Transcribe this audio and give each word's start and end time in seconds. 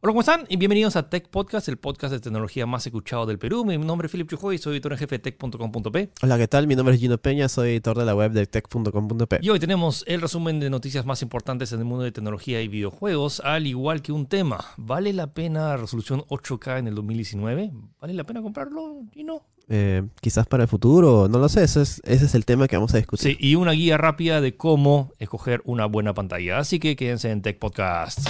Hola, 0.00 0.12
¿cómo 0.12 0.20
están? 0.20 0.46
Y 0.48 0.56
bienvenidos 0.58 0.94
a 0.94 1.10
Tech 1.10 1.28
Podcast, 1.28 1.66
el 1.66 1.76
podcast 1.76 2.12
de 2.12 2.20
tecnología 2.20 2.66
más 2.66 2.86
escuchado 2.86 3.26
del 3.26 3.40
Perú. 3.40 3.64
Mi 3.64 3.76
nombre 3.78 4.06
es 4.06 4.12
Philip 4.12 4.30
Chujoy, 4.30 4.56
soy 4.56 4.74
editor 4.74 4.92
en 4.92 4.98
jefe 4.98 5.18
de 5.18 5.32
tech.com.p. 5.32 6.10
Hola, 6.22 6.38
¿qué 6.38 6.46
tal? 6.46 6.68
Mi 6.68 6.76
nombre 6.76 6.94
es 6.94 7.00
Gino 7.00 7.18
Peña, 7.18 7.48
soy 7.48 7.70
editor 7.70 7.98
de 7.98 8.04
la 8.04 8.14
web 8.14 8.30
de 8.30 8.46
tech.com.p. 8.46 9.40
Y 9.42 9.48
hoy 9.48 9.58
tenemos 9.58 10.04
el 10.06 10.20
resumen 10.20 10.60
de 10.60 10.70
noticias 10.70 11.04
más 11.04 11.20
importantes 11.22 11.72
en 11.72 11.80
el 11.80 11.84
mundo 11.84 12.04
de 12.04 12.12
tecnología 12.12 12.62
y 12.62 12.68
videojuegos, 12.68 13.40
al 13.40 13.66
igual 13.66 14.00
que 14.00 14.12
un 14.12 14.26
tema. 14.26 14.64
¿Vale 14.76 15.12
la 15.12 15.34
pena 15.34 15.76
resolución 15.76 16.20
8K 16.28 16.78
en 16.78 16.86
el 16.86 16.94
2019? 16.94 17.72
¿Vale 18.00 18.14
la 18.14 18.22
pena 18.22 18.40
comprarlo, 18.40 19.02
Gino? 19.12 19.42
Eh, 19.68 20.04
quizás 20.20 20.46
para 20.46 20.62
el 20.62 20.68
futuro, 20.68 21.26
no 21.28 21.40
lo 21.40 21.48
sé, 21.48 21.64
ese 21.64 21.82
es, 21.82 22.00
ese 22.04 22.26
es 22.26 22.36
el 22.36 22.44
tema 22.44 22.68
que 22.68 22.76
vamos 22.76 22.94
a 22.94 22.98
discutir. 22.98 23.32
Sí, 23.32 23.36
y 23.40 23.56
una 23.56 23.72
guía 23.72 23.98
rápida 23.98 24.40
de 24.40 24.56
cómo 24.56 25.10
escoger 25.18 25.60
una 25.64 25.86
buena 25.86 26.14
pantalla. 26.14 26.58
Así 26.58 26.78
que 26.78 26.94
quédense 26.94 27.32
en 27.32 27.42
Tech 27.42 27.58
Podcast. 27.58 28.20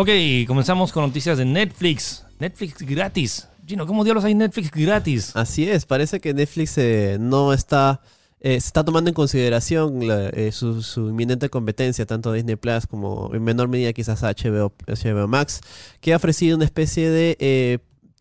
Ok, 0.00 0.10
comenzamos 0.46 0.92
con 0.92 1.02
noticias 1.02 1.38
de 1.38 1.44
Netflix. 1.44 2.24
Netflix 2.38 2.82
gratis. 2.82 3.48
Gino, 3.66 3.84
¿cómo 3.84 4.04
diablos 4.04 4.22
hay 4.22 4.32
Netflix 4.32 4.70
gratis? 4.70 5.34
Así 5.34 5.68
es, 5.68 5.86
parece 5.86 6.20
que 6.20 6.32
Netflix 6.32 6.78
eh, 6.78 7.16
no 7.18 7.52
está, 7.52 8.00
eh, 8.38 8.60
se 8.60 8.68
está 8.68 8.84
tomando 8.84 9.10
en 9.10 9.14
consideración 9.14 9.98
eh, 10.04 10.50
su, 10.52 10.82
su 10.82 11.08
inminente 11.08 11.50
competencia, 11.50 12.06
tanto 12.06 12.32
Disney 12.32 12.54
Plus 12.54 12.86
como 12.86 13.34
en 13.34 13.42
menor 13.42 13.66
medida 13.66 13.92
quizás 13.92 14.22
HBO, 14.22 14.72
HBO 14.86 15.26
Max, 15.26 15.62
que 16.00 16.12
ha 16.12 16.16
ofrecido 16.16 16.54
una 16.54 16.64
especie 16.64 17.10
de 17.10 17.36
eh, 17.40 17.78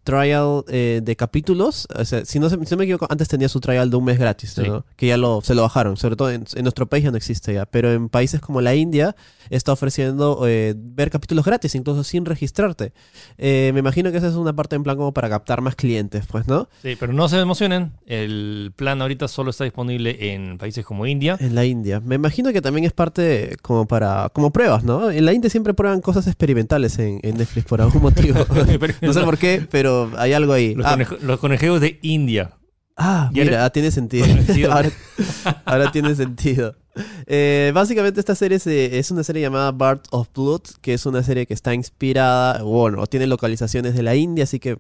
trial 0.08 0.64
eh, 0.70 1.02
de 1.04 1.16
capítulos. 1.16 1.88
O 1.94 2.06
sea, 2.06 2.24
si 2.26 2.40
no, 2.40 2.50
se- 2.50 2.56
si 2.66 2.72
no 2.72 2.78
me 2.78 2.86
equivoco, 2.86 3.08
antes 3.10 3.28
tenía 3.28 3.50
su 3.50 3.60
trial 3.60 3.90
de 3.90 3.98
un 3.98 4.06
mes 4.06 4.18
gratis, 4.18 4.52
Sí. 4.56 4.62
¿no? 4.68 4.86
que 4.96 5.08
ya 5.08 5.18
lo, 5.18 5.42
se 5.42 5.54
lo 5.54 5.62
bajaron. 5.64 5.98
Sobre 5.98 6.16
todo 6.16 6.32
en, 6.32 6.46
en 6.56 6.64
nuestro 6.64 6.88
país 6.88 7.04
ya 7.04 7.12
no 7.12 7.18
existe 7.18 7.54
ya, 7.54 7.66
pero 7.66 7.92
en 7.92 8.10
países 8.10 8.40
como 8.40 8.62
la 8.62 8.74
India 8.76 9.16
está 9.50 9.72
ofreciendo 9.74 10.42
eh, 10.48 10.74
ver 10.78 11.10
capítulos 11.10 11.46
gratis, 11.46 11.76
incluso 11.76 12.04
sin 12.04 12.26
registrarte. 12.26 12.94
Eh, 13.38 13.72
me 13.74 13.80
imagino 13.80 14.12
que 14.12 14.18
esa 14.18 14.28
es 14.28 14.36
una 14.36 14.54
parte 14.54 14.76
en 14.76 14.84
plan 14.84 14.98
como 14.98 15.14
para 15.14 15.30
captar 15.30 15.62
más 15.62 15.76
clientes, 15.76 16.26
pues, 16.30 16.48
¿no? 16.48 16.68
Sí, 16.82 16.96
pero 17.00 17.14
no 17.14 17.28
se 17.30 17.40
emocionen. 17.40 17.92
El 18.06 18.72
plan 18.76 19.02
ahorita 19.02 19.28
solo 19.28 19.50
está 19.52 19.64
disponible 19.66 20.34
en 20.34 20.58
países 20.58 20.86
como 20.86 21.06
India. 21.06 21.38
En 21.40 21.54
la 21.56 21.66
India. 21.66 22.00
Me 22.00 22.16
imagino 22.16 22.52
que 22.54 22.62
también 22.62 22.86
es 22.86 22.94
parte 22.94 23.56
como 23.62 23.88
para 23.88 24.30
como 24.34 24.52
pruebas, 24.52 24.84
¿no? 24.84 25.10
En 25.12 25.26
la 25.26 25.34
India 25.34 25.50
siempre 25.50 25.74
prueban 25.74 26.02
cosas 26.02 26.28
experimentales 26.28 27.00
en, 27.00 27.20
en 27.24 27.38
Netflix 27.38 27.66
por 27.68 27.82
algún 27.82 28.02
motivo. 28.02 28.40
no 29.02 29.14
sé 29.14 29.22
por 29.22 29.38
qué, 29.38 29.66
pero 29.70 29.97
hay 30.18 30.34
algo 30.34 30.54
ahí. 30.54 30.76
Los, 30.76 30.86
Ah, 30.86 30.92
conejo- 30.96 31.18
los 31.22 31.40
conejos 31.40 31.82
de 31.82 32.00
India. 32.02 32.52
ah, 32.96 33.30
Ya 33.34 33.44
mira, 33.44 33.66
ah, 33.66 33.70
tiene 33.70 33.92
sentido. 34.00 34.26
Ahora, 34.72 34.90
ahora 35.66 35.92
tiene 35.92 36.16
sentido. 36.16 36.76
Eh, 37.28 37.72
básicamente 37.76 38.20
esta 38.20 38.34
serie 38.36 38.58
se- 38.60 38.98
es 38.98 39.12
una 39.12 39.24
serie 39.24 39.42
llamada 39.44 39.72
Bart 39.72 40.06
of 40.12 40.30
Blood, 40.34 40.62
que 40.82 40.94
es 40.94 41.06
una 41.06 41.22
serie 41.24 41.46
que 41.46 41.54
está 41.54 41.74
inspirada, 41.74 42.64
bueno, 42.64 43.02
o 43.02 43.08
tiene 43.08 43.28
localizaciones 43.28 43.94
de 43.94 44.02
la 44.04 44.16
India, 44.16 44.46
así 44.46 44.60
que 44.60 44.78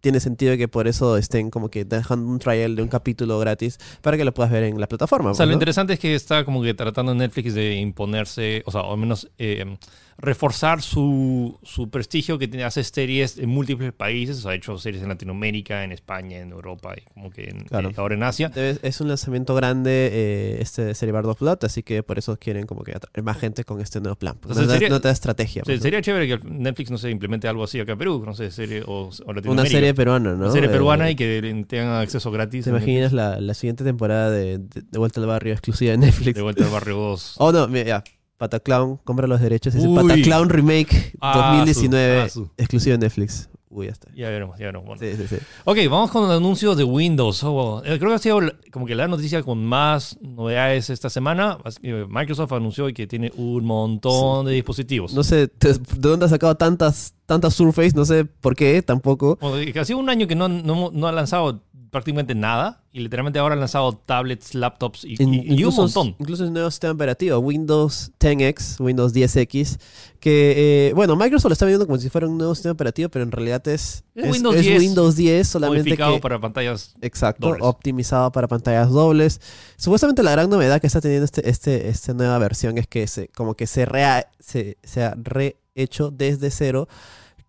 tiene 0.00 0.20
sentido 0.20 0.56
que 0.56 0.68
por 0.68 0.86
eso 0.86 1.16
estén 1.16 1.50
como 1.50 1.68
que 1.68 1.84
dejando 1.84 2.30
un 2.30 2.38
trial 2.38 2.76
de 2.76 2.82
un 2.82 2.88
capítulo 2.88 3.38
gratis 3.38 3.78
para 4.02 4.16
que 4.16 4.24
lo 4.24 4.32
puedas 4.32 4.52
ver 4.52 4.62
en 4.64 4.78
la 4.80 4.86
plataforma. 4.86 5.30
O 5.32 5.34
sea, 5.34 5.46
lo 5.46 5.52
interesante 5.52 5.94
es 5.94 5.98
que 6.00 6.14
está 6.14 6.44
como 6.44 6.62
que 6.62 6.74
tratando 6.74 7.14
Netflix 7.14 7.54
de 7.54 7.74
imponerse, 7.74 8.62
o 8.66 8.70
sea, 8.70 8.82
o 8.82 8.92
al 8.92 8.98
menos 8.98 9.30
eh, 9.38 9.76
reforzar 10.18 10.80
su, 10.82 11.58
su 11.62 11.90
prestigio 11.90 12.38
que 12.38 12.48
tiene, 12.48 12.64
hace 12.64 12.82
series 12.84 13.38
en 13.38 13.48
múltiples 13.48 13.92
países. 13.92 14.38
O 14.38 14.40
sea, 14.42 14.50
ha 14.52 14.54
hecho 14.54 14.76
series 14.78 15.02
en 15.02 15.08
Latinoamérica, 15.08 15.84
en 15.84 15.92
España, 15.92 16.38
en 16.38 16.50
Europa 16.52 16.94
y 16.96 17.02
como 17.12 17.30
que 17.30 17.44
en- 17.50 17.64
Claro. 17.64 17.90
eh, 17.90 17.94
ahora 17.96 18.14
en 18.14 18.22
Asia. 18.22 18.50
Debe- 18.50 18.78
Es 18.82 19.00
un 19.00 19.08
lanzamiento 19.08 19.54
grande 19.54 20.10
eh, 20.12 20.58
este 20.60 20.94
serie 20.94 21.12
Bard 21.12 21.26
of 21.26 21.40
Blood, 21.40 21.58
así 21.64 21.82
que 21.82 22.02
por 22.02 22.18
eso 22.18 22.36
quieren 22.38 22.66
como 22.66 22.82
que 22.84 22.92
atraer 22.92 23.22
más 23.24 23.38
gente 23.38 23.64
con 23.64 23.80
este 23.80 24.00
nuevo 24.00 24.16
plan. 24.16 24.34
Entonces 24.36 24.66
no, 24.66 24.72
sería- 24.72 24.88
no 24.88 25.00
te 25.00 25.08
da 25.08 25.12
estrategia. 25.12 25.62
Pues, 25.64 25.80
sería 25.80 26.00
chévere 26.00 26.26
que 26.28 26.48
Netflix 26.48 26.90
no 26.90 26.98
se 26.98 27.10
implemente 27.10 27.48
algo 27.48 27.64
así 27.64 27.80
acá 27.80 27.92
en 27.92 27.98
Perú, 27.98 28.22
no 28.24 28.34
sé, 28.34 28.50
serie 28.50 28.82
o, 28.86 29.10
o. 29.26 29.50
Una 29.50 29.66
serie 29.66 29.94
peruana, 29.94 30.32
¿no? 30.34 30.44
Una 30.44 30.50
serie 30.52 30.68
Eh, 30.68 30.72
peruana 30.72 31.10
y 31.10 31.16
que 31.16 31.64
tengan 31.68 32.00
acceso 32.00 32.30
gratis. 32.30 32.64
¿Te 32.64 32.70
imaginas 32.70 33.12
la, 33.12 33.40
la 33.40 33.54
siguiente 33.54 33.84
temporada 33.84 34.30
de, 34.30 34.58
de, 34.58 34.82
de 34.90 34.98
Vuelta 34.98 35.20
al 35.20 35.26
Barrio 35.26 35.52
exclusiva 35.52 35.90
de 35.92 35.98
Netflix? 35.98 36.34
De 36.34 36.42
vuelta 36.42 36.64
al 36.64 36.70
barrio 36.70 36.96
2. 36.96 37.34
Oh, 37.38 37.52
no, 37.52 37.66
mira, 37.68 37.84
ya. 37.84 38.04
Pataclown, 38.38 38.98
compra 39.04 39.26
los 39.26 39.40
derechos. 39.40 39.74
Uy. 39.76 39.94
Pataclown 39.94 40.48
Remake 40.50 41.12
Ah, 41.20 41.50
2019, 41.56 42.28
su- 42.28 42.42
ah, 42.42 42.46
su. 42.46 42.50
exclusivo 42.56 42.92
de 42.92 42.98
Netflix. 42.98 43.48
Uy, 43.70 43.86
ya 43.86 43.92
está. 43.92 44.08
Ya 44.14 44.28
veremos, 44.30 44.56
ya 44.56 44.66
veremos. 44.66 44.86
Bueno. 44.86 45.00
Sí, 45.00 45.16
sí, 45.16 45.26
sí. 45.26 45.36
Ok, 45.64 45.78
vamos 45.90 46.10
con 46.12 46.28
los 46.28 46.36
anuncios 46.36 46.76
de 46.76 46.84
Windows. 46.84 47.42
Oh, 47.42 47.50
wow. 47.52 47.78
Eh, 47.84 47.98
Creo 47.98 48.10
que 48.10 48.14
ha 48.14 48.18
sido 48.18 48.40
la- 48.40 48.54
como 48.70 48.86
que 48.86 48.94
la 48.94 49.08
noticia 49.08 49.42
con 49.42 49.64
más 49.64 50.16
novedades 50.20 50.90
esta 50.90 51.10
semana. 51.10 51.58
As- 51.64 51.80
eh, 51.82 52.06
Microsoft 52.08 52.52
anunció 52.52 52.86
que 52.94 53.08
tiene 53.08 53.32
un 53.36 53.64
montón 53.64 54.46
de 54.46 54.52
dispositivos. 54.52 55.12
No 55.12 55.24
sé 55.24 55.48
te- 55.48 55.72
de 55.72 55.78
dónde 55.98 56.26
ha 56.26 56.28
sacado 56.28 56.54
tantas, 56.56 57.14
tantas 57.26 57.54
Surface, 57.54 57.92
no 57.96 58.04
sé 58.04 58.24
por 58.24 58.54
qué 58.54 58.80
tampoco. 58.82 59.38
Bueno, 59.40 59.72
que 59.72 59.80
ha 59.80 59.84
sido 59.84 59.98
un 59.98 60.08
año 60.08 60.28
que 60.28 60.36
no, 60.36 60.48
no, 60.48 60.90
no 60.92 61.06
ha 61.08 61.12
lanzado 61.12 61.60
prácticamente 61.94 62.34
nada. 62.34 62.82
Y 62.92 63.00
literalmente 63.00 63.38
ahora 63.38 63.54
han 63.54 63.60
lanzado 63.60 63.92
tablets, 63.96 64.54
laptops 64.54 65.04
y, 65.04 65.14
In- 65.20 65.34
y- 65.34 65.54
y 65.60 65.64
un 65.64 65.74
montón. 65.74 66.14
Incluso 66.18 66.44
el 66.44 66.52
nuevo 66.52 66.70
sistema 66.70 66.92
operativo, 66.92 67.38
Windows 67.38 68.12
10X, 68.20 68.78
Windows 68.80 69.12
10X, 69.14 69.78
que, 70.20 70.88
eh, 70.90 70.92
bueno, 70.94 71.16
Microsoft 71.16 71.48
lo 71.50 71.52
está 71.54 71.66
viendo 71.66 71.86
como 71.86 71.98
si 71.98 72.08
fuera 72.10 72.28
un 72.28 72.36
nuevo 72.38 72.54
sistema 72.54 72.72
operativo, 72.72 73.08
pero 73.08 73.24
en 73.24 73.32
realidad 73.32 73.66
es, 73.66 74.04
Es 74.14 74.30
Windows 74.30 74.56
10 74.60 74.78
Windows 74.78 75.16
10, 75.16 75.48
solamente 75.48 75.80
Modificado 75.82 76.14
que... 76.14 76.20
para 76.20 76.38
pantallas. 76.40 76.94
Exacto, 77.00 77.48
dobles. 77.48 77.62
optimizado 77.64 78.30
para 78.30 78.46
pantallas 78.46 78.90
dobles. 78.90 79.40
Supuestamente 79.76 80.22
la 80.22 80.30
gran 80.32 80.48
novedad 80.50 80.80
que 80.80 80.86
está 80.86 81.00
teniendo 81.00 81.24
este, 81.24 81.48
este, 81.48 81.88
esta 81.88 82.12
nueva 82.14 82.38
versión 82.38 82.78
es 82.78 82.86
que 82.86 83.06
se, 83.06 83.28
como 83.28 83.54
que 83.54 83.66
se, 83.66 83.86
rea- 83.86 84.30
se, 84.38 84.78
se 84.84 85.02
ha 85.02 85.16
rehecho 85.20 86.10
desde 86.12 86.50
cero 86.50 86.86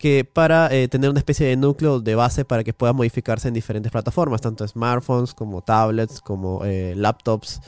que 0.06 0.24
para 0.24 0.72
eh, 0.72 0.88
tener 0.88 1.10
una 1.10 1.18
especie 1.18 1.48
de 1.48 1.58
núcleo 1.58 2.00
de 2.00 2.14
base 2.14 2.46
para 2.46 2.64
que 2.64 2.74
pueda 2.74 2.94
modificarse 2.94 3.48
en 3.48 3.56
diferentes 3.56 3.92
plataformas, 3.92 4.40
tanto 4.40 4.68
smartphones 4.68 5.34
como 5.34 5.64
tablets, 5.64 6.22
como 6.22 6.64
eh, 6.64 6.94
laptops, 6.96 7.60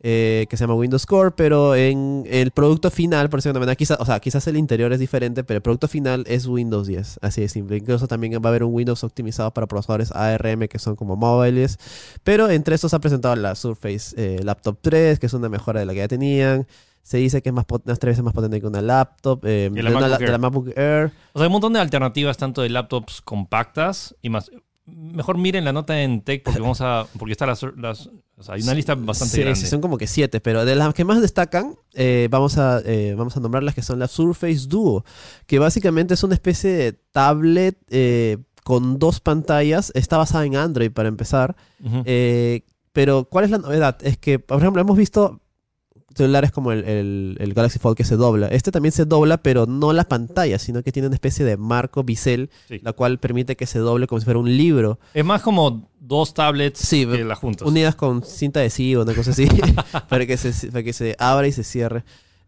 eh, 0.00 0.46
que 0.48 0.56
se 0.56 0.64
llama 0.64 0.74
Windows 0.74 1.04
Core, 1.04 1.32
pero 1.32 1.74
en 1.74 2.24
el 2.30 2.50
producto 2.50 2.90
final, 2.90 3.28
por 3.28 3.42
decirlo 3.42 3.60
de 3.60 3.76
quizás, 3.76 3.98
o 4.00 4.06
sea, 4.06 4.20
quizás 4.20 4.46
el 4.46 4.56
interior 4.56 4.90
es 4.94 5.00
diferente, 5.00 5.44
pero 5.44 5.58
el 5.58 5.62
producto 5.62 5.86
final 5.86 6.24
es 6.28 6.46
Windows 6.46 6.86
10, 6.86 7.18
así 7.20 7.42
de 7.42 7.50
simple. 7.50 7.76
Incluso 7.76 8.08
también 8.08 8.32
va 8.42 8.46
a 8.46 8.48
haber 8.48 8.64
un 8.64 8.72
Windows 8.72 9.04
optimizado 9.04 9.50
para 9.50 9.66
procesadores 9.66 10.12
ARM 10.12 10.68
que 10.68 10.78
son 10.78 10.96
como 10.96 11.14
móviles, 11.14 11.78
pero 12.24 12.48
entre 12.48 12.74
estos 12.74 12.94
ha 12.94 13.00
presentado 13.00 13.36
la 13.36 13.54
Surface 13.54 14.42
Laptop 14.42 14.78
3, 14.80 15.18
que 15.18 15.26
es 15.26 15.34
una 15.34 15.50
mejora 15.50 15.80
de 15.80 15.84
la 15.84 15.92
que 15.92 15.98
ya 15.98 16.08
tenían. 16.08 16.66
Se 17.02 17.18
dice 17.18 17.42
que 17.42 17.48
es 17.48 17.54
más 17.54 17.64
unas 17.84 17.98
tres 17.98 18.12
veces 18.12 18.24
más 18.24 18.32
potente 18.32 18.60
que 18.60 18.66
una 18.66 18.80
laptop, 18.80 19.44
eh, 19.44 19.70
la 19.74 19.90
de, 19.90 19.96
una 19.96 20.00
MacBook 20.06 20.10
la- 20.10 20.18
de 20.18 20.26
la 20.26 20.32
Air. 20.32 20.40
MacBook 20.40 20.68
Air. 20.76 21.12
O 21.32 21.38
sea, 21.38 21.42
hay 21.42 21.46
un 21.46 21.52
montón 21.52 21.72
de 21.72 21.80
alternativas, 21.80 22.36
tanto 22.36 22.62
de 22.62 22.68
laptops 22.70 23.20
compactas 23.22 24.14
y 24.22 24.28
más. 24.30 24.50
Mejor 24.84 25.38
miren 25.38 25.64
la 25.64 25.72
nota 25.72 26.00
en 26.02 26.22
Tech 26.22 26.42
porque 26.42 26.60
vamos 26.60 26.80
a. 26.80 27.06
Porque 27.18 27.32
está 27.32 27.46
las. 27.46 27.62
las- 27.76 28.10
o 28.36 28.42
sea, 28.42 28.54
hay 28.56 28.62
una 28.62 28.74
lista 28.74 28.94
bastante 28.96 29.36
Sí, 29.36 29.40
grande. 29.42 29.60
sí, 29.60 29.66
son 29.66 29.80
como 29.80 29.96
que 29.98 30.06
siete, 30.08 30.40
pero 30.40 30.64
de 30.64 30.74
las 30.74 30.92
que 30.94 31.04
más 31.04 31.20
destacan, 31.20 31.76
eh, 31.94 32.26
vamos, 32.30 32.58
a, 32.58 32.80
eh, 32.84 33.14
vamos 33.16 33.36
a 33.36 33.40
nombrar 33.40 33.62
las 33.62 33.74
que 33.76 33.82
son 33.82 34.00
la 34.00 34.08
Surface 34.08 34.66
Duo, 34.68 35.04
que 35.46 35.60
básicamente 35.60 36.14
es 36.14 36.24
una 36.24 36.34
especie 36.34 36.70
de 36.70 36.92
tablet 37.12 37.78
eh, 37.90 38.38
con 38.64 38.98
dos 38.98 39.20
pantallas. 39.20 39.92
Está 39.94 40.16
basada 40.18 40.44
en 40.46 40.56
Android 40.56 40.90
para 40.90 41.08
empezar. 41.08 41.54
Eh, 42.04 42.62
pero, 42.92 43.24
¿cuál 43.24 43.44
es 43.44 43.50
la 43.50 43.58
novedad? 43.58 43.98
Es 44.02 44.18
que, 44.18 44.38
por 44.40 44.58
ejemplo, 44.58 44.82
hemos 44.82 44.96
visto 44.96 45.40
celulares 46.16 46.50
como 46.52 46.72
el, 46.72 46.84
el- 46.84 47.36
el 47.40 47.54
Galaxy 47.54 47.78
Fold 47.78 47.96
que 47.96 48.04
se 48.04 48.16
dobla. 48.16 48.48
Este 48.48 48.70
también 48.70 48.92
se 48.92 49.04
dobla, 49.04 49.38
pero 49.38 49.66
no 49.66 49.92
la 49.92 50.04
pantalla, 50.04 50.58
sino 50.58 50.82
que 50.82 50.92
tiene 50.92 51.08
una 51.08 51.16
especie 51.16 51.44
de 51.44 51.56
marco 51.56 52.02
bisel, 52.04 52.50
Sí. 52.68 52.78
la 52.82 52.92
cual 52.92 53.18
permite 53.18 53.56
que 53.56 53.66
se 53.66 53.78
doble 53.78 54.06
como 54.06 54.20
si 54.20 54.24
fuera 54.24 54.38
un 54.40 54.56
libro. 54.56 54.98
Es 55.14 55.24
más 55.24 55.42
como 55.42 55.88
dos 56.00 56.34
tablets 56.34 56.80
Sí, 56.80 57.06
que 57.06 57.24
las 57.24 57.38
juntas. 57.38 57.66
unidas 57.66 57.94
con 57.94 58.22
cinta 58.24 58.60
adhesiva, 58.60 59.02
una 59.02 59.14
cosa 59.14 59.30
así, 59.30 59.46
para, 60.08 60.26
que 60.26 60.36
se, 60.36 60.70
para 60.70 60.82
que 60.82 60.92
se 60.92 61.14
abra 61.18 61.46
y 61.46 61.52
se 61.52 61.62
cierre. 61.64 62.04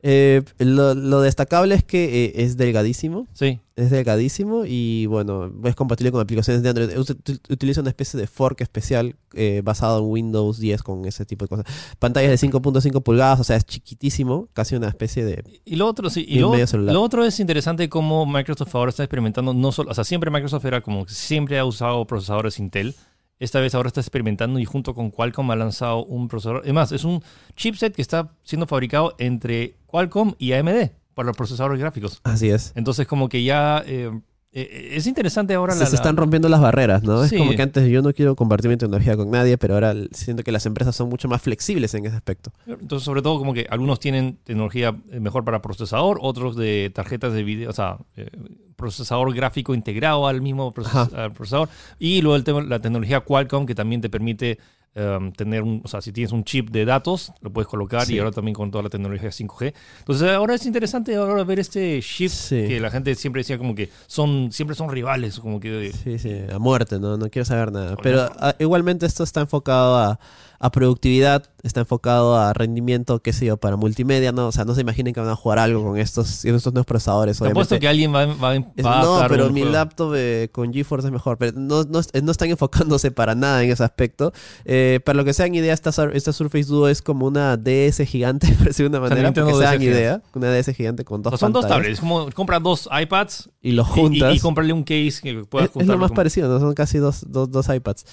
Eh, 0.07 0.43
lo, 0.59 0.95
lo 0.95 1.23
destacable 1.23 1.75
es 1.75 1.83
que 1.83 2.27
eh, 2.27 2.33
es 2.45 2.59
delgadísimo, 2.59 3.27
Sí. 3.33 3.59
es 3.75 3.91
delgadísimo 3.91 4.65
y 4.67 5.07
bueno, 5.07 5.51
es 5.65 5.75
compatible 5.75 6.13
con 6.13 6.21
aplicaciones 6.21 6.63
de 6.63 6.69
Android. 6.69 6.91
Ut- 6.91 7.17
ut- 7.25 7.41
Utiliza 7.51 7.81
una 7.81 7.89
especie 7.89 8.21
de 8.21 8.27
fork 8.27 8.61
especial 8.61 9.17
eh, 9.33 9.63
basado 9.65 10.01
en 10.01 10.05
Windows 10.11 10.59
10 10.59 10.83
con 10.83 11.07
ese 11.07 11.25
tipo 11.25 11.47
de 11.47 11.49
cosas. 11.49 11.65
Pantallas 11.99 12.31
de 12.39 12.49
5.5 12.49 13.03
pulgadas, 13.03 13.41
o 13.41 13.45
sea, 13.45 13.57
es 13.57 13.65
chiquitísimo, 13.65 14.49
casi 14.53 14.77
una 14.77 14.89
especie 14.89 15.25
de... 15.25 15.43
Y 15.65 15.77
lo 15.77 15.87
otro, 15.87 16.11
sí. 16.11 16.23
Y 16.29 16.39
lo 16.41 17.01
otro 17.03 17.25
es 17.25 17.41
interesante 17.41 17.89
cómo 17.89 18.27
Microsoft 18.27 18.75
ahora 18.75 18.91
está 18.91 19.05
experimentando, 19.05 19.55
no 19.55 19.73
solo, 19.73 19.91
o 19.91 19.95
sea, 19.95 20.05
siempre 20.05 20.31
Microsoft 20.31 20.67
era 20.67 20.83
como 20.83 21.07
que 21.07 21.15
siempre 21.15 21.59
ha 21.59 21.65
usado 21.65 22.07
procesadores 22.07 22.59
Intel 22.59 22.95
esta 23.39 23.61
vez 23.61 23.75
ahora 23.75 23.89
está 23.89 24.01
experimentando 24.01 24.59
y 24.59 24.65
junto 24.65 24.95
con 24.95 25.11
Qualcomm 25.11 25.51
ha 25.51 25.57
lanzado 25.57 26.05
un 26.05 26.29
procesador. 26.29 26.63
Además, 26.65 26.93
es 26.93 27.05
un 27.05 27.23
chipset 27.57 27.95
que 27.95 28.03
está 28.03 28.33
siendo 28.45 28.67
fabricado 28.67 29.15
entre 29.19 29.77
Qualcomm 29.87 30.35
y 30.39 30.53
AMD 30.53 30.91
para 31.15 31.27
los 31.27 31.37
procesadores 31.37 31.79
gráficos. 31.79 32.21
Así 32.25 32.51
es. 32.51 32.73
Entonces, 32.75 33.07
como 33.07 33.29
que 33.29 33.43
ya 33.45 33.83
eh, 33.87 34.11
eh, 34.57 34.93
es 34.97 35.07
interesante 35.07 35.53
ahora 35.55 35.75
se, 35.75 35.81
la, 35.81 35.87
se 35.87 35.97
están 35.97 36.17
rompiendo 36.17 36.49
las 36.49 36.61
barreras, 36.61 37.03
¿no? 37.03 37.25
Sí. 37.27 37.35
Es 37.35 37.41
como 37.41 37.55
que 37.57 37.63
antes 37.63 37.89
yo 37.89 38.01
no 38.03 38.13
quiero 38.13 38.37
compartir 38.37 38.71
mi 38.71 38.77
tecnología 38.77 39.17
con 39.17 39.31
nadie, 39.31 39.59
pero 39.59 39.75
ahora 39.75 39.95
siento 40.13 40.43
que 40.45 40.53
las 40.53 40.65
empresas 40.65 40.95
son 40.95 41.09
mucho 41.09 41.29
más 41.29 41.43
flexibles 41.43 41.93
en 41.95 42.07
ese 42.07 42.15
aspecto. 42.17 42.53
Entonces, 42.67 43.05
sobre 43.05 43.21
todo, 43.21 43.39
como 43.39 43.53
que 43.53 43.67
algunos 43.69 43.99
tienen 44.01 44.39
tecnología 44.45 44.97
eh, 45.11 45.21
mejor 45.21 45.45
para 45.45 45.61
procesador, 45.61 46.19
otros 46.23 46.55
de 46.57 46.91
tarjetas 46.95 47.33
de 47.33 47.43
video, 47.43 47.69
o 47.71 47.73
sea, 47.73 47.99
eh, 48.17 48.31
procesador 48.77 49.35
gráfico 49.35 49.75
integrado 49.75 50.27
al 50.29 50.41
mismo 50.41 50.73
proces- 50.73 50.95
Ajá. 51.13 51.25
al 51.25 51.33
procesador. 51.33 51.69
Y 51.99 52.23
luego 52.23 52.37
el 52.37 52.45
tema, 52.45 52.63
la 52.63 52.79
tecnología 52.81 53.21
Qualcomm, 53.21 53.67
que 53.67 53.75
también 53.75 54.01
te 54.01 54.09
permite 54.09 54.59
um, 54.97 55.33
tener 55.33 55.63
un, 55.63 55.81
o 55.85 55.89
sea, 55.89 56.01
si 56.01 56.13
tienes 56.13 56.33
un 56.33 56.45
chip 56.45 56.71
de 56.71 56.85
datos, 56.85 57.33
lo 57.41 57.53
puedes 57.53 57.69
colocar 57.69 58.05
Sí. 58.07 58.15
y 58.15 58.19
ahora 58.19 58.31
también 58.31 58.55
con 58.55 58.71
toda 58.71 58.83
la 58.85 58.91
tecnología 58.91 59.31
5G. 59.31 59.75
Entonces, 60.01 60.31
ahora 60.31 60.55
es 60.55 60.67
interesante 60.67 61.15
ahora 61.17 61.45
ver 61.45 61.59
este 61.59 62.01
shift 62.01 62.35
Sí. 62.35 62.65
que 62.69 62.81
la 62.81 62.91
gente 62.91 63.15
siempre 63.15 63.41
decía 63.41 63.59
como 63.59 63.75
que 63.75 63.91
son, 64.07 64.53
siempre 64.53 64.75
son 64.77 64.91
rivales, 64.91 65.41
como 65.41 65.61
que... 65.61 65.93
Sí, 65.93 66.19
sí, 66.19 66.33
a 66.53 66.59
muerte, 66.59 66.99
no, 66.99 67.17
no 67.17 67.29
quiero 67.31 67.45
saber 67.47 67.73
nada. 67.73 67.97
Pero 68.03 68.31
ah, 68.39 68.55
igualmente 68.59 69.07
esto 69.07 69.25
está 69.25 69.41
enfocado 69.41 69.97
a, 69.97 70.19
a 70.65 70.71
productividad, 70.71 71.45
está 71.63 71.81
enfocado 71.81 72.39
a 72.39 72.55
rendimiento, 72.55 73.21
qué 73.21 73.35
sé 73.35 73.45
yo, 73.45 73.59
para 73.59 73.77
multimedia, 73.77 74.33
¿no? 74.33 74.47
O 74.49 74.53
sea, 74.53 74.65
no 74.65 74.75
se 74.75 74.81
imaginen 74.81 75.13
que 75.13 75.21
van 75.21 75.29
a 75.29 75.37
jugar 75.37 75.59
algo 75.59 75.83
con 75.85 75.99
estos, 75.99 76.43
estos 76.47 76.73
nuevos 76.73 76.87
procesadores, 76.87 77.37
Te 77.39 77.47
apuesto 77.49 77.75
obviamente. 77.75 77.81
que 77.81 77.89
alguien 77.89 78.15
va, 78.15 78.25
va, 78.27 78.57
Es- 78.57 78.65
va 78.87 79.01
a 79.01 79.03
no, 79.05 79.29
pero 79.29 79.51
mi 79.51 79.61
juego. 79.61 79.75
laptop 79.75 80.13
eh, 80.17 80.49
con 80.53 80.73
GeForce 80.73 81.09
es 81.09 81.13
mejor. 81.13 81.37
Pero 81.37 81.53
no, 81.61 81.85
no, 81.85 82.01
no 82.23 82.31
están 82.33 82.49
enfocándose 82.49 83.11
para 83.11 83.35
nada 83.35 83.63
en 83.63 83.71
ese 83.73 83.85
aspecto. 83.85 84.33
Eh, 84.65 85.01
para 85.05 85.17
lo 85.19 85.25
que 85.27 85.35
se 85.35 85.43
hagan 85.43 85.55
idea, 85.55 85.75
esta, 85.75 85.91
esta 86.15 86.33
Surface 86.33 86.65
Duo 86.65 86.89
es 86.89 87.03
como 87.03 87.27
una 87.27 87.59
DS 87.59 87.99
gigante, 88.07 88.49
por 88.59 88.69
decirlo 88.69 88.89
de 88.89 88.99
una 88.99 89.09
manera. 89.09 89.33
Porque 89.35 89.53
se 89.55 89.67
hagan 89.67 89.81
DS 89.81 89.85
idea. 89.85 90.23
Una 90.35 90.49
DS 90.51 90.75
gigante 90.75 91.05
con 91.05 91.21
dos 91.21 91.33
sea, 91.33 91.39
son 91.39 91.53
dos 91.53 91.69
tablets, 91.69 91.93
es 91.93 92.01
como 92.01 92.31
compras 92.33 92.63
dos 92.63 92.89
iPads 92.91 93.51
Y 93.61 93.73
los 93.73 93.87
juntas. 93.87 94.33
y, 94.33 94.37
y 94.39 94.41
cómprale 94.41 94.73
un 94.73 94.83
case 94.83 95.21
que 95.23 95.45
puedas 95.45 95.69
es, 95.75 95.77
es 95.83 95.87
lo 95.87 95.99
más 95.99 96.09
con- 96.09 96.17
parecido, 96.17 96.49
¿no? 96.49 96.59
Son 96.59 96.73
casi 96.73 96.97
dos, 96.97 97.25
dos, 97.29 97.51
dos 97.51 97.69
iPads. 97.69 98.07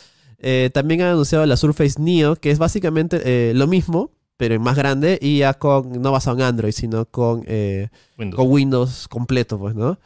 Eh, 0.43 0.71
también 0.73 1.01
han 1.01 1.09
anunciado 1.09 1.45
la 1.45 1.55
Surface 1.55 2.01
Neo, 2.01 2.35
que 2.35 2.49
es 2.49 2.57
básicamente 2.57 3.21
eh, 3.23 3.53
lo 3.53 3.67
mismo, 3.67 4.09
pero 4.37 4.55
en 4.55 4.61
más 4.61 4.75
grande 4.75 5.19
y 5.21 5.39
ya 5.39 5.53
con, 5.53 6.01
no 6.01 6.11
basado 6.11 6.37
en 6.37 6.43
Android, 6.43 6.71
sino 6.71 7.05
con, 7.05 7.43
eh, 7.45 7.89
Windows. 8.17 8.35
con 8.35 8.51
Windows 8.51 9.07
completo, 9.07 9.59
pues, 9.59 9.75
¿no? 9.75 9.99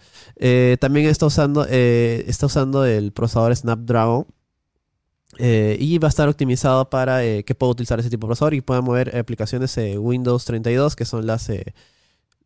También 0.80 1.06
está 1.06 1.26
usando, 1.26 1.66
está 1.66 2.48
usando 2.48 2.86
el 2.86 3.14
procesador 3.14 3.56
Snapdragon. 3.56 4.26
y 5.40 5.98
va 6.00 6.08
a 6.08 6.10
estar 6.10 6.28
optimizado 6.28 6.90
para 6.90 7.22
que 7.44 7.56
pueda 7.56 7.72
utilizar 7.72 8.00
ese 8.02 8.10
tipo 8.10 8.28
de 8.28 8.32
procesador 8.32 8.56
y 8.56 8.62
pueda 8.62 8.82
mover 8.82 9.16
aplicaciones 9.18 9.80
Windows 9.98 10.44
32, 10.44 10.98
que 10.98 11.06
son 11.06 11.26
las, 11.26 11.50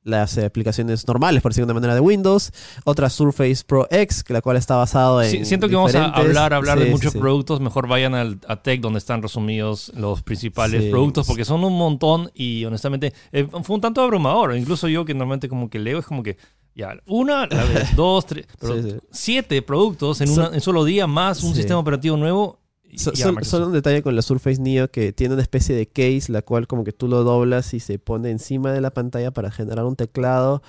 las 0.04 0.38
eh, 0.38 0.46
aplicaciones 0.46 1.08
normales, 1.08 1.42
por 1.42 1.52
decirlo 1.52 1.68
de 1.68 1.72
una 1.72 1.80
manera, 1.82 1.94
de 1.94 2.00
Windows. 2.00 2.52
Otra 2.86 3.10
Surface 3.10 3.64
Pro 3.66 3.88
X, 3.90 4.24
que 4.24 4.34
la 4.34 4.42
cual 4.42 4.58
está 4.58 4.76
basado 4.76 5.22
en. 5.22 5.30
Sí, 5.30 5.46
siento 5.46 5.70
que 5.70 5.76
vamos 5.76 5.96
a 5.96 6.06
hablar, 6.06 6.54
hablar 6.54 6.78
Sí, 6.78 6.86
de 6.86 6.92
muchos 6.92 7.14
sí. 7.14 7.20
productos. 7.20 7.60
Mejor 7.60 7.88
vayan 7.88 8.16
al, 8.16 8.40
a 8.48 8.62
Tech 8.62 8.82
donde 8.82 9.00
están 9.00 9.22
resumidos 9.22 9.92
los 9.96 10.22
principales 10.24 10.90
productos 10.90 11.28
porque 11.28 11.46
son 11.46 11.64
un 11.64 11.78
montón 11.78 12.32
y 12.34 12.66
honestamente 12.66 13.14
eh, 13.32 13.48
fue 13.64 13.76
un 13.76 13.82
tanto 13.82 14.02
abrumador. 14.02 14.56
Incluso 14.56 14.88
yo 14.88 15.06
que 15.06 15.14
normalmente 15.14 15.50
como 15.50 15.70
que 15.70 15.80
leo 15.80 16.00
es 16.00 16.06
como 16.06 16.24
que 16.24 16.38
ya, 16.76 16.96
una, 17.08 17.46
la 17.48 17.66
vez, 17.66 17.94
dos, 17.96 18.26
tres, 18.26 18.48
pero 18.60 18.76
siete 19.12 19.62
productos 19.62 20.22
en, 20.22 20.30
una, 20.30 20.48
en 20.54 20.62
solo 20.62 20.86
día 20.86 21.08
más 21.08 21.44
un 21.44 21.54
sistema 21.54 21.80
operativo 21.80 22.16
nuevo. 22.16 22.60
Y 22.90 22.98
So- 23.00 23.12
ya, 23.14 23.24
sol- 23.26 23.32
Microsoft. 23.34 23.52
solo 23.52 23.68
un 23.68 23.74
detalle 23.74 24.02
con 24.02 24.16
la 24.16 24.22
Surface 24.22 24.60
Neo 24.62 24.90
que 24.90 25.14
tiene 25.14 25.34
una 25.36 25.44
especie 25.44 25.76
de 25.76 25.88
case, 25.88 26.32
la 26.32 26.42
cual 26.42 26.68
como 26.68 26.84
que 26.84 26.92
tú 26.92 27.08
lo 27.08 27.24
doblas 27.24 27.74
y 27.74 27.80
se 27.80 28.00
pone 28.00 28.32
encima 28.32 28.72
de 28.72 28.82
la 28.82 28.92
pantalla 28.92 29.32
para 29.32 29.52
generar 29.52 29.86
un 29.86 29.96
teclado. 29.96 30.62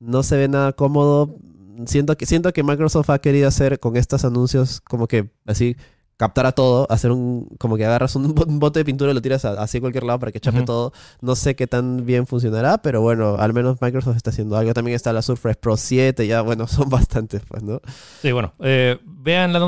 No 0.00 0.22
se 0.22 0.36
ve 0.36 0.48
nada 0.48 0.72
cómodo. 0.72 1.36
Siento 1.86 2.16
que, 2.16 2.26
siento 2.26 2.52
que 2.52 2.62
Microsoft 2.62 3.10
ha 3.10 3.20
querido 3.20 3.48
hacer 3.48 3.78
con 3.80 3.96
estos 3.96 4.24
anuncios 4.24 4.80
como 4.82 5.06
que 5.06 5.30
así 5.46 5.76
captar 6.18 6.44
a 6.44 6.52
todo, 6.52 6.86
hacer 6.90 7.10
un 7.12 7.48
como 7.58 7.78
que 7.78 7.86
agarras 7.86 8.14
un, 8.14 8.34
bo- 8.34 8.44
un 8.48 8.58
bote 8.58 8.80
de 8.80 8.84
pintura 8.84 9.10
y 9.10 9.14
lo 9.14 9.22
tiras 9.22 9.46
a- 9.46 9.62
así 9.62 9.78
a 9.78 9.80
cualquier 9.80 10.04
lado 10.04 10.18
para 10.18 10.32
que 10.32 10.40
chape 10.40 10.62
todo. 10.66 10.92
No 11.22 11.34
sé 11.36 11.54
qué 11.56 11.66
tan 11.66 12.04
bien 12.04 12.26
funcionará, 12.26 12.82
pero 12.82 13.00
bueno, 13.00 13.36
al 13.38 13.54
menos 13.54 13.80
Microsoft 13.80 14.16
está 14.16 14.28
haciendo 14.28 14.56
algo. 14.58 14.74
También 14.74 14.94
está 14.96 15.14
la 15.14 15.22
Surface 15.22 15.54
Pro 15.58 15.78
7, 15.78 16.26
ya 16.26 16.42
bueno, 16.42 16.66
son 16.68 16.90
bastantes, 16.90 17.40
pues, 17.48 17.62
¿no? 17.62 17.80
Sí, 18.20 18.32
bueno, 18.32 18.52
eh, 18.60 18.98
vean 19.06 19.54
la. 19.54 19.60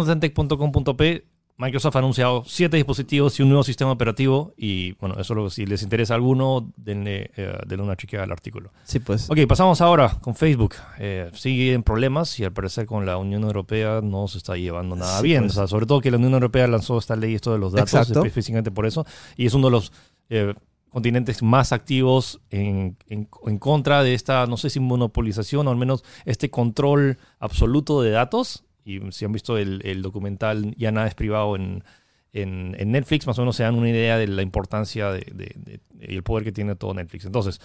Microsoft 1.63 1.95
ha 1.97 2.01
anunciado 2.01 2.43
siete 2.47 2.77
dispositivos 2.77 3.39
y 3.39 3.43
un 3.43 3.49
nuevo 3.49 3.63
sistema 3.63 3.93
operativo. 3.93 4.53
Y 4.57 4.93
bueno, 4.95 5.15
eso 5.21 5.35
lo, 5.35 5.49
si 5.49 5.65
les 5.65 5.83
interesa 5.83 6.15
alguno, 6.15 6.73
denle, 6.77 7.31
eh, 7.37 7.57
denle 7.67 7.85
una 7.85 7.97
chequeada 7.97 8.25
al 8.25 8.33
artículo. 8.33 8.73
Sí, 8.85 8.99
pues. 8.99 9.31
Ok, 9.31 9.39
pasamos 9.49 9.81
ahora 9.81 10.19
con 10.21 10.35
Facebook. 10.35 10.75
Eh, 10.99 11.31
siguen 11.35 11.83
problemas 11.83 12.39
y 12.41 12.45
al 12.45 12.53
parecer 12.53 12.87
con 12.87 13.07
la 13.07 13.17
Unión 13.17 13.45
Europea 13.45 14.01
no 14.03 14.27
se 14.29 14.39
está 14.39 14.57
llevando 14.57 14.97
nada 14.97 15.19
Sí, 15.19 15.25
bien. 15.25 15.43
pues. 15.45 15.53
O 15.53 15.55
sea, 15.55 15.67
sobre 15.69 15.87
todo 15.87 16.01
que 16.01 16.11
la 16.11 16.17
Unión 16.17 16.33
Europea 16.33 16.67
lanzó 16.67 16.99
esta 16.99 17.15
ley, 17.17 17.35
esto 17.35 17.53
de 17.53 17.59
los 17.59 17.73
datos, 17.73 17.95
Exacto. 17.95 18.25
específicamente 18.25 18.71
por 18.71 18.85
eso. 18.87 19.07
Y 19.37 19.47
es 19.47 19.55
uno 19.55 19.69
de 19.69 19.71
los 19.71 19.93
eh, 20.31 20.55
continentes 20.91 21.43
más 21.43 21.73
activos 21.73 22.41
en, 22.51 22.97
en- 23.09 23.29
en 23.47 23.59
contra 23.59 24.03
de 24.03 24.15
esta, 24.15 24.47
no 24.47 24.57
sé 24.57 24.69
si 24.69 24.81
monopolización 24.81 25.67
o 25.67 25.71
al 25.71 25.77
menos 25.77 26.05
este 26.25 26.51
control 26.51 27.19
absoluto 27.39 28.03
de 28.03 28.11
datos. 28.11 28.65
Y 28.85 29.01
si 29.13 29.25
han 29.25 29.33
visto 29.33 29.59
el, 29.59 29.81
el 29.85 30.03
documental 30.03 30.75
Ya 30.77 30.91
nada 30.91 31.07
es 31.07 31.15
privado 31.15 31.55
en, 31.57 31.85
en, 32.33 32.75
Netflix, 32.91 33.27
más 33.27 33.39
o 33.39 33.43
menos 33.43 33.57
se 33.57 33.63
dan 33.63 33.75
una 33.77 33.89
idea 33.91 34.19
de 34.19 34.27
la 34.27 34.43
importancia 34.43 35.11
de, 35.11 35.21
de- 35.35 35.55
de- 35.57 35.81
y 36.09 36.17
el 36.17 36.23
poder 36.23 36.43
que 36.45 36.53
tiene 36.53 36.75
todo 36.75 36.93
Netflix. 36.95 37.25
Entonces, 37.25 37.61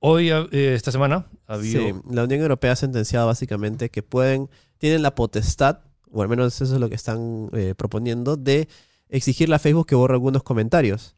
hoy, 0.00 0.30
eh, 0.30 0.74
esta 0.74 0.90
semana, 0.90 1.26
ha 1.46 1.54
habido... 1.54 1.80
Sí, 1.80 1.94
la 2.10 2.24
Unión 2.24 2.40
Europea 2.40 2.72
ha 2.72 2.76
sentenciado 2.76 3.26
básicamente 3.26 3.88
que 3.88 4.02
pueden, 4.02 4.48
tienen 4.78 5.02
la 5.02 5.14
potestad, 5.14 5.80
o 6.10 6.22
al 6.22 6.28
menos 6.28 6.60
eso 6.60 6.74
es 6.74 6.80
lo 6.80 6.88
que 6.88 6.94
están 6.96 7.48
eh, 7.52 7.74
proponiendo, 7.76 8.36
de 8.36 8.68
exigirle 9.08 9.54
a 9.54 9.58
Facebook 9.58 9.86
que 9.86 9.94
borre 9.94 10.14
algunos 10.14 10.42
comentarios. 10.42 11.14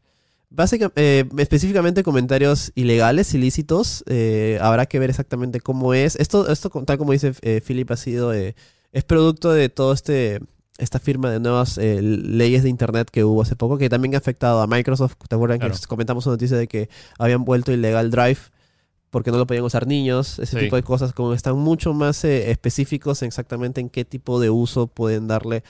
Básicamente, 0.49 1.27
específicamente 1.37 2.03
comentarios 2.03 2.71
ilegales, 2.75 3.33
ilícitos, 3.33 4.03
eh, 4.07 4.57
habrá 4.61 4.85
que 4.85 4.97
ver 4.97 5.09
exactamente 5.09 5.59
cómo 5.59 5.93
es. 5.93 6.15
Esto, 6.15 6.49
esto 6.49 6.69
tal 6.85 6.97
como 6.97 7.11
dice 7.11 7.33
eh, 7.41 7.61
Philip, 7.65 7.91
ha 7.91 7.97
sido, 7.97 8.33
eh, 8.33 8.55
es 8.93 9.03
producto 9.03 9.51
de 9.51 9.69
todo 9.69 9.91
este 9.93 10.39
esta 10.77 10.99
firma 10.99 11.31
de 11.31 11.39
nuevas 11.39 11.79
eh, 11.79 12.01
leyes 12.03 12.61
de 12.61 12.69
internet 12.69 13.09
que 13.11 13.23
hubo 13.23 13.41
hace 13.41 13.55
poco, 13.55 13.79
que 13.79 13.89
también 13.89 14.13
ha 14.13 14.19
afectado 14.19 14.61
a 14.61 14.67
Microsoft. 14.67 15.15
¿Te 15.27 15.35
acuerdan 15.35 15.57
Claro. 15.57 15.73
que 15.73 15.85
comentamos 15.87 16.25
una 16.27 16.33
noticia 16.33 16.55
de 16.55 16.67
que 16.67 16.87
habían 17.19 17.43
vuelto 17.45 17.71
ilegal 17.71 18.09
Drive? 18.11 18.39
porque 19.09 19.31
no 19.31 19.37
lo 19.37 19.47
podían 19.47 19.63
usar 19.63 19.87
niños, 19.87 20.37
ese 20.37 20.57
Sí. 20.59 20.65
tipo 20.65 20.75
de 20.75 20.83
cosas, 20.83 21.13
como 21.13 21.33
están 21.33 21.57
mucho 21.57 21.93
más 21.93 22.23
eh, 22.25 22.51
específicos 22.51 23.21
en 23.21 23.27
exactamente 23.27 23.79
en 23.79 23.89
qué 23.89 24.03
tipo 24.03 24.39
de 24.41 24.49
uso 24.49 24.87
pueden 24.87 25.27
darle 25.29 25.63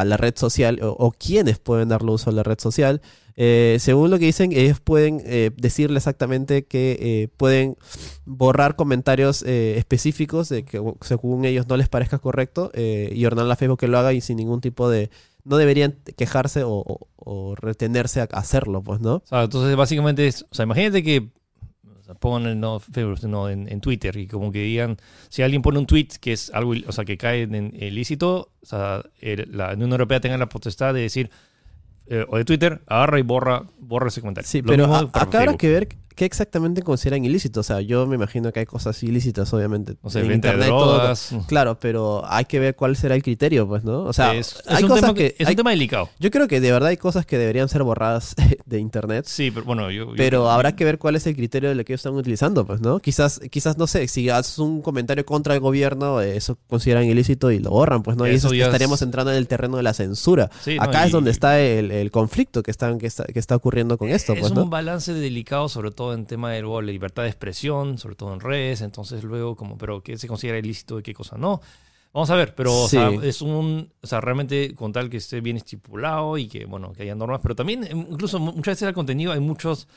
a 0.00 0.04
la 0.04 0.16
red 0.16 0.34
social 0.36 0.80
o, 0.82 0.88
o 0.90 1.12
quiénes 1.12 1.58
pueden 1.58 1.88
darle 1.88 2.10
uso 2.12 2.30
a 2.30 2.32
la 2.32 2.42
red 2.42 2.58
social. 2.58 3.00
Eh, 3.36 3.78
según 3.80 4.10
lo 4.10 4.18
que 4.20 4.26
dicen, 4.26 4.52
ellos 4.52 4.78
pueden 4.80 5.20
eh, 5.24 5.50
decirle 5.56 5.96
exactamente 5.98 6.66
que 6.66 6.96
eh, 7.00 7.28
pueden 7.36 7.76
borrar 8.24 8.76
comentarios 8.76 9.42
específicos 9.42 10.48
de 10.48 10.64
que 10.64 10.80
según 11.00 11.44
ellos 11.44 11.66
no 11.68 11.76
les 11.76 11.88
parezca 11.88 12.18
correcto 12.18 12.70
y 12.74 13.24
ordenarle 13.24 13.52
a 13.52 13.56
Facebook 13.56 13.80
que 13.80 13.88
lo 13.88 13.98
haga 13.98 14.12
y 14.12 14.20
sin 14.20 14.36
ningún 14.36 14.60
tipo 14.60 14.88
de... 14.88 15.10
No 15.44 15.56
deberían 15.58 15.98
quejarse 16.16 16.62
o, 16.64 17.00
o- 17.16 17.54
retenerse 17.56 18.20
a 18.22 18.24
hacerlo, 18.32 18.82
pues, 18.82 19.00
¿no? 19.00 19.16
O 19.16 19.22
sea, 19.26 19.42
entonces 19.42 19.76
básicamente 19.76 20.26
es, 20.26 20.44
o 20.50 20.54
sea, 20.54 20.62
imagínate 20.62 21.02
que 21.02 21.28
sea, 22.04 22.14
pongan 22.14 22.60
no, 22.60 22.80
no, 23.28 23.48
en, 23.48 23.68
en 23.68 23.80
Twitter 23.80 24.16
y 24.16 24.26
como 24.26 24.52
que 24.52 24.60
digan, 24.62 24.96
si 25.28 25.42
alguien 25.42 25.62
pone 25.62 25.78
un 25.78 25.86
tweet 25.86 26.08
que 26.20 26.32
es 26.32 26.50
algo, 26.54 26.74
o 26.86 26.92
sea, 26.92 27.04
que 27.04 27.16
cae 27.16 27.42
en 27.42 27.74
ilícito, 27.74 28.50
o 28.62 28.66
sea, 28.66 29.02
el- 29.20 29.48
la 29.52 29.72
Unión 29.74 29.90
Europea 29.92 30.20
tenga 30.20 30.36
la 30.38 30.48
potestad 30.48 30.92
de 30.94 31.00
decir, 31.00 31.30
eh, 32.06 32.24
o 32.28 32.36
de 32.36 32.44
Twitter, 32.44 32.82
agarra 32.86 33.18
y 33.18 33.22
borra, 33.22 33.62
borra 33.78 34.08
ese 34.08 34.20
comentario. 34.20 34.46
Sí, 34.48 34.60
Lo 34.60 34.68
pero 34.68 34.94
a- 34.94 34.98
acá 35.00 35.38
habrá 35.40 35.56
que 35.56 35.70
ver 35.70 35.88
qué 36.14 36.24
exactamente 36.24 36.82
consideran 36.82 37.24
ilícito. 37.24 37.60
O 37.60 37.62
sea, 37.62 37.80
yo 37.80 38.06
me 38.06 38.14
imagino 38.16 38.52
que 38.52 38.60
hay 38.60 38.66
cosas 38.66 39.02
ilícitas, 39.02 39.52
obviamente. 39.52 39.94
No 40.02 40.10
sé, 40.10 40.20
en 40.20 40.32
internet, 40.32 40.68
todo- 40.68 40.94
drogas. 40.98 41.30
Claro, 41.46 41.78
pero 41.80 42.22
hay 42.26 42.44
que 42.44 42.58
ver 42.58 42.76
cuál 42.76 42.96
será 42.96 43.14
el 43.14 43.22
criterio, 43.22 43.66
pues, 43.68 43.84
¿no? 43.84 44.02
O 44.04 44.12
sea, 44.12 44.34
es, 44.34 44.54
es 44.56 44.62
hay 44.66 44.82
un, 44.84 44.88
cosas 44.90 45.02
tema, 45.02 45.14
que... 45.14 45.34
es 45.38 45.46
hay- 45.46 45.52
un 45.52 45.56
tema 45.56 45.70
delicado. 45.70 46.08
Yo 46.18 46.30
creo 46.30 46.48
que 46.48 46.60
de 46.60 46.72
verdad 46.72 46.88
hay 46.90 46.96
cosas 46.96 47.26
que 47.26 47.38
deberían 47.38 47.68
ser 47.68 47.82
borradas 47.82 48.34
de 48.66 48.78
internet. 48.78 49.24
Sí, 49.26 49.50
pero 49.50 49.66
bueno, 49.66 49.90
yo... 49.90 50.06
yo- 50.06 50.14
Pero 50.16 50.50
habrá 50.50 50.76
que 50.76 50.84
ver 50.84 50.98
cuál 50.98 51.16
es 51.16 51.26
el 51.26 51.34
criterio 51.36 51.68
de 51.68 51.74
lo 51.74 51.84
que 51.84 51.92
ellos 51.92 52.00
están 52.00 52.14
utilizando, 52.14 52.66
pues, 52.66 52.80
¿no? 52.80 52.98
Quizás, 53.00 53.40
quizás 53.50 53.78
no 53.78 53.86
sé, 53.86 54.08
si 54.08 54.28
haces 54.30 54.58
un 54.58 54.82
comentario 54.82 55.24
contra 55.26 55.54
el 55.54 55.60
gobierno, 55.60 56.20
eh, 56.20 56.36
eso 56.36 56.58
consideran 56.68 57.04
ilícito 57.04 57.50
y 57.50 57.58
lo 57.58 57.70
borran, 57.70 58.02
pues, 58.02 58.16
¿no? 58.16 58.26
y 58.26 58.30
Eso 58.30 58.48
eso 58.48 58.54
ya 58.54 58.62
es- 58.64 58.68
estaríamos 58.68 59.02
entrando 59.02 59.30
en 59.32 59.38
el 59.38 59.48
terreno 59.48 59.76
de 59.76 59.82
la 59.82 59.94
censura. 59.94 60.50
Sí, 60.62 60.76
no, 60.76 60.82
Acá 60.82 61.02
y- 61.02 61.06
es 61.06 61.12
donde 61.12 61.30
está 61.30 61.60
el, 61.60 61.90
el 61.90 62.10
conflicto 62.10 62.62
que, 62.62 62.70
están, 62.70 62.98
que, 62.98 63.06
está, 63.06 63.24
que 63.24 63.38
está 63.38 63.56
ocurriendo 63.56 63.98
con 63.98 64.08
esto, 64.10 64.32
es 64.34 64.40
pues, 64.40 64.50
un 64.52 64.56
¿no? 64.58 64.66
balance 64.66 65.12
delicado, 65.14 65.68
sobre 65.68 65.90
todo 65.90 66.03
en 66.12 66.26
tema 66.26 66.50
de 66.52 66.60
luego, 66.60 66.82
la 66.82 66.92
libertad 66.92 67.22
de 67.22 67.28
expresión, 67.30 67.96
sobre 67.96 68.16
todo 68.16 68.34
en 68.34 68.40
redes. 68.40 68.82
Entonces, 68.82 69.24
luego, 69.24 69.56
como, 69.56 69.78
pero 69.78 70.02
qué 70.02 70.18
se 70.18 70.28
considera 70.28 70.58
ilícito 70.58 70.98
y 70.98 71.02
qué 71.02 71.14
cosa 71.14 71.36
no. 71.38 71.60
Vamos 72.12 72.30
a 72.30 72.36
ver, 72.36 72.54
pero 72.54 72.82
o 72.82 72.88
Sí. 72.88 72.96
sea, 72.96 73.10
es 73.22 73.40
un, 73.42 73.90
o 74.02 74.06
sea, 74.06 74.20
realmente 74.20 74.74
con 74.74 74.92
tal 74.92 75.08
que 75.10 75.16
esté 75.16 75.40
bien 75.40 75.56
estipulado 75.56 76.36
y 76.38 76.46
que, 76.46 76.64
bueno, 76.66 76.92
que 76.92 77.02
haya 77.02 77.14
normas, 77.14 77.40
pero 77.42 77.56
también, 77.56 77.82
em, 77.84 78.06
incluso 78.10 78.38
mu- 78.38 78.52
muchas 78.52 78.72
veces 78.76 78.88
el 78.88 78.94
contenido, 78.94 79.32
hay 79.32 79.40
muchos 79.40 79.88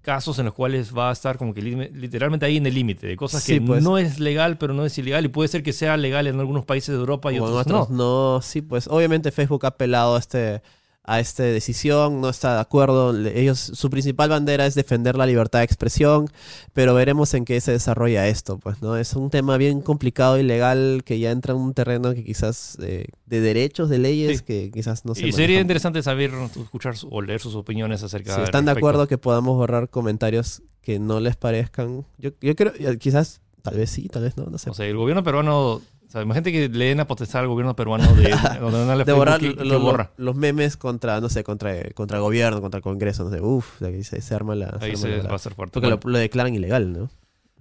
casos 0.00 0.38
en 0.38 0.46
los 0.46 0.54
cuales 0.54 0.96
va 0.96 1.10
a 1.10 1.12
estar 1.12 1.36
como 1.36 1.52
que 1.52 1.60
li- 1.60 1.90
literalmente 1.92 2.46
ahí 2.46 2.56
en 2.56 2.64
el 2.66 2.72
límite, 2.72 3.06
de 3.06 3.16
cosas 3.16 3.42
Sí, 3.42 3.56
que 3.56 3.60
pues. 3.60 3.82
no 3.82 3.98
es 3.98 4.18
legal, 4.18 4.56
pero 4.56 4.72
no 4.72 4.86
es 4.86 4.96
ilegal, 4.96 5.26
y 5.26 5.28
puede 5.28 5.48
ser 5.48 5.62
que 5.62 5.74
sea 5.74 5.98
legal 5.98 6.26
en 6.26 6.40
algunos 6.40 6.64
países 6.64 6.94
de 6.94 6.98
Europa 7.00 7.30
y 7.30 7.34
O 7.38 7.46
en 7.46 7.52
otros, 7.52 7.66
otros 7.66 7.90
no. 7.90 8.34
no. 8.36 8.40
Sí, 8.42 8.62
pues 8.62 8.88
obviamente 8.88 9.30
Facebook 9.30 9.66
ha 9.66 9.68
apelado 9.68 10.16
a 10.16 10.18
este 10.18 10.62
a 11.02 11.18
esta 11.18 11.42
decisión, 11.42 12.20
no 12.20 12.28
está 12.28 12.54
de 12.54 12.60
acuerdo. 12.60 13.16
Ellos, 13.26 13.58
su 13.58 13.90
principal 13.90 14.28
bandera 14.28 14.66
es 14.66 14.74
defender 14.74 15.16
la 15.16 15.26
libertad 15.26 15.60
de 15.60 15.64
expresión, 15.64 16.28
pero 16.72 16.94
veremos 16.94 17.34
en 17.34 17.44
qué 17.44 17.60
se 17.60 17.72
desarrolla 17.72 18.28
esto, 18.28 18.58
pues, 18.58 18.80
¿no? 18.82 18.96
Es 18.96 19.14
un 19.14 19.30
tema 19.30 19.56
bien 19.56 19.80
complicado 19.80 20.38
y 20.38 20.42
legal 20.42 21.02
que 21.04 21.18
ya 21.18 21.30
entra 21.30 21.54
en 21.54 21.60
un 21.60 21.74
terreno 21.74 22.14
que 22.14 22.22
quizás 22.22 22.76
eh, 22.82 23.06
de 23.26 23.40
derechos, 23.40 23.88
de 23.88 23.98
leyes, 23.98 24.38
Sí. 24.38 24.44
que 24.44 24.70
quizás 24.72 25.04
no 25.04 25.14
se 25.14 25.26
y 25.26 25.32
sería 25.32 25.60
interesante 25.60 26.02
saber, 26.02 26.32
escuchar 26.62 26.94
o 27.10 27.22
leer 27.22 27.40
sus 27.40 27.54
opiniones 27.56 28.02
acerca 28.02 28.32
Si 28.32 28.36
del 28.36 28.44
están 28.44 28.66
de 28.66 28.72
acuerdo 28.72 29.08
que 29.08 29.18
podamos 29.18 29.56
borrar 29.56 29.88
comentarios 29.88 30.62
que 30.82 30.98
no 30.98 31.18
les 31.18 31.34
parezcan, 31.36 32.04
yo, 32.18 32.30
yo 32.40 32.54
creo, 32.54 32.72
eh, 32.78 32.98
quizás, 32.98 33.40
tal 33.62 33.76
vez 33.76 33.90
sí, 33.90 34.08
tal 34.08 34.22
vez 34.22 34.36
no, 34.36 34.46
no 34.46 34.58
sé. 34.58 34.70
O 34.70 34.74
sea, 34.74 34.86
el 34.86 34.96
gobierno 34.96 35.24
peruano, 35.24 35.80
o 36.10 36.12
sea, 36.12 36.22
imagínate 36.22 36.50
que 36.50 36.68
le 36.68 36.86
den 36.86 36.98
a 36.98 37.06
potestad 37.06 37.42
al 37.42 37.46
gobierno 37.46 37.76
peruano 37.76 38.12
de, 38.14 38.30
la 38.30 39.04
de 39.04 39.12
borrar 39.12 39.38
Facebook, 39.38 39.58
¿qué- 39.62 39.64
lo- 39.64 39.78
borra? 39.80 40.10
los 40.16 40.34
memes 40.34 40.76
contra, 40.76 41.20
no 41.20 41.28
sé, 41.28 41.44
contra, 41.44 41.72
contra 41.94 42.16
el 42.16 42.22
gobierno, 42.24 42.60
contra 42.60 42.78
el 42.78 42.82
Congreso, 42.82 43.22
no 43.22 43.30
sé, 43.30 43.40
uff, 43.40 43.80
ahí 43.80 44.02
se, 44.02 44.20
se 44.20 44.34
arma 44.34 44.56
la... 44.56 44.76
Ahí 44.80 44.90
arma 44.90 44.96
se 45.02 45.08
la 45.18 45.22
va 45.24 45.32
a 45.32 45.36
hacer 45.36 45.54
fuerte. 45.54 45.74
Porque 45.74 45.86
Bueno. 45.86 46.00
lo, 46.04 46.10
lo 46.10 46.18
declaran 46.18 46.52
ilegal, 46.52 46.92
¿no? 46.92 47.10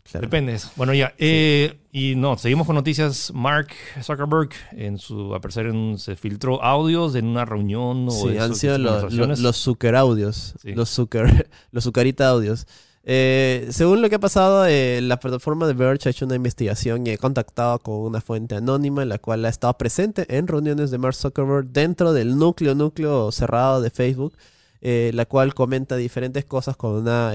Claro. 0.03 0.25
Depende 0.25 0.53
de 0.53 0.57
eso. 0.57 0.71
Bueno, 0.75 0.95
ya. 0.95 1.13
eh, 1.19 1.77
y 1.91 2.15
no, 2.15 2.35
seguimos 2.39 2.65
con 2.65 2.75
noticias. 2.75 3.31
Mark 3.35 3.67
Zuckerberg, 4.01 4.49
en 4.71 4.97
su 4.97 5.35
al 5.35 5.41
parecer 5.41 5.67
en- 5.67 5.99
se 5.99 6.15
filtró 6.15 6.63
audios 6.63 7.13
en 7.13 7.27
una 7.27 7.45
reunión 7.45 8.07
o 8.07 8.11
Sí, 8.11 8.29
de 8.29 8.39
han 8.39 8.55
sido 8.55 8.79
lo- 8.79 8.85
lo- 8.85 8.91
conversaciones. 8.95 9.39
los 9.41 9.57
Zucker 9.57 9.95
audios, 9.95 10.55
Sí. 10.63 10.73
los 10.73 10.89
Zucker, 10.89 11.47
los 11.71 11.83
Zucarita 11.83 12.27
audios. 12.29 12.65
Eh, 13.03 13.67
según 13.71 14.01
lo 14.01 14.09
que 14.09 14.15
ha 14.15 14.19
pasado, 14.19 14.65
eh, 14.67 14.99
la 15.01 15.19
plataforma 15.19 15.65
de 15.67 15.73
Verge 15.73 16.09
ha 16.09 16.11
hecho 16.11 16.25
una 16.25 16.35
investigación 16.35 17.07
y 17.07 17.11
ha 17.11 17.17
contactado 17.17 17.79
con 17.79 17.95
una 17.95 18.21
fuente 18.21 18.55
anónima, 18.55 19.05
la 19.05 19.17
cual 19.17 19.45
ha 19.45 19.49
estado 19.49 19.77
presente 19.77 20.25
en 20.37 20.47
reuniones 20.47 20.91
de 20.91 20.97
Mark 20.97 21.15
Zuckerberg 21.15 21.67
dentro 21.67 22.13
del 22.13 22.37
núcleo, 22.37 22.75
núcleo 22.75 23.31
cerrado 23.31 23.81
de 23.81 23.89
Facebook, 23.89 24.33
eh, 24.81 25.11
la 25.13 25.25
cual 25.25 25.53
comenta 25.53 25.95
diferentes 25.95 26.45
cosas 26.45 26.75
con 26.77 26.93
una 26.95 27.33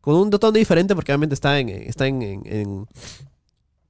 con 0.00 0.14
un 0.16 0.30
tono 0.30 0.52
diferente 0.52 0.94
porque 0.94 1.12
obviamente 1.12 1.34
está 1.34 1.58
en, 1.58 1.68
está 1.68 2.06
en, 2.06 2.22
en- 2.22 2.42
en- 2.46 2.86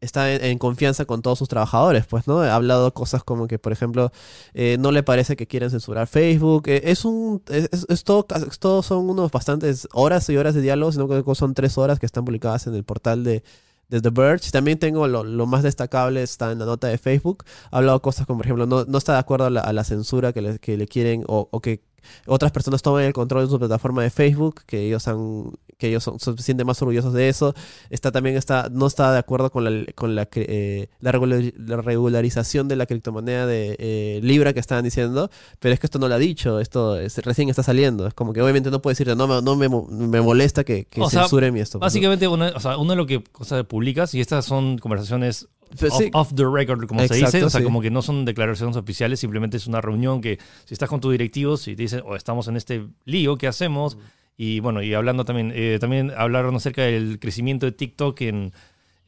está 0.07 0.33
en, 0.33 0.43
en 0.45 0.59
confianza 0.59 1.05
con 1.05 1.21
todos 1.21 1.39
sus 1.39 1.49
trabajadores, 1.49 2.07
pues, 2.07 2.27
¿no? 2.27 2.41
Ha 2.41 2.55
hablado 2.55 2.95
cosas 2.95 3.23
como 3.25 3.47
que, 3.49 3.59
por 3.59 3.73
ejemplo, 3.73 4.11
eh, 4.55 4.77
no 4.81 4.93
le 4.93 5.03
parece 5.03 5.37
que 5.37 5.47
quieren 5.47 5.71
censurar 5.71 6.07
Facebook. 6.07 6.65
Eh, 6.69 6.81
es 6.85 7.05
un. 7.05 7.43
Es, 7.49 7.69
es- 7.89 8.05
todo, 8.05 8.27
es 8.35 8.87
son 8.87 9.11
unos 9.11 9.31
bastantes 9.31 9.89
horas 9.93 10.29
y 10.31 10.37
horas 10.37 10.55
de 10.55 10.63
diálogo, 10.63 10.93
sino 10.93 11.09
que 11.09 11.23
son 11.35 11.53
tres 11.55 11.77
horas 11.77 11.99
que 11.99 12.07
están 12.07 12.25
publicadas 12.25 12.67
en 12.67 12.75
el 12.75 12.85
portal 12.85 13.25
de, 13.25 13.43
de 13.89 14.01
The 14.01 14.11
Verge. 14.11 14.51
También 14.51 14.79
tengo 14.79 15.07
lo, 15.09 15.25
lo 15.25 15.47
más 15.47 15.63
destacable, 15.63 16.23
está 16.23 16.53
en 16.53 16.59
la 16.61 16.65
nota 16.67 16.87
de 16.89 16.99
Facebook. 16.99 17.45
Ha 17.71 17.79
hablado 17.79 18.01
cosas 18.03 18.27
como, 18.27 18.39
por 18.39 18.47
ejemplo, 18.47 18.67
no, 18.67 18.85
no 18.85 18.99
está 18.99 19.13
de 19.15 19.19
acuerdo 19.19 19.47
a 19.47 19.51
la, 19.51 19.61
a 19.61 19.73
la 19.73 19.85
censura 19.85 20.33
que 20.33 20.41
le, 20.43 20.59
que 20.59 20.77
le 20.77 20.87
quieren 20.87 21.25
o, 21.27 21.49
o 21.51 21.61
que 21.61 21.83
otras 22.27 22.53
personas 22.53 22.83
tomen 22.83 23.07
el 23.07 23.13
control 23.13 23.45
de 23.45 23.51
su 23.51 23.59
plataforma 23.59 24.03
de 24.03 24.11
Facebook, 24.11 24.63
que 24.67 24.87
ellos 24.87 25.07
han 25.09 25.51
que 25.79 25.89
ellos 25.89 26.05
son- 26.05 26.19
se 26.19 26.35
sienten 26.39 26.67
más 26.67 26.81
orgullosos 26.81 27.13
de 27.13 27.29
eso. 27.29 27.55
Está 27.91 28.11
también 28.11 28.35
está 28.37 28.69
no 28.73 28.87
está 28.87 29.13
de 29.13 29.19
acuerdo 29.19 29.51
con 29.51 29.65
la 29.65 29.85
con 29.95 30.15
la, 30.15 30.27
eh, 30.35 30.89
la, 31.01 31.13
regular- 31.13 31.53
la 31.59 31.77
regularización 31.83 32.67
de 32.69 32.77
la 32.77 32.87
criptomoneda 32.87 33.47
de 33.47 33.77
eh, 33.79 34.21
Libra 34.23 34.55
que 34.55 34.61
estaban 34.61 34.85
diciendo, 34.85 35.31
pero 35.61 35.75
es 35.75 35.81
que 35.81 35.87
esto 35.87 35.99
no 35.99 36.09
lo 36.09 36.15
ha 36.15 36.19
dicho, 36.19 36.61
esto 36.61 36.99
es- 36.99 37.19
recién 37.19 37.51
está 37.51 37.63
saliendo. 37.63 38.07
Es 38.07 38.15
como 38.15 38.33
que 38.33 38.41
obviamente 38.41 38.71
no 38.71 38.81
puede 38.81 38.93
decirte, 38.93 39.15
no, 39.17 39.27
me- 39.29 39.43
no 39.43 39.55
me, 39.57 39.69
me 39.69 40.21
molesta 40.23 40.65
que, 40.65 40.87
que 40.87 41.03
O 41.03 41.11
sea, 41.11 41.23
censuren 41.23 41.53
mi 41.53 41.61
esto. 41.61 41.79
Básicamente, 41.79 42.27
uno, 42.27 42.47
o 42.55 42.61
sea, 42.61 42.79
uno 42.79 42.91
de 42.93 42.97
lo 42.97 43.07
que 43.07 43.23
cosas 43.25 43.65
publicas, 43.67 44.15
y 44.15 44.21
estas 44.21 44.47
son 44.47 44.79
conversaciones 44.79 45.49
off, 45.91 45.99
sí, 45.99 46.11
off 46.13 46.33
the 46.35 46.45
record, 46.45 46.87
como 46.87 47.01
se 47.07 47.15
dice, 47.15 47.43
o 47.45 47.51
sea, 47.51 47.61
sí. 47.61 47.65
como 47.65 47.81
que 47.81 47.91
no 47.91 48.03
son 48.03 48.25
declaraciones 48.25 48.77
oficiales, 48.77 49.21
simplemente 49.21 49.57
es 49.57 49.67
una 49.67 49.81
reunión 49.81 50.21
que 50.21 50.39
si 50.65 50.75
estás 50.75 50.89
con 50.89 51.01
tus 51.01 51.13
directivos 51.13 51.67
y 51.69 51.77
te 51.77 51.83
dicen, 51.83 52.03
o 52.07 52.17
estamos 52.17 52.49
en 52.49 52.57
este 52.57 52.87
lío, 53.05 53.37
¿qué 53.37 53.47
hacemos? 53.49 53.99
Y 54.37 54.61
bueno, 54.61 54.83
y 54.83 54.93
hablando 54.95 55.25
también, 55.25 55.53
eh, 55.55 55.79
también 55.81 56.13
hablaron 56.17 56.55
acerca 56.57 56.83
del 56.83 57.19
crecimiento 57.19 57.65
de 57.67 57.73
TikTok 57.73 58.21
en, 58.23 58.53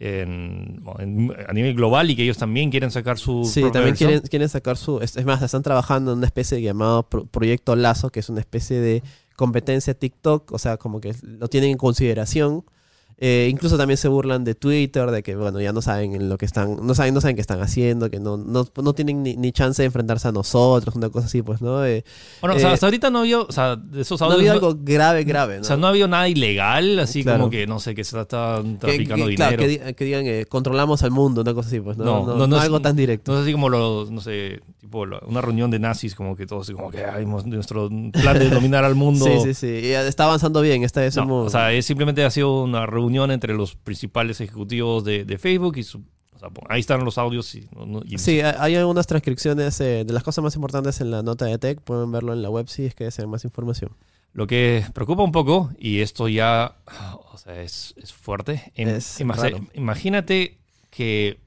en- 0.00 0.80
bueno, 0.82 1.00
en- 1.00 1.34
a 1.48 1.52
nivel 1.52 1.74
global 1.74 2.10
y 2.10 2.16
que 2.16 2.22
ellos 2.22 2.38
también 2.38 2.70
quieren 2.70 2.90
sacar 2.90 3.18
su 3.18 3.44
Sí, 3.44 3.62
también 3.72 3.94
quieren, 3.96 4.20
quieren 4.20 4.48
sacar 4.48 4.76
su... 4.76 5.00
Es 5.00 5.16
es 5.16 5.24
más, 5.26 5.42
están 5.42 5.62
trabajando 5.62 6.12
en 6.12 6.18
una 6.18 6.26
especie 6.26 6.60
llamado 6.62 7.02
Pro- 7.08 7.26
Proyecto 7.26 7.74
Lazo, 7.76 8.10
que 8.10 8.20
es 8.20 8.28
una 8.28 8.40
especie 8.40 8.80
de 8.80 9.02
competencia 9.36 9.94
TikTok, 9.94 10.52
o 10.52 10.58
sea, 10.58 10.76
como 10.78 11.00
que 11.00 11.14
lo 11.22 11.48
tienen 11.48 11.70
en 11.72 11.78
consideración. 11.78 12.64
Eh, 13.20 13.48
incluso 13.50 13.76
también 13.76 13.96
se 13.96 14.06
burlan 14.06 14.44
de 14.44 14.54
Twitter, 14.54 15.10
de 15.10 15.24
que, 15.24 15.34
bueno, 15.34 15.60
ya 15.60 15.72
no 15.72 15.82
saben 15.82 16.14
en 16.14 16.28
lo 16.28 16.38
que 16.38 16.46
están, 16.46 16.86
no 16.86 16.94
saben, 16.94 17.12
no 17.14 17.20
saben 17.20 17.34
qué 17.34 17.40
están 17.40 17.60
haciendo, 17.60 18.08
que 18.10 18.20
no, 18.20 18.36
no, 18.36 18.64
no 18.80 18.92
tienen 18.92 19.24
ni, 19.24 19.36
ni 19.36 19.50
chance 19.50 19.82
de 19.82 19.86
enfrentarse 19.86 20.28
a 20.28 20.32
nosotros, 20.32 20.94
una 20.94 21.08
cosa 21.10 21.26
así, 21.26 21.42
pues, 21.42 21.60
¿no? 21.60 21.84
Eh, 21.84 22.04
Bueno, 22.40 22.54
o 22.54 22.58
sea, 22.60 22.70
eh, 22.70 22.74
hasta 22.74 22.86
ahorita 22.86 23.10
no 23.10 23.18
había, 23.18 23.40
o 23.40 23.50
sea, 23.50 23.74
de 23.74 24.02
esos 24.02 24.22
audios... 24.22 24.44
no- 24.44 24.52
algo 24.52 24.76
grave, 24.80 25.24
grave, 25.24 25.56
¿no? 25.56 25.60
O 25.62 25.64
sea, 25.64 25.76
no 25.76 25.88
ha 25.88 25.90
habido 25.90 26.06
nada 26.06 26.28
ilegal, 26.28 26.96
así 27.00 27.24
Claro. 27.24 27.40
como 27.40 27.50
que, 27.50 27.66
no 27.66 27.80
sé, 27.80 27.96
que 27.96 28.04
se 28.04 28.20
está 28.20 28.60
que, 28.62 28.74
traficando 28.78 29.24
que- 29.24 29.30
dinero. 29.32 29.56
claro, 29.56 29.56
que, 29.86 29.94
que 29.96 30.04
digan, 30.04 30.24
eh, 30.24 30.46
controlamos 30.48 31.02
al 31.02 31.10
mundo, 31.10 31.40
una 31.40 31.54
cosa 31.54 31.66
así, 31.66 31.80
pues, 31.80 31.98
¿no? 31.98 32.04
No, 32.04 32.24
No, 32.24 32.36
no, 32.36 32.46
no, 32.46 32.56
es- 32.56 32.62
algo 32.62 32.78
tan 32.80 32.94
directo. 32.94 33.32
No 33.32 33.38
es 33.38 33.42
así 33.42 33.50
como 33.52 33.68
los, 33.68 34.12
no 34.12 34.20
sé, 34.20 34.60
tipo 34.80 35.04
una 35.26 35.40
reunión 35.40 35.72
de 35.72 35.80
nazis, 35.80 36.14
como 36.14 36.36
que 36.36 36.46
todos, 36.46 36.70
como 36.70 36.92
que 36.92 37.04
hay 37.04 37.26
nuestro 37.26 37.88
plan 38.12 38.38
de 38.38 38.48
dominar 38.48 38.84
al 38.84 38.94
mundo. 38.94 39.24
Sí, 39.24 39.32
sí, 39.42 39.54
sí. 39.54 39.86
Y 39.88 39.90
está 39.90 40.26
avanzando 40.26 40.60
bien. 40.60 40.80
No, 40.82 41.22
hemos- 41.22 41.46
o 41.48 41.50
sea, 41.50 41.72
es 41.72 41.84
simplemente 41.84 42.24
ha 42.24 42.30
sido 42.30 42.62
una 42.62 42.86
reunión 42.86 43.07
entre 43.14 43.54
los 43.54 43.74
principales 43.74 44.40
ejecutivos 44.40 45.04
de, 45.04 45.24
de 45.24 45.38
Facebook 45.38 45.76
y 45.78 45.82
su- 45.82 46.02
o 46.34 46.38
sea, 46.38 46.50
ahí 46.68 46.80
están 46.80 47.04
los 47.04 47.18
audios. 47.18 47.52
Y, 47.54 47.68
no- 47.74 47.86
no- 47.86 48.02
y- 48.04 48.18
Sí, 48.18 48.40
hay 48.40 48.76
algunas 48.76 49.06
transcripciones 49.06 49.80
eh, 49.80 50.04
de 50.04 50.12
las 50.12 50.22
cosas 50.22 50.42
más 50.44 50.54
importantes 50.54 51.00
en 51.00 51.10
la 51.10 51.22
nota 51.22 51.46
de 51.46 51.58
Tech. 51.58 51.80
Pueden 51.80 52.12
verlo 52.12 52.32
en 52.32 52.42
la 52.42 52.50
web 52.50 52.68
si 52.68 52.84
es 52.84 52.94
que 52.94 53.04
desean 53.04 53.28
más 53.28 53.44
información. 53.44 53.90
Lo 54.32 54.46
que 54.46 54.84
preocupa 54.94 55.22
un 55.24 55.32
poco, 55.32 55.70
y 55.78 56.00
esto 56.00 56.28
ya 56.28 56.76
o 57.32 57.38
sea, 57.38 57.60
es, 57.62 57.94
es 57.96 58.12
fuerte, 58.12 58.72
Es 58.76 59.18
raro. 59.20 59.66
imagínate 59.74 60.58
que 60.90 61.40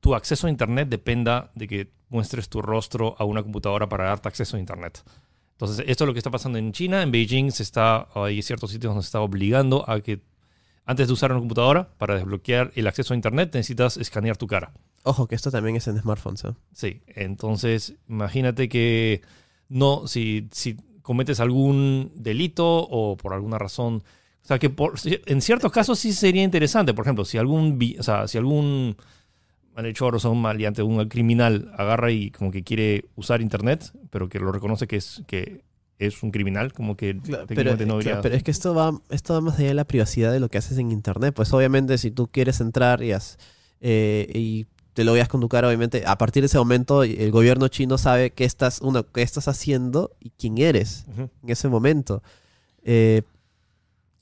tu 0.00 0.14
acceso 0.14 0.46
a 0.46 0.50
Internet 0.50 0.88
dependa 0.88 1.50
de 1.54 1.68
que 1.68 1.90
muestres 2.08 2.48
tu 2.48 2.62
rostro 2.62 3.14
a 3.18 3.24
una 3.24 3.42
computadora 3.42 3.88
para 3.88 4.04
darte 4.04 4.28
acceso 4.28 4.56
a 4.56 4.60
Internet. 4.60 5.02
Entonces, 5.52 5.84
esto 5.86 6.04
es 6.04 6.06
lo 6.06 6.12
que 6.12 6.18
está 6.18 6.30
pasando 6.30 6.58
en 6.58 6.72
China. 6.72 7.02
En 7.02 7.10
Beijing 7.12 7.50
se 7.52 7.62
está, 7.62 8.08
hay 8.14 8.40
ciertos 8.42 8.70
sitios 8.70 8.90
donde 8.92 9.02
se 9.02 9.08
está 9.08 9.20
obligando 9.20 9.88
a 9.88 10.00
que 10.00 10.20
antes 10.84 11.06
de 11.06 11.12
usar 11.12 11.30
una 11.30 11.40
computadora, 11.40 11.88
para 11.98 12.14
desbloquear 12.16 12.72
el 12.74 12.86
acceso 12.86 13.14
a 13.14 13.16
Internet, 13.16 13.50
necesitas 13.54 13.96
escanear 13.96 14.36
tu 14.36 14.46
cara. 14.46 14.72
Ojo, 15.04 15.26
que 15.26 15.34
esto 15.34 15.50
también 15.50 15.76
es 15.76 15.86
en 15.88 15.98
smartphones. 15.98 16.44
¿eh? 16.44 16.54
Sí, 16.72 17.02
entonces 17.08 17.94
imagínate 18.08 18.68
que 18.68 19.22
no, 19.68 20.06
si, 20.06 20.48
si 20.52 20.76
cometes 21.02 21.40
algún 21.40 22.12
delito 22.14 22.66
o 22.66 23.16
por 23.16 23.32
alguna 23.32 23.58
razón, 23.58 24.02
o 24.42 24.46
sea 24.46 24.58
que 24.58 24.70
por, 24.70 24.94
en 25.04 25.40
ciertos 25.40 25.72
casos 25.72 25.98
sí 25.98 26.12
sería 26.12 26.42
interesante, 26.42 26.94
por 26.94 27.04
ejemplo, 27.04 27.24
si 27.24 27.38
algún, 27.38 27.78
o 27.98 28.02
sea, 28.02 28.28
si 28.28 28.38
algún 28.38 28.96
malhechor 29.74 30.14
o 30.14 30.18
sea, 30.18 30.30
un 30.30 30.42
maleante, 30.42 30.82
un 30.82 31.08
criminal 31.08 31.72
agarra 31.76 32.10
y 32.10 32.30
como 32.30 32.50
que 32.50 32.62
quiere 32.62 33.06
usar 33.16 33.40
internet, 33.40 33.92
pero 34.10 34.28
que 34.28 34.38
lo 34.38 34.52
reconoce 34.52 34.86
que 34.86 34.96
es 34.96 35.22
que 35.26 35.62
es 36.06 36.22
un 36.22 36.30
criminal, 36.30 36.72
como 36.72 36.96
que 36.96 37.14
Pero, 37.24 37.38
no 37.40 37.46
claro, 37.46 37.76
debería- 37.76 38.20
pero 38.20 38.34
es 38.34 38.42
que 38.42 38.50
esto 38.50 38.74
va, 38.74 38.92
esto 39.10 39.34
va 39.34 39.40
más 39.40 39.58
allá 39.58 39.68
de 39.68 39.74
la 39.74 39.84
privacidad 39.84 40.32
de 40.32 40.40
lo 40.40 40.48
que 40.48 40.58
haces 40.58 40.78
en 40.78 40.90
Internet. 40.90 41.34
Pues 41.34 41.52
obviamente 41.52 41.98
si 41.98 42.10
tú 42.10 42.28
quieres 42.28 42.60
entrar 42.60 43.02
y, 43.02 43.12
has- 43.12 43.38
eh, 43.80 44.30
y 44.34 44.66
te 44.94 45.04
lo 45.04 45.12
veas 45.14 45.28
con 45.28 45.40
tu 45.40 45.48
cara, 45.48 45.68
obviamente 45.68 46.02
a 46.06 46.18
partir 46.18 46.42
de 46.42 46.46
ese 46.46 46.58
momento 46.58 47.02
el 47.02 47.30
gobierno 47.30 47.68
chino 47.68 47.96
sabe 47.98 48.30
qué 48.30 48.44
estás, 48.44 48.80
uno, 48.82 49.04
qué 49.10 49.22
estás 49.22 49.48
haciendo 49.48 50.10
y 50.20 50.30
quién 50.30 50.58
eres 50.58 51.06
en 51.16 51.30
ese 51.46 51.68
momento. 51.68 52.22
Eh, 52.84 53.22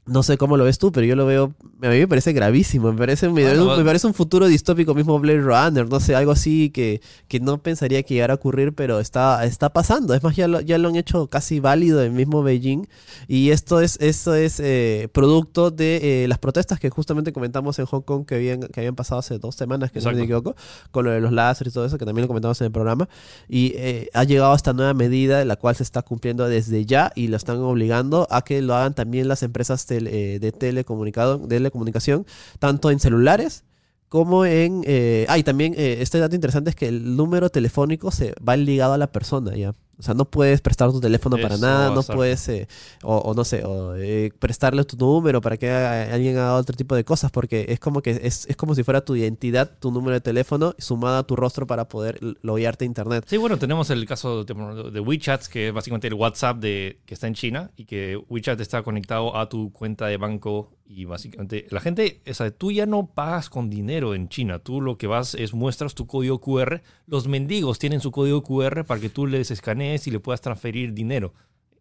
no 0.07 0.23
sé 0.23 0.38
cómo 0.38 0.57
lo 0.57 0.64
ves 0.64 0.78
tú, 0.78 0.90
pero 0.92 1.07
yo 1.07 1.14
lo 1.14 1.26
veo, 1.26 1.54
a 1.83 1.88
mí 1.88 1.99
me 1.99 2.09
parece 2.09 2.33
gravísimo, 2.33 2.92
me 2.92 2.99
parece, 2.99 3.28
me, 3.28 3.45
Bueno, 3.45 3.76
me 3.76 3.85
parece 3.85 4.07
un 4.07 4.14
futuro 4.14 4.47
distópico 4.47 4.95
mismo 4.95 5.19
Blade 5.19 5.40
Runner, 5.40 5.88
no 5.88 6.00
sé, 6.00 6.14
algo 6.14 6.33
así 6.33 6.71
que, 6.71 7.00
que 7.28 7.38
no 7.38 7.62
pensaría 7.62 8.02
que 8.02 8.14
llegara 8.14 8.35
a 8.35 8.37
ocurrir, 8.37 8.73
pero 8.75 8.99
está, 8.99 9.45
está 9.45 9.71
pasando. 9.73 10.14
Es 10.14 10.23
más, 10.23 10.35
ya 10.35 10.49
lo, 10.49 10.61
ya 10.61 10.78
lo 10.78 10.88
han 10.88 10.97
hecho 10.97 11.28
casi 11.28 11.61
válido 11.61 12.02
en 12.02 12.14
mismo 12.14 12.42
Beijing. 12.42 12.88
Y 13.28 13.50
esto 13.50 13.80
es, 13.80 13.99
esto 14.00 14.35
es 14.35 14.59
eh, 14.61 15.09
producto 15.12 15.71
de 15.71 16.25
eh, 16.25 16.28
las 16.28 16.38
protestas 16.38 16.80
que 16.80 16.90
justamente 16.90 17.33
comentamos 17.33 17.78
en 17.78 17.87
Hong 17.87 18.02
Kong 18.02 18.26
que 18.26 18.37
habían, 18.37 18.61
que 18.61 18.80
habían 18.80 18.97
pasado 18.97 19.21
hace 19.21 19.38
dos 19.38 19.54
semanas, 19.54 19.92
que 19.92 20.00
no 20.00 20.12
me 20.12 20.23
equivoco, 20.23 20.57
con 20.90 21.04
lo 21.04 21.11
de 21.12 21.21
los 21.21 21.33
láseres 21.33 21.73
y 21.73 21.75
todo 21.75 21.85
eso, 21.85 21.99
que 21.99 22.04
también 22.04 22.23
lo 22.23 22.28
comentamos 22.28 22.61
en 22.61 22.66
el 22.66 22.73
programa, 22.73 23.09
y 23.49 23.75
eh, 23.76 24.09
ha 24.14 24.25
llegado 24.25 24.54
esta 24.54 24.73
nueva 24.73 24.95
medida, 24.95 25.45
la 25.45 25.57
cual 25.57 25.76
se 25.76 25.83
está 25.83 26.02
cumpliendo 26.02 26.49
desde 26.49 26.85
ya 26.85 27.12
y 27.14 27.28
lo 27.28 27.37
están 27.37 27.59
obligando 27.59 28.26
a 28.30 28.42
que 28.42 28.62
lo 28.62 28.75
hagan 28.75 28.95
también 28.95 29.28
las 29.28 29.42
empresas 29.42 29.87
eh, 29.91 30.39
de 30.41 30.53
telecomunicación, 30.53 32.27
tanto 32.59 32.91
en 32.91 33.01
celulares 33.01 33.65
como 34.09 34.45
en... 34.45 34.83
Eh, 34.87 35.25
ah, 35.29 35.39
y 35.39 35.45
también 35.45 35.75
eh, 35.77 35.99
este 36.01 36.19
dato 36.19 36.35
interesante 36.35 36.71
es 36.71 36.77
que 36.77 36.89
el 36.89 37.17
número 37.17 37.49
telefónico 37.49 38.11
se 38.11 38.35
va 38.47 38.57
ligado 38.57 38.93
a 38.93 38.99
la 38.99 39.13
persona, 39.13 39.57
¿ya? 39.57 39.73
O 40.00 40.02
sea, 40.02 40.14
no 40.14 40.25
puedes 40.25 40.61
prestar 40.61 40.90
tu 40.90 41.00
teléfono 41.00 41.37
para 41.42 41.57
nada, 41.59 41.88
no 41.95 42.02
puedes, 42.16 42.49
eh, 42.49 42.66
o, 43.02 43.16
o 43.19 43.35
no 43.35 43.45
sé, 43.45 43.64
o, 43.64 43.95
eh, 43.95 44.33
prestarle 44.38 44.83
tu 44.85 44.97
número 44.97 45.40
para 45.40 45.57
que 45.57 45.71
haga- 45.71 46.12
alguien 46.12 46.37
haga 46.38 46.54
otro 46.57 46.76
tipo 46.76 46.95
de 46.97 47.04
cosas, 47.04 47.30
porque 47.30 47.66
es 47.69 47.78
como 47.78 48.00
que 48.02 48.11
es, 48.23 48.47
es 48.47 48.57
como 48.57 48.75
si 48.75 48.83
fuera 48.83 49.04
tu 49.04 49.14
identidad, 49.14 49.71
tu 49.78 49.92
número 49.92 50.14
de 50.14 50.21
teléfono, 50.21 50.75
sumada 50.78 51.19
a 51.21 51.23
tu 51.23 51.37
rostro 51.37 51.66
para 51.66 51.88
poder 51.88 52.19
loguearte 52.42 52.85
a 52.85 52.87
internet. 52.87 53.25
Sí, 53.28 53.37
bueno, 53.37 53.59
tenemos 53.59 53.90
el 53.90 54.04
caso 54.07 54.42
de, 54.45 54.90
de 54.90 55.00
WeChat, 55.00 55.47
que 55.47 55.69
es 55.69 55.75
básicamente 55.75 56.09
el 56.09 56.14
WhatsApp 56.14 56.57
de, 56.59 57.00
que 57.07 57.14
está 57.14 57.26
en 57.26 57.35
China 57.35 57.71
y 57.76 57.85
que 57.85 58.16
WeChat 58.28 58.59
está 58.61 58.83
conectado 58.83 59.37
a 59.37 59.49
tu 59.49 59.71
cuenta 59.73 60.07
de 60.07 60.16
banco 60.16 60.73
y 60.93 61.05
básicamente 61.05 61.67
la 61.71 61.81
gente, 61.81 62.21
o 62.29 62.35
sea, 62.35 62.51
tú 62.51 62.73
ya 62.73 62.85
no 62.85 63.07
pagas 63.07 63.49
con 63.49 63.71
dinero 63.71 64.13
en 64.15 64.29
China, 64.29 64.59
tú 64.59 64.81
lo 64.81 64.99
que 64.99 65.07
vas 65.07 65.37
es 65.37 65.55
muestras 65.55 65.95
tu 65.95 66.09
código 66.09 66.41
QR, 66.41 66.83
los 67.07 67.29
mendigos 67.29 67.79
tienen 67.79 68.01
su 68.01 68.11
código 68.11 68.43
QR 68.43 68.85
para 68.85 69.01
que 69.01 69.09
tú 69.09 69.27
les 69.29 69.53
escanees 69.53 70.09
y 70.09 70.11
le 70.11 70.19
puedas 70.19 70.41
transferir 70.41 70.93
dinero. 70.93 71.33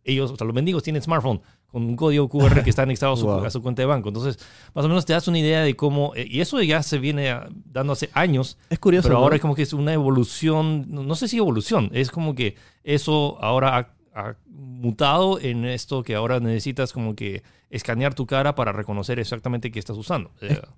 Ellos, 0.04 0.32
o 0.32 0.36
sea, 0.38 0.46
los 0.46 0.54
mendigos 0.56 0.84
tienen 0.84 1.02
smartphone 1.02 1.42
con 1.68 1.84
un 1.84 1.96
código 1.96 2.30
QR 2.30 2.64
que 2.64 2.70
está 2.70 2.84
anexado 2.84 3.14
a 3.14 3.18
su, 3.18 3.26
Wow. 3.28 3.46
a 3.46 3.50
su 3.50 3.62
cuenta 3.62 3.82
de 3.82 3.86
banco. 3.88 4.10
Entonces, 4.10 4.38
más 4.74 4.86
o 4.86 4.88
menos 4.88 5.06
te 5.06 5.14
das 5.14 5.28
una 5.28 5.40
idea 5.40 5.62
de 5.62 5.76
cómo, 5.76 6.14
eh, 6.16 6.28
y 6.30 6.40
eso 6.42 6.62
ya 6.62 6.82
se 6.84 7.00
viene 7.00 7.36
dando 7.66 7.94
hace 7.94 8.10
años, 8.14 8.58
Es 8.70 8.80
curioso. 8.80 9.08
pero 9.08 9.18
¿no? 9.20 9.24
ahora 9.24 9.36
es 9.38 9.42
como 9.42 9.56
que 9.56 9.64
es 9.64 9.74
una 9.74 9.94
evolución, 9.94 10.86
no 10.88 11.04
no 11.04 11.16
sé 11.16 11.28
si 11.28 11.38
evolución, 11.38 11.90
es 11.94 12.12
como 12.12 12.36
que 12.36 12.56
eso 12.84 13.38
ahora 13.44 13.78
ha, 13.78 13.90
ha 14.20 14.36
mutado 14.48 15.40
en 15.40 15.66
esto 15.66 16.04
que 16.04 16.16
ahora 16.16 16.40
necesitas 16.40 16.94
como 16.94 17.16
que 17.16 17.44
escanear 17.70 18.14
tu 18.14 18.26
cara 18.26 18.56
para 18.56 18.72
reconocer 18.72 19.20
exactamente 19.20 19.72
qué 19.72 19.80
estás 19.80 19.98
usando. 19.98 20.32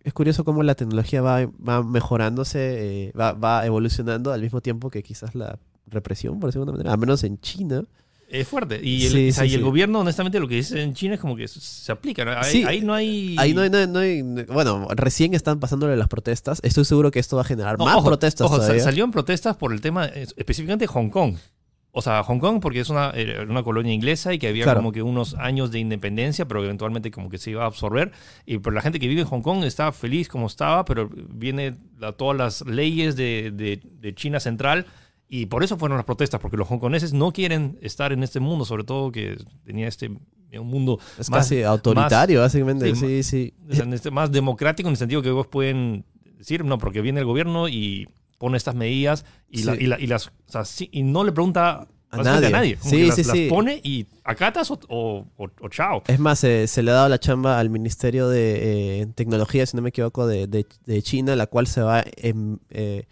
Es 0.03 0.13
curioso 0.13 0.43
cómo 0.43 0.61
la 0.63 0.75
tecnología 0.75 1.21
va, 1.21 1.45
va 1.45 1.83
mejorándose, 1.83 3.07
eh, 3.07 3.11
va, 3.19 3.33
va 3.33 3.65
evolucionando 3.65 4.31
al 4.31 4.41
mismo 4.41 4.61
tiempo 4.61 4.89
que 4.89 5.03
quizás 5.03 5.35
la 5.35 5.57
represión, 5.87 6.39
por 6.39 6.49
decirlo 6.49 6.65
de 6.65 6.69
alguna 6.71 6.83
manera, 6.83 6.93
al 6.93 6.99
menos 6.99 7.23
en 7.23 7.39
China. 7.39 7.83
es 8.29 8.47
fuerte. 8.47 8.79
Y 8.81 9.05
el, 9.05 9.11
Sí, 9.11 9.29
o 9.29 9.33
sea, 9.33 9.43
sí, 9.45 9.51
y 9.51 9.53
el 9.55 9.59
sí. 9.59 9.63
gobierno, 9.65 9.99
honestamente, 9.99 10.39
lo 10.39 10.47
que 10.47 10.55
dice 10.55 10.81
en 10.81 10.93
China 10.93 11.15
es 11.15 11.19
como 11.19 11.35
que 11.35 11.47
se 11.47 11.91
aplica. 11.91 12.23
¿no? 12.25 12.31
Ahí, 12.37 12.81
no 12.81 12.93
hay... 12.93 13.35
Ahí 13.37 13.53
no 13.53 13.61
hay, 13.61 13.69
no 13.69 13.77
hay- 13.77 13.87
no 13.87 13.99
hay- 13.99 14.45
bueno, 14.45 14.87
recién 14.95 15.33
están 15.33 15.59
pasándole 15.59 15.95
las 15.97 16.07
protestas. 16.07 16.59
Estoy 16.63 16.85
seguro 16.85 17.11
que 17.11 17.19
esto 17.19 17.35
va 17.35 17.41
a 17.41 17.45
generar 17.45 17.77
más 17.77 17.95
ojo, 17.97 18.05
protestas 18.07 18.47
ojo, 18.47 18.57
todavía. 18.57 18.81
salió 18.83 19.03
en 19.05 19.11
protestas 19.11 19.57
por 19.57 19.73
el 19.73 19.81
tema 19.81 20.05
eh, 20.07 20.27
específicamente 20.37 20.83
de 20.83 20.87
Hong 20.87 21.09
Kong. 21.09 21.35
O 21.93 22.01
sea, 22.01 22.23
Hong 22.23 22.39
Kong 22.39 22.59
porque 22.61 22.79
es 22.79 22.89
una, 22.89 23.09
era 23.11 23.43
una 23.43 23.63
colonia 23.63 23.91
inglesa 23.93 24.33
y 24.33 24.39
que 24.39 24.47
había 24.47 24.63
Claro. 24.63 24.79
como 24.79 24.91
que 24.93 25.01
unos 25.03 25.33
años 25.35 25.71
de 25.71 25.79
independencia, 25.79 26.47
pero 26.47 26.63
eventualmente 26.63 27.11
como 27.11 27.27
que 27.29 27.37
se 27.37 27.51
iba 27.51 27.63
a 27.63 27.67
absorber. 27.67 28.11
Y 28.45 28.59
pero 28.59 28.73
la 28.73 28.81
gente 28.81 28.97
que 28.99 29.07
vive 29.09 29.21
en 29.21 29.27
Hong 29.27 29.41
Kong 29.41 29.63
está 29.65 29.91
feliz 29.91 30.29
como 30.29 30.47
estaba, 30.47 30.85
pero 30.85 31.09
viene 31.13 31.75
la- 31.99 32.13
todas 32.13 32.37
las 32.37 32.61
leyes 32.65 33.15
de, 33.17 33.51
de- 33.53 33.81
de 33.83 34.15
China 34.15 34.39
Central 34.39 34.85
y 35.27 35.47
por 35.47 35.63
eso 35.63 35.77
fueron 35.77 35.97
las 35.97 36.05
protestas, 36.05 36.39
porque 36.39 36.55
los 36.57 36.69
hongkoneses 36.69 37.11
no 37.13 37.31
quieren 37.33 37.77
estar 37.81 38.13
en 38.13 38.23
este 38.23 38.39
mundo, 38.39 38.63
sobre 38.65 38.83
todo 38.85 39.11
que 39.11 39.37
tenía 39.65 39.87
este 39.87 40.09
un 40.53 40.67
mundo 40.67 40.99
es 41.17 41.29
más- 41.29 41.39
casi 41.47 41.63
autoritario, 41.63 42.41
básicamente. 42.41 42.93
sí, 42.95 43.23
Sí, 43.23 43.23
sí. 43.23 43.53
este- 43.93 44.11
más 44.11 44.31
democrático 44.31 44.87
en 44.89 44.93
el 44.93 44.97
sentido 44.97 45.21
que 45.21 45.29
ellos 45.29 45.47
pueden 45.47 46.03
decir, 46.37 46.63
no, 46.65 46.77
porque 46.77 47.01
viene 47.01 47.19
el 47.21 47.25
gobierno 47.25 47.67
y 47.69 48.07
pone 48.41 48.57
estas 48.57 48.75
medidas 48.75 49.23
y, 49.49 49.63
la- 49.63 49.75
Sí. 49.75 49.83
y, 49.83 49.87
la- 49.87 49.99
y 49.99 50.07
las, 50.07 50.27
o 50.27 50.31
sea, 50.47 50.65
sí, 50.65 50.89
y 50.91 51.03
no 51.03 51.23
le 51.23 51.31
pregunta 51.31 51.87
A 52.09 52.17
nadie. 52.23 52.75
Como 52.75 52.89
Sí, 52.91 52.97
que 52.97 53.05
las, 53.07 53.15
sí, 53.15 53.23
las 53.23 53.37
sí. 53.37 53.47
pone 53.49 53.79
y 53.85 54.05
acatas 54.25 54.69
o, 54.69 54.77
o, 54.89 55.25
o- 55.37 55.49
o 55.61 55.69
chao. 55.69 56.03
Es 56.07 56.19
más, 56.19 56.43
eh, 56.43 56.67
se 56.67 56.83
le 56.83 56.91
ha 56.91 56.95
dado 56.95 57.07
la 57.07 57.19
chamba 57.19 57.57
al 57.57 57.69
Ministerio 57.69 58.27
de 58.27 59.01
eh, 59.01 59.07
Tecnología, 59.15 59.65
si 59.65 59.77
no 59.77 59.81
me 59.83 59.89
equivoco, 59.89 60.27
de, 60.27 60.45
de- 60.47 60.65
de 60.85 61.01
China, 61.01 61.37
la 61.37 61.47
cual 61.47 61.67
se 61.67 61.81
va 61.81 62.03
eh, 62.05 63.05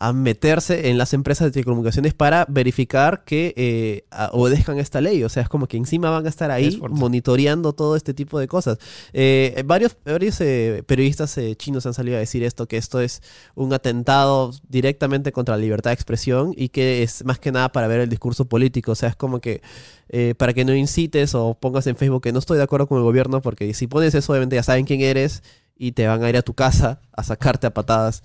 a 0.00 0.12
meterse 0.12 0.90
en 0.90 0.96
las 0.96 1.12
empresas 1.12 1.46
de 1.46 1.50
telecomunicaciones 1.50 2.14
para 2.14 2.46
verificar 2.48 3.24
que 3.24 3.52
eh, 3.56 4.04
a- 4.12 4.30
obedezcan 4.32 4.78
esta 4.78 5.00
ley. 5.00 5.24
O 5.24 5.28
sea, 5.28 5.42
es 5.42 5.48
como 5.48 5.66
que 5.66 5.76
encima 5.76 6.08
van 6.08 6.24
a 6.24 6.28
estar 6.28 6.50
Es 6.52 6.56
ahí 6.74 6.80
monitoreando 6.90 7.72
todo 7.72 7.96
este 7.96 8.14
tipo 8.14 8.38
de 8.38 8.46
cosas. 8.46 8.78
Eh, 9.12 9.60
varios 9.66 9.96
varios 10.04 10.40
eh, 10.40 10.84
periodistas 10.86 11.36
eh, 11.38 11.56
chinos 11.56 11.84
han 11.84 11.94
salido 11.94 12.16
a 12.16 12.20
decir 12.20 12.44
esto, 12.44 12.68
que 12.68 12.76
esto 12.76 13.00
es 13.00 13.22
un 13.56 13.72
atentado 13.72 14.52
directamente 14.68 15.32
contra 15.32 15.56
la 15.56 15.62
libertad 15.62 15.90
de 15.90 15.94
expresión 15.94 16.54
y 16.56 16.68
que 16.68 17.02
es 17.02 17.24
más 17.24 17.40
que 17.40 17.50
nada 17.50 17.70
para 17.72 17.88
ver 17.88 17.98
el 17.98 18.08
discurso 18.08 18.44
político. 18.44 18.92
O 18.92 18.94
sea, 18.94 19.08
es 19.08 19.16
como 19.16 19.40
que 19.40 19.62
eh, 20.10 20.34
para 20.38 20.54
que 20.54 20.64
no 20.64 20.76
incites 20.76 21.34
o 21.34 21.54
pongas 21.54 21.88
en 21.88 21.96
Facebook 21.96 22.22
que 22.22 22.32
no 22.32 22.38
estoy 22.38 22.56
de 22.58 22.62
acuerdo 22.62 22.86
con 22.86 22.98
el 22.98 23.04
gobierno, 23.04 23.42
porque 23.42 23.74
si 23.74 23.88
pones 23.88 24.14
eso, 24.14 24.30
obviamente 24.32 24.54
ya 24.54 24.62
saben 24.62 24.84
quién 24.86 25.00
eres 25.00 25.42
y 25.76 25.90
te 25.90 26.06
van 26.06 26.22
a 26.22 26.28
ir 26.28 26.36
a 26.36 26.42
tu 26.42 26.54
casa 26.54 27.00
a 27.12 27.24
sacarte 27.24 27.66
a 27.66 27.74
patadas. 27.74 28.22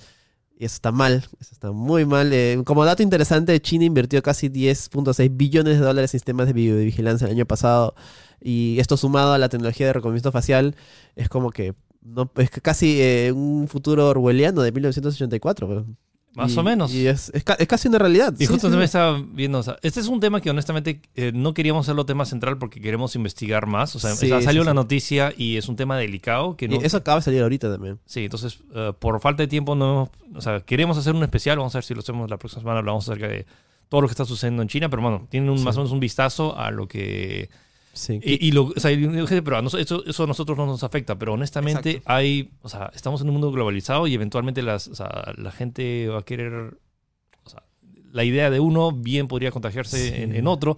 Y 0.58 0.66
eso 0.66 0.76
está 0.76 0.92
mal, 0.92 1.24
eso 1.40 1.52
está 1.52 1.72
muy 1.72 2.06
mal. 2.06 2.32
Eh, 2.32 2.62
como 2.66 2.86
dato 2.86 3.04
interesante, 3.04 3.60
China 3.62 3.86
invirtió 3.86 4.22
casi 4.22 4.50
10.6 4.50 5.30
billones 5.36 5.80
de 5.80 5.86
dólares 5.86 6.14
en 6.14 6.20
sistemas 6.20 6.48
de 6.48 6.54
videovigilancia 6.54 7.26
el 7.26 7.34
año 7.34 7.46
pasado. 7.46 7.96
Y 8.40 8.78
esto 8.80 8.98
sumado 8.98 9.34
a 9.34 9.38
la 9.38 9.50
tecnología 9.50 9.88
de 9.88 9.94
reconocimiento 9.94 10.32
facial 10.32 10.76
es 11.16 11.30
como 11.30 11.52
que 11.52 11.74
no, 12.02 12.30
es 12.36 12.50
casi 12.50 13.02
eh, 13.02 13.32
un 13.32 13.68
futuro 13.68 14.10
orwelliano 14.10 14.62
de 14.62 14.72
1984. 14.72 15.86
Más 16.36 16.54
Y- 16.54 16.58
o 16.58 16.64
menos. 16.64 16.92
Y 16.94 17.06
es, 17.08 17.30
es 17.34 17.44
es 17.60 17.68
casi 17.68 17.88
una 17.88 18.00
realidad. 18.00 18.34
Y 18.38 18.46
sí, 18.46 18.48
justo 18.48 18.70
sí, 18.72 18.76
me 18.76 18.86
estaba 18.86 19.22
viendo, 19.22 19.60
o 19.60 19.64
sea, 19.64 19.78
este 19.84 20.00
es 20.00 20.08
un 20.08 20.20
tema 20.20 20.42
que 20.42 20.50
honestamente 20.50 21.00
eh, 21.16 21.32
no 21.34 21.54
queríamos 21.54 21.86
hacerlo 21.86 22.06
tema 22.06 22.26
central 22.26 22.58
porque 22.58 22.82
queremos 22.82 23.16
investigar 23.16 23.68
más. 23.68 23.96
O 23.96 24.00
sea, 24.00 24.16
Sí, 24.16 24.26
o 24.26 24.30
sea, 24.30 24.40
sí, 24.40 24.46
salió 24.46 24.64
la 24.64 24.74
noticia 24.74 25.34
y 25.38 25.58
es 25.58 25.70
un 25.70 25.76
tema 25.76 25.98
delicado 25.98 26.58
que 26.58 26.66
Y 26.66 26.70
no, 26.70 26.82
eso 26.82 26.98
acaba 26.98 27.18
de 27.18 27.24
salir 27.24 27.42
ahorita 27.44 27.72
también. 27.72 28.00
Sí, 28.06 28.24
entonces, 28.26 28.60
eh, 28.74 28.94
por 28.98 29.20
falta 29.20 29.44
de 29.44 29.48
tiempo, 29.48 29.76
no, 29.76 30.10
o 30.36 30.42
sea, 30.42 30.62
queremos 30.62 30.98
hacer 30.98 31.14
un 31.14 31.24
especial, 31.24 31.58
vamos 31.58 31.76
a 31.76 31.78
ver 31.78 31.84
si 31.86 31.94
lo 31.94 32.00
hacemos 32.00 32.30
la 32.30 32.38
próxima 32.38 32.62
semana, 32.62 32.80
hablamos 32.80 33.08
acerca 33.08 33.28
de 33.28 33.46
todo 33.90 34.02
lo 34.02 34.08
que 34.08 34.14
está 34.14 34.26
sucediendo 34.26 34.64
en 34.64 34.70
China, 34.70 34.90
pero 34.90 35.04
bueno, 35.04 35.28
tienen 35.30 35.50
un, 35.52 35.64
más 35.64 35.76
o 35.78 35.82
menos 35.82 35.92
un 35.92 36.00
vistazo 36.00 36.58
a 36.58 36.72
lo 36.72 36.88
que... 36.88 37.50
Sí. 37.94 38.20
Y, 38.24 38.48
y 38.48 38.52
lo, 38.52 38.66
o 38.76 38.80
sea, 38.80 38.92
pero 39.44 39.58
a 39.58 39.62
eso, 39.80 40.04
eso 40.06 40.24
a 40.24 40.28
nosotros 40.28 40.58
no 40.58 40.66
nos 40.66 40.84
afecta, 40.84 41.18
pero 41.18 41.34
honestamente 41.34 41.92
Exacto. 41.92 42.12
hay, 42.12 42.50
o 42.64 42.68
sea, 42.70 42.92
estamos 42.96 43.22
en 43.22 43.28
un 43.28 43.34
mundo 43.34 43.52
globalizado 43.52 44.08
y 44.08 44.16
eventualmente 44.16 44.64
las, 44.64 44.88
o 44.88 44.96
sea, 44.96 45.34
la 45.38 45.52
gente 45.52 46.08
va 46.08 46.20
a 46.20 46.26
querer, 46.26 46.78
o 47.44 47.50
sea, 47.50 47.64
la 48.12 48.24
idea 48.24 48.50
de 48.50 48.60
uno 48.60 48.92
bien 48.92 49.28
podría 49.28 49.52
contagiarse 49.52 50.10
Sí. 50.10 50.22
en, 50.22 50.36
en 50.36 50.48
otro. 50.48 50.76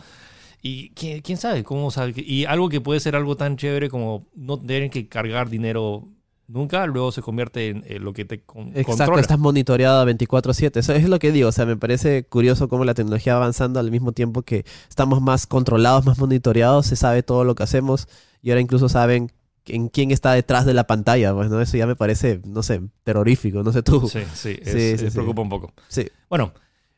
Y 0.61 0.89
quién, 0.89 1.21
quién 1.21 1.37
sabe 1.37 1.63
cómo, 1.63 1.87
o 1.87 1.91
sea, 1.91 2.11
y 2.15 2.45
algo 2.45 2.69
que 2.69 2.81
puede 2.81 2.99
ser 2.99 3.15
algo 3.15 3.37
tan 3.37 3.55
chévere 3.55 3.89
como 3.89 4.25
no 4.35 4.57
tener 4.59 4.89
que 4.89 5.07
cargar 5.07 5.49
dinero 5.49 6.07
nunca, 6.47 6.85
luego 6.85 7.11
se 7.11 7.21
convierte 7.21 7.69
en, 7.69 7.83
eh, 7.87 7.99
lo 7.99 8.13
que 8.13 8.25
te 8.25 8.41
con- 8.41 8.67
Exacto, 8.69 8.91
controla. 8.97 9.21
estás 9.21 9.39
monitoreado 9.39 10.05
24/7. 10.05 10.79
Eso 10.79 10.93
es 10.93 11.09
lo 11.09 11.19
que 11.19 11.31
digo. 11.31 11.49
O 11.49 11.51
sea, 11.51 11.65
me 11.65 11.77
parece 11.77 12.23
curioso 12.25 12.67
cómo 12.67 12.85
la 12.85 12.93
tecnología 12.93 13.33
va 13.33 13.41
avanzando 13.41 13.79
al 13.79 13.91
mismo 13.91 14.11
tiempo 14.11 14.41
que 14.43 14.65
estamos 14.89 15.21
más 15.21 15.47
controlados, 15.47 16.05
más 16.05 16.17
monitoreados. 16.19 16.85
Se 16.87 16.95
sabe 16.95 17.23
todo 17.23 17.43
lo 17.43 17.55
que 17.55 17.63
hacemos 17.63 18.07
y 18.41 18.51
ahora 18.51 18.61
incluso 18.61 18.89
saben 18.89 19.31
en 19.67 19.89
quién 19.89 20.11
está 20.11 20.33
detrás 20.33 20.65
de 20.65 20.73
la 20.75 20.85
pantalla. 20.85 21.33
Pues, 21.33 21.49
¿no? 21.49 21.59
Eso 21.61 21.75
ya 21.77 21.87
me 21.87 21.95
parece, 21.95 22.39
no 22.45 22.61
sé, 22.63 22.81
terrorífico. 23.03 23.63
No 23.63 23.71
sé 23.71 23.81
tú. 23.81 24.07
Sí, 24.07 24.19
sí, 24.33 24.57
es- 24.61 24.71
Sí, 24.71 24.77
es- 24.79 24.99
sí, 24.99 25.05
sí. 25.07 25.11
preocupa 25.13 25.41
un 25.41 25.49
poco. 25.49 25.73
Sí. 25.87 26.07
Bueno, 26.29 26.53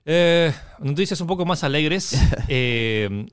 eh, 0.06 0.54
noticias 0.80 1.20
un 1.22 1.28
poco 1.28 1.46
más 1.46 1.64
alegres. 1.64 2.12
Eh, 2.50 3.26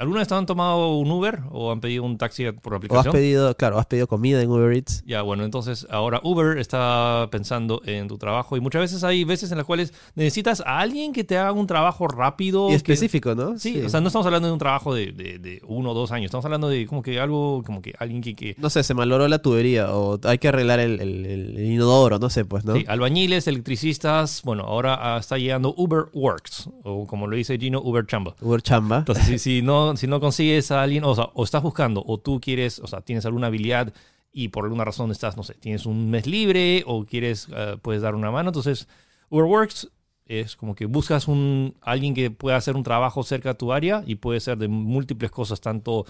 ¿Alguna 0.00 0.20
vez 0.20 0.32
han 0.32 0.46
tomado 0.46 0.96
un 0.96 1.10
Uber 1.10 1.40
o 1.50 1.70
han 1.70 1.80
pedido 1.80 2.04
un 2.04 2.16
taxi 2.16 2.50
por 2.52 2.72
O 2.72 2.76
has 2.76 2.78
aplicación? 2.78 3.12
pedido, 3.12 3.54
claro, 3.56 3.78
has 3.78 3.84
pedido 3.86 4.06
comida 4.06 4.40
en 4.42 4.50
Uber 4.50 4.72
Eats. 4.72 5.04
Ya, 5.06 5.20
bueno, 5.22 5.44
entonces 5.44 5.86
ahora 5.90 6.20
Uber 6.24 6.56
está 6.58 7.28
pensando 7.30 7.82
en 7.84 8.08
tu 8.08 8.16
trabajo 8.16 8.56
y 8.56 8.60
muchas 8.60 8.80
veces 8.80 9.04
hay 9.04 9.24
veces 9.24 9.52
en 9.52 9.58
las 9.58 9.66
cuales 9.66 9.92
necesitas 10.14 10.62
a 10.64 10.78
alguien 10.80 11.12
que 11.12 11.22
te 11.22 11.36
haga 11.36 11.52
un 11.52 11.66
trabajo 11.66 12.08
rápido. 12.08 12.66
Y 12.68 12.70
que- 12.70 12.76
específico, 12.76 13.34
¿no? 13.34 13.58
Sí, 13.58 13.78
o 13.84 13.88
sea, 13.90 14.00
no 14.00 14.06
estamos 14.06 14.24
hablando 14.26 14.48
de 14.48 14.54
un 14.54 14.58
trabajo 14.58 14.94
de, 14.94 15.12
de- 15.12 15.38
de 15.38 15.60
uno 15.68 15.90
o 15.90 15.94
dos 15.94 16.12
años, 16.12 16.26
estamos 16.26 16.46
hablando 16.46 16.68
de 16.70 16.86
como 16.86 17.02
que 17.02 17.20
algo, 17.20 17.62
como 17.66 17.82
que 17.82 17.92
alguien 17.98 18.22
que... 18.22 18.34
que 18.34 18.54
No 18.58 18.70
sé, 18.70 18.82
se 18.82 18.94
maloró 18.94 19.28
la 19.28 19.40
tubería 19.40 19.94
o 19.94 20.18
hay 20.24 20.38
que 20.38 20.48
arreglar 20.48 20.80
el, 20.80 20.98
el- 21.00 21.26
el 21.26 21.60
inodoro, 21.72 22.18
no 22.18 22.30
sé, 22.30 22.46
pues, 22.46 22.64
¿no? 22.64 22.74
Sí, 22.74 22.86
albañiles, 22.88 23.46
electricistas, 23.48 24.42
bueno, 24.44 24.64
ahora 24.64 24.98
ah, 25.00 25.18
está 25.18 25.38
llegando 25.38 25.74
Uber 25.76 26.06
Works, 26.12 26.68
o 26.84 27.06
como 27.06 27.26
lo 27.26 27.36
dice 27.36 27.58
Gino, 27.58 27.80
Uber 27.82 28.06
Chamba. 28.06 28.34
Uber 28.40 28.62
chamba. 28.62 28.98
Entonces, 28.98 29.26
si, 29.26 29.38
si 29.38 29.62
no, 29.62 29.89
si 29.96 30.06
no 30.06 30.20
consigues 30.20 30.70
a 30.70 30.82
alguien, 30.82 31.04
o 31.04 31.14
sea, 31.14 31.30
o 31.34 31.44
estás 31.44 31.62
buscando, 31.62 32.02
o 32.06 32.18
tú 32.18 32.40
quieres, 32.40 32.78
o 32.78 32.86
sea, 32.86 33.00
tienes 33.00 33.24
alguna 33.26 33.48
habilidad 33.48 33.92
y 34.32 34.48
por 34.48 34.64
alguna 34.64 34.84
razón 34.84 35.10
estás, 35.10 35.36
no 35.36 35.42
sé, 35.42 35.54
tienes 35.54 35.86
un 35.86 36.10
mes 36.10 36.26
libre 36.26 36.82
o 36.86 37.04
quieres, 37.04 37.48
eh, 37.54 37.76
puedes 37.82 38.02
dar 38.02 38.14
una 38.14 38.30
mano, 38.30 38.50
entonces 38.50 38.88
Uberworks 39.28 39.88
es 40.26 40.54
como 40.54 40.74
que 40.76 40.86
buscas 40.86 41.26
un 41.26 41.74
alguien 41.80 42.14
que 42.14 42.30
pueda 42.30 42.56
hacer 42.56 42.76
un 42.76 42.84
trabajo 42.84 43.22
cerca 43.24 43.50
de 43.50 43.54
tu 43.56 43.72
área 43.72 44.04
y 44.06 44.14
puede 44.16 44.38
ser 44.40 44.58
de 44.58 44.68
múltiples 44.68 45.30
cosas, 45.32 45.60
tanto 45.60 46.06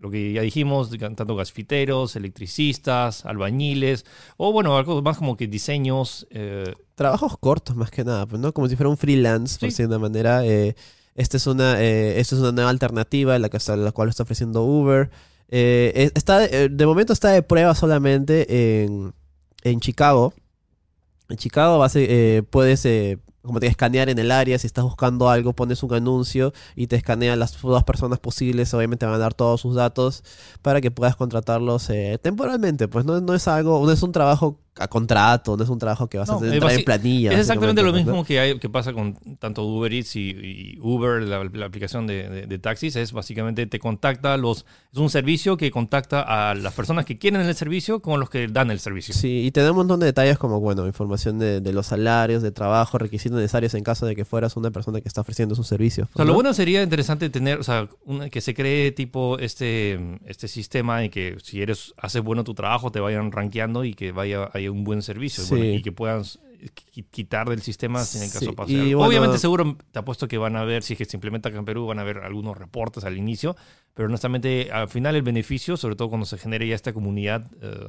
lo 0.00 0.10
que 0.10 0.32
ya 0.32 0.42
dijimos, 0.42 0.90
tanto 1.16 1.34
gasfiteros, 1.36 2.14
electricistas, 2.16 3.26
albañiles, 3.26 4.06
o 4.36 4.52
bueno, 4.52 4.76
algo 4.76 5.02
más 5.02 5.18
como 5.18 5.36
que 5.36 5.46
diseños, 5.48 6.26
eh, 6.30 6.72
Trabajos 6.94 7.36
cortos 7.38 7.76
más 7.76 7.90
que 7.90 8.04
nada, 8.04 8.26
¿no? 8.38 8.52
Como 8.52 8.68
si 8.68 8.76
fuera 8.76 8.88
un 8.90 8.96
freelance, 8.96 9.58
por 9.58 9.70
Sí. 9.70 9.82
de 9.82 9.86
una 9.88 9.98
manera. 9.98 10.44
Eh, 10.46 10.74
esta 11.18 11.36
es 11.36 11.46
una, 11.46 11.82
eh, 11.82 12.18
esta 12.20 12.34
es 12.34 12.40
una 12.40 12.52
nueva 12.52 12.70
alternativa 12.70 13.38
la, 13.38 13.48
que 13.50 13.58
la 13.76 13.92
cual 13.92 14.08
está 14.08 14.22
ofreciendo 14.22 14.62
Uber. 14.64 15.10
Eh, 15.50 15.92
es- 15.94 16.12
está, 16.14 16.38
de- 16.38 16.64
eh, 16.64 16.68
de 16.70 16.86
momento 16.86 17.12
está 17.12 17.28
de 17.30 17.42
prueba 17.42 17.74
solamente 17.74 18.82
en, 18.84 19.12
en 19.64 19.80
Chicago. 19.80 20.32
En 21.28 21.36
Chicago 21.36 21.78
puedes, 22.50 23.18
como 23.42 23.60
te 23.60 23.66
escanear 23.66 24.08
en 24.08 24.18
el 24.18 24.30
área, 24.30 24.58
si 24.58 24.66
estás 24.66 24.84
buscando 24.84 25.30
algo, 25.30 25.52
pones 25.54 25.82
un 25.82 25.94
anuncio 25.94 26.52
y 26.76 26.86
te 26.86 26.96
escanean 26.96 27.38
las 27.38 27.60
dos 27.60 27.84
personas 27.84 28.18
posibles, 28.18 28.72
obviamente 28.74 29.06
van 29.06 29.14
a 29.14 29.18
dar 29.18 29.34
todos 29.34 29.60
sus 29.60 29.74
datos 29.74 30.22
para 30.62 30.80
que 30.80 30.90
puedas 30.90 31.16
contratarlos 31.16 31.88
eh, 31.90 32.18
temporalmente, 32.22 32.88
pues 32.88 33.04
no, 33.04 33.20
no 33.20 33.34
es 33.34 33.48
algo, 33.48 33.84
no 33.86 33.92
es 33.92 34.02
un 34.02 34.12
trabajo 34.12 34.58
a 34.80 34.86
contrato, 34.86 35.56
no 35.56 35.64
es 35.64 35.70
un 35.70 35.78
trabajo 35.80 36.06
que 36.08 36.18
vas 36.18 36.30
a 36.30 36.38
tener 36.38 36.62
en 36.62 36.84
planilla. 36.84 37.32
Es 37.32 37.40
exactamente 37.40 37.82
lo 37.82 37.92
mismo 37.92 38.24
que, 38.24 38.38
hay, 38.38 38.58
que 38.60 38.68
pasa 38.68 38.92
con 38.92 39.14
tanto 39.40 39.64
Uber 39.64 39.92
Eats 39.92 40.14
y, 40.14 40.30
y 40.30 40.78
Uber, 40.80 41.20
la, 41.22 41.42
la 41.52 41.66
aplicación 41.66 42.06
de, 42.06 42.28
de- 42.28 42.46
de 42.46 42.58
taxis. 42.60 42.94
Es 42.94 43.10
básicamente 43.12 43.66
te 43.66 43.80
contacta 43.80 44.36
los. 44.36 44.66
Es 44.92 44.98
un 45.00 45.10
servicio 45.10 45.56
que 45.56 45.72
contacta 45.72 46.20
a 46.50 46.54
las 46.54 46.74
personas 46.74 47.06
que 47.06 47.18
quieren 47.18 47.40
el 47.40 47.54
servicio 47.56 48.00
con 48.00 48.20
los 48.20 48.30
que 48.30 48.46
dan 48.46 48.70
el 48.70 48.78
servicio. 48.78 49.12
Sí, 49.14 49.46
y 49.46 49.50
te 49.50 49.62
da 49.62 49.72
un 49.72 49.78
montón 49.78 49.98
de 49.98 50.06
detalles 50.06 50.38
como, 50.38 50.60
bueno, 50.60 50.86
información 50.86 51.40
de, 51.40 51.60
de 51.60 51.72
los 51.72 51.86
salarios, 51.86 52.40
de 52.44 52.52
trabajo, 52.52 52.98
requisitos 52.98 53.27
necesarios 53.30 53.74
en 53.74 53.84
caso 53.84 54.06
de 54.06 54.14
que 54.16 54.24
fueras 54.24 54.56
una 54.56 54.70
persona 54.70 55.00
que 55.00 55.08
está 55.08 55.20
ofreciendo 55.20 55.54
sus 55.54 55.66
servicios. 55.66 56.08
O 56.12 56.16
sea, 56.16 56.24
lo 56.24 56.30
¿no? 56.32 56.34
bueno 56.34 56.54
sería 56.54 56.82
interesante 56.82 57.30
tener, 57.30 57.58
o 57.58 57.62
sea, 57.62 57.88
una- 58.04 58.28
que 58.30 58.40
se 58.40 58.54
cree 58.54 58.92
tipo 58.92 59.38
este, 59.38 60.18
este 60.26 60.48
sistema 60.48 61.04
y 61.04 61.10
que 61.10 61.36
si 61.42 61.62
eres, 61.62 61.94
haces 61.96 62.22
bueno 62.22 62.44
tu 62.44 62.54
trabajo, 62.54 62.90
te 62.92 63.00
vayan 63.00 63.30
rankeando 63.32 63.84
y 63.84 63.94
que 63.94 64.12
vaya, 64.12 64.48
haya 64.52 64.70
un 64.70 64.84
buen 64.84 65.02
servicio 65.02 65.44
Sí. 65.44 65.50
bueno, 65.50 65.64
y 65.66 65.82
que 65.82 65.92
puedas 65.92 66.38
qui- 66.92 67.06
quitar 67.10 67.48
del 67.48 67.62
sistema 67.62 68.02
si 68.04 68.18
en 68.18 68.24
el 68.24 68.30
caso 68.32 68.46
Sí, 68.46 68.52
pase 68.52 68.72
y 68.72 68.76
algo. 68.76 68.96
bueno- 68.98 69.08
Obviamente 69.10 69.38
seguro 69.38 69.76
te 69.92 69.98
apuesto 70.00 70.26
que 70.26 70.38
van 70.38 70.56
a 70.56 70.64
ver, 70.64 70.82
si 70.82 70.94
es 70.94 70.98
que 70.98 71.04
se 71.04 71.16
implementa 71.16 71.48
acá 71.50 71.58
en 71.58 71.64
Perú, 71.64 71.86
van 71.86 71.98
a 72.00 72.04
ver 72.04 72.18
algunos 72.18 72.56
reportes 72.58 73.04
al 73.04 73.16
inicio, 73.16 73.56
pero 73.94 74.08
honestamente 74.08 74.70
al 74.72 74.88
final 74.88 75.14
el 75.14 75.22
beneficio, 75.22 75.76
sobre 75.76 75.94
todo 75.94 76.08
cuando 76.08 76.26
se 76.26 76.36
genere 76.38 76.66
ya 76.66 76.74
esta 76.74 76.92
comunidad, 76.92 77.48
eh, 77.62 77.86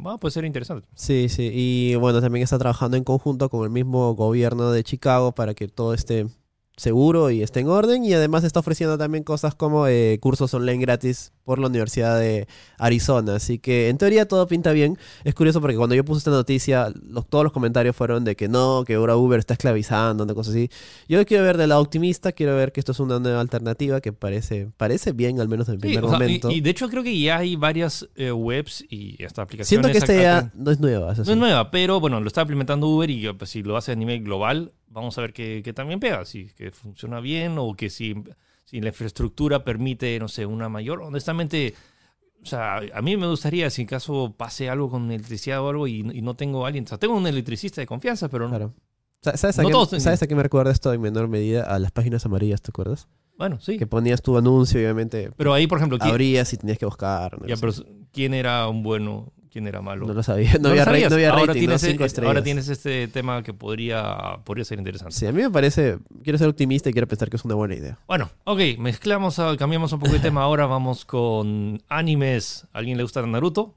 bueno, 0.00 0.18
puede 0.18 0.32
ser 0.32 0.44
interesante. 0.44 0.86
Sí, 0.94 1.28
sí, 1.28 1.50
y 1.52 1.94
bueno, 1.96 2.20
también 2.20 2.42
está 2.42 2.58
trabajando 2.58 2.96
en 2.96 3.04
conjunto 3.04 3.48
con 3.48 3.64
el 3.64 3.70
mismo 3.70 4.14
gobierno 4.14 4.70
de 4.70 4.84
Chicago 4.84 5.32
para 5.32 5.54
que 5.54 5.68
todo 5.68 5.94
esté 5.94 6.26
seguro 6.76 7.30
y 7.30 7.42
esté 7.42 7.60
en 7.60 7.68
orden 7.68 8.04
y 8.04 8.12
además 8.14 8.44
está 8.44 8.60
ofreciendo 8.60 8.96
también 8.96 9.24
cosas 9.24 9.54
como 9.54 9.86
eh, 9.86 10.18
cursos 10.20 10.52
online 10.54 10.78
gratis 10.80 11.32
por 11.44 11.58
la 11.58 11.66
Universidad 11.66 12.18
de 12.18 12.46
Arizona, 12.78 13.34
así 13.36 13.58
que 13.58 13.88
en 13.88 13.98
teoría 13.98 14.26
todo 14.26 14.46
pinta 14.46 14.72
bien. 14.72 14.96
Es 15.24 15.34
curioso 15.34 15.60
porque 15.60 15.76
cuando 15.76 15.94
yo 15.94 16.04
puse 16.04 16.18
esta 16.18 16.30
noticia, 16.30 16.92
los- 17.04 17.28
todos 17.28 17.44
los 17.44 17.52
comentarios 17.52 17.94
fueron 17.96 18.24
de 18.24 18.36
que 18.36 18.48
no, 18.48 18.84
que 18.86 18.94
ahora 18.94 19.16
Uber 19.16 19.38
está 19.38 19.54
esclavizando, 19.54 20.24
una 20.24 20.34
cosa 20.34 20.50
así. 20.50 20.70
Yo 21.08 21.24
quiero 21.26 21.44
ver 21.44 21.56
del 21.58 21.68
lado 21.70 21.82
optimista, 21.82 22.32
quiero 22.32 22.56
ver 22.56 22.72
que 22.72 22.80
esto 22.80 22.92
es 22.92 23.00
una 23.00 23.18
nueva 23.18 23.40
alternativa 23.40 24.00
que 24.00 24.12
parece, 24.12 24.68
parece 24.76 25.12
bien, 25.12 25.40
al 25.40 25.48
menos 25.48 25.68
en 25.68 25.74
el 25.74 25.80
Sí, 25.80 25.88
primer 25.88 26.04
o 26.04 26.08
sea, 26.08 26.16
y- 26.18 26.20
momento. 26.22 26.50
y, 26.50 26.60
de 26.60 26.70
hecho 26.70 26.88
creo 26.88 27.02
que 27.02 27.18
ya 27.20 27.38
hay 27.38 27.56
varias 27.56 28.08
eh, 28.16 28.32
webs 28.32 28.84
y 28.88 29.22
hasta 29.24 29.42
aplicaciones. 29.42 29.68
Siento 29.68 29.88
que 29.90 29.98
esta 29.98 30.38
acá- 30.38 30.52
no 30.54 30.70
es 30.70 30.80
nueva. 30.80 31.12
eso 31.12 31.24
No 31.24 31.32
es 31.32 31.38
nueva, 31.38 31.70
pero 31.70 32.00
bueno, 32.00 32.20
lo 32.20 32.28
está 32.28 32.42
implementando 32.42 32.86
Uber 32.88 33.10
y 33.10 33.30
pues, 33.34 33.50
si 33.50 33.62
lo 33.62 33.76
hace 33.76 33.92
a 33.92 33.96
nivel 33.96 34.22
global, 34.22 34.72
vamos 34.92 35.16
a 35.18 35.22
ver 35.22 35.32
que, 35.32 35.62
que 35.64 35.72
también 35.72 35.98
pega, 36.00 36.24
si 36.24 36.46
que 36.56 36.70
funciona 36.70 37.20
bien 37.20 37.56
o 37.58 37.74
que 37.74 37.90
si, 37.90 38.14
si 38.64 38.80
la 38.80 38.88
infraestructura 38.88 39.64
permite, 39.64 40.18
no 40.18 40.28
sé, 40.28 40.46
una 40.46 40.68
mayor. 40.68 41.02
Honestamente, 41.02 41.74
o 42.42 42.46
sea, 42.46 42.78
a 42.94 43.02
mí 43.02 43.16
me 43.16 43.26
gustaría, 43.28 43.70
si 43.70 43.82
en 43.82 43.88
caso 43.88 44.34
pase 44.36 44.68
algo 44.68 44.90
con 44.90 45.10
electricidad 45.10 45.60
o 45.62 45.68
algo 45.68 45.86
y, 45.86 46.00
y 46.12 46.22
no 46.22 46.34
tengo 46.34 46.64
a 46.64 46.68
alguien, 46.68 46.84
o 46.84 46.88
sea, 46.88 46.98
tengo 46.98 47.14
un 47.16 47.26
electricista 47.26 47.80
de 47.80 47.86
confianza, 47.86 48.28
pero 48.28 48.48
Claro. 48.48 48.74
Sa- 49.22 49.36
¿Sabes 49.36 49.58
a, 49.60 49.62
No 49.62 49.86
qué. 49.88 50.00
¿Sabes 50.00 50.22
a 50.22 50.26
qué 50.26 50.34
me 50.34 50.42
recuerda 50.42 50.72
esto 50.72 50.92
en 50.92 51.00
menor 51.00 51.28
medida? 51.28 51.62
A 51.62 51.78
las 51.78 51.92
páginas 51.92 52.26
amarillas, 52.26 52.60
¿te 52.60 52.70
acuerdas? 52.70 53.08
bueno, 53.38 53.60
sí. 53.60 53.76
Que 53.78 53.86
ponías 53.86 54.20
tu 54.22 54.36
anuncio 54.36 54.78
obviamente 54.80 55.30
Pero 55.36 55.52
ahí, 55.54 55.66
por 55.66 55.78
ejemplo, 55.78 55.98
¿quién, 55.98 56.10
abrías 56.10 56.52
y 56.52 56.56
tenías 56.56 56.78
que 56.78 56.84
buscar. 56.86 57.40
¿no? 57.40 57.46
ya, 57.48 57.56
pero 57.56 57.72
¿quién 58.12 58.34
era 58.34 58.68
un 58.68 58.82
bueno? 58.82 59.32
¿Quién 59.52 59.66
era 59.66 59.82
malo? 59.82 60.06
No 60.06 60.14
lo 60.14 60.22
sabía. 60.22 60.52
No, 60.60 60.70
había, 60.70 60.84
ra- 60.86 60.92
sabías. 60.92 61.10
no 61.10 61.16
había 61.16 61.30
ahora 61.30 61.46
rating, 61.46 61.60
tienes, 61.60 61.82
¿no? 61.82 61.88
Cinco 61.90 62.04
estrellas. 62.06 62.28
ahora 62.28 62.42
tienes 62.42 62.68
este 62.68 63.06
tema 63.08 63.42
que 63.42 63.52
podría, 63.52 64.38
podría 64.44 64.64
ser 64.64 64.78
interesante. 64.78 65.14
Sí, 65.14 65.26
a 65.26 65.32
mí 65.32 65.42
me 65.42 65.50
parece... 65.50 65.98
Quiero 66.24 66.38
ser 66.38 66.48
optimista 66.48 66.88
y 66.88 66.92
quiero 66.92 67.06
pensar 67.06 67.28
que 67.28 67.36
es 67.36 67.44
una 67.44 67.54
buena 67.54 67.74
idea. 67.74 67.98
Bueno, 68.08 68.30
ok, 68.44 68.60
mezclamos, 68.78 69.38
a- 69.38 69.54
cambiamos 69.58 69.92
un 69.92 70.00
poco 70.00 70.12
de 70.12 70.20
tema 70.20 70.42
ahora, 70.42 70.64
vamos 70.66 71.04
con 71.04 71.82
animes. 71.88 72.66
¿A 72.72 72.78
alguien 72.78 72.96
le 72.96 73.02
gusta 73.02 73.20
Naruto? 73.26 73.76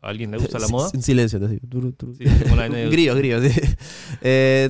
¿A 0.00 0.10
alguien 0.10 0.30
le 0.30 0.38
gusta 0.38 0.60
la 0.60 0.68
moda? 0.68 0.90
En 0.94 1.02
silencio. 1.02 1.44
Así, 1.44 1.58
turu, 1.58 1.90
turu. 1.92 2.14
Sí. 2.14 2.24
Eh, 4.22 4.68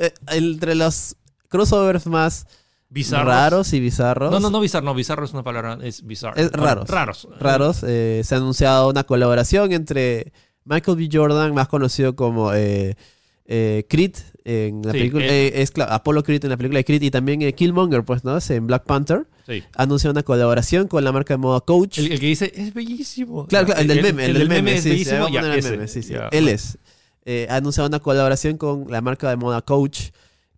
eh, 0.00 0.12
entre 0.32 0.74
los 0.74 1.16
crossovers 1.48 2.06
más 2.06 2.46
Bizarros. 2.88 3.26
raros 3.26 3.72
y 3.72 3.80
bizarros... 3.80 4.30
No, 4.30 4.38
no, 4.38 4.50
no 4.50 4.60
bizarro, 4.60 4.84
no, 4.84 4.94
bizarro 4.94 5.24
es 5.24 5.32
una 5.32 5.42
palabra, 5.42 5.78
es 5.82 6.06
bizarro. 6.06 6.36
Es 6.36 6.52
raros. 6.52 6.88
Raros. 6.88 7.28
raros, 7.40 7.82
eh, 7.82 8.22
se 8.24 8.34
ha 8.34 8.38
anunciado 8.38 8.88
una 8.88 9.02
colaboración 9.04 9.72
entre 9.72 10.32
Michael 10.64 10.96
B. 10.96 11.08
Jordan, 11.12 11.54
más 11.54 11.68
conocido 11.68 12.14
como 12.16 12.52
eh, 12.54 12.96
eh, 13.46 13.84
Creed, 13.88 14.14
en 14.44 14.82
la 14.82 14.92
Sí, 14.92 14.98
película, 14.98 15.24
eh, 15.26 15.62
es 15.62 15.72
Apollo 15.76 16.22
Creed 16.22 16.44
en 16.44 16.50
la 16.50 16.56
película 16.56 16.78
de 16.78 16.84
Creed, 16.84 17.02
y 17.02 17.10
también 17.10 17.40
Killmonger, 17.52 18.04
pues, 18.04 18.24
¿no? 18.24 18.36
Es 18.36 18.48
en 18.50 18.66
Black 18.66 18.84
Panther. 18.84 19.26
Sí. 19.46 19.62
Anunció 19.76 20.10
una 20.10 20.22
colaboración 20.22 20.86
con 20.88 21.04
la 21.04 21.12
marca 21.12 21.34
de 21.34 21.38
moda 21.38 21.60
Coach. 21.60 21.98
El, 21.98 22.12
el 22.12 22.20
que 22.20 22.26
dice, 22.26 22.52
es 22.54 22.72
bellísimo. 22.72 23.46
claro, 23.46 23.66
claro, 23.66 23.80
el 23.80 23.88
del 23.88 24.02
meme, 24.02 24.24
el, 24.26 24.34
del 24.34 24.48
meme, 24.48 24.74
es 24.74 24.82
sí, 24.82 24.90
sí, 24.90 24.90
bellísimo. 24.90 25.28
Ya, 25.28 25.54
ese, 25.54 25.70
meme, 25.72 25.88
sí, 25.88 26.02
sí. 26.02 26.12
ya, 26.14 26.28
Él 26.30 26.48
es. 26.48 26.78
Ha 27.48 27.56
anunciado 27.56 27.88
una 27.88 28.00
colaboración 28.00 28.56
con 28.56 28.86
la 28.90 29.00
marca 29.00 29.28
de 29.28 29.36
moda 29.36 29.60
Coach. 29.62 30.10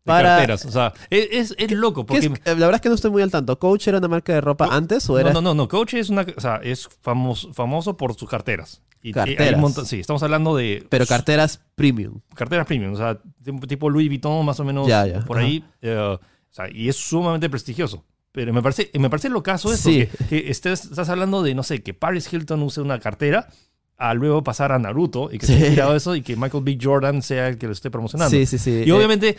Para, 0.07 0.29
carteras. 0.37 0.64
O 0.64 0.71
sea, 0.71 0.92
es, 1.11 1.29
es, 1.31 1.55
es 1.59 1.71
loco. 1.73 2.07
¿Qué 2.07 2.19
es- 2.19 2.29
Porque 2.29 2.42
la 2.51 2.55
verdad 2.55 2.77
es 2.77 2.81
que 2.81 2.88
no 2.88 2.95
estoy 2.95 3.11
muy 3.11 3.23
al 3.23 3.31
tanto. 3.31 3.59
¿Coach 3.59 3.88
era 3.88 3.99
una 3.99 4.09
marca 4.09 4.33
de 4.33 4.40
ropa 4.40 4.69
antes 4.71 5.09
o 5.11 5.19
era 5.19 5.33
No, 5.33 5.42
no, 5.42 5.55
no. 5.55 5.69
Coach 5.69 5.95
es 5.95 6.09
una, 6.11 6.25
o 6.37 6.40
sea, 6.40 6.57
es 6.62 6.88
famoso, 7.03 7.53
famoso 7.53 7.97
por 7.97 8.14
sus 8.14 8.29
carteras. 8.29 8.83
Y- 9.03 9.09
y 9.09 9.11
hay 9.11 9.12
Carteras. 9.37 9.61
montón- 9.61 9.87
sí, 9.87 10.01
estamos 10.01 10.23
hablando 10.23 10.57
de 10.57 10.85
Pero 10.88 11.07
carteras 11.07 11.61
premium. 11.75 12.21
carteras 12.35 12.66
premium, 12.66 12.95
o 12.95 12.97
sea, 12.97 13.21
tipo- 13.69 13.90
Louis 13.90 14.09
Vuitton 14.09 14.45
más 14.45 14.59
o 14.59 14.64
menos 14.64 14.88
Ya, 14.88 15.07
ya, 15.07 15.21
por 15.25 15.37
ajá. 15.38 15.47
ahí, 15.47 15.64
eh, 15.83 15.97
o 15.97 16.21
sea, 16.51 16.69
y 16.73 16.88
es 16.88 16.97
sumamente 16.97 17.49
prestigioso. 17.51 18.05
Pero 18.33 18.53
me 18.53 18.62
parece, 18.62 18.90
me 18.99 19.09
parece 19.09 19.29
lo 19.31 19.42
caso 19.42 19.73
eso, 19.73 19.88
Sí. 19.90 20.07
que, 20.07 20.27
que 20.42 20.51
estés, 20.51 20.85
estás 20.87 21.09
hablando 21.09 21.42
de, 21.42 21.55
no 21.55 21.62
sé, 21.62 21.83
que 21.83 21.95
Paris 21.95 22.31
Hilton 22.33 22.62
use 22.62 22.81
una 22.81 22.99
cartera 23.01 23.49
a 23.98 24.12
luego 24.14 24.42
pasar 24.44 24.72
a 24.72 24.78
Naruto 24.78 25.30
y 25.32 25.38
que 25.38 25.46
se 25.46 25.54
haya 25.56 25.70
tirado 25.70 25.96
eso 25.96 26.14
y 26.14 26.22
que 26.22 26.37
Michael 26.37 26.62
B. 26.64 26.78
Jordan 26.80 27.22
sea 27.22 27.48
el 27.48 27.56
que 27.59 27.66
lo 27.66 27.72
esté 27.72 27.90
promocionando. 27.90 28.30
Sí, 28.30 28.44
sí, 28.44 28.59
sí. 28.59 28.82
Y 28.85 28.90
Eh, 28.90 28.92
obviamente, 28.92 29.37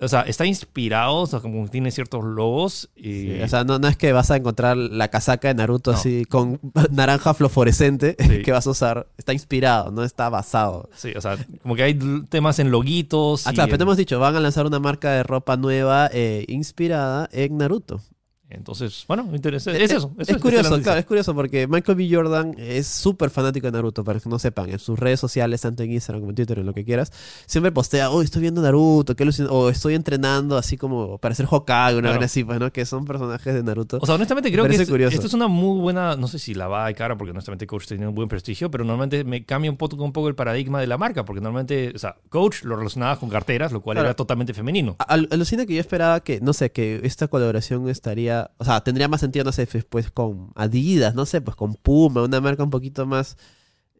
o 0.00 0.06
sea, 0.08 0.20
está 0.22 0.46
inspirado, 0.46 1.16
o 1.16 1.26
sea, 1.26 1.40
como 1.40 1.66
tiene 1.68 1.90
ciertos 1.90 2.22
logos 2.24 2.88
y... 2.94 3.02
Sí, 3.22 3.40
o 3.42 3.48
sea, 3.48 3.64
no, 3.64 3.78
no 3.80 3.88
es 3.88 3.96
que 3.96 4.12
vas 4.12 4.30
a 4.30 4.36
encontrar 4.36 4.76
la 4.76 5.08
casaca 5.08 5.48
de 5.48 5.54
Naruto 5.54 5.90
No. 5.92 5.96
así 5.98 6.24
con 6.26 6.60
naranja 6.92 7.34
fluorescente 7.34 8.16
Sí. 8.18 8.42
que 8.44 8.52
vas 8.52 8.66
a 8.66 8.70
usar. 8.70 9.06
Está 9.18 9.32
inspirado, 9.32 9.90
no 9.90 10.04
está 10.04 10.28
basado. 10.28 10.88
Sí, 10.94 11.12
o 11.16 11.20
sea, 11.20 11.36
como 11.62 11.74
que 11.74 11.82
hay 11.82 11.98
temas 12.28 12.58
en 12.60 12.70
loguitos. 12.70 13.46
Ah, 13.46 13.50
y 13.50 13.54
claro, 13.54 13.66
pero 13.66 13.74
en- 13.74 13.78
te 13.78 13.82
hemos 13.84 13.96
dicho, 13.96 14.20
van 14.20 14.36
a 14.36 14.40
lanzar 14.40 14.66
una 14.66 14.78
marca 14.78 15.10
de 15.12 15.22
ropa 15.24 15.56
nueva 15.56 16.08
eh, 16.12 16.44
inspirada 16.48 17.28
en 17.32 17.56
Naruto. 17.58 18.00
Entonces, 18.48 19.04
bueno, 19.08 19.28
interesante. 19.34 19.82
Es 19.82 19.90
eso. 19.90 20.12
Es, 20.18 20.28
eso 20.28 20.38
curioso, 20.40 20.60
esa 20.66 20.74
es 20.74 20.78
la 20.78 20.82
claro, 20.84 21.00
es 21.00 21.06
curioso 21.06 21.34
porque 21.34 21.66
Michael 21.66 21.96
B. 21.98 22.08
Jordan 22.10 22.54
es 22.58 22.86
súper 22.86 23.28
fanático 23.30 23.66
de 23.66 23.72
Naruto, 23.72 24.04
para 24.04 24.20
que 24.20 24.28
no 24.28 24.38
sepan, 24.38 24.70
en 24.70 24.78
sus 24.78 24.96
redes 24.98 25.18
sociales, 25.18 25.60
tanto 25.62 25.82
en 25.82 25.90
Instagram 25.92 26.20
como 26.20 26.30
en 26.30 26.36
Twitter, 26.36 26.60
en 26.60 26.66
lo 26.66 26.72
que 26.72 26.84
quieras, 26.84 27.12
siempre 27.46 27.72
postea, 27.72 28.08
oh, 28.10 28.22
estoy 28.22 28.42
viendo 28.42 28.62
Naruto, 28.62 29.16
qué 29.16 29.28
o 29.50 29.68
estoy 29.68 29.94
entrenando 29.94 30.56
así 30.56 30.76
como 30.76 31.18
para 31.18 31.34
ser 31.34 31.46
Hokage, 31.50 31.94
una 31.96 32.02
Claro. 32.08 32.20
vez 32.20 32.30
así, 32.30 32.44
pues, 32.44 32.60
¿no? 32.60 32.72
Que 32.72 32.86
son 32.86 33.04
personajes 33.04 33.52
de 33.52 33.62
Naruto. 33.64 33.98
O 34.00 34.06
sea, 34.06 34.14
honestamente 34.14 34.52
creo 34.52 34.64
que 34.68 34.76
es- 34.76 34.88
curioso. 34.88 35.12
esto 35.14 35.26
es 35.26 35.34
una 35.34 35.48
muy 35.48 35.80
buena, 35.80 36.14
no 36.14 36.28
sé 36.28 36.38
si 36.38 36.54
la 36.54 36.68
va 36.68 36.86
de 36.86 36.94
cara, 36.94 37.16
porque 37.18 37.32
honestamente 37.32 37.66
Coach 37.66 37.86
tiene 37.88 38.06
un 38.06 38.14
buen 38.14 38.28
prestigio, 38.28 38.70
pero 38.70 38.84
normalmente 38.84 39.24
me 39.24 39.44
cambia 39.44 39.70
un 39.72 39.76
poco, 39.76 39.96
un 40.04 40.12
poco 40.12 40.28
el 40.28 40.36
paradigma 40.36 40.80
de 40.80 40.86
la 40.86 40.96
marca, 40.98 41.24
porque 41.24 41.40
normalmente, 41.40 41.92
o 41.94 41.98
sea, 41.98 42.16
Coach 42.28 42.62
lo 42.62 42.76
relacionaba 42.76 43.18
con 43.18 43.28
carteras, 43.28 43.72
lo 43.72 43.80
cual 43.82 43.96
Claro. 43.96 44.06
era 44.08 44.14
totalmente 44.14 44.54
femenino. 44.54 44.94
Al- 45.00 45.26
Alucina 45.32 45.66
que 45.66 45.74
yo 45.74 45.80
esperaba 45.80 46.20
que, 46.20 46.40
no 46.40 46.52
sé, 46.52 46.70
que 46.70 47.00
esta 47.02 47.26
colaboración 47.26 47.88
estaría, 47.88 48.35
o 48.58 48.64
sea, 48.64 48.82
tendría 48.82 49.08
más 49.08 49.20
sentido, 49.20 49.44
no 49.44 49.52
sé, 49.52 49.66
pues 49.88 50.10
con 50.10 50.50
Adidas, 50.54 51.14
no 51.14 51.26
sé, 51.26 51.40
pues 51.40 51.56
con 51.56 51.74
Puma, 51.74 52.22
una 52.22 52.40
marca 52.40 52.62
un 52.62 52.70
poquito 52.70 53.06
más 53.06 53.36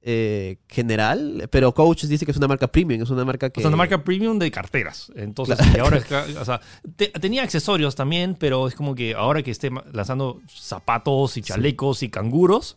eh, 0.09 0.59
general, 0.69 1.49
pero 1.51 1.75
Coach 1.75 2.05
dice 2.05 2.25
que 2.25 2.31
es 2.31 2.37
una 2.37 2.47
marca 2.47 2.69
premium, 2.69 3.03
es 3.03 3.11
una 3.11 3.25
marca 3.25 3.51
que... 3.51 3.61
O 3.61 3.63
sea, 3.63 3.69
una 3.69 3.77
marca 3.77 4.05
premium 4.05 4.39
de 4.39 4.51
carteras. 4.53 5.11
Entonces, 5.17 5.59
y 5.75 5.79
ahora 5.81 6.01
o 6.41 6.45
sea, 6.45 6.61
te- 6.95 7.09
tenía 7.09 7.43
accesorios 7.43 7.97
también, 7.97 8.37
pero 8.39 8.69
es 8.69 8.75
como 8.77 8.95
que 8.95 9.15
ahora 9.15 9.43
que 9.43 9.51
esté 9.51 9.71
lanzando 9.93 10.41
zapatos 10.49 11.37
y 11.37 11.43
chalecos 11.43 12.05
y 12.05 12.09
canguros, 12.09 12.77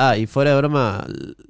Ah, 0.00 0.16
y 0.16 0.26
fuera 0.28 0.52
de 0.52 0.56
broma, 0.58 1.04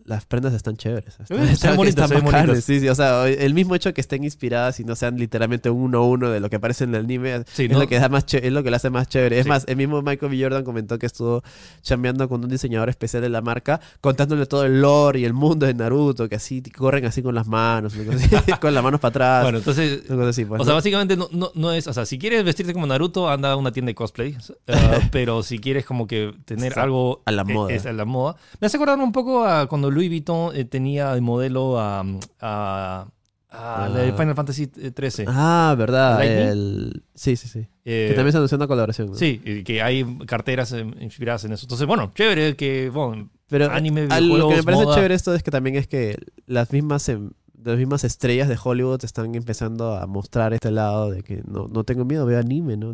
las 0.07 0.25
prendas 0.25 0.55
están 0.55 0.79
chéveres. 0.79 1.19
Ven- 1.29 1.55
se 1.55 1.69
ven 1.69 1.77
bonitas, 1.77 2.11
están 2.11 2.25
bacanes. 2.25 2.65
Sí, 2.65 2.81
sí, 2.81 2.89
o 2.89 2.95
sea, 2.95 3.29
el 3.29 3.53
mismo 3.53 3.75
hecho 3.75 3.93
que 3.93 4.01
estén 4.01 4.25
inspiradas 4.25 4.81
y 4.81 4.85
no 4.85 4.97
sean 4.97 5.19
literalmente 5.19 5.69
uno 5.69 5.99
a 5.99 6.07
uno 6.07 6.31
de 6.31 6.41
lo 6.41 6.49
que 6.49 6.57
aparece 6.57 6.85
en 6.85 6.95
el 6.95 7.05
anime, 7.05 7.43
Sí, 7.53 7.65
es, 7.67 7.71
¿no? 7.71 7.79
lo 7.79 7.87
que 7.87 7.99
da 8.01 8.09
más 8.09 8.25
es 8.33 8.51
lo 8.51 8.63
que 8.63 8.71
lo 8.71 8.77
hace 8.77 8.89
más 8.89 9.07
chévere. 9.07 9.37
Es 9.39 9.43
Sí. 9.45 9.51
más, 9.51 9.65
el 9.69 9.77
mismo 9.77 10.01
Michael 10.01 10.33
B. 10.33 10.43
Jordan 10.43 10.65
comentó 10.65 10.99
que 10.99 11.05
estuvo 11.05 11.43
chambeando 11.83 12.27
con 12.27 12.43
un 12.43 12.49
diseñador 12.49 12.89
especial 12.89 13.23
de 13.23 13.29
la 13.29 13.43
marca, 13.43 13.81
contándole 14.01 14.47
todo 14.47 14.65
el 14.65 14.81
lore 14.81 15.21
y 15.21 15.25
el 15.27 15.35
mundo 15.35 15.67
de 15.67 15.75
Naruto, 15.75 16.27
que 16.27 16.37
así 16.37 16.63
corren 16.63 17.05
así 17.05 17.21
con 17.23 17.35
las 17.35 17.47
manos, 17.47 17.93
con 18.63 18.73
las 18.73 18.83
manos 18.83 18.99
para 18.99 19.11
atrás. 19.11 19.43
bueno, 19.43 19.59
entonces 19.59 20.11
así, 20.11 20.47
pues, 20.47 20.63
O 20.63 20.65
sea, 20.65 20.73
básicamente 20.73 21.19
no, 21.19 21.29
no, 21.33 21.51
no 21.55 21.71
es. 21.73 21.87
O 21.87 21.93
sea, 21.93 22.07
si 22.07 22.19
quieres 22.19 22.43
vestirte 22.45 22.73
como 22.73 22.87
Naruto, 22.87 23.29
anda 23.29 23.53
a 23.53 23.57
una 23.57 23.73
tienda 23.73 23.91
de 23.91 23.95
cosplay. 23.95 24.35
eh, 24.69 24.75
pero 25.13 25.43
si 25.43 25.59
quieres 25.59 25.85
como 25.85 26.07
que 26.07 26.33
tener 26.47 26.79
algo. 26.79 27.21
a 27.27 27.31
la 27.33 27.43
eh, 27.43 27.53
moda. 27.53 27.75
Es 27.75 27.85
a 27.85 27.93
la 27.93 28.07
moda. 28.07 28.37
Me 28.61 28.67
hace 28.67 28.77
acordar 28.77 28.99
un 28.99 29.13
poco 29.13 29.45
a 29.45 29.67
cuando 29.67 29.91
Louis 29.91 30.09
Vuitton 30.09 30.55
eh, 30.55 30.65
tenía 30.65 31.15
de 31.15 31.21
modelo 31.21 31.79
a, 31.79 32.05
a 32.41 33.07
Ah, 33.51 33.89
la 33.91 34.01
de 34.01 34.13
Final 34.13 34.35
Fantasy 34.35 34.67
XIII. 34.67 35.25
Ah, 35.27 35.75
verdad. 35.77 36.23
El... 36.23 37.03
Sí, 37.15 37.35
sí, 37.35 37.49
sí. 37.49 37.67
Eh, 37.85 38.09
que 38.11 38.15
también 38.15 38.33
se 38.33 38.37
anunció 38.37 38.57
una 38.57 38.67
colaboración. 38.67 39.09
¿no? 39.09 39.15
Sí, 39.15 39.39
que 39.65 39.81
hay 39.81 40.05
carteras 40.27 40.73
eh, 40.73 40.85
inspiradas 41.01 41.45
en 41.45 41.53
eso. 41.53 41.65
Entonces, 41.65 41.87
bueno, 41.87 42.13
chévere 42.15 42.57
que, 42.57 42.91
bueno, 42.91 43.31
Pero 43.49 43.71
anime, 43.71 44.03
lo 44.21 44.51
que 44.51 44.57
me 44.57 44.63
parece 44.63 44.85
moda. 44.85 44.95
chévere 44.97 45.15
esto 45.15 45.35
es 45.35 45.43
que 45.43 45.51
también 45.51 45.77
es 45.77 45.89
que 45.89 46.19
las 46.47 46.73
mismas 46.73 47.09
em, 47.09 47.31
las 47.65 47.77
mismas 47.79 48.05
estrellas 48.05 48.49
de 48.49 48.59
Hollywood 48.63 49.03
están 49.05 49.35
empezando 49.35 49.97
a 49.97 50.07
mostrar 50.07 50.53
este 50.53 50.71
lado 50.71 51.11
de 51.11 51.23
que 51.23 51.43
no, 51.47 51.69
no 51.69 51.85
tengo 51.85 52.05
miedo, 52.05 52.27
veo 52.27 52.39
anime, 52.39 52.77
¿no? 52.77 52.93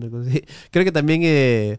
Creo 0.71 0.85
que 0.85 0.93
también, 0.93 1.23
eh, 1.25 1.79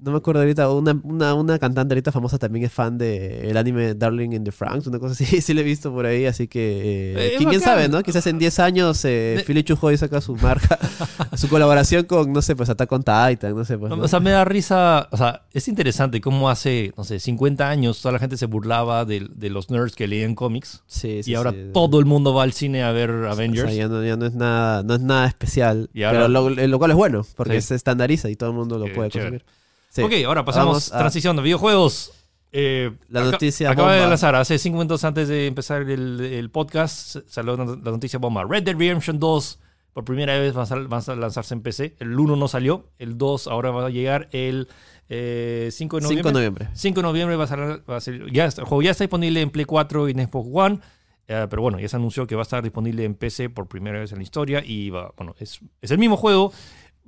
no 0.00 0.12
me 0.12 0.18
acuerdo 0.18 0.40
ahorita, 0.42 0.70
una, 0.70 0.98
una, 1.02 1.34
una 1.34 1.58
cantante 1.58 1.94
ahorita 1.94 2.12
famosa 2.12 2.38
también 2.38 2.64
es 2.66 2.72
fan 2.72 2.98
de 2.98 3.50
el 3.50 3.56
anime 3.56 3.94
Darling 3.94 4.30
in 4.32 4.44
the 4.44 4.52
Franxx, 4.52 4.86
una 4.86 4.98
cosa 4.98 5.12
así, 5.12 5.24
sí 5.42 5.54
lo 5.54 5.60
he 5.60 5.64
visto 5.64 5.92
por 5.92 6.06
ahí, 6.06 6.26
así 6.26 6.46
que 6.46 7.14
Eh, 7.16 7.36
quién 7.38 7.60
sabe, 7.60 7.88
¿no? 7.88 8.02
Quizás 8.02 8.26
en 8.28 8.38
10 8.38 8.58
años 8.60 9.04
eh, 9.04 9.34
De- 9.38 9.44
Philly 9.44 9.64
Chujoy 9.64 9.96
saca 9.96 10.20
su 10.20 10.36
marca, 10.36 10.78
su 11.36 11.48
colaboración 11.48 12.04
con, 12.04 12.32
no 12.32 12.42
sé, 12.42 12.54
pues 12.54 12.68
Attack 12.70 12.92
on 12.92 13.02
Titan, 13.02 13.56
no 13.56 13.64
sé, 13.64 13.76
pues. 13.76 13.90
¿no? 13.90 14.02
O 14.02 14.08
sea, 14.08 14.20
me 14.20 14.30
da 14.30 14.44
risa. 14.44 15.08
O 15.10 15.16
sea, 15.16 15.42
es 15.52 15.66
interesante 15.68 16.20
cómo 16.20 16.48
hace, 16.48 16.92
no 16.96 17.04
sé, 17.04 17.18
50 17.18 17.68
años 17.68 18.00
toda 18.00 18.12
la 18.12 18.18
gente 18.18 18.36
se 18.36 18.46
burlaba 18.46 19.04
de, 19.04 19.26
de 19.34 19.50
los 19.50 19.70
nerds 19.70 19.96
que 19.96 20.06
leían 20.06 20.34
cómics. 20.34 20.82
Sí, 20.86 21.22
sí, 21.22 21.32
y 21.32 21.34
ahora 21.34 21.50
sí. 21.52 21.70
todo 21.72 21.98
el 21.98 22.06
mundo 22.06 22.32
va 22.34 22.44
al 22.44 22.52
cine 22.52 22.82
a 22.84 22.92
ver 22.92 23.10
Avengers. 23.10 23.66
O 23.66 23.68
sea, 23.68 23.76
ya 23.76 23.88
no, 23.88 24.04
ya 24.04 24.16
no 24.16 24.26
es 24.26 24.34
nada, 24.34 24.82
no 24.84 24.94
es 24.94 25.00
nada 25.00 25.26
especial. 25.26 25.90
Y 25.92 26.04
ahora- 26.04 26.26
pero 26.26 26.28
lo, 26.28 26.50
lo 26.50 26.78
cual 26.78 26.90
es 26.92 26.96
bueno, 26.96 27.26
porque 27.36 27.60
se 27.60 27.74
estandariza 27.74 28.30
y 28.30 28.36
todo 28.36 28.50
el 28.50 28.56
mundo 28.56 28.78
lo 28.78 28.92
puede 28.92 29.10
chévere. 29.10 29.30
consumir. 29.40 29.57
Sí. 30.02 30.06
Ok, 30.20 30.26
ahora 30.26 30.44
pasamos 30.44 30.92
a- 30.92 30.98
transición 30.98 31.36
de 31.36 31.42
videojuegos. 31.42 32.12
Eh, 32.50 32.92
La 33.08 33.24
noticia 33.24 33.70
Acaba 33.70 33.92
de 33.92 33.98
bomba. 33.98 34.08
lanzar, 34.10 34.34
hace 34.34 34.58
cinco 34.58 34.78
minutos 34.78 35.04
antes 35.04 35.28
de 35.28 35.46
empezar 35.46 35.82
el, 35.82 36.20
el 36.20 36.50
podcast, 36.50 37.18
salió 37.26 37.56
la 37.56 37.64
noticia 37.90 38.18
bomba. 38.18 38.44
Red 38.48 38.62
Dead 38.62 38.76
Redemption 38.76 39.18
2 39.18 39.60
por 39.92 40.04
primera 40.04 40.38
vez 40.38 40.56
va 40.56 40.62
a, 40.62 40.74
va 40.86 40.98
a 41.06 41.14
lanzarse 41.16 41.52
en 41.54 41.60
PC. 41.60 41.96
El 41.98 42.18
1 42.18 42.36
no 42.36 42.48
salió, 42.48 42.86
el 42.98 43.18
2 43.18 43.48
ahora 43.48 43.70
va 43.70 43.86
a 43.86 43.90
llegar 43.90 44.28
el 44.32 44.68
eh, 45.10 45.68
5 45.72 45.96
de 45.96 46.02
5 46.02 46.08
noviembre. 46.08 46.22
de 46.28 46.32
noviembre. 46.32 46.68
5 46.74 46.96
de 47.00 47.02
noviembre 47.02 47.36
va 47.36 47.44
a 47.44 47.46
salir, 47.48 47.82
va 47.90 47.96
a 47.96 48.00
ser- 48.00 48.32
ya 48.32 48.46
está- 48.46 48.62
el 48.62 48.66
juego 48.68 48.82
ya 48.82 48.92
está 48.92 49.04
disponible 49.04 49.40
en 49.42 49.50
Play 49.50 49.64
4 49.66 50.08
y 50.08 50.12
en 50.12 50.26
Xbox 50.28 50.48
One. 50.52 50.78
eh, 51.30 51.46
pero 51.50 51.60
bueno, 51.60 51.78
ya 51.78 51.88
se 51.90 51.96
anunció 51.96 52.26
que 52.26 52.34
va 52.34 52.40
a 52.40 52.44
estar 52.44 52.62
disponible 52.62 53.04
en 53.04 53.14
PC 53.14 53.50
por 53.50 53.66
primera 53.68 53.98
vez 54.00 54.10
en 54.12 54.16
la 54.18 54.22
historia. 54.24 54.62
Y 54.64 54.88
va, 54.88 55.12
bueno, 55.18 55.34
es, 55.38 55.60
es 55.82 55.90
el 55.90 55.98
mismo 55.98 56.16
juego. 56.16 56.52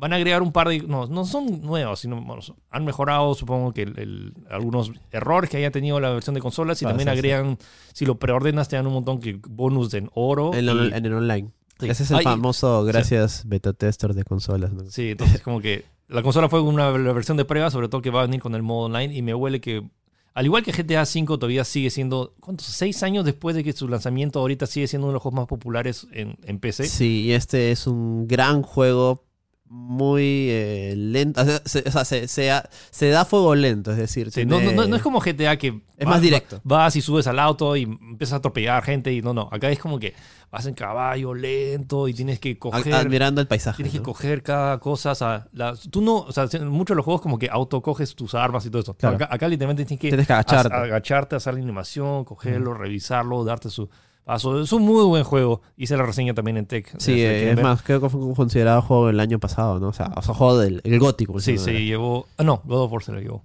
Van 0.00 0.14
a 0.14 0.16
agregar 0.16 0.40
un 0.42 0.50
par 0.50 0.66
de. 0.68 0.80
No, 0.80 1.06
no 1.06 1.26
son 1.26 1.60
nuevos, 1.60 2.00
sino 2.00 2.20
bueno, 2.22 2.40
han 2.70 2.84
mejorado, 2.86 3.34
supongo 3.34 3.74
que 3.74 3.82
el- 3.82 3.98
el- 3.98 4.34
algunos 4.50 4.92
errores 5.12 5.50
que 5.50 5.58
haya 5.58 5.70
tenido 5.70 6.00
la 6.00 6.08
versión 6.10 6.34
de 6.34 6.40
consolas. 6.40 6.80
Y 6.80 6.86
Ah, 6.86 6.88
también 6.88 7.08
sí, 7.08 7.12
sí. 7.12 7.18
agregan, 7.18 7.58
si 7.92 8.06
lo 8.06 8.18
preordenas, 8.18 8.68
te 8.68 8.76
dan 8.76 8.86
un 8.86 8.94
montón 8.94 9.20
que 9.20 9.38
bonus 9.46 9.92
en 9.92 10.08
oro. 10.14 10.54
En, 10.54 10.64
y- 10.64 10.68
el- 10.68 10.92
en 10.94 11.04
el 11.04 11.12
online. 11.12 11.50
Sí. 11.78 11.88
Ese 11.90 12.02
es 12.04 12.10
el 12.12 12.16
Ay, 12.18 12.24
famoso 12.24 12.82
gracias 12.84 13.42
beta 13.46 13.72
tester 13.74 14.14
de 14.14 14.24
consolas. 14.24 14.72
¿no? 14.72 14.84
Sí, 14.90 15.10
entonces 15.10 15.40
como 15.42 15.60
que 15.60 15.84
la 16.08 16.22
consola 16.22 16.48
fue 16.48 16.60
una 16.62 16.90
versión 16.90 17.36
de 17.36 17.44
prueba, 17.44 17.70
sobre 17.70 17.88
todo 17.88 18.00
que 18.02 18.10
va 18.10 18.20
a 18.20 18.24
venir 18.26 18.40
con 18.40 18.54
el 18.54 18.62
modo 18.62 18.86
online 18.86 19.14
y 19.14 19.22
me 19.22 19.34
huele 19.34 19.60
que, 19.60 19.86
al 20.34 20.44
igual 20.46 20.62
que 20.62 20.72
GTA 20.72 21.02
V 21.02 21.26
todavía 21.38 21.64
sigue 21.64 21.90
siendo, 21.90 22.34
¿cuántos? 22.40 22.66
Seis 22.66 23.02
años 23.02 23.24
después 23.26 23.54
de 23.56 23.64
que 23.64 23.72
su 23.74 23.86
lanzamiento 23.88 24.40
ahorita 24.40 24.66
sigue 24.66 24.86
siendo 24.88 25.06
uno 25.06 25.12
de 25.12 25.14
los 25.14 25.22
juegos 25.22 25.36
más 25.40 25.46
populares 25.46 26.06
en, 26.12 26.36
en 26.44 26.58
PC. 26.58 26.84
Sí, 26.86 27.22
y 27.26 27.32
este 27.32 27.70
es 27.70 27.86
un 27.86 28.26
gran 28.28 28.62
juego 28.62 29.24
muy 29.72 30.48
eh, 30.50 30.94
lento. 30.96 31.40
O 31.40 31.44
sea, 31.44 31.62
se, 31.64 31.84
o 31.86 31.90
sea, 31.92 32.04
se- 32.04 32.26
se 32.26 32.50
ha- 32.50 32.68
se 32.90 33.08
da 33.10 33.24
fuego 33.24 33.54
lento, 33.54 33.92
es 33.92 33.98
decir, 33.98 34.32
Sí, 34.32 34.44
no, 34.44 34.56
tiene- 34.58 34.72
no- 34.74 34.82
no- 34.82 34.88
no 34.88 34.96
es 34.96 35.02
como 35.02 35.20
GTA 35.20 35.56
que 35.56 35.80
Es 35.96 36.06
más 36.08 36.20
directo. 36.20 36.60
Vas 36.64 36.96
y 36.96 37.00
subes 37.00 37.26
al 37.28 37.38
auto 37.38 37.76
y 37.76 37.84
empiezas 37.84 38.32
a 38.34 38.36
atropellar 38.38 38.82
gente 38.82 39.12
y 39.12 39.22
no, 39.22 39.32
no. 39.32 39.48
Acá 39.52 39.70
es 39.70 39.78
como 39.78 40.00
que 40.00 40.12
vas 40.50 40.66
en 40.66 40.74
caballo 40.74 41.34
lento 41.34 42.08
y 42.08 42.14
tienes 42.14 42.40
que 42.40 42.58
coger 42.58 42.92
admirando 42.94 43.40
el 43.40 43.46
paisaje. 43.46 43.76
Tienes 43.76 43.92
que 43.92 44.02
coger 44.02 44.42
cada 44.42 44.78
cosa. 44.80 45.12
O 45.12 45.14
sea, 45.14 45.46
la- 45.52 45.76
tú 45.90 46.00
no, 46.02 46.16
o 46.16 46.32
sea, 46.32 46.48
en 46.52 46.66
muchos 46.66 46.94
de 46.94 46.96
los 46.96 47.04
juegos 47.04 47.22
como 47.22 47.38
que 47.38 47.48
autocoges 47.48 48.16
tus 48.16 48.34
armas 48.34 48.66
y 48.66 48.70
todo 48.70 48.82
eso. 48.82 48.94
Claro. 48.94 49.14
Acá, 49.16 49.28
acá 49.30 49.46
literalmente 49.46 49.84
tienes 49.84 50.00
que, 50.00 50.08
Tienes 50.08 50.26
que 50.26 50.32
agacharte. 50.32 50.74
a- 50.74 50.82
agacharte, 50.82 51.36
hacer 51.36 51.54
la 51.54 51.60
animación, 51.60 52.24
cogerlo, 52.24 52.74
revisarlo, 52.74 53.44
darte 53.44 53.70
su 53.70 53.88
Es 54.26 54.72
un 54.72 54.82
muy 54.82 55.04
buen 55.04 55.24
juego. 55.24 55.60
Hice 55.76 55.96
la 55.96 56.04
reseña 56.04 56.34
también 56.34 56.56
en 56.56 56.66
Tech. 56.66 56.86
Sí, 56.98 57.20
eh, 57.20 57.50
es 57.50 57.56
ver. 57.56 57.64
más, 57.64 57.82
creo 57.82 58.00
que 58.00 58.08
fue 58.08 58.20
considerado 58.34 58.80
juego 58.82 59.08
del 59.08 59.18
año 59.18 59.38
pasado, 59.40 59.80
¿no? 59.80 59.88
O 59.88 59.92
sea, 59.92 60.12
o 60.16 60.22
sea 60.22 60.34
juego 60.34 60.58
del 60.58 60.80
el 60.84 60.98
gótico. 61.00 61.40
Sí, 61.40 61.58
se 61.58 61.84
llevó. 61.84 62.26
Ah, 62.36 62.44
no, 62.44 62.62
God 62.64 62.82
of 62.82 62.92
War 62.92 63.02
se 63.02 63.12
lo 63.12 63.20
llevó. 63.20 63.42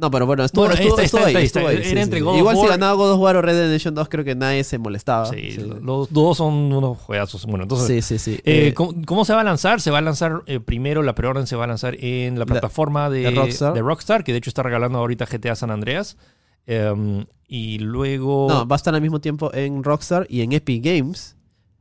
No, 0.00 0.12
pero 0.12 0.26
bueno, 0.26 0.44
estuvo, 0.44 0.64
Bueno, 0.66 0.74
estuvo, 0.74 0.90
está- 0.92 1.02
estuvo 1.02 1.26
está- 1.26 1.38
ahí, 1.40 1.44
está- 1.44 1.58
estuvo 1.60 1.70
está- 1.70 1.70
ahí, 1.70 1.76
era 1.78 1.84
sí, 1.84 1.96
sí, 1.96 2.02
entre 2.02 2.20
sí. 2.20 2.38
Igual 2.38 2.56
si 2.56 2.66
ganaba 2.68 2.92
God 2.92 3.12
of 3.14 3.20
War 3.20 3.34
o 3.36 3.42
Red 3.42 3.52
Dead 3.54 3.64
Redemption 3.64 3.94
2, 3.96 4.08
creo 4.08 4.24
que 4.24 4.34
nadie 4.36 4.62
se 4.62 4.78
molestaba. 4.78 5.26
Sí, 5.26 5.50
Sí, 5.50 5.60
los 5.82 6.12
dos 6.12 6.36
son 6.36 6.54
unos 6.72 6.98
juegazos. 6.98 7.44
Bueno, 7.46 7.64
entonces. 7.64 8.04
sí, 8.04 8.18
sí. 8.18 8.36
sí. 8.36 8.40
Eh, 8.44 8.68
Eh, 8.68 8.74
¿cómo, 8.74 8.94
cómo 9.04 9.24
se 9.24 9.34
va 9.34 9.40
a 9.40 9.44
lanzar? 9.44 9.80
Se 9.80 9.90
va 9.90 9.98
a 9.98 10.00
lanzar 10.00 10.42
eh, 10.46 10.60
primero, 10.60 11.02
la 11.02 11.16
preorden 11.16 11.48
se 11.48 11.56
va 11.56 11.64
a 11.64 11.66
lanzar 11.66 11.96
en 11.98 12.34
la 12.34 12.40
La- 12.40 12.46
plataforma 12.46 13.10
de, 13.10 13.22
de 13.22 13.30
Rockstar. 13.32 13.74
de 13.74 13.82
Rockstar, 13.82 14.22
que 14.22 14.30
de 14.30 14.38
hecho 14.38 14.48
está 14.50 14.62
regalando 14.62 14.98
ahorita 14.98 15.26
GTA 15.26 15.56
San 15.56 15.72
Andreas. 15.72 16.16
Em, 16.70 17.24
y 17.48 17.78
luego. 17.78 18.46
no, 18.48 18.68
va 18.68 18.74
a 18.74 18.78
estar 18.78 18.94
al 18.94 19.00
mismo 19.00 19.20
tiempo 19.20 19.52
en 19.54 19.82
Rockstar 19.82 20.26
y 20.28 20.42
en 20.42 20.52
Epic 20.52 20.84
Games. 20.84 21.34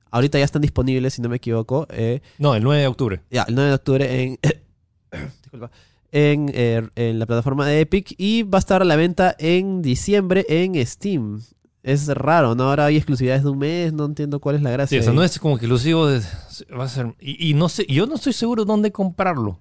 Ahorita 0.09 0.39
ya 0.39 0.45
están 0.45 0.61
disponibles, 0.61 1.13
si 1.15 1.21
no 1.21 1.27
me 1.29 1.35
equivoco. 1.35 1.85
eh, 1.89 2.21
No, 2.39 2.55
el 2.55 2.63
9 2.63 2.81
de 2.81 2.87
octubre. 2.87 3.21
ya, 3.29 3.43
el 3.43 3.55
9 3.55 3.69
de 3.69 3.75
octubre 3.75 4.23
en. 4.23 4.39
disculpa. 5.43 5.71
En, 6.13 6.49
eh, 6.53 6.87
en 6.95 7.19
la 7.19 7.25
plataforma 7.25 7.67
de 7.67 7.81
Epic 7.81 8.15
y 8.17 8.43
va 8.43 8.57
a 8.57 8.59
estar 8.59 8.81
a 8.81 8.85
la 8.85 8.95
venta 8.95 9.35
en 9.39 9.81
diciembre 9.81 10.45
en 10.47 10.83
Steam. 10.87 11.41
Es 11.83 12.07
raro, 12.07 12.55
¿no? 12.55 12.63
Ahora 12.69 12.85
hay 12.85 12.95
exclusividades 12.95 13.43
de 13.43 13.49
un 13.49 13.57
mes, 13.59 13.91
no 13.93 14.05
entiendo 14.05 14.39
cuál 14.39 14.55
es 14.55 14.61
la 14.61 14.69
Sí, 14.69 14.73
gracia. 14.73 14.99
o 15.01 15.03
sea, 15.03 15.13
no 15.13 15.23
es 15.23 15.37
como 15.37 15.55
exclusivo 15.55 16.07
de. 16.07 16.21
Va 16.77 16.85
a 16.85 16.89
ser. 16.89 17.13
Y, 17.19 17.49
y 17.49 17.53
no 17.53 17.67
sé, 17.69 17.85
yo 17.89 18.05
no 18.07 18.15
estoy 18.15 18.31
seguro 18.33 18.63
dónde 18.65 18.91
comprarlo. 18.91 19.59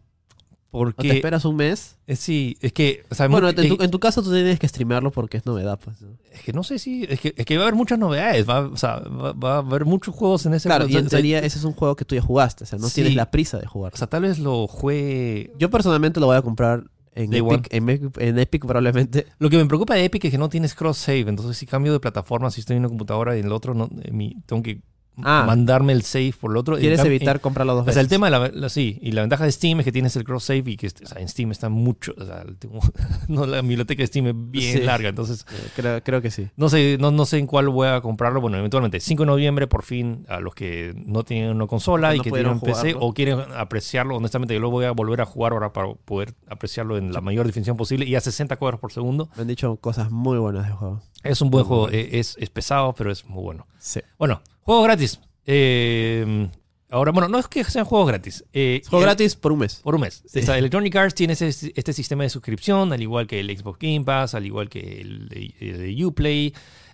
¿O 0.76 0.86
te 0.86 0.92
Porque. 0.92 1.10
esperas 1.12 1.44
un 1.44 1.56
mes? 1.56 1.96
eh, 2.06 2.16
sí, 2.16 2.56
es 2.60 2.72
que. 2.72 3.04
O 3.10 3.14
sea, 3.14 3.28
Bueno, 3.28 3.46
mu- 3.52 3.60
en 3.60 3.68
tu, 3.68 3.74
eh, 3.74 3.84
en 3.84 3.90
tu 3.90 3.98
caso 4.00 4.22
tú 4.22 4.30
tienes 4.32 4.58
que 4.58 4.68
streamearlo 4.68 5.10
porque 5.10 5.36
es 5.38 5.46
novedad, 5.46 5.78
pues. 5.82 6.00
¿no? 6.02 6.08
es 6.32 6.42
que 6.42 6.52
no 6.52 6.62
sé 6.62 6.78
si. 6.78 7.04
Es 7.08 7.20
que, 7.20 7.34
es 7.36 7.46
que 7.46 7.56
va 7.56 7.64
a 7.64 7.66
haber 7.66 7.74
muchas 7.76 7.98
novedades. 7.98 8.48
Va, 8.48 8.60
o 8.60 8.76
sea, 8.76 8.98
va, 9.00 9.32
va 9.32 9.54
a 9.54 9.58
haber 9.58 9.84
muchos 9.84 10.14
juegos 10.14 10.44
en 10.46 10.54
ese 10.54 10.68
Claro, 10.68 10.84
y 10.84 10.88
o 10.88 10.90
sea, 10.92 11.00
en 11.00 11.08
teoría 11.08 11.38
ese 11.38 11.58
es 11.58 11.64
un 11.64 11.72
juego 11.72 11.96
que 11.96 12.04
tú 12.04 12.14
ya 12.14 12.20
jugaste, 12.22 12.64
o 12.64 12.66
sea, 12.66 12.78
no 12.78 12.88
Sí. 12.88 12.96
tienes 12.96 13.14
la 13.14 13.30
prisa 13.30 13.58
de 13.58 13.66
jugar. 13.66 13.92
O 13.94 13.96
sea, 13.96 14.06
tal 14.06 14.22
vez 14.22 14.38
lo 14.38 14.66
juegue. 14.66 15.52
Yo 15.58 15.70
personalmente 15.70 16.20
lo 16.20 16.26
voy 16.26 16.36
a 16.36 16.42
comprar 16.42 16.84
en 17.14 17.32
Epic, 17.32 17.68
en, 17.72 17.86
Epic- 17.88 18.20
en 18.20 18.38
Epic 18.38 18.66
probablemente. 18.66 19.26
Lo 19.38 19.48
que 19.48 19.56
me 19.56 19.64
preocupa 19.64 19.94
de 19.94 20.04
Epic 20.04 20.26
es 20.26 20.30
que 20.30 20.36
no 20.36 20.50
tienes 20.50 20.74
cross 20.74 20.98
save. 20.98 21.20
Entonces, 21.28 21.56
si 21.56 21.64
cambio 21.64 21.94
de 21.94 22.00
plataforma, 22.00 22.50
si 22.50 22.60
estoy 22.60 22.76
en 22.76 22.80
una 22.82 22.90
computadora 22.90 23.34
y 23.36 23.40
en 23.40 23.46
el 23.46 23.52
otro, 23.52 23.72
no, 23.72 23.88
en 24.02 24.14
mi- 24.16 24.36
tengo 24.44 24.62
que 24.62 24.82
Ah. 25.24 25.44
mandarme 25.46 25.92
el 25.92 26.02
save 26.02 26.34
por 26.38 26.50
el 26.50 26.56
otro. 26.58 26.76
Quieres 26.76 27.04
evitar 27.04 27.36
en- 27.36 27.40
comprarlo 27.40 27.74
dos 27.74 27.82
o 27.82 27.84
veces. 27.86 27.94
sea, 27.94 28.02
el 28.02 28.08
tema 28.08 28.26
de 28.26 28.30
la, 28.32 28.48
la- 28.52 28.68
sí, 28.68 28.98
y 29.00 29.12
la 29.12 29.22
ventaja 29.22 29.44
de 29.44 29.52
Steam 29.52 29.80
es 29.80 29.84
que 29.84 29.92
tienes 29.92 30.14
el 30.16 30.24
cross 30.24 30.44
save 30.44 30.62
y 30.66 30.76
que 30.76 30.88
o 30.88 31.06
sea, 31.06 31.20
en 31.20 31.28
Steam 31.28 31.52
está 31.52 31.68
mucho, 31.68 32.12
o 32.18 32.24
sea, 32.24 32.44
tengo- 32.58 32.80
no, 33.28 33.46
la 33.46 33.60
biblioteca 33.62 34.02
de 34.02 34.06
Steam 34.06 34.26
es 34.26 34.34
bien 34.36 34.78
Sí. 34.78 34.82
larga, 34.84 35.08
entonces 35.08 35.46
creo, 35.74 36.02
creo 36.02 36.20
que 36.22 36.30
sí. 36.30 36.48
no 36.56 36.68
sé, 36.68 36.98
no, 37.00 37.10
no 37.10 37.24
sé 37.26 37.38
en 37.38 37.46
cuál 37.46 37.68
voy 37.68 37.88
a 37.88 38.00
comprarlo. 38.00 38.40
Bueno, 38.40 38.58
eventualmente 38.58 39.00
5 39.00 39.22
de 39.22 39.26
noviembre 39.26 39.66
por 39.66 39.82
fin 39.84 40.24
a 40.28 40.40
los 40.40 40.54
que 40.54 40.92
no 41.06 41.22
tienen 41.24 41.50
una 41.56 41.66
consola 41.66 42.08
No 42.10 42.14
y 42.16 42.20
que 42.20 42.30
tienen 42.30 42.60
PC 42.60 42.92
jugarlo. 42.92 43.00
o 43.00 43.12
quieren 43.14 43.38
apreciarlo, 43.56 44.16
honestamente 44.16 44.54
yo 44.54 44.60
lo 44.60 44.70
voy 44.70 44.84
a 44.84 44.90
volver 44.92 45.20
a 45.20 45.24
jugar 45.24 45.52
ahora 45.52 45.72
para 45.72 45.94
poder 45.94 46.34
apreciarlo 46.48 46.98
en 46.98 47.12
la 47.12 47.20
mayor 47.20 47.46
definición 47.46 47.76
posible 47.76 48.04
y 48.06 48.14
a 48.16 48.20
60 48.20 48.56
cuadros 48.56 48.80
por 48.80 48.92
segundo. 48.92 49.28
Me 49.36 49.42
han 49.42 49.48
dicho 49.48 49.76
cosas 49.76 50.10
muy 50.10 50.38
buenas 50.38 50.64
del 50.64 50.72
juego. 50.74 51.00
Es 51.22 51.40
un 51.40 51.50
buen 51.50 51.62
Muy 51.64 51.68
juego, 51.68 51.82
bueno. 51.84 51.96
eh, 51.98 52.10
es, 52.20 52.36
es 52.38 52.50
pesado, 52.50 52.94
pero 52.94 53.10
es 53.10 53.24
muy 53.26 53.42
bueno. 53.42 53.66
Sí. 53.78 54.00
Bueno, 54.18 54.42
juego 54.66 54.82
gratis. 54.82 55.20
Eh, 55.46 56.48
ahora, 56.90 57.12
bueno, 57.12 57.28
no 57.28 57.38
es 57.38 57.48
que 57.48 57.64
sean 57.64 57.84
juegos 57.84 58.08
gratis. 58.08 58.44
eh, 58.52 58.82
Juego 58.88 59.02
eh, 59.02 59.06
gratis 59.06 59.34
por 59.36 59.52
un 59.52 59.60
mes. 59.60 59.80
Por 59.82 59.94
un 59.94 60.02
mes. 60.02 60.22
Sí. 60.26 60.40
O 60.40 60.42
sea, 60.42 60.58
Electronic 60.58 60.94
Arts 60.96 61.14
tiene 61.14 61.32
ese- 61.32 61.72
este 61.74 61.92
sistema 61.92 62.24
de 62.24 62.30
suscripción, 62.30 62.92
al 62.92 63.00
igual 63.00 63.26
que 63.26 63.40
el 63.40 63.56
Xbox 63.56 63.78
Game 63.80 64.04
Pass, 64.04 64.34
al 64.34 64.44
igual 64.44 64.68
que 64.68 65.00
el 65.00 65.28
de, 65.28 66.04
Uplay, 66.04 66.52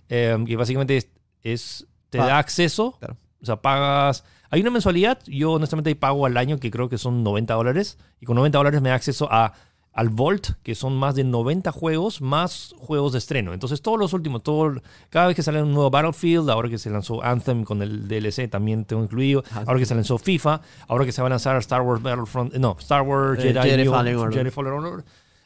eh, 0.09 0.37
que 0.47 0.55
básicamente 0.55 0.97
es, 0.97 1.09
es- 1.41 1.87
te 2.09 2.19
da 2.19 2.37
acceso. 2.37 2.95
Claro. 2.99 3.17
O 3.41 3.45
sea, 3.45 3.57
pagas. 3.61 4.23
Hay 4.49 4.61
una 4.61 4.69
mensualidad, 4.69 5.19
yo 5.25 5.53
honestamente 5.53 5.93
pago 5.95 6.25
al 6.27 6.37
año 6.37 6.59
que 6.59 6.69
creo 6.71 6.87
que 6.87 6.97
son 6.99 7.23
90 7.23 7.55
dólares. 7.55 7.97
Y 8.21 8.25
con 8.25 8.35
90 8.35 8.57
dólares 8.57 8.81
me 8.81 8.89
da 8.89 8.95
acceso 8.95 9.27
a, 9.31 9.53
al 9.93 10.09
Vault, 10.09 10.53
que 10.63 10.73
son 10.75 10.95
más 10.97 11.13
de 11.15 11.23
90 11.23 11.71
juegos, 11.71 12.19
más 12.21 12.73
juegos 12.79 13.11
de 13.13 13.19
estreno. 13.19 13.53
Entonces, 13.53 13.81
todos 13.81 13.99
los 13.99 14.11
últimos, 14.13 14.41
todo, 14.41 14.81
cada 15.09 15.27
vez 15.27 15.35
que 15.35 15.43
sale 15.43 15.61
un 15.61 15.71
nuevo 15.71 15.89
Battlefield, 15.91 16.49
ahora 16.49 16.67
que 16.69 16.77
se 16.79 16.89
lanzó 16.89 17.23
Anthem 17.23 17.63
con 17.63 17.81
el 17.83 18.07
DLC 18.07 18.49
también 18.49 18.85
tengo 18.85 19.03
incluido, 19.03 19.43
Ajá. 19.51 19.63
ahora 19.67 19.77
que 19.79 19.85
se 19.85 19.93
lanzó 19.93 20.17
FIFA, 20.17 20.61
ahora 20.87 21.05
que 21.05 21.11
se 21.11 21.21
va 21.21 21.27
a 21.27 21.29
lanzar 21.29 21.55
Star 21.57 21.81
Wars 21.83 22.01
Battlefront, 22.01 22.53
no, 22.55 22.75
Star 22.79 23.03
Wars 23.03 23.39
Eh, 23.39 23.53
Jedi, 23.53 23.69
Jedi 23.69 23.83
New- 23.83 23.91
Fallen 23.91 24.15
Order. 24.17 24.37
Jedi 24.39 24.49
Fallen 24.51 24.73
Order. 24.73 25.05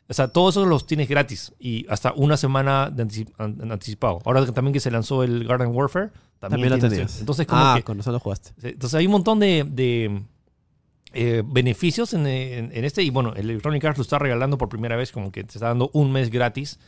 O 0.09 0.13
sea, 0.13 0.29
todos 0.29 0.53
esos 0.55 0.65
los 0.69 0.87
tienes 0.87 1.09
gratis 1.09 1.51
y 1.59 1.85
hasta 1.89 2.13
una 2.13 2.37
semana 2.37 2.89
de 2.89 3.03
antici- 3.05 3.33
an- 3.37 3.69
anticipado. 3.69 4.19
Ahora 4.23 4.45
también 4.53 4.71
que 4.71 4.79
se 4.79 4.89
lanzó 4.89 5.23
el 5.23 5.45
Garden 5.45 5.67
Warfare, 5.75 6.11
también, 6.39 6.69
También 6.69 6.81
lo 6.81 6.89
tenías. 6.89 7.19
Entonces, 7.19 7.45
como 7.45 7.61
ah, 7.61 7.73
que, 7.75 7.83
con 7.83 7.99
eso 7.99 8.13
lo 8.13 8.19
jugaste. 8.21 8.51
entonces 8.69 8.93
hay 8.97 9.05
un 9.07 9.11
montón 9.11 9.39
de, 9.39 9.65
de, 9.69 10.23
eh, 11.13 11.43
beneficios 11.45 12.13
en, 12.13 12.27
en- 12.27 12.71
en 12.73 12.85
este 12.85 13.03
y 13.03 13.09
bueno, 13.09 13.33
el 13.35 13.49
Electronic 13.49 13.83
Arts 13.85 13.97
lo 13.97 14.01
está 14.03 14.19
regalando 14.19 14.57
por 14.57 14.69
primera 14.69 14.95
vez, 14.95 15.11
como 15.11 15.31
que 15.31 15.43
te 15.43 15.53
está 15.57 15.67
dando 15.67 15.89
un 15.93 16.11
mes 16.11 16.29
gratis. 16.29 16.79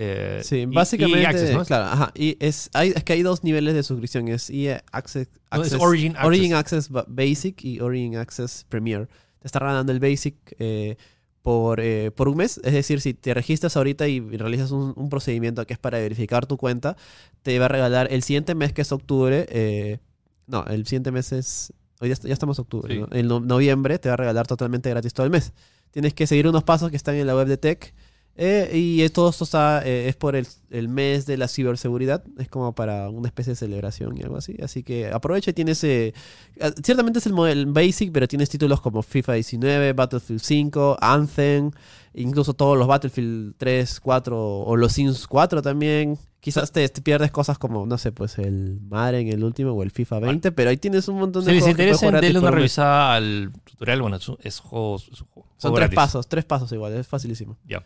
Eh, 0.00 0.40
Sí, 0.44 0.64
básicamente, 0.66 1.22
y 1.22 1.24
Access, 1.24 1.52
¿no? 1.52 1.64
claro, 1.64 1.86
ajá, 1.86 2.12
y 2.14 2.36
es, 2.38 2.70
hay, 2.72 2.92
es 2.94 3.02
que 3.02 3.14
hay 3.14 3.22
dos 3.22 3.42
niveles 3.42 3.74
de 3.74 3.82
suscripción, 3.82 4.28
es 4.28 4.48
EA 4.48 4.84
Access, 4.92 5.28
No, 5.52 5.62
es 5.62 5.72
Access- 5.72 5.80
Origin 6.24 6.54
Access. 6.54 6.88
Basic 7.08 7.64
y 7.64 7.80
Origin 7.80 8.16
Access 8.16 8.64
Premier. 8.68 9.08
Te 9.40 9.46
está 9.48 9.58
regalando 9.58 9.90
el 9.90 9.98
Basic 9.98 10.36
eh, 10.60 10.96
por, 11.42 11.80
eh, 11.80 12.10
por 12.12 12.28
un 12.28 12.36
mes, 12.36 12.60
es 12.62 12.72
decir, 12.74 13.00
si 13.00 13.12
te 13.14 13.34
registras 13.34 13.76
ahorita 13.76 14.06
y 14.06 14.20
realizas 14.20 14.70
un, 14.70 14.92
un 14.96 15.08
procedimiento 15.08 15.66
que 15.66 15.72
es 15.72 15.78
para 15.80 15.98
verificar 15.98 16.46
tu 16.46 16.56
cuenta, 16.58 16.96
te 17.42 17.58
va 17.58 17.64
a 17.64 17.68
regalar 17.68 18.06
el 18.12 18.22
siguiente 18.22 18.54
mes 18.54 18.72
que 18.72 18.82
es 18.82 18.92
octubre, 18.92 19.46
eh, 19.48 19.98
no, 20.46 20.64
el 20.66 20.86
siguiente 20.86 21.10
mes 21.10 21.32
es, 21.32 21.72
hoy 22.00 22.08
ya, 22.08 22.12
est- 22.14 22.24
ya 22.26 22.32
estamos 22.32 22.58
en 22.58 22.62
octubre, 22.62 22.94
Sí. 22.94 23.00
¿no? 23.00 23.08
en 23.10 23.26
no- 23.28 23.40
noviembre 23.40 23.98
te 23.98 24.08
va 24.08 24.14
a 24.14 24.16
regalar 24.16 24.46
totalmente 24.46 24.88
gratis 24.90 25.12
todo 25.14 25.26
el 25.26 25.32
mes. 25.32 25.52
Tienes 25.90 26.14
que 26.14 26.26
seguir 26.26 26.46
unos 26.48 26.64
pasos 26.64 26.90
que 26.90 26.96
están 26.96 27.14
en 27.16 27.26
la 27.26 27.34
web 27.34 27.46
de 27.48 27.56
Tech. 27.56 27.94
Eh, 28.40 28.70
y 28.72 29.08
todo 29.10 29.28
esto 29.30 29.42
está, 29.44 29.82
eh, 29.84 30.08
es 30.08 30.14
por 30.16 30.36
el, 30.36 30.46
el 30.70 30.88
mes 30.88 31.26
de 31.26 31.36
la 31.36 31.48
ciberseguridad. 31.48 32.22
Es 32.38 32.48
como 32.48 32.72
para 32.74 33.10
una 33.10 33.26
especie 33.28 33.50
de 33.52 33.56
celebración 33.56 34.16
y 34.16 34.22
algo 34.22 34.36
así. 34.36 34.56
Así 34.62 34.82
que 34.84 35.08
aprovecha 35.10 35.50
y 35.50 35.54
tienes. 35.54 35.82
eh, 35.82 36.14
ah, 36.60 36.70
ciertamente 36.82 37.18
es 37.18 37.26
el 37.26 37.32
modelo 37.32 37.70
basic, 37.72 38.12
pero 38.12 38.28
tienes 38.28 38.48
títulos 38.48 38.80
como 38.80 39.02
FIFA 39.02 39.32
19, 39.34 39.92
Battlefield 39.92 40.40
5, 40.40 40.96
Anthem, 41.00 41.72
incluso 42.14 42.54
todos 42.54 42.78
los 42.78 42.86
Battlefield 42.86 43.54
3, 43.58 44.00
4 44.00 44.38
o 44.60 44.76
los 44.76 44.92
Sims 44.92 45.26
4 45.26 45.60
también. 45.60 46.16
Quizás 46.40 46.70
te, 46.70 46.88
te 46.88 47.02
pierdes 47.02 47.32
cosas 47.32 47.58
como, 47.58 47.84
no 47.84 47.98
sé, 47.98 48.12
pues 48.12 48.38
el 48.38 48.78
Madden, 48.88 49.26
el 49.26 49.42
último, 49.42 49.72
o 49.72 49.82
el 49.82 49.90
FIFA 49.90 50.20
20, 50.20 50.52
pero 50.52 50.70
ahí 50.70 50.76
tienes 50.76 51.08
un 51.08 51.16
montón 51.18 51.44
de 51.44 51.50
Si 51.50 51.58
juegos 51.58 51.76
que 51.76 51.82
puedes 51.82 51.96
interesa, 52.02 52.20
denle 52.20 52.38
una 52.38 52.50
revisada 52.52 53.14
al 53.16 53.50
tutorial. 53.64 54.00
Bueno, 54.02 54.16
es, 54.18 54.28
un- 54.28 54.38
es 54.44 54.60
juego, 54.60 54.96
es 54.96 55.20
un 55.20 55.26
juego 55.26 55.48
Son 55.56 55.72
tres 55.74 55.80
gratis. 55.80 55.96
pasos, 55.96 56.28
tres 56.28 56.44
pasos 56.44 56.70
igual, 56.70 56.92
es 56.94 57.08
facilísimo. 57.08 57.58
Ya. 57.66 57.82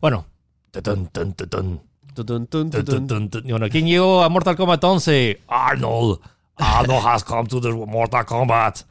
Bueno. 0.00 0.24
Tutun, 0.72 1.08
tun, 1.12 1.34
tutun, 1.34 1.80
Tutun, 2.14 2.46
tun, 2.46 2.70
tun, 2.70 2.84
tutun. 2.84 3.06
tun, 3.06 3.28
tun. 3.30 3.42
Y 3.46 3.50
Bueno, 3.50 3.66
¿quién 3.70 3.86
llegó 3.86 4.22
a 4.22 4.28
Mortal 4.28 4.56
Kombat 4.56 4.82
11? 4.82 5.42
Arnold. 5.48 6.20
Arnold 6.56 7.04
has 7.06 7.24
come 7.24 7.48
to 7.48 7.60
the 7.60 7.70
Mortal 7.72 8.24
Kombat. 8.24 8.84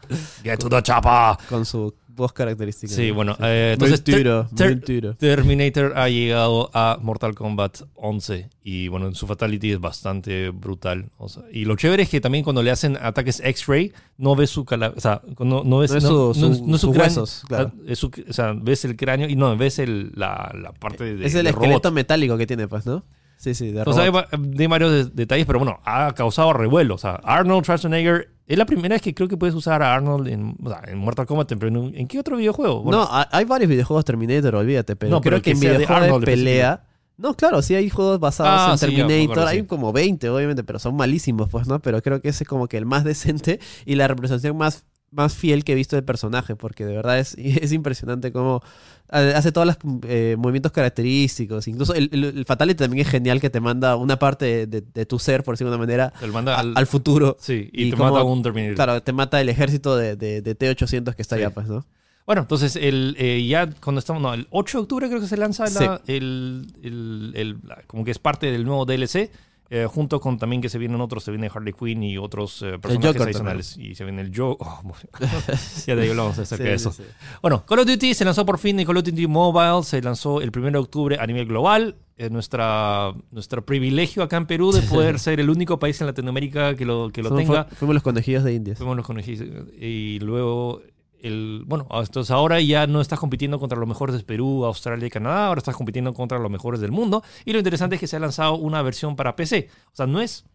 Get 0.44 0.60
to 0.60 0.70
the 0.70 0.82
chopper. 0.82 1.38
Con 1.50 1.66
su 1.66 1.94
voz 2.20 2.34
característica. 2.34 2.94
Sí, 2.94 3.10
bueno, 3.12 3.36
eh, 3.42 3.72
entonces 3.74 4.04
Ter- 4.04 4.26
mentira. 4.70 5.14
Terminator 5.14 5.94
ha 5.98 6.10
llegado 6.10 6.70
a 6.74 6.98
Mortal 7.02 7.34
Kombat 7.34 7.82
11 7.96 8.50
y 8.64 8.88
bueno, 8.90 9.14
su 9.16 9.26
fatality 9.26 9.72
es 9.72 9.80
bastante 9.80 10.50
brutal. 10.52 11.10
o 11.18 11.28
sea, 11.30 11.44
y 11.52 11.66
lo 11.66 11.76
chévere 11.76 12.04
es 12.04 12.10
que 12.10 12.22
también 12.22 12.44
cuando 12.44 12.62
le 12.62 12.72
hacen 12.72 12.98
ataques 13.02 13.42
X-ray, 13.44 13.92
no 14.18 14.36
ves 14.36 14.50
su 14.50 14.66
cala- 14.66 14.94
o 14.96 15.00
sea, 15.00 15.22
no, 15.40 15.64
no 15.64 15.80
ves 15.80 15.92
No 15.92 15.98
es 15.98 16.04
no- 16.04 16.34
su- 16.34 16.66
no 16.68 16.78
sus 16.78 16.92
cráneo, 16.92 17.04
huesos, 17.08 17.44
claro. 17.48 17.72
ah, 17.74 17.82
es 17.88 17.98
su- 18.00 18.12
o 18.30 18.34
sea, 18.34 18.54
ves 18.54 18.86
el 18.86 18.96
cráneo 18.96 19.28
y 19.30 19.36
no, 19.36 19.56
ves 19.58 19.80
el, 19.80 20.12
la, 20.16 20.54
la 20.62 20.72
parte 20.74 21.16
de, 21.16 21.26
Es 21.26 21.34
el 21.36 21.44
de 21.46 21.50
esqueleto 21.52 21.90
robot. 21.90 21.94
metálico 21.94 22.38
que 22.38 22.46
tiene, 22.46 22.68
pues, 22.68 22.86
¿no? 22.86 23.04
Sí, 23.38 23.54
sí, 23.54 23.72
de 23.72 23.84
O 23.86 23.94
sea, 23.94 24.04
hay, 24.04 24.10
robot. 24.10 24.30
de 24.38 24.68
varios 24.68 24.92
de- 24.92 25.06
detalles, 25.14 25.46
pero 25.46 25.60
bueno, 25.60 25.80
ha 25.86 26.14
causado 26.14 26.52
revuelo. 26.52 26.96
O 26.96 26.98
sea, 26.98 27.16
Arnold 27.24 27.64
Schwarzenegger 27.64 28.30
es 28.50 28.58
la 28.58 28.66
primera 28.66 28.96
vez 28.96 29.02
que 29.02 29.14
creo 29.16 29.30
que 29.30 29.38
puedes 29.38 29.56
usar 29.56 29.82
a 29.82 29.94
Arnold 29.96 30.28
en, 30.28 30.56
o 30.62 30.70
sea, 30.70 30.82
en 30.88 30.98
Mortal 30.98 31.26
Kombat, 31.26 31.48
pero 31.58 31.68
¿en, 31.68 31.96
en 31.96 32.08
qué 32.08 32.20
otro 32.20 32.36
videojuego? 32.36 32.82
Bueno, 32.84 33.00
no, 33.00 33.04
ha- 33.10 33.30
hay 33.32 33.46
varios 33.46 33.70
videojuegos 33.70 34.04
Terminator, 34.04 34.56
olvídate, 34.56 34.96
pero 34.98 35.10
No, 35.12 35.22
pero 35.22 35.36
creo 35.36 35.42
que, 35.42 35.52
que 35.52 35.52
en 35.52 35.60
videojuegos 35.78 35.88
de, 36.02 36.06
Arnold 36.08 36.26
pelea... 36.26 36.84
No, 37.18 37.34
claro, 37.34 37.62
sí 37.62 37.76
hay 37.76 37.90
juegos 37.90 38.18
basados 38.20 38.54
Ah, 38.56 38.72
en 38.72 38.78
sí, 38.78 38.96
Terminator, 38.96 39.46
hay 39.46 39.60
sí. 39.60 39.66
como 39.66 39.92
20, 39.92 40.30
obviamente, 40.30 40.64
pero 40.64 40.80
son 40.80 40.96
malísimos, 40.96 41.50
pues, 41.50 41.68
¿no? 41.68 41.82
Pero 41.82 42.02
creo 42.02 42.22
que 42.22 42.30
ese 42.30 42.46
es 42.46 42.48
como 42.50 42.68
que 42.68 42.78
el 42.78 42.86
más 42.86 43.04
decente 43.04 43.60
y 43.86 43.96
la 43.96 44.08
representación 44.08 44.56
más, 44.58 44.86
más 45.12 45.34
fiel 45.36 45.64
que 45.64 45.72
he 45.72 45.76
visto 45.76 45.96
del 45.96 46.06
personaje, 46.06 46.56
porque 46.56 46.86
de 46.86 46.96
verdad 46.96 47.20
es, 47.20 47.34
es 47.38 47.72
impresionante 47.72 48.32
cómo 48.32 48.62
eh, 49.12 49.34
hace 49.36 49.52
todos 49.52 49.66
los 49.68 49.78
eh, 50.08 50.36
movimientos 50.38 50.72
característicos, 50.72 51.68
incluso 51.68 51.94
el, 51.96 52.10
el, 52.12 52.24
el 52.26 52.46
Fatality 52.46 52.78
también 52.78 53.06
es 53.06 53.12
genial 53.12 53.42
que 53.42 53.50
te 53.50 53.60
manda 53.60 53.96
una 53.96 54.20
parte 54.20 54.46
de, 54.46 54.68
de- 54.68 54.82
de 54.94 55.06
tu 55.06 55.18
ser, 55.20 55.44
por 55.44 55.56
decirlo 55.56 55.72
de 55.72 55.78
una 55.78 55.86
manera, 55.86 56.14
te 56.20 56.28
manda 56.28 56.56
a- 56.56 56.60
al, 56.60 56.74
al 56.76 56.88
futuro. 56.88 57.36
Sí, 57.40 57.70
y, 57.74 57.86
y 57.88 57.90
te 57.92 57.98
como- 57.98 58.12
mata 58.12 58.24
un 58.24 58.44
Terminator. 58.44 58.76
Claro, 58.76 59.02
te 59.04 59.14
mata 59.14 59.42
el 59.42 59.50
ejército 59.50 59.96
de, 59.98 60.16
de, 60.16 60.42
de 60.42 60.56
T-800 60.56 61.16
que 61.16 61.22
está 61.22 61.36
Sí. 61.38 61.42
allá, 61.42 61.54
pues, 61.54 61.68
¿no? 61.68 61.86
Bueno, 62.26 62.44
entonces 62.44 62.76
el, 62.76 63.16
eh, 63.18 63.44
ya 63.48 63.68
cuando 63.84 63.98
estamos, 63.98 64.22
no, 64.22 64.32
el 64.36 64.46
8 64.52 64.78
de 64.78 64.82
octubre 64.84 65.08
creo 65.10 65.20
que 65.20 65.26
se 65.28 65.38
lanza 65.38 65.64
la- 65.64 66.00
Sí. 66.06 66.14
el, 66.14 66.68
el- 66.84 67.32
el- 67.36 67.58
como 67.88 68.04
que 68.06 68.12
es 68.12 68.20
parte 68.20 68.52
del 68.52 68.64
nuevo 68.66 68.86
DLC, 68.86 69.32
eh, 69.72 69.86
junto 69.88 70.20
con 70.20 70.38
también 70.40 70.62
que 70.62 70.70
se 70.70 70.78
vienen 70.80 71.00
otros, 71.02 71.24
se 71.24 71.32
viene 71.32 71.50
Harley 71.54 71.74
Quinn 71.74 72.02
y 72.04 72.18
otros 72.18 72.62
eh, 72.64 72.80
personajes 72.80 73.06
Joker 73.08 73.22
adicionales. 73.24 73.78
Y 73.78 73.96
se 73.96 74.04
viene 74.04 74.22
el 74.22 74.32
Joe. 74.36 74.56
ya 75.86 75.96
de 75.96 76.02
ahí 76.04 76.10
hablamos 76.10 76.38
acerca 76.40 76.64
Sí, 76.64 76.70
de 76.70 76.76
eso. 76.76 76.92
sí. 76.92 77.04
Bueno, 77.42 77.66
Call 77.66 77.80
of 77.80 77.86
Duty 77.88 78.14
se 78.14 78.26
lanzó 78.26 78.46
por 78.46 78.58
fin 78.58 78.80
en 78.80 78.86
Call 78.86 78.98
of 78.98 79.04
Duty 79.04 79.28
Mobile, 79.28 79.84
se 79.84 80.02
lanzó 80.02 80.42
el 80.42 80.52
1 80.56 80.72
de 80.72 80.78
octubre 80.78 81.18
a 81.20 81.26
nivel 81.28 81.46
global. 81.46 81.96
Es 82.18 82.32
nuestra, 82.32 83.14
nuestro 83.32 83.66
privilegio 83.66 84.24
acá 84.24 84.36
en 84.38 84.46
Perú 84.46 84.72
de 84.74 84.82
poder 84.90 85.20
ser 85.20 85.40
el 85.40 85.50
único 85.50 85.80
país 85.80 86.02
en 86.02 86.08
Latinoamérica 86.08 86.76
que 86.76 86.86
lo, 86.86 87.10
que 87.12 87.24
lo 87.24 87.30
Somos- 87.30 87.44
tenga. 87.46 87.64
fu- 87.66 87.76
fuimos 87.76 87.94
los 87.94 88.04
conejillos 88.04 88.44
de 88.44 88.54
Indias. 88.54 88.78
Fuimos 88.78 88.98
los 88.98 89.06
conejillos. 89.06 89.48
Y 89.80 90.20
luego, 90.20 90.82
el, 91.22 91.64
bueno, 91.66 91.88
entonces 91.92 92.32
ahora 92.32 92.60
ya 92.62 92.88
no 92.88 93.02
estás 93.02 93.20
compitiendo 93.20 93.60
contra 93.60 93.78
los 93.78 93.88
mejores 93.88 94.16
de 94.18 94.24
Perú, 94.24 94.66
Australia 94.66 95.06
y 95.08 95.10
Canadá, 95.10 95.48
ahora 95.48 95.60
estás 95.60 95.76
compitiendo 95.76 96.14
contra 96.14 96.40
los 96.40 96.50
mejores 96.52 96.80
del 96.82 96.92
mundo. 96.92 97.24
Y 97.46 97.54
lo 97.54 97.60
interesante 97.60 97.96
es 97.96 98.00
que 98.00 98.08
se 98.08 98.16
ha 98.16 98.20
lanzado 98.20 98.56
una 98.56 98.82
versión 98.82 99.16
para 99.16 99.36
PC. 99.36 99.70
O 99.92 99.96
sea, 99.96 100.08
no 100.08 100.22
es... 100.22 100.46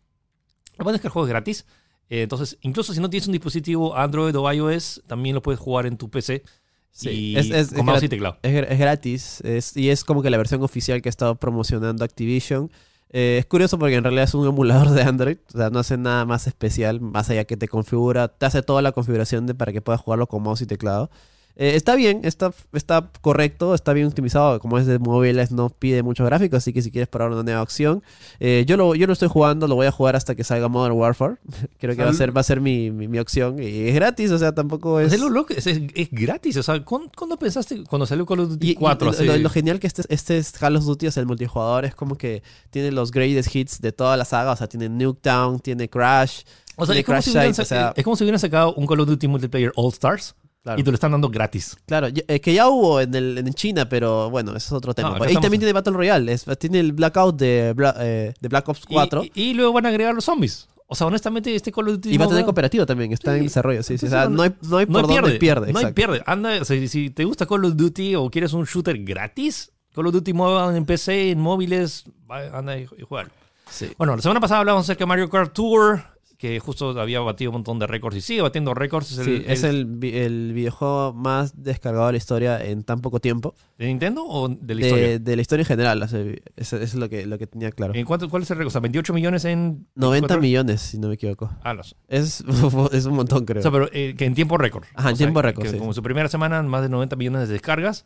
Lo 0.78 0.84
bueno 0.84 0.96
es 0.96 1.00
que 1.00 1.06
el 1.08 1.12
juego 1.12 1.26
es 1.26 1.30
gratis. 1.30 1.66
Eh, 2.10 2.22
entonces, 2.22 2.58
incluso 2.62 2.92
si 2.92 3.00
no 3.00 3.08
tienes 3.08 3.26
un 3.28 3.32
dispositivo 3.32 3.96
Android 3.96 4.36
o 4.36 4.52
iOS, 4.52 5.02
también 5.06 5.34
lo 5.34 5.42
puedes 5.42 5.60
jugar 5.60 5.86
en 5.86 5.96
tu 5.96 6.10
PC. 6.10 6.42
Sí, 6.90 7.10
y 7.10 7.36
es- 7.36 7.50
es- 7.50 7.68
con 7.68 7.78
es 7.80 7.84
mouse 7.84 8.02
y 8.02 8.06
grat- 8.06 8.10
teclado. 8.10 8.38
Es, 8.42 8.52
gr- 8.54 8.66
es 8.68 8.78
gratis 8.78 9.42
y 9.76 9.88
es 9.88 10.04
como 10.04 10.22
que 10.22 10.30
la 10.30 10.36
versión 10.36 10.62
oficial 10.62 11.00
que 11.02 11.08
ha 11.08 11.10
estado 11.10 11.34
promocionando 11.36 12.04
Activision. 12.04 12.70
Eh, 13.16 13.38
es 13.38 13.46
curioso 13.46 13.78
porque 13.78 13.94
en 13.94 14.02
realidad 14.02 14.24
es 14.24 14.34
un 14.34 14.44
emulador 14.44 14.90
de 14.90 15.02
Android, 15.02 15.36
o 15.54 15.56
sea, 15.56 15.70
no 15.70 15.78
hace 15.78 15.96
nada 15.96 16.24
más 16.24 16.48
especial, 16.48 17.00
más 17.00 17.30
allá 17.30 17.44
que 17.44 17.56
te 17.56 17.68
configura, 17.68 18.26
te 18.26 18.44
hace 18.44 18.60
toda 18.60 18.82
la 18.82 18.90
configuración 18.90 19.46
de, 19.46 19.54
para 19.54 19.72
que 19.72 19.80
puedas 19.80 20.00
jugarlo 20.00 20.26
con 20.26 20.42
mouse 20.42 20.62
y 20.62 20.66
teclado. 20.66 21.10
Eh, 21.56 21.76
está 21.76 21.94
bien, 21.94 22.22
está, 22.24 22.52
está 22.72 23.10
correcto, 23.20 23.74
está 23.74 23.92
bien 23.92 24.08
optimizado, 24.08 24.58
como 24.58 24.76
es 24.76 24.86
de 24.86 24.98
móviles 24.98 25.52
no 25.52 25.68
pide 25.70 26.02
mucho 26.02 26.24
gráfico, 26.24 26.56
así 26.56 26.72
que 26.72 26.82
si 26.82 26.90
quieres 26.90 27.06
probar 27.06 27.30
una 27.30 27.44
nueva 27.44 27.62
opción, 27.62 28.02
eh, 28.40 28.64
yo, 28.66 28.76
lo, 28.76 28.96
yo 28.96 29.06
lo 29.06 29.12
estoy 29.12 29.28
jugando, 29.28 29.68
lo 29.68 29.76
voy 29.76 29.86
a 29.86 29.92
jugar 29.92 30.16
hasta 30.16 30.34
que 30.34 30.42
salga 30.42 30.66
Modern 30.66 30.96
Warfare, 30.96 31.36
creo 31.78 31.94
que 31.94 32.02
va 32.02 32.10
a 32.10 32.14
ser, 32.14 32.36
va 32.36 32.40
a 32.40 32.44
ser 32.44 32.60
mi, 32.60 32.90
mi, 32.90 33.06
mi 33.06 33.20
opción, 33.20 33.62
y 33.62 33.88
es 33.88 33.94
gratis, 33.94 34.32
o 34.32 34.38
sea, 34.38 34.52
tampoco 34.52 34.98
es... 34.98 35.12
Es, 35.12 35.20
lo 35.20 35.46
es, 35.48 36.08
gratis. 36.10 36.56
O 36.56 36.62
sea, 36.64 36.84
¿cuándo, 36.84 37.12
cuándo 37.16 37.36
pensaste 37.38 37.84
cuando 37.84 38.04
salió 38.06 38.26
Call 38.26 38.40
of 38.40 38.48
Duty 38.48 38.66
Y, 38.66 38.70
y 38.72 38.74
4? 38.74 39.04
lo, 39.06 39.10
hace- 39.12 39.24
lo- 39.24 39.36
lo 39.36 39.48
genial 39.50 39.78
que 39.78 39.86
este, 39.86 40.02
este 40.08 40.38
es 40.38 40.50
Call 40.52 40.74
of 40.74 40.84
Duty, 40.84 41.06
o 41.06 41.10
sea, 41.12 41.20
el 41.20 41.28
multijugador 41.28 41.84
es 41.84 41.94
como 41.94 42.16
que 42.18 42.42
tiene 42.70 42.90
los 42.90 43.12
greatest 43.12 43.54
hits 43.54 43.80
de 43.80 43.92
toda 43.92 44.16
la 44.16 44.24
saga, 44.24 44.50
o 44.50 44.56
sea, 44.56 44.66
tiene 44.66 44.88
Nuketown, 44.88 45.60
tiene 45.60 45.88
Crash, 45.88 46.40
o 46.74 46.84
sea, 46.84 46.94
tiene 46.94 47.00
es 47.00 47.06
como, 47.06 47.14
Crash 47.14 47.24
si 47.26 47.30
hubieran, 47.30 47.54
Site, 47.54 47.62
o 47.62 47.64
sea, 47.64 47.92
es 47.94 48.02
como 48.02 48.16
si 48.16 48.24
hubieran 48.24 48.40
sacado 48.40 48.74
un 48.74 48.86
Call 48.88 48.98
of 48.98 49.06
Duty 49.08 49.28
multiplayer 49.28 49.72
All 49.76 49.92
Stars 49.92 50.34
claro, 50.64 50.80
y 50.80 50.82
te 50.82 50.90
lo 50.90 50.94
están 50.94 51.12
dando 51.12 51.28
gratis. 51.28 51.76
claro, 51.86 52.08
eh, 52.08 52.40
que 52.40 52.52
ya 52.54 52.68
hubo 52.68 53.00
en, 53.00 53.14
el, 53.14 53.38
en 53.38 53.54
China, 53.54 53.88
pero 53.88 54.30
bueno, 54.30 54.50
eso 54.56 54.66
es 54.66 54.72
otro 54.72 54.92
tema. 54.94 55.10
y 55.10 55.12
estamos- 55.26 55.42
también 55.42 55.60
tiene 55.60 55.72
Battle 55.72 55.92
Royale, 55.92 56.32
es- 56.32 56.44
tiene 56.58 56.80
el 56.80 56.92
Blackout 56.92 57.36
de, 57.36 57.72
Bla- 57.76 57.94
eh, 58.00 58.34
de 58.40 58.48
Black 58.48 58.68
Ops 58.68 58.84
4 58.88 59.22
Y, 59.22 59.26
y, 59.26 59.30
y- 59.34 59.50
y 59.50 59.54
luego 59.54 59.72
van 59.74 59.86
a 59.86 59.90
agregar 59.90 60.12
los 60.14 60.24
zombies. 60.24 60.66
O 60.86 60.94
sea, 60.94 61.06
honestamente, 61.06 61.54
este 61.54 61.72
Call 61.72 61.88
of 61.88 61.94
Duty. 61.94 62.18
va 62.18 62.24
a 62.26 62.28
tener 62.28 62.44
cooperativo 62.44 62.84
también, 62.84 63.12
está 63.12 63.32
Sí. 63.32 63.38
en 63.38 63.44
desarrollo, 63.44 63.82
sí, 63.82 63.96
sí, 63.98 64.06
o 64.06 64.10
sea, 64.10 64.24
no- 64.24 64.30
no 64.36 64.42
hay, 64.42 64.54
no 64.68 64.76
hay 64.78 64.86
No 64.86 65.00
dónde 65.02 65.38
pierde. 65.38 65.72
no 65.72 65.78
hay 65.78 65.92
pierde. 65.92 66.22
Anda, 66.26 66.58
o 66.60 66.64
sea, 66.64 66.88
si- 66.88 67.10
te 67.10 67.24
gusta 67.24 67.46
Call 67.46 67.64
of 67.64 67.74
Duty 67.76 68.14
o 68.16 68.28
quieres 68.30 68.52
un 68.52 68.64
shooter 68.64 68.98
gratis, 69.02 69.70
Call 69.94 70.06
of 70.08 70.12
Duty 70.12 70.32
Mobile 70.34 70.76
en 70.76 70.84
PC, 70.84 71.30
en 71.30 71.40
móviles, 71.40 72.04
anda 72.52 72.76
y, 72.78 72.82
y 72.98 73.02
jugar. 73.02 73.30
Sí. 73.70 73.88
Bueno, 73.96 74.14
la 74.16 74.22
semana 74.22 74.40
pasada 74.40 74.60
hablamos 74.60 74.82
acerca 74.84 75.00
de 75.04 75.06
Mario 75.06 75.30
Kart 75.30 75.52
Tour, 75.54 76.02
que 76.38 76.58
justo 76.60 76.98
había 77.00 77.20
batido 77.20 77.50
un 77.50 77.54
montón 77.56 77.78
de 77.78 77.86
récords 77.86 78.16
y 78.16 78.20
sigue 78.20 78.42
batiendo 78.42 78.74
récords. 78.74 79.12
Es 79.12 79.18
el, 79.18 79.24
Sí, 79.24 79.44
es 79.46 79.62
el- 79.64 79.76
el, 79.76 79.84
vi- 79.86 80.16
el 80.16 80.52
videojuego 80.52 81.12
más 81.14 81.62
descargado 81.62 82.06
de 82.06 82.12
la 82.12 82.18
historia 82.18 82.64
en 82.64 82.82
tan 82.82 83.00
poco 83.00 83.20
tiempo. 83.20 83.54
¿De 83.78 83.86
Nintendo 83.86 84.24
o 84.26 84.48
de 84.48 84.74
la 84.74 84.80
historia? 84.80 85.08
De, 85.08 85.18
de 85.20 85.36
la 85.36 85.42
historia 85.42 85.62
en 85.62 85.66
general, 85.66 86.02
o 86.02 86.08
sea, 86.08 86.20
eso, 86.20 86.36
eso 86.56 86.76
es 86.76 86.94
lo 86.94 87.08
que, 87.08 87.26
lo 87.26 87.38
que 87.38 87.46
tenía 87.46 87.70
claro. 87.72 87.94
¿En 87.94 88.04
cuánto, 88.04 88.28
¿Cuál 88.28 88.42
es 88.42 88.50
el 88.50 88.56
récord? 88.58 88.68
O 88.68 88.70
sea, 88.70 88.80
28 88.80 89.12
millones 89.14 89.44
en. 89.44 89.86
90 89.94 90.10
24 90.36 90.40
millones, 90.42 90.80
si 90.80 90.98
no 90.98 91.08
me 91.08 91.14
equivoco. 91.14 91.50
Ah, 91.62 91.74
los- 91.74 91.96
Es, 92.08 92.44
es 92.92 93.04
un 93.06 93.14
montón, 93.14 93.44
creo. 93.44 93.60
O 93.60 93.62
sea, 93.62 93.70
pero 93.70 93.88
eh, 93.92 94.14
que 94.16 94.24
en 94.24 94.34
tiempo 94.34 94.58
récord. 94.58 94.84
Ajá, 94.94 95.10
en 95.10 95.16
tiempo 95.16 95.40
récord, 95.42 95.66
sí. 95.68 95.78
Como 95.78 95.92
su 95.94 96.02
primera 96.02 96.28
semana, 96.28 96.62
más 96.62 96.82
de 96.82 96.88
90 96.88 97.16
millones 97.16 97.48
de 97.48 97.52
descargas. 97.54 98.04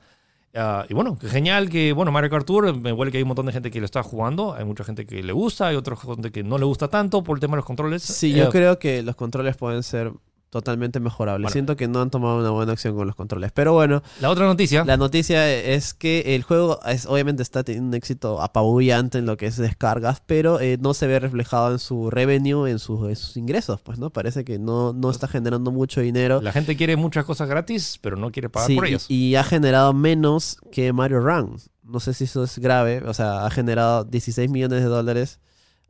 Ah, 0.54 0.86
y 0.88 0.94
bueno, 0.94 1.18
que 1.18 1.28
genial 1.28 1.68
que, 1.68 1.92
bueno, 1.92 2.10
Mario 2.10 2.30
Kart 2.30 2.46
Tour, 2.46 2.74
me 2.76 2.92
huele 2.92 3.12
que 3.12 3.18
hay 3.18 3.22
un 3.22 3.28
montón 3.28 3.46
de 3.46 3.52
gente 3.52 3.70
que 3.70 3.80
lo 3.80 3.84
está 3.84 4.02
jugando. 4.02 4.54
Hay 4.54 4.64
mucha 4.64 4.84
gente 4.84 5.06
que 5.06 5.22
le 5.22 5.32
gusta, 5.32 5.68
hay 5.68 5.76
otra 5.76 5.94
gente 5.96 6.32
que 6.32 6.42
no 6.42 6.58
le 6.58 6.64
gusta 6.64 6.88
tanto 6.88 7.22
por 7.22 7.36
el 7.36 7.40
tema 7.40 7.52
de 7.52 7.56
los 7.58 7.64
controles. 7.64 8.02
sí, 8.02 8.32
Eh, 8.32 8.38
yo 8.38 8.50
creo 8.50 8.78
que 8.78 9.02
los 9.02 9.14
controles 9.14 9.56
pueden 9.56 9.82
ser 9.82 10.12
totalmente 10.50 11.00
mejorables. 11.00 11.44
Bueno. 11.44 11.52
Siento 11.52 11.76
que 11.76 11.88
no 11.88 12.00
han 12.00 12.10
tomado 12.10 12.38
una 12.38 12.50
buena 12.50 12.72
acción 12.72 12.96
con 12.96 13.06
los 13.06 13.14
controles. 13.16 13.52
Pero 13.52 13.72
bueno, 13.74 14.02
La 14.20 14.30
otra 14.30 14.46
noticia. 14.46 14.84
la 14.84 14.96
noticia 14.96 15.50
es 15.52 15.92
que 15.94 16.34
el 16.34 16.42
juego 16.42 16.80
es, 16.86 17.06
obviamente 17.06 17.42
está 17.42 17.62
teniendo 17.64 17.88
un 17.88 17.94
éxito 17.94 18.40
apabullante 18.40 19.18
en 19.18 19.26
lo 19.26 19.36
que 19.36 19.46
es 19.46 19.56
descargas, 19.56 20.22
pero 20.26 20.60
eh, 20.60 20.78
no 20.80 20.94
se 20.94 21.06
ve 21.06 21.18
reflejado 21.20 21.72
en 21.72 21.78
su 21.78 22.10
revenue, 22.10 22.66
en, 22.70 22.78
sus- 22.78 23.08
en 23.08 23.16
sus 23.16 23.36
ingresos. 23.36 23.80
Pues 23.82 23.98
no 23.98 24.10
parece 24.10 24.44
que 24.44 24.58
no, 24.58 24.92
no 24.92 25.10
está 25.10 25.28
generando 25.28 25.70
mucho 25.70 26.00
dinero. 26.00 26.40
La 26.40 26.52
gente 26.52 26.76
quiere 26.76 26.96
muchas 26.96 27.24
cosas 27.24 27.48
gratis, 27.48 27.98
pero 28.00 28.16
no 28.16 28.30
quiere 28.30 28.48
pagar 28.48 28.66
Sí, 28.68 28.74
por 28.76 28.86
ellas. 28.86 29.06
y 29.08 29.34
ha 29.36 29.44
generado 29.44 29.92
menos 29.92 30.58
que 30.72 30.92
Mario 30.92 31.20
Run. 31.20 31.56
no 31.84 32.00
sé 32.00 32.12
si 32.14 32.24
eso 32.24 32.44
es 32.44 32.58
grave, 32.58 33.02
o 33.06 33.14
sea, 33.14 33.46
ha 33.46 33.50
generado 33.50 34.04
16 34.04 34.50
millones 34.50 34.80
de 34.82 34.86
dólares. 34.88 35.40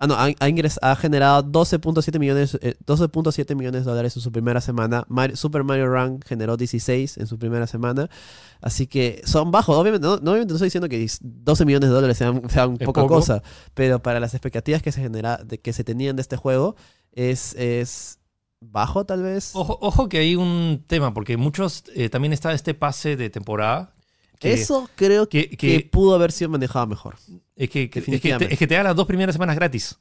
Ah, 0.01 0.07
no, 0.07 0.15
ha, 0.15 0.27
ha 0.27 0.49
ingres- 0.49 0.79
ha 0.81 0.95
generado 0.95 1.43
12.7 1.43 2.19
millones, 2.21 2.57
eh, 2.63 2.77
12.7 2.87 3.57
millones 3.57 3.85
de 3.85 3.91
dólares 3.91 4.15
en 4.17 4.23
su 4.23 4.31
primera 4.31 4.61
semana. 4.61 5.05
Super 5.35 5.65
Mario 5.65 5.89
Run 5.89 6.21
generó 6.25 6.57
16 6.57 7.17
en 7.19 7.27
su 7.27 7.37
primera 7.39 7.67
semana. 7.67 8.09
Así 8.61 8.87
que 8.87 9.23
son 9.25 9.51
bajos. 9.51 9.77
Obviamente 9.77 10.07
no, 10.07 10.19
no- 10.19 10.31
obviamente 10.31 10.53
no 10.53 10.57
estoy 10.57 10.67
diciendo 10.67 10.89
que 10.89 11.05
12 11.21 11.65
millones 11.65 11.89
de 11.89 11.95
dólares 11.95 12.17
sean, 12.17 12.49
sean 12.49 12.77
poca 12.77 13.03
poco. 13.03 13.15
cosa, 13.17 13.43
pero 13.75 14.01
para 14.01 14.21
las 14.21 14.35
expectativas 14.35 14.83
que 14.83 14.93
se, 14.93 15.01
genera, 15.01 15.39
de, 15.45 15.59
que 15.59 15.73
se 15.73 15.83
tenían 15.83 16.15
de 16.17 16.23
este 16.23 16.37
juego, 16.37 16.77
es, 17.13 17.55
es 17.57 18.21
bajo 18.61 19.05
tal 19.05 19.23
vez. 19.25 19.51
Ojo, 19.55 19.79
ojo 19.81 20.09
que 20.09 20.19
hay 20.19 20.37
un 20.37 20.85
tema, 20.87 21.13
porque 21.13 21.37
muchos 21.37 21.83
eh, 21.97 22.09
también 22.09 22.33
está 22.33 22.53
este 22.53 22.73
pase 22.75 23.17
de 23.17 23.31
temporada. 23.31 23.95
Que, 24.39 24.53
Eso 24.53 24.89
creo 24.95 25.29
que, 25.29 25.49
que, 25.51 25.57
que- 25.57 25.89
pudo 25.91 26.15
haber 26.15 26.31
sido 26.33 26.51
manejado 26.51 26.87
mejor. 26.87 27.17
es, 27.57 27.71
que, 27.71 27.83
es, 27.85 27.91
que 28.21 28.35
te, 28.39 28.53
es 28.53 28.59
que 28.59 28.67
te 28.67 28.75
da 28.77 28.83
las 28.85 28.95
dos 28.97 29.07
primeras 29.07 29.35
semanas 29.35 29.57
gratis. 29.57 29.99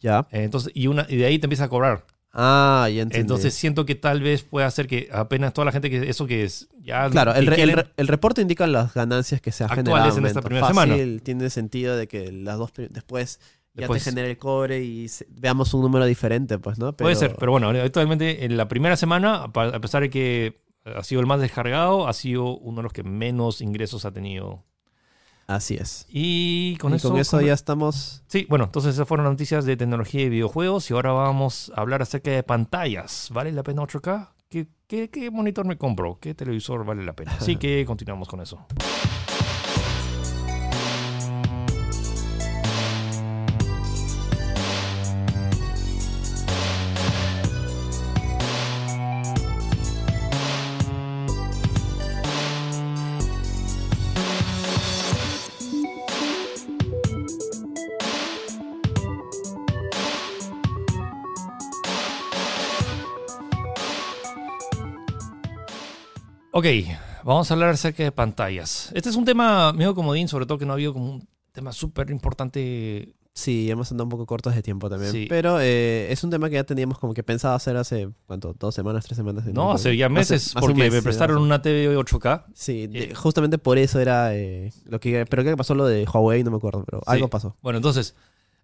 Ya. 0.00 0.26
Eh, 0.30 0.44
entonces, 0.44 0.72
y, 0.74 0.86
una, 0.86 1.06
y 1.08 1.16
de 1.16 1.26
ahí 1.26 1.38
te 1.38 1.46
empieza 1.46 1.64
a 1.64 1.68
cobrar. 1.68 2.06
Ah, 2.32 2.88
ya 2.94 3.02
entendí. 3.02 3.20
Entonces 3.22 3.52
siento 3.54 3.84
que 3.84 3.96
tal 3.96 4.22
vez 4.22 4.44
pueda 4.44 4.66
hacer 4.66 4.86
que 4.86 5.08
apenas 5.12 5.52
toda 5.52 5.64
la 5.66 5.72
gente 5.72 5.90
que 5.90 6.08
eso 6.08 6.26
que 6.26 6.44
es 6.44 6.68
ya 6.80 7.10
Claro, 7.10 7.34
el, 7.34 7.46
re- 7.46 7.60
el, 7.60 7.72
re- 7.72 7.88
el 7.96 8.06
reporte 8.08 8.40
indica 8.40 8.66
las 8.68 8.94
ganancias 8.94 9.40
que 9.40 9.50
se 9.52 9.64
han 9.64 9.70
generado. 9.70 10.16
en 10.16 10.26
esta 10.26 10.40
primera 10.40 10.66
Fácil, 10.68 10.80
semana. 10.92 11.20
Tiene 11.24 11.50
sentido 11.50 11.96
de 11.96 12.06
que 12.06 12.30
las 12.30 12.56
dos 12.56 12.70
después, 12.88 13.40
ya 13.74 13.80
Después- 13.82 14.04
te 14.04 14.10
genere 14.10 14.30
el 14.30 14.38
cobre 14.38 14.82
y 14.82 15.08
se- 15.08 15.26
veamos 15.28 15.74
un 15.74 15.82
número 15.82 16.06
diferente, 16.06 16.58
pues, 16.58 16.78
¿no? 16.78 16.96
puede 16.96 17.16
ser, 17.16 17.34
pero 17.36 17.50
bueno, 17.52 17.68
actualmente 17.70 18.44
en 18.44 18.56
la 18.56 18.68
primera 18.68 18.96
semana, 18.96 19.42
a 19.52 19.80
pesar 19.80 20.02
de 20.02 20.08
que 20.10 20.62
ha 20.84 21.02
sido 21.04 21.20
el 21.20 21.26
más 21.26 21.40
descargado, 21.40 22.08
ha 22.08 22.12
sido 22.12 22.56
uno 22.58 22.78
de 22.78 22.82
los 22.84 22.92
que 22.92 23.02
menos 23.02 23.60
ingresos 23.60 24.04
ha 24.04 24.10
tenido. 24.12 24.64
Así 25.46 25.74
es. 25.74 26.06
Y 26.08 26.76
con 26.76 26.92
y 26.92 26.96
eso, 26.96 27.10
con 27.10 27.18
eso 27.18 27.36
con- 27.38 27.46
ya 27.46 27.52
estamos. 27.54 28.22
Sí, 28.28 28.46
bueno, 28.48 28.66
entonces 28.66 28.94
esas 28.94 29.08
fueron 29.08 29.24
las 29.24 29.32
noticias 29.32 29.64
de 29.64 29.76
tecnología 29.76 30.22
y 30.22 30.28
videojuegos 30.28 30.88
y 30.90 30.94
ahora 30.94 31.10
vamos 31.12 31.72
a 31.74 31.80
hablar 31.80 32.02
acerca 32.02 32.30
de 32.30 32.42
pantallas. 32.44 33.30
¿Vale 33.32 33.50
la 33.52 33.62
pena 33.64 33.82
8K? 33.82 34.28
¿Qué, 34.48 34.68
qué, 34.86 35.10
qué 35.10 35.30
monitor 35.30 35.66
me 35.66 35.76
compro? 35.76 36.18
¿Qué 36.20 36.34
televisor 36.34 36.84
vale 36.84 37.04
la 37.04 37.14
pena? 37.14 37.32
Así 37.38 37.56
que 37.58 37.84
continuamos 37.84 38.28
con 38.28 38.40
eso. 38.40 38.64
Ok, 66.60 66.66
vamos 67.24 67.50
a 67.50 67.54
hablar 67.54 67.70
acerca 67.70 68.02
de 68.02 68.12
pantallas. 68.12 68.90
Este 68.92 69.08
es 69.08 69.16
un 69.16 69.24
tema 69.24 69.72
medio 69.72 69.94
comodín, 69.94 70.28
sobre 70.28 70.44
todo 70.44 70.58
que 70.58 70.66
no 70.66 70.72
ha 70.72 70.74
habido 70.74 70.92
como 70.92 71.06
un 71.14 71.26
tema 71.52 71.72
súper 71.72 72.10
importante. 72.10 73.14
Sí, 73.32 73.70
hemos 73.70 73.90
andado 73.90 74.04
un 74.04 74.10
poco 74.10 74.26
cortos 74.26 74.54
de 74.54 74.62
tiempo 74.62 74.90
también. 74.90 75.10
Sí. 75.10 75.24
Pero 75.26 75.58
eh, 75.58 76.12
es 76.12 76.22
un 76.22 76.28
tema 76.28 76.50
que 76.50 76.56
ya 76.56 76.64
teníamos 76.64 76.98
como 76.98 77.14
que 77.14 77.22
pensado 77.22 77.54
hacer 77.54 77.78
hace, 77.78 78.10
¿cuánto? 78.26 78.54
¿Dos 78.58 78.74
semanas, 78.74 79.06
tres 79.06 79.16
semanas? 79.16 79.46
No, 79.46 79.72
hace 79.72 79.96
ya 79.96 80.10
meses, 80.10 80.48
Hace- 80.48 80.58
hace 80.58 80.66
porque 80.66 80.82
mes, 80.82 80.92
me 80.92 80.98
sí, 80.98 81.04
prestaron 81.04 81.36
hace- 81.38 81.44
una 81.46 81.62
TV 81.62 81.96
8K. 81.96 82.44
Sí, 82.52 82.88
de- 82.88 83.04
Eh. 83.04 83.14
justamente 83.14 83.56
por 83.56 83.78
eso 83.78 83.98
era 83.98 84.34
eh, 84.36 84.70
lo 84.84 85.00
que... 85.00 85.24
Pero 85.30 85.42
creo 85.42 85.54
que 85.54 85.56
pasó 85.56 85.74
lo 85.74 85.86
de 85.86 86.04
Huawei, 86.12 86.44
no 86.44 86.50
me 86.50 86.58
acuerdo, 86.58 86.84
pero 86.84 87.00
algo 87.06 87.28
pasó. 87.28 87.56
Bueno, 87.62 87.78
entonces, 87.78 88.14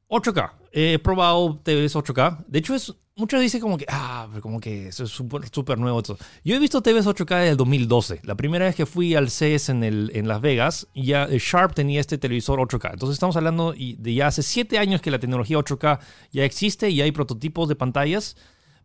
8K. 0.09 0.53
He 0.73 0.99
probado 0.99 1.59
TVs 1.63 1.97
8K. 1.97 2.45
De 2.47 2.59
hecho, 2.59 2.75
es, 2.75 2.95
muchos 3.17 3.41
dicen 3.41 3.61
como 3.61 3.79
que, 3.79 3.87
ah, 3.89 4.29
como 4.41 4.61
que 4.61 4.89
eso 4.89 5.05
es 5.05 5.11
súper 5.11 5.79
nuevo. 5.79 5.99
esto. 5.99 6.19
Yo 6.45 6.55
he 6.55 6.59
visto 6.59 6.83
TVs 6.83 7.07
8K 7.07 7.39
desde 7.39 7.51
el 7.51 7.57
2012. 7.57 8.21
La 8.25 8.35
primera 8.35 8.67
vez 8.67 8.77
que 8.77 8.87
fui 8.87 9.15
al 9.15 9.31
CES 9.31 9.71
en, 9.71 9.83
el, 9.83 10.11
en 10.15 10.29
Las 10.29 10.41
Vegas, 10.41 10.87
ya 10.95 11.25
eh, 11.25 11.39
Sharp 11.41 11.75
tenía 11.75 12.01
este 12.01 12.19
televisor 12.19 12.61
8K. 12.61 12.93
Entonces 12.93 13.15
estamos 13.15 13.37
hablando 13.37 13.73
de 13.73 14.15
ya 14.15 14.29
hace 14.29 14.43
7 14.43 14.79
años 14.79 15.01
que 15.01 15.11
la 15.11 15.19
tecnología 15.19 15.59
8K 15.59 15.99
ya 16.31 16.45
existe 16.45 16.91
y 16.91 17.01
hay 17.01 17.11
prototipos 17.11 17.69
de 17.69 17.77
pantallas, 17.77 18.37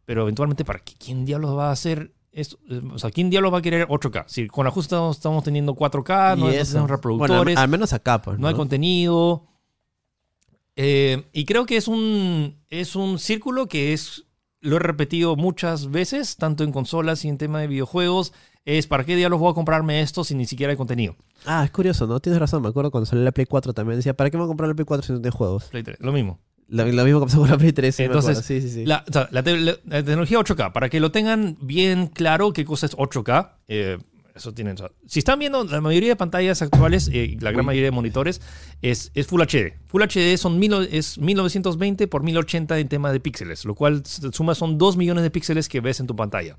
pero 0.06 0.24
eventualmente, 0.24 0.66
¿para 0.66 0.80
qué, 0.80 0.94
quién 0.98 1.26
diablos 1.26 1.56
va 1.56 1.70
a 1.70 1.72
hacer 1.72 2.14
esto? 2.32 2.58
O 2.94 2.98
sea, 2.98 3.12
¿quién 3.12 3.30
diablos 3.30 3.54
va 3.54 3.58
a 3.60 3.62
querer 3.62 3.88
8K? 3.88 4.24
Si 4.28 4.48
con 4.48 4.66
la 4.66 4.72
justa 4.72 4.96
estamos, 4.96 5.18
estamos 5.18 5.44
teniendo 5.44 5.76
4K, 5.76 6.38
no, 6.38 6.48
tenemos 6.48 6.74
Bueno, 6.74 6.88
reproductores 6.88 7.58
al, 7.58 7.64
al 7.64 7.70
menos 7.70 7.92
acá, 7.94 8.22
pues, 8.22 8.40
no 8.40 8.48
hay 8.48 8.54
¿no? 8.54 8.58
contenido. 8.58 9.51
Eh, 10.76 11.24
y 11.34 11.46
creo 11.46 11.66
que 11.66 11.78
es 11.78 11.88
un, 11.88 12.64
es 12.70 12.96
un 12.96 13.20
círculo 13.20 13.68
que 13.68 13.94
es, 13.94 14.26
lo 14.62 14.78
he 14.78 14.80
repetido 14.80 15.36
muchas 15.36 15.92
veces, 15.92 16.38
tanto 16.38 16.64
en 16.64 16.72
consolas 16.72 17.26
y 17.26 17.30
en 17.30 17.38
tema 17.38 17.60
de 17.60 17.68
videojuegos, 17.68 18.34
es 18.64 18.88
¿para 18.88 19.04
qué 19.04 19.16
diablos 19.16 19.40
voy 19.40 19.52
a 19.52 19.56
comprarme 19.56 20.02
esto 20.02 20.24
si 20.24 20.36
ni 20.36 20.46
siquiera 20.46 20.72
hay 20.72 20.78
contenido? 20.78 21.16
Ah, 21.46 21.64
es 21.66 21.72
curioso, 21.72 22.06
¿no? 22.08 22.20
Tienes 22.20 22.40
razón, 22.40 22.62
me 22.62 22.70
acuerdo 22.70 22.92
cuando 22.92 23.06
salió 23.06 23.24
la 23.26 23.32
Play 23.32 23.48
4 23.48 23.74
también. 23.74 23.98
Decía, 23.98 24.16
¿para 24.16 24.30
qué 24.30 24.38
me 24.38 24.44
voy 24.44 24.48
a 24.48 24.52
comprar 24.52 24.68
la 24.70 24.76
Play 24.76 24.86
4 24.86 25.06
si 25.06 25.12
no 25.14 25.20
tiene 25.20 25.32
juegos? 25.36 25.66
Play 25.66 25.84
3, 25.84 25.98
lo 26.00 26.12
mismo. 26.12 26.40
Lo, 26.68 26.86
lo 26.86 27.04
mismo 27.04 27.20
que 27.20 27.26
pasó 27.26 27.40
con 27.40 27.50
la 27.50 27.58
Play 27.58 27.74
3. 27.74 27.94
sí, 27.96 28.04
Entonces, 28.04 28.38
sí, 28.46 28.62
sí, 28.62 28.70
sí. 28.70 28.86
La, 28.86 29.04
o 29.10 29.12
sea, 29.12 29.28
la 29.32 29.44
te- 29.44 29.58
la- 29.60 29.76
la 29.86 30.04
tecnología 30.04 30.38
8K, 30.40 30.72
para 30.72 30.90
que 30.90 31.00
lo 31.02 31.12
tengan 31.12 31.58
bien 31.60 32.08
claro 32.08 32.54
qué 32.54 32.64
cosa 32.64 32.86
es 32.86 32.96
8K, 32.96 33.58
eh, 33.68 33.98
eso 34.42 34.54
tienen. 34.54 34.76
si 35.06 35.20
están 35.20 35.40
viendo, 35.40 35.64
la 35.64 35.82
mayoría 35.82 36.10
de 36.10 36.16
pantallas 36.16 36.62
actuales, 36.62 37.10
eh, 37.14 37.38
la 37.40 37.52
gran 37.52 37.66
mayoría 37.66 37.88
de 37.88 37.92
monitores, 37.92 38.42
es, 38.82 39.12
es 39.14 39.28
Full 39.28 39.42
HD. 39.42 39.74
Full 39.88 40.02
HD 40.02 40.38
son 40.38 40.60
mil, 40.60 40.74
es 40.92 41.18
1920 41.18 42.08
por 42.08 42.24
1080 42.24 42.80
en 42.80 42.88
tema 42.88 43.12
de 43.12 43.20
píxeles, 43.20 43.66
lo 43.66 43.76
cual 43.76 44.04
suma 44.06 44.56
son 44.56 44.78
2 44.78 44.98
millones 44.98 45.24
de 45.24 45.32
píxeles 45.32 45.70
que 45.70 45.80
ves 45.80 46.00
en 46.00 46.08
tu 46.08 46.16
pantalla. 46.16 46.58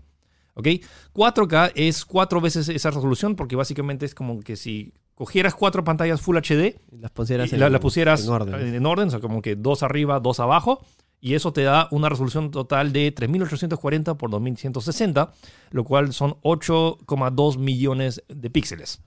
¿Ok? 0.55 0.66
4K 1.14 1.72
es 1.74 2.05
cuatro 2.05 2.41
veces 2.41 2.68
esa 2.68 2.91
resolución, 2.91 3.37
porque 3.37 3.57
básicamente 3.57 4.05
es 4.05 4.14
como 4.14 4.41
que 4.41 4.57
si 4.57 4.93
cogieras 5.14 5.55
cuatro 5.55 5.83
pantallas 5.83 6.20
Full 6.20 6.37
HD, 6.37 6.78
las 7.01 7.11
pusieras 7.11 7.51
y 7.53 7.55
en, 7.55 7.61
la, 7.61 7.70
la 7.70 7.80
pusieras 7.80 8.24
en 8.24 8.30
orden. 8.30 8.74
en 8.74 8.87
orden, 8.87 9.09
o 9.09 9.11
sea, 9.11 9.20
como 9.20 9.41
que 9.41 9.57
dos 9.57 9.83
arriba, 9.83 10.20
dos 10.20 10.41
abajo, 10.41 10.85
y 11.23 11.35
eso 11.35 11.53
te 11.55 11.62
da 11.62 11.89
una 11.93 12.09
resolución 12.11 12.51
total 12.51 12.93
de 12.93 13.11
3840 13.12 14.18
por 14.18 14.29
2160, 14.31 15.33
lo 15.70 15.85
cual 15.85 16.12
son 16.12 16.33
8,2 16.43 17.57
millones 17.59 18.23
de 18.29 18.51
píxeles. 18.51 19.01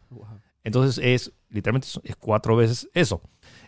Entonces 0.63 1.03
es 1.03 1.33
literalmente 1.49 1.87
es- 2.05 2.15
cuatro 2.15 2.55
veces 2.55 2.89
eso. 2.93 3.21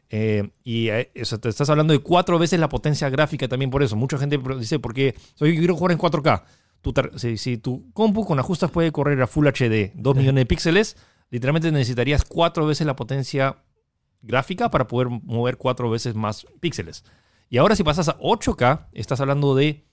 Eh, 0.10 0.50
y 0.64 0.88
eh, 0.88 1.12
eso, 1.14 1.38
te 1.40 1.50
estás 1.50 1.70
hablando 1.70 1.92
de 1.94 2.00
cuatro 2.00 2.40
veces 2.40 2.60
la 2.60 2.70
potencia 2.70 3.10
gráfica 3.10 3.48
también 3.48 3.70
por 3.70 3.84
eso. 3.84 3.96
Mucha 3.96 4.18
gente 4.18 4.40
dice, 4.58 4.80
porque 4.80 5.14
soy 5.36 5.54
yo 5.54 5.60
quiero 5.60 5.76
jugar 5.76 5.92
en 5.92 5.98
4K. 6.00 6.44
Tu 6.82 6.94
tar- 6.94 7.12
si, 7.20 7.38
si 7.38 7.58
tu 7.58 7.92
compu 7.92 8.26
con 8.26 8.40
ajustes 8.40 8.72
puede 8.72 8.92
correr 8.94 9.22
a 9.22 9.28
Full 9.28 9.48
HD, 9.48 9.92
2 9.96 10.16
millones 10.16 10.42
de 10.42 10.46
píxeles, 10.46 10.96
literalmente 11.30 11.72
necesitarías 11.72 12.24
cuatro 12.24 12.66
veces 12.66 12.88
la 12.88 12.96
potencia 12.96 13.58
gráfica 14.22 14.72
para 14.72 14.88
poder 14.88 15.10
mover 15.10 15.58
cuatro 15.58 15.90
veces 15.90 16.16
más 16.16 16.48
píxeles. 16.62 17.04
Y 17.50 17.58
ahora 17.58 17.76
si 17.76 17.84
pasas 17.84 18.10
a 18.10 18.18
8K, 18.20 18.88
estás 18.94 19.20
hablando 19.22 19.56
de... 19.56 19.86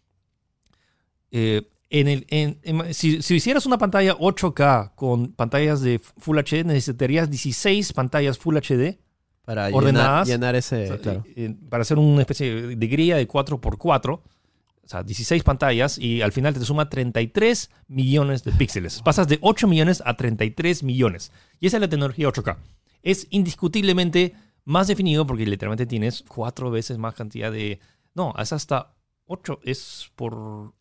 eh, 1.31 1.63
en 1.91 2.09
el, 2.09 2.27
en- 2.31 2.59
en- 2.63 2.95
si, 2.95 3.23
si 3.23 3.37
hicieras 3.37 3.67
una 3.67 3.79
pantalla 3.79 4.17
8K 4.17 4.95
con 4.97 5.33
pantallas 5.33 5.81
de 5.81 6.01
Full 6.19 6.39
HD, 6.39 6.65
necesitarías 6.65 7.31
16 7.31 7.93
pantallas 7.93 8.39
Full 8.39 8.57
HD 8.57 8.99
para 9.45 9.69
ordenadas. 9.69 10.27
Llenar, 10.27 10.55
llenar 10.55 10.55
ese, 10.57 10.85
o 10.85 10.87
sea, 10.89 10.99
claro. 10.99 11.25
eh, 11.37 11.55
para 11.69 11.83
hacer 11.83 11.99
una 11.99 12.23
especie 12.23 12.77
de 12.77 12.87
grilla 12.89 13.17
de 13.17 13.29
4x4. 13.29 14.11
O 14.15 14.89
sea, 14.89 15.03
16 15.03 15.43
pantallas 15.45 15.97
y 15.99 16.21
al 16.21 16.33
final 16.33 16.53
te 16.53 16.61
suma 16.65 16.91
33 16.91 17.71
millones 17.89 18.45
de 18.45 18.53
píxeles. 18.53 19.01
Pasas 19.03 19.29
de 19.29 19.39
8 19.41 19.67
millones 19.69 20.03
a 20.05 20.15
33 20.17 20.83
millones. 20.83 21.33
Y 21.61 21.69
esa 21.69 21.77
es 21.79 21.81
la 21.81 21.89
tecnología 21.89 22.29
8K. 22.29 22.57
Es 23.03 23.27
indiscutiblemente 23.31 24.35
más 24.65 24.87
definido 24.87 25.27
porque 25.27 25.47
literalmente 25.47 25.87
tienes 25.87 26.25
cuatro 26.27 26.71
veces 26.71 26.99
más 26.99 27.15
cantidad 27.15 27.51
de... 27.53 27.81
No, 28.15 28.33
es 28.39 28.53
hasta 28.53 28.95
8, 29.27 29.61
es 29.65 30.11
por... 30.15 30.73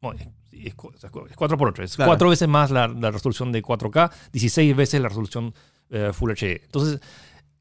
bueno, 0.00 0.20
es, 0.20 0.28
es 0.66 0.74
4 0.74 1.58
por 1.58 1.68
8, 1.68 1.82
es 1.82 1.96
Claro. 1.96 2.10
cuatro 2.10 2.28
veces 2.30 2.48
más 2.48 2.70
la, 2.70 2.88
la 2.88 3.10
resolución 3.10 3.52
de 3.52 3.62
4K, 3.62 4.10
16 4.32 4.76
veces 4.76 5.00
la 5.00 5.08
resolución 5.08 5.54
eh, 5.90 6.10
Full 6.12 6.30
HD. 6.32 6.62
Entonces, 6.64 7.00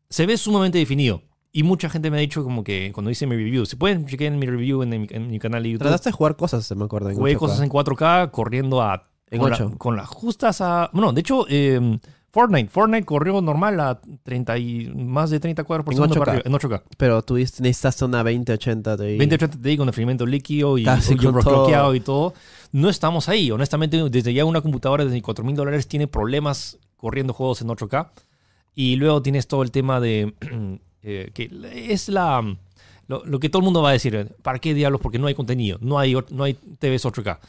se 0.09 0.25
ve 0.25 0.37
sumamente 0.37 0.77
definido. 0.77 1.21
Y 1.51 1.63
mucha 1.63 1.89
gente 1.89 2.11
me 2.11 2.17
ha 2.17 2.19
dicho 2.19 2.43
como 2.43 2.63
que 2.65 2.91
cuando 2.93 3.09
hice 3.11 3.25
mi 3.27 3.35
review, 3.37 3.65
si 3.65 3.77
pueden 3.77 4.05
chequen 4.07 4.37
mi 4.39 4.45
review 4.45 4.83
en, 4.83 4.89
mi- 4.89 5.07
en 5.09 5.27
mi 5.31 5.39
canal 5.39 5.63
de 5.63 5.69
YouTube, 5.71 5.83
Trataste 5.83 6.09
de 6.09 6.13
jugar 6.13 6.35
cosas, 6.35 6.65
se 6.65 6.75
me 6.75 6.83
acuerdo. 6.83 7.09
en 7.09 7.15
jugué 7.15 7.35
8K. 7.35 7.39
cosas 7.39 7.61
en 7.61 7.69
4K 7.69 8.31
corriendo 8.31 8.81
a... 8.81 9.09
En 9.29 9.39
con, 9.39 9.49
la- 9.51 9.55
8. 9.55 9.75
con 9.77 9.95
las 9.95 10.07
justas 10.09 10.59
a... 10.61 10.89
Bueno, 10.91 11.13
de 11.13 11.21
hecho, 11.21 11.45
eh, 11.49 11.99
Fortnite. 12.35 12.69
Fortnite 12.69 13.05
corrió 13.05 13.39
normal 13.39 13.79
a 13.79 14.01
30 14.23 14.57
y 14.57 14.91
más 14.93 15.29
de 15.29 15.39
30 15.39 15.63
cuadros 15.63 15.85
por 15.85 15.93
En 15.93 15.99
segundo 15.99 16.15
8K. 16.15 16.19
para 16.19 16.31
arriba, 16.33 16.43
en 16.45 16.53
8K. 16.53 16.81
Pero 16.97 17.21
tú 17.21 17.35
necesitaste 17.35 18.03
una 18.03 18.25
2080 18.25 18.97
de 18.97 19.17
2080 19.17 19.61
Ti 19.61 19.77
con 19.77 19.87
enfriamiento 19.87 20.25
líquido 20.25 20.77
y, 20.77 20.83
Casi 20.83 21.13
y 21.13 21.17
todo. 21.17 21.95
y 21.95 22.01
todo. 22.01 22.33
No 22.73 22.89
estamos 22.89 23.29
ahí. 23.29 23.51
Honestamente, 23.51 24.09
desde 24.09 24.33
ya 24.33 24.43
una 24.43 24.59
computadora 24.59 25.05
de 25.05 25.21
4 25.21 25.45
mil 25.45 25.55
dólares 25.55 25.87
tiene 25.87 26.07
problemas 26.07 26.77
corriendo 26.97 27.31
juegos 27.31 27.61
en 27.61 27.69
8K. 27.69 28.09
Y 28.75 28.97
luego 28.97 29.21
tienes 29.21 29.47
todo 29.47 29.63
el 29.63 29.71
tema 29.71 30.01
de 30.01 30.33
eh, 31.03 31.31
que 31.33 31.49
es 31.73 32.09
la 32.09 32.43
lo, 33.07 33.23
lo 33.23 33.39
que 33.39 33.47
todo 33.47 33.61
el 33.61 33.63
mundo 33.63 33.81
va 33.81 33.91
a 33.91 33.93
decir. 33.93 34.35
¿Para 34.41 34.59
qué 34.59 34.73
diablos? 34.73 34.99
Porque 34.99 35.19
no 35.19 35.27
hay 35.27 35.35
contenido, 35.35 35.77
no 35.79 35.97
hay, 35.99 36.17
no 36.31 36.43
hay 36.43 36.55
TVs 36.55 37.05
8K. 37.05 37.39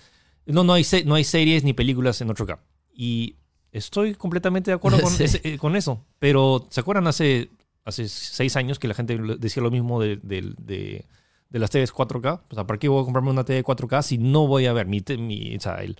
No, 0.47 0.63
no, 0.63 0.75
hay, 0.75 0.87
no 1.05 1.17
hay 1.17 1.25
series 1.25 1.65
ni 1.65 1.73
películas 1.73 2.21
en 2.21 2.29
8K. 2.29 2.61
Y 2.95 3.35
estoy 3.77 4.15
completamente 4.15 4.71
de 4.71 4.75
acuerdo 4.77 5.01
con, 5.01 5.13
Sí. 5.17 5.25
ese- 5.25 5.41
eh, 5.45 5.59
con 5.59 5.77
eso. 5.77 6.05
Pero, 6.19 6.67
¿se 6.71 6.81
acuerdan 6.81 7.07
hace, 7.07 7.51
hace 7.85 8.09
seis 8.09 8.57
años 8.57 8.79
que 8.79 8.89
la 8.89 8.95
gente 8.95 9.19
decía 9.39 9.63
lo 9.63 9.71
mismo 9.71 10.01
de, 10.01 10.17
de- 10.17 10.55
de- 10.59 11.05
de 11.51 11.59
las 11.59 11.71
TVs 11.71 11.93
4K? 11.93 12.41
O 12.51 12.55
sea, 12.55 12.65
¿para 12.67 12.79
qué 12.79 12.89
voy 12.89 13.01
a 13.01 13.05
comprarme 13.05 13.31
una 13.31 13.45
TV 13.45 13.63
4K 13.65 14.03
si 14.03 14.19
no 14.19 14.47
voy 14.47 14.67
a 14.67 14.73
ver 14.73 14.87
mi, 14.87 15.03
mi, 15.19 15.57
o 15.57 15.61
sea, 15.61 15.77
el- 15.83 15.97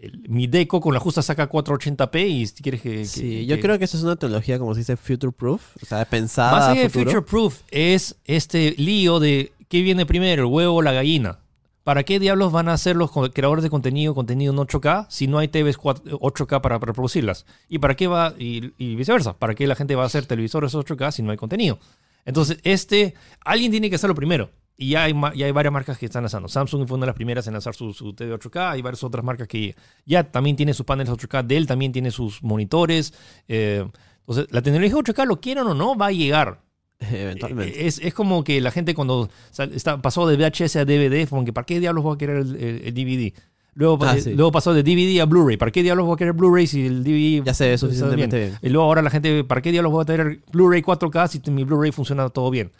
el- 0.00 0.28
mi 0.28 0.46
deco 0.46 0.80
con 0.80 0.94
la 0.94 1.00
justa 1.00 1.22
saca 1.22 1.48
480p 1.50 2.28
y 2.28 2.46
si 2.46 2.62
quieres 2.62 2.80
que... 2.82 2.90
que- 2.98 3.04
Sí, 3.04 3.46
yo 3.46 3.58
creo 3.58 3.78
que 3.78 3.84
eso 3.86 3.96
es 3.96 4.04
una 4.04 4.14
tecnología, 4.16 4.58
como 4.58 4.72
se 4.74 4.80
dice, 4.80 4.96
future 4.96 5.32
proof. 5.32 5.76
O 5.82 5.86
sea, 5.86 6.04
pensada 6.04 6.52
Más 6.52 6.68
allá 6.68 6.82
de 6.82 6.88
future 6.90 7.22
proof 7.22 7.62
es 7.72 8.14
este 8.24 8.74
lío 8.78 9.18
de 9.18 9.52
qué 9.68 9.82
viene 9.82 10.06
primero, 10.06 10.44
el 10.44 10.52
huevo 10.52 10.76
o 10.76 10.82
la 10.82 10.92
gallina. 10.92 11.40
¿Para 11.88 12.02
qué 12.02 12.18
diablos 12.18 12.52
van 12.52 12.68
a 12.68 12.74
hacer 12.74 12.96
los 12.96 13.10
creadores 13.32 13.64
de 13.64 13.70
contenido 13.70 14.14
contenido 14.14 14.52
en 14.52 14.58
8K 14.58 15.06
si 15.08 15.26
no 15.26 15.38
hay 15.38 15.48
TVs 15.48 15.78
4 15.78 16.20
8K 16.20 16.60
para 16.60 16.76
reproducirlas? 16.76 17.46
¿Y 17.66 17.78
para 17.78 17.96
qué 17.96 18.06
va, 18.06 18.34
y, 18.38 18.94
viceversa, 18.94 19.38
para 19.38 19.54
qué 19.54 19.66
la 19.66 19.74
gente 19.74 19.94
va 19.94 20.02
a 20.02 20.06
hacer 20.06 20.26
televisores 20.26 20.74
8K 20.74 21.12
si 21.12 21.22
no 21.22 21.30
hay 21.30 21.38
contenido? 21.38 21.78
Entonces, 22.26 22.58
este, 22.62 23.14
alguien 23.42 23.70
tiene 23.70 23.88
que 23.88 23.96
hacerlo 23.96 24.14
primero. 24.14 24.50
Y 24.76 24.90
ya 24.90 25.04
hay, 25.04 25.14
ya 25.34 25.46
hay 25.46 25.50
varias 25.50 25.72
marcas 25.72 25.96
que 25.96 26.04
están 26.04 26.24
lanzando. 26.24 26.46
Samsung 26.46 26.86
fue 26.86 26.98
una 26.98 27.06
de 27.06 27.12
las 27.12 27.16
primeras 27.16 27.46
en 27.46 27.54
lanzar 27.54 27.74
su, 27.74 27.94
su 27.94 28.12
TV 28.12 28.38
8K. 28.38 28.72
Hay 28.72 28.82
varias 28.82 29.02
otras 29.02 29.24
marcas 29.24 29.48
que 29.48 29.74
ya 30.04 30.30
también 30.30 30.56
tienen 30.56 30.74
sus 30.74 30.84
paneles 30.84 31.10
8K. 31.10 31.46
Dell 31.46 31.66
también 31.66 31.92
tiene 31.92 32.10
sus 32.10 32.42
monitores. 32.42 33.14
Eh, 33.48 33.82
entonces, 34.18 34.46
la 34.50 34.60
tecnología 34.60 34.94
8K, 34.94 35.24
lo 35.26 35.40
quieran 35.40 35.66
o 35.66 35.72
no, 35.72 35.96
va 35.96 36.08
a 36.08 36.12
llegar. 36.12 36.60
Eventualmente. 37.12 37.82
Eh, 37.82 37.86
Es, 37.86 37.98
es 38.02 38.14
como 38.14 38.42
que 38.44 38.60
la 38.60 38.70
gente 38.70 38.94
cuando 38.94 39.30
está, 39.72 40.00
pasó 40.02 40.26
de 40.26 40.36
VHS 40.36 40.76
a 40.76 40.84
DVD, 40.84 41.20
fue 41.26 41.36
como 41.36 41.44
que 41.44 41.52
¿para 41.52 41.64
qué 41.66 41.80
diablos 41.80 42.04
voy 42.04 42.14
a 42.14 42.18
querer 42.18 42.36
el, 42.38 42.56
el- 42.56 42.82
el 42.86 42.94
DVD? 42.94 43.32
Luego, 43.74 44.04
Ah, 44.04 44.16
eh, 44.16 44.20
sí. 44.22 44.34
luego 44.34 44.50
pasó 44.50 44.74
de 44.74 44.82
DVD 44.82 45.20
a 45.20 45.24
Blu-ray. 45.26 45.56
¿Para 45.56 45.70
qué 45.70 45.84
diablos 45.84 46.04
voy 46.06 46.14
a 46.14 46.16
querer 46.16 46.32
Blu-ray 46.32 46.66
si 46.66 46.84
el 46.86 47.04
DVD 47.04 47.44
ya 47.44 47.54
se 47.54 47.68
ve 47.68 47.78
funciona 47.78 47.78
suficientemente 47.78 48.38
bien. 48.38 48.58
Y 48.60 48.68
luego 48.70 48.86
ahora 48.86 49.02
la 49.02 49.10
gente, 49.10 49.44
¿para 49.44 49.62
qué 49.62 49.70
diablos 49.70 49.92
voy 49.92 50.02
a 50.02 50.04
tener 50.04 50.40
Blu-ray 50.52 50.82
4K 50.82 51.28
si 51.28 51.50
mi 51.52 51.62
Blu-ray 51.62 51.92
funciona 51.92 52.28
todo 52.30 52.50
bien? 52.50 52.72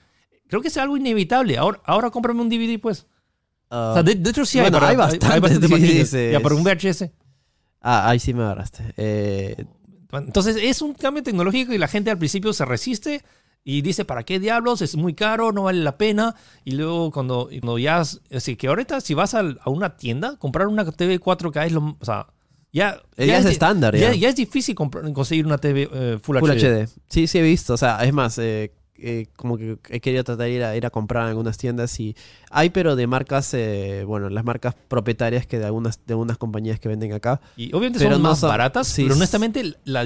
Creo 0.48 0.60
que 0.60 0.68
es 0.68 0.76
algo 0.76 0.96
inevitable. 0.96 1.56
Ahora, 1.56 1.80
ahora 1.84 2.10
cómprame 2.10 2.40
un 2.40 2.48
DVD, 2.48 2.80
pues. 2.80 3.06
Ah, 3.70 3.90
o 3.90 3.94
sea, 3.94 4.02
de, 4.02 4.16
de 4.16 4.30
hecho 4.30 4.44
sí 4.44 4.58
hay. 4.58 4.64
bueno, 4.64 4.78
para- 4.78 4.88
hay 4.88 4.96
bastantes 4.96 5.60
DVDs, 5.60 6.32
Ya, 6.32 6.40
para 6.40 6.54
un 6.56 6.64
VHS. 6.64 7.10
ah, 7.80 8.08
ahí 8.10 8.18
sí 8.18 8.34
me 8.34 8.42
agarraste. 8.42 8.82
Eh, 8.96 9.66
Entonces 10.10 10.56
es 10.60 10.82
un 10.82 10.94
cambio 10.94 11.22
tecnológico 11.22 11.72
y 11.74 11.78
la 11.78 11.86
gente 11.86 12.10
al 12.10 12.18
principio 12.18 12.52
se 12.52 12.64
resiste 12.64 13.22
y 13.64 13.82
dice, 13.82 14.04
¿para 14.04 14.22
qué 14.22 14.38
diablos? 14.40 14.80
Es 14.82 14.96
muy 14.96 15.14
caro, 15.14 15.52
no 15.52 15.64
vale 15.64 15.82
la 15.82 15.98
pena. 15.98 16.34
Y 16.64 16.72
luego 16.72 17.11
cuando, 17.11 17.48
cuando 17.61 17.78
ya... 17.78 18.00
Así 18.00 18.56
que 18.56 18.68
ahorita 18.68 19.00
si 19.02 19.12
vas 19.14 19.34
al- 19.34 19.59
a 19.62 19.68
una 19.70 19.96
tienda, 19.96 20.36
comprar 20.38 20.68
una 20.68 20.90
TV 20.90 21.20
4K 21.20 21.66
es 21.66 21.72
lo... 21.72 21.96
O 22.00 22.04
sea, 22.04 22.28
ya... 22.72 23.00
Eh, 23.16 23.26
ya 23.26 23.38
es 23.38 23.44
estándar, 23.46 23.94
Ya, 23.94 24.14
ya. 24.14 24.28
es 24.30 24.36
difícil 24.36 24.74
comprar- 24.74 25.12
conseguir 25.12 25.44
una 25.44 25.59
TV 25.59 25.88
eh, 25.92 26.18
Full, 26.22 26.38
Full 26.38 26.50
HD. 26.50 26.84
HD. 26.84 26.88
Sí, 27.09 27.26
sí 27.26 27.38
he 27.38 27.42
visto. 27.42 27.74
O 27.74 27.76
sea, 27.76 28.02
es 28.04 28.12
más, 28.12 28.38
eh, 28.38 28.72
eh, 29.01 29.26
como 29.36 29.57
que 29.57 29.78
he 29.90 30.01
querido 30.01 30.24
tratar 30.24 30.46
de 30.46 30.53
ir 30.53 30.64
a, 30.64 30.76
ir 30.76 30.84
a 30.86 30.90
comprar 30.90 31.24
en 31.24 31.28
algunas 31.30 31.57
tiendas 31.59 31.99
y 32.01 32.16
hay, 32.51 32.70
pero 32.70 32.96
de 32.96 33.07
marcas, 33.07 33.53
eh, 33.55 34.05
bueno, 34.07 34.28
las 34.28 34.44
marcas 34.44 34.74
propietarias 34.88 35.46
que 35.46 35.59
de 35.59 35.66
algunas, 35.66 36.05
de 36.07 36.14
algunas 36.14 36.36
compañías 36.38 36.80
que 36.80 36.88
venden 36.88 37.12
acá. 37.12 37.40
Y 37.57 37.68
obviamente 37.74 37.99
Pero 37.99 38.12
son 38.14 38.22
no 38.22 38.28
más 38.30 38.40
son- 38.40 38.49
baratas, 38.51 38.88
sí, 38.88 39.03
pero 39.05 39.14
honestamente 39.14 39.74
la 39.84 40.05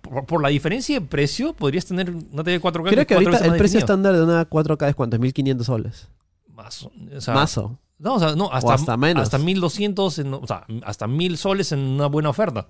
por, 0.00 0.26
por 0.26 0.42
la 0.42 0.48
diferencia 0.48 0.98
de 0.98 1.06
precio 1.06 1.52
podrías 1.54 1.84
tener 1.86 2.10
una 2.10 2.42
TV 2.44 2.60
4K 2.60 2.88
Creo 2.90 3.06
que 3.06 3.14
ahorita 3.14 3.30
el 3.38 3.38
precio 3.38 3.52
definido. 3.52 3.78
estándar 3.80 4.14
de 4.16 4.22
una 4.22 4.48
4K 4.48 4.88
es 4.88 4.94
cuánto, 4.94 5.16
es 5.16 5.20
1500 5.22 5.66
soles. 5.66 6.08
Más, 6.54 6.82
o 6.84 6.90
sea, 7.20 7.34
Mazo. 7.34 7.78
No, 7.98 8.14
o 8.14 8.18
sea, 8.18 8.34
no, 8.34 8.50
hasta, 8.52 8.74
hasta 8.74 8.96
menos. 8.96 9.22
Hasta 9.22 9.38
1200, 9.38 10.18
en- 10.18 10.34
o 10.34 10.46
sea, 10.46 10.66
hasta 10.84 11.06
1000 11.06 11.36
soles 11.38 11.70
en 11.72 11.78
una 11.78 12.06
buena 12.06 12.30
oferta. 12.30 12.66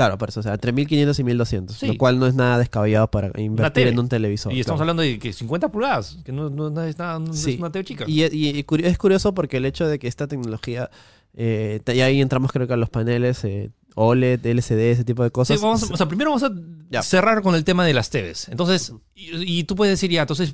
Claro, 0.00 0.18
por 0.18 0.28
eso, 0.30 0.40
o 0.40 0.42
sea, 0.42 0.54
entre 0.54 0.72
1500 0.72 1.18
y 1.18 1.24
1200. 1.24 1.76
Sí. 1.76 1.86
Lo 1.88 1.96
cual 1.98 2.18
no 2.18 2.26
es 2.26 2.34
nada 2.34 2.58
descabellado 2.58 3.10
para 3.10 3.30
invertir 3.40 3.72
tele. 3.84 3.90
en 3.90 3.98
un 3.98 4.08
televisor. 4.08 4.52
y 4.52 4.60
estamos 4.60 4.78
claro. 4.78 4.90
hablando 4.92 5.02
de 5.02 5.18
que 5.18 5.32
50 5.32 5.70
pulgadas, 5.70 6.18
que 6.24 6.32
no, 6.32 6.48
no- 6.50 6.70
no 6.70 6.82
es, 6.84 6.98
nada, 6.98 7.18
no 7.18 7.32
Sí. 7.34 7.52
es 7.54 7.58
una 7.58 7.70
TV 7.70 7.84
chica. 7.84 8.04
Y, 8.06 8.22
y- 8.24 8.58
y 8.58 8.64
curi- 8.64 8.84
es 8.84 8.96
curioso 8.98 9.34
porque 9.34 9.58
el 9.58 9.64
hecho 9.66 9.86
de 9.86 9.98
que 9.98 10.08
esta 10.08 10.26
tecnología, 10.26 10.90
eh, 11.34 11.80
y 11.94 12.00
ahí 12.00 12.20
entramos 12.20 12.50
creo 12.52 12.66
que 12.66 12.72
a 12.72 12.76
los 12.76 12.88
paneles 12.90 13.44
E 13.44 13.70
OLED, 13.94 14.46
LCD, 14.46 14.92
ese 14.92 15.04
tipo 15.04 15.22
de 15.22 15.28
Sí, 15.28 15.32
cosas. 15.32 15.60
vamos 15.60 15.82
a- 15.90 15.92
o 15.92 15.96
sea, 15.96 16.06
primero 16.08 16.30
vamos 16.30 16.42
a 16.44 16.50
Ya. 16.90 17.02
cerrar 17.02 17.42
con 17.42 17.54
el 17.54 17.64
tema 17.64 17.84
de 17.84 17.92
las 17.92 18.08
TVs. 18.10 18.48
Entonces, 18.48 18.92
y, 19.14 19.58
y 19.60 19.64
tú 19.64 19.74
puedes 19.76 19.92
decir, 19.92 20.10
ya, 20.10 20.22
entonces, 20.22 20.52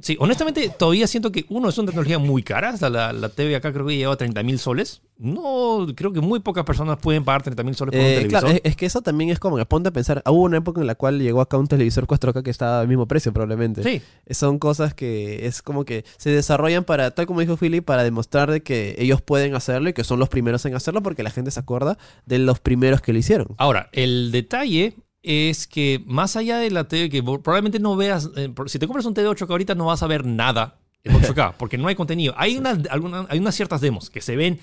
sí, 0.00 0.16
honestamente, 0.20 0.68
todavía 0.78 1.06
siento 1.06 1.30
que 1.32 1.46
uno 1.48 1.68
es 1.68 1.78
una 1.78 1.86
tecnología 1.86 2.18
muy 2.18 2.42
cara. 2.42 2.72
O 2.74 2.76
sea, 2.76 2.90
la, 2.90 3.12
la 3.12 3.28
TV 3.28 3.56
acá 3.56 3.72
creo 3.72 3.86
que 3.86 3.96
lleva 3.96 4.16
30 4.16 4.42
mil 4.42 4.58
soles. 4.58 5.02
No, 5.16 5.86
creo 5.94 6.12
que 6.12 6.20
muy 6.20 6.40
pocas 6.40 6.64
personas 6.64 6.98
pueden 6.98 7.24
pagar 7.24 7.42
30 7.44 7.62
mil 7.62 7.74
soles 7.76 7.92
por 7.92 8.00
un 8.00 8.06
Eh, 8.06 8.14
televisor. 8.16 8.40
claro, 8.40 8.54
es, 8.56 8.60
es 8.64 8.76
que 8.76 8.84
eso 8.86 9.00
también 9.00 9.30
es 9.30 9.38
como 9.38 9.64
ponte 9.66 9.88
a 9.88 9.92
pensar. 9.92 10.22
Hubo 10.26 10.42
una 10.42 10.56
época 10.58 10.80
en 10.80 10.88
la 10.88 10.96
cual 10.96 11.20
llegó 11.20 11.40
acá 11.40 11.56
un 11.56 11.68
televisor 11.68 12.06
4K 12.08 12.42
que 12.42 12.50
estaba 12.50 12.80
al 12.80 12.88
mismo 12.88 13.06
precio, 13.06 13.32
probablemente. 13.32 13.82
sí, 13.84 14.02
Son 14.34 14.58
cosas 14.58 14.92
que 14.94 15.46
es 15.46 15.62
como 15.62 15.84
que 15.84 16.04
se 16.16 16.30
desarrollan 16.30 16.82
para, 16.84 17.12
tal 17.12 17.26
como 17.26 17.40
dijo 17.40 17.56
Philly, 17.56 17.80
para 17.80 18.02
demostrar 18.02 18.50
de 18.50 18.62
que 18.62 18.96
ellos 18.98 19.22
pueden 19.22 19.54
hacerlo 19.54 19.88
y 19.88 19.92
que 19.92 20.02
son 20.02 20.18
los 20.18 20.28
primeros 20.28 20.64
en 20.66 20.74
hacerlo 20.74 21.02
porque 21.02 21.22
la 21.22 21.30
gente 21.30 21.52
se 21.52 21.60
acuerda 21.60 21.96
de 22.26 22.38
los 22.40 22.58
primeros 22.58 23.00
que 23.00 23.12
lo 23.12 23.18
hicieron. 23.20 23.48
Ahora, 23.58 23.88
el 23.92 24.32
detalle 24.32 24.94
es 25.24 25.66
que 25.66 26.02
más 26.06 26.36
allá 26.36 26.58
de 26.58 26.70
la 26.70 26.84
TV, 26.86 27.08
que 27.10 27.22
probablemente 27.22 27.78
no 27.80 27.96
veas, 27.96 28.30
eh, 28.36 28.52
si 28.66 28.78
te 28.78 28.86
compras 28.86 29.06
un 29.06 29.14
TV 29.14 29.28
8K 29.28 29.50
ahorita 29.50 29.74
no 29.74 29.86
vas 29.86 30.02
a 30.02 30.06
ver 30.06 30.24
nada 30.26 30.78
en 31.02 31.14
8K, 31.14 31.54
porque 31.58 31.78
no 31.78 31.88
hay 31.88 31.94
contenido. 31.94 32.34
Hay, 32.36 32.56
una, 32.58 32.78
alguna- 32.90 33.26
hay 33.30 33.38
unas 33.38 33.54
ciertas 33.54 33.80
demos 33.80 34.10
que 34.10 34.20
se 34.20 34.36
ven 34.36 34.60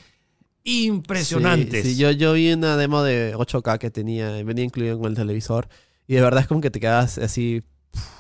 impresionantes. 0.64 1.84
Sí, 1.84 1.92
sí, 1.96 1.98
yo, 1.98 2.12
yo 2.12 2.34
vi 2.34 2.54
una 2.54 2.78
demo 2.78 3.04
de 3.04 3.36
8K 3.36 3.78
que 3.80 3.90
tenía, 3.92 4.32
venía 4.44 4.64
incluido 4.64 4.98
con 5.00 5.10
el 5.12 5.16
televisor 5.16 5.68
y 6.08 6.16
de 6.16 6.22
verdad 6.22 6.42
es 6.42 6.48
como 6.48 6.62
que 6.62 6.72
te 6.72 6.80
quedas 6.80 7.18
así. 7.18 7.64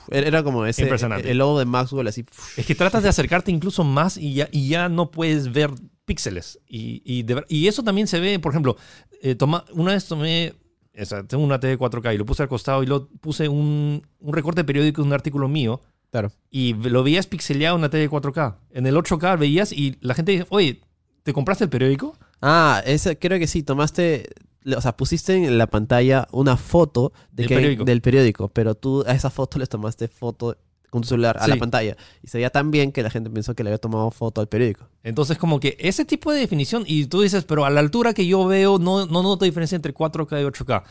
Era 0.09 0.43
como 0.43 0.65
ese. 0.65 0.81
Impresionante. 0.83 1.31
El 1.31 1.37
logo 1.37 1.57
de 1.59 1.65
Maxwell 1.65 2.07
así. 2.07 2.25
Es 2.57 2.65
que 2.65 2.75
tratas 2.75 3.03
de 3.03 3.09
acercarte 3.09 3.51
incluso 3.51 3.83
más 3.83 4.17
y 4.17 4.33
ya, 4.33 4.49
y 4.51 4.67
ya 4.67 4.89
no 4.89 5.11
puedes 5.11 5.51
ver 5.51 5.71
píxeles. 6.05 6.59
Y, 6.67 7.01
y, 7.05 7.23
de 7.23 7.45
y 7.47 7.67
eso 7.67 7.83
también 7.83 8.07
se 8.07 8.19
ve, 8.19 8.37
por 8.39 8.51
ejemplo, 8.51 8.75
eh, 9.21 9.35
toma, 9.35 9.63
una 9.71 9.93
vez 9.93 10.05
tomé, 10.07 10.53
o 10.99 11.05
sea, 11.05 11.23
tengo 11.23 11.43
una 11.43 11.59
TV 11.59 11.77
4K 11.77 12.13
y 12.13 12.17
lo 12.17 12.25
puse 12.25 12.43
al 12.43 12.49
costado 12.49 12.83
y 12.83 12.85
lo 12.85 13.07
puse 13.07 13.47
un, 13.47 14.05
un 14.19 14.33
recorte 14.33 14.63
periódico 14.63 15.01
de 15.01 15.07
un 15.07 15.13
artículo 15.13 15.47
mío 15.47 15.81
Claro. 16.11 16.31
y 16.49 16.73
lo 16.73 17.03
veías 17.03 17.27
pixeleado 17.27 17.75
en 17.75 17.79
una 17.81 17.89
TV 17.89 18.09
4K. 18.09 18.55
En 18.71 18.85
el 18.85 18.95
8K 18.95 19.39
veías 19.39 19.71
y 19.71 19.97
la 20.01 20.13
gente 20.13 20.33
dice, 20.33 20.45
oye, 20.49 20.81
¿te 21.23 21.31
compraste 21.33 21.63
el 21.63 21.69
periódico? 21.69 22.17
Ah, 22.41 22.81
ese, 22.85 23.17
creo 23.17 23.39
que 23.39 23.47
sí, 23.47 23.63
tomaste. 23.63 24.27
O 24.75 24.81
sea, 24.81 24.95
pusiste 24.97 25.33
en 25.35 25.57
la 25.57 25.67
pantalla 25.67 26.27
una 26.31 26.57
foto 26.57 27.13
de 27.31 27.43
Del 27.43 27.47
que- 27.47 27.55
periódico. 27.55 27.83
del 27.85 28.01
periódico, 28.01 28.47
pero 28.49 28.75
tú 28.75 29.03
a 29.07 29.13
esa 29.13 29.29
foto 29.29 29.57
les 29.57 29.69
tomaste 29.69 30.07
foto 30.09 30.57
con 30.91 31.01
tu 31.01 31.07
celular 31.07 31.37
a 31.39 31.47
la 31.47 31.55
pantalla. 31.55 31.95
Y 32.21 32.27
se 32.27 32.37
veía 32.37 32.49
tan 32.51 32.69
bien 32.69 32.91
que 32.91 33.01
la 33.01 33.09
gente 33.09 33.29
pensó 33.29 33.55
que 33.55 33.63
le 33.63 33.69
había 33.69 33.79
tomado 33.79 34.11
foto 34.11 34.41
al 34.41 34.47
periódico. 34.47 34.87
Entonces, 35.03 35.37
como 35.37 35.59
que 35.59 35.77
ese 35.79 36.05
tipo 36.05 36.31
de 36.31 36.39
definición, 36.39 36.83
y 36.85 37.05
tú 37.05 37.21
dices, 37.21 37.45
pero 37.45 37.65
a 37.65 37.69
la 37.69 37.79
altura 37.79 38.13
que 38.13 38.27
yo 38.27 38.45
veo, 38.45 38.77
no, 38.77 39.07
no 39.07 39.23
noto 39.23 39.45
diferencia 39.45 39.77
entre 39.77 39.93
4K 39.93 40.41
y 40.41 40.45
8K. 40.45 40.83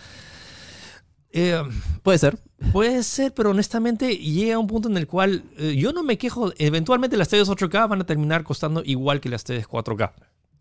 Eh, 1.32 1.62
Puede 2.02 2.18
ser. 2.18 2.38
Puede 2.72 3.02
ser, 3.02 3.34
pero 3.34 3.50
honestamente 3.50 4.16
llega 4.16 4.58
un 4.58 4.66
punto 4.66 4.88
en 4.88 4.96
el 4.96 5.06
cual 5.06 5.44
eh, 5.58 5.76
yo 5.76 5.92
no 5.92 6.02
me 6.02 6.16
quejo. 6.16 6.52
Eventualmente 6.58 7.16
las 7.18 7.28
TVs 7.28 7.50
8K 7.50 7.88
van 7.88 8.00
a 8.00 8.06
terminar 8.06 8.42
costando 8.42 8.82
igual 8.84 9.20
que 9.20 9.28
las 9.28 9.44
TVs 9.44 9.68
4K. 9.68 10.12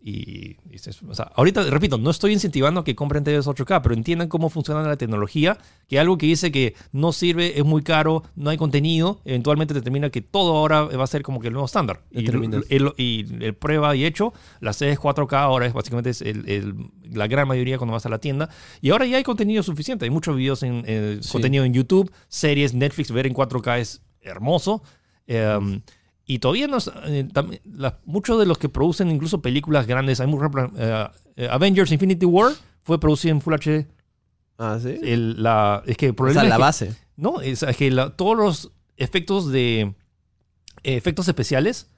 Y, 0.02 0.56
y 0.66 0.70
dices, 0.70 1.02
o 1.04 1.14
sea, 1.14 1.26
ahorita, 1.36 1.64
repito, 1.70 1.98
no 1.98 2.10
estoy 2.10 2.32
incentivando 2.32 2.80
a 2.80 2.84
que 2.86 2.96
compren 2.96 3.24
TVs 3.26 3.48
8K, 3.48 3.82
pero 3.82 3.94
entiendan 3.94 4.30
cómo 4.30 4.50
funciona 4.50 4.82
la 4.82 4.96
tecnología, 4.96 5.58
que 5.90 6.00
algo 6.00 6.18
que 6.18 6.26
dice 6.26 6.54
que 6.54 6.74
no 6.94 7.12
sirve, 7.12 7.60
es 7.60 7.66
muy 7.66 7.84
caro, 7.84 8.24
no 8.36 8.50
hay 8.50 8.56
contenido, 8.58 9.20
eventualmente 9.26 9.74
determina 9.74 10.10
que 10.10 10.22
todo 10.22 10.56
ahora 10.56 10.84
va 10.84 11.04
a 11.04 11.08
ser 11.08 11.22
como 11.22 11.42
que 11.42 11.48
el 11.48 11.54
nuevo 11.54 11.66
estándar. 11.66 12.02
Y, 12.12 12.24
Determina. 12.24 12.62
el, 12.70 12.94
y 12.96 13.26
el 13.44 13.54
prueba 13.56 13.94
y 13.96 14.06
hecho, 14.06 14.32
las 14.62 14.78
TVs 14.78 15.00
4K 15.00 15.34
ahora 15.42 15.66
es 15.66 15.74
básicamente 15.74 16.12
es 16.12 16.22
el- 16.22 16.48
el- 16.50 16.76
la 17.12 17.28
gran 17.28 17.48
mayoría 17.48 17.78
cuando 17.78 17.92
vas 17.94 18.06
a 18.06 18.10
la 18.10 18.20
tienda. 18.20 18.50
Y 18.82 18.92
ahora 18.92 19.06
ya 19.06 19.18
hay 19.18 19.24
contenido 19.24 19.64
suficiente, 19.64 20.06
hay 20.06 20.12
muchos 20.12 20.36
videos 20.38 20.64
en 20.64 20.84
eh, 20.88 21.18
Sí. 21.22 21.30
contenido 21.32 21.66
en 21.66 21.74
YouTube, 21.74 22.10
series, 22.30 22.74
Netflix, 22.74 23.12
ver 23.12 23.28
en 23.28 23.34
4K 23.34 23.80
es 23.80 24.02
hermoso. 24.22 24.82
Eh, 25.28 25.82
y 26.30 26.38
todavía 26.40 26.68
nos, 26.68 26.88
eh, 27.08 27.28
tam- 27.34 27.60
la- 27.66 27.98
muchos 28.06 28.40
de 28.40 28.46
los 28.46 28.60
que 28.60 28.70
producen 28.70 29.10
incluso 29.10 29.42
películas 29.42 29.88
grandes, 29.88 30.20
hay 30.20 30.28
muy, 30.28 30.40
eh, 30.78 31.48
Avengers 31.50 31.92
Infinity 31.92 32.26
War 32.28 32.54
fue 32.84 33.00
producido 33.00 33.34
en 33.34 33.42
Full 33.42 33.56
HD. 33.56 33.88
Ah, 34.60 34.78
sí. 34.82 34.96
El- 35.02 35.42
la, 35.42 35.82
es 35.88 35.98
que 35.98 36.06
el 36.06 36.12
o 36.12 36.16
problema 36.16 36.42
sea, 36.42 36.44
es 36.44 36.50
la 36.50 36.56
que- 36.58 36.62
base. 36.62 36.96
no, 37.16 37.42
es 37.42 37.64
es 37.64 37.76
que 37.76 37.90
la- 37.90 38.12
todos 38.16 38.38
los 38.38 38.72
efectos 38.96 39.52
de 39.52 39.82
eh, 39.82 40.96
efectos 40.96 41.28
especiales 41.28 41.90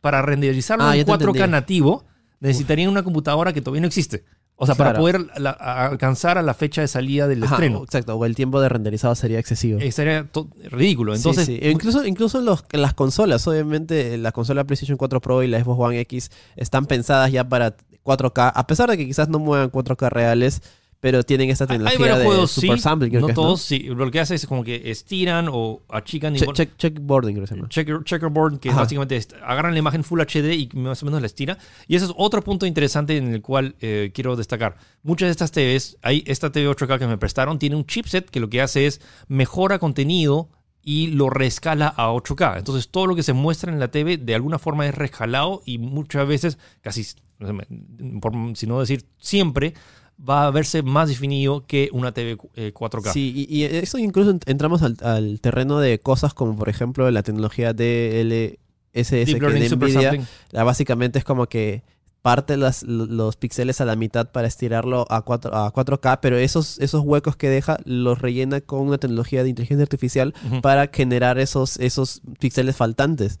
para 0.00 0.22
renderizarlo 0.22 0.84
Ah, 0.84 0.92
en 0.96 1.00
ya 1.00 1.04
te 1.04 1.10
4K 1.12 1.28
entendí. 1.44 1.50
nativo 1.52 2.04
necesitarían 2.40 2.88
una 2.90 3.02
computadora 3.02 3.52
que 3.52 3.60
todavía 3.60 3.82
no 3.82 3.86
existe. 3.86 4.24
O 4.56 4.66
sea, 4.66 4.76
para 4.76 4.94
poder 4.98 5.26
la- 5.36 5.50
alcanzar 5.50 6.38
a 6.38 6.42
la 6.42 6.54
fecha 6.54 6.80
de 6.80 6.88
salida 6.88 7.26
del 7.26 7.42
Ajá, 7.42 7.54
estreno. 7.56 7.82
Exacto, 7.82 8.14
o 8.16 8.24
el 8.24 8.36
tiempo 8.36 8.60
de 8.60 8.68
renderizado 8.68 9.14
sería 9.16 9.38
excesivo. 9.40 9.80
Eh, 9.80 9.90
Sería 9.90 10.28
ridículo. 10.70 11.14
Entonces, 11.14 11.46
Sí, 11.46 11.58
sí. 11.60 11.68
Incluso, 11.68 12.04
incluso 12.06 12.38
en, 12.38 12.44
los, 12.44 12.64
las 12.72 12.94
consolas, 12.94 13.46
obviamente 13.48 14.16
la 14.16 14.30
consola 14.32 14.62
PlayStation 14.64 14.96
4 14.96 15.20
Pro 15.20 15.42
y 15.42 15.48
la 15.48 15.58
Xbox 15.62 15.80
One 15.80 16.00
X 16.00 16.30
están 16.56 16.86
pensadas 16.86 17.32
ya 17.32 17.48
para 17.48 17.76
4K, 18.04 18.52
a 18.54 18.66
pesar 18.66 18.90
de 18.90 18.96
que 18.96 19.06
quizás 19.06 19.28
no 19.28 19.38
muevan 19.40 19.70
4K 19.72 20.08
reales, 20.10 20.62
pero 21.04 21.22
tienen 21.22 21.50
esta 21.50 21.64
hay 21.64 21.68
tecnología 21.68 21.98
varios 22.00 22.18
de 22.18 22.24
juegos, 22.24 22.50
Super 22.50 22.76
sí, 22.78 22.82
Sampling. 22.82 23.10
creo 23.10 23.20
no 23.20 23.26
que 23.26 23.32
es, 23.32 23.36
todos, 23.36 23.60
sí. 23.60 23.78
Lo 23.80 24.10
que 24.10 24.20
hace 24.20 24.36
es 24.36 24.46
como 24.46 24.64
que 24.64 24.90
estiran 24.90 25.50
o 25.52 25.82
achican 25.90 26.34
Che- 26.34 26.46
check- 26.46 26.76
checkboarding, 26.78 27.34
creo 27.34 27.42
que 27.44 27.48
se 27.48 27.56
llama. 27.56 27.68
checker- 27.68 28.02
checkerboard, 28.04 28.58
que 28.58 28.70
Ajá. 28.70 28.80
básicamente 28.80 29.16
es- 29.16 29.28
agarran 29.44 29.74
la 29.74 29.78
imagen 29.80 30.02
Full 30.02 30.18
HD 30.22 30.54
y 30.54 30.68
más 30.78 31.02
o 31.02 31.04
menos 31.06 31.20
la 31.20 31.26
estira. 31.26 31.58
Y 31.86 31.96
ese 31.96 32.06
es 32.06 32.12
otro 32.16 32.42
punto 32.42 32.64
interesante 32.64 33.18
en 33.18 33.34
el 33.34 33.42
cual 33.42 33.74
eh, 33.82 34.12
quiero 34.14 34.34
destacar. 34.34 34.76
Muchas 35.02 35.26
de 35.26 35.32
estas 35.32 35.52
TVs, 35.52 35.98
hay 36.00 36.24
esta 36.26 36.50
TV 36.50 36.68
8K 36.70 36.98
que 36.98 37.06
me 37.06 37.18
prestaron, 37.18 37.58
tiene 37.58 37.76
un 37.76 37.84
chipset 37.84 38.30
que 38.30 38.40
lo 38.40 38.48
que 38.48 38.62
hace 38.62 38.86
es 38.86 39.02
mejora 39.28 39.78
contenido 39.78 40.48
y 40.82 41.08
lo 41.08 41.28
rescala 41.28 41.88
a 41.88 42.12
8K. 42.12 42.56
Entonces 42.58 42.88
todo 42.88 43.06
lo 43.06 43.14
que 43.14 43.22
se 43.22 43.34
muestra 43.34 43.70
en 43.70 43.78
la 43.78 43.88
TV 43.88 44.16
de 44.16 44.34
alguna 44.34 44.58
forma 44.58 44.86
es 44.86 44.94
rescalado 44.94 45.60
y 45.66 45.76
muchas 45.76 46.26
veces, 46.26 46.56
casi, 46.80 47.04
no 47.38 48.20
por, 48.20 48.32
si 48.56 48.66
no 48.66 48.80
decir 48.80 49.04
siempre, 49.18 49.74
va 50.18 50.46
a 50.46 50.50
verse 50.50 50.82
más 50.82 51.08
definido 51.08 51.66
que 51.66 51.88
una 51.92 52.12
TV 52.12 52.36
eh, 52.54 52.72
4K. 52.74 53.12
Sí, 53.12 53.46
y, 53.48 53.54
y 53.56 53.64
eso 53.64 53.98
incluso 53.98 54.32
ent- 54.32 54.42
entramos 54.46 54.82
al, 54.82 54.96
al 55.02 55.40
terreno 55.40 55.80
de 55.80 55.98
cosas 55.98 56.34
como, 56.34 56.56
por 56.56 56.68
ejemplo, 56.68 57.10
la 57.10 57.22
tecnología 57.22 57.72
DLSS 57.72 59.10
Deep 59.26 59.38
que 59.48 59.54
de 59.54 59.68
NVIDIA 59.76 60.10
la- 60.50 60.64
básicamente 60.64 61.18
es 61.18 61.24
como 61.24 61.46
que 61.46 61.82
parte 62.22 62.56
las, 62.56 62.82
los 62.84 63.36
píxeles 63.36 63.82
a 63.82 63.84
la 63.84 63.96
mitad 63.96 64.30
para 64.32 64.48
estirarlo 64.48 65.04
a, 65.10 65.20
4, 65.22 65.54
a 65.54 65.70
4K, 65.74 66.20
pero 66.22 66.38
esos, 66.38 66.78
esos 66.78 67.02
huecos 67.04 67.36
que 67.36 67.50
deja 67.50 67.76
los 67.84 68.18
rellena 68.18 68.62
con 68.62 68.80
una 68.80 68.96
tecnología 68.96 69.42
de 69.42 69.50
inteligencia 69.50 69.82
artificial 69.82 70.32
para 70.62 70.88
generar 70.90 71.38
esos, 71.38 71.76
esos 71.78 72.22
píxeles 72.38 72.76
faltantes. 72.76 73.38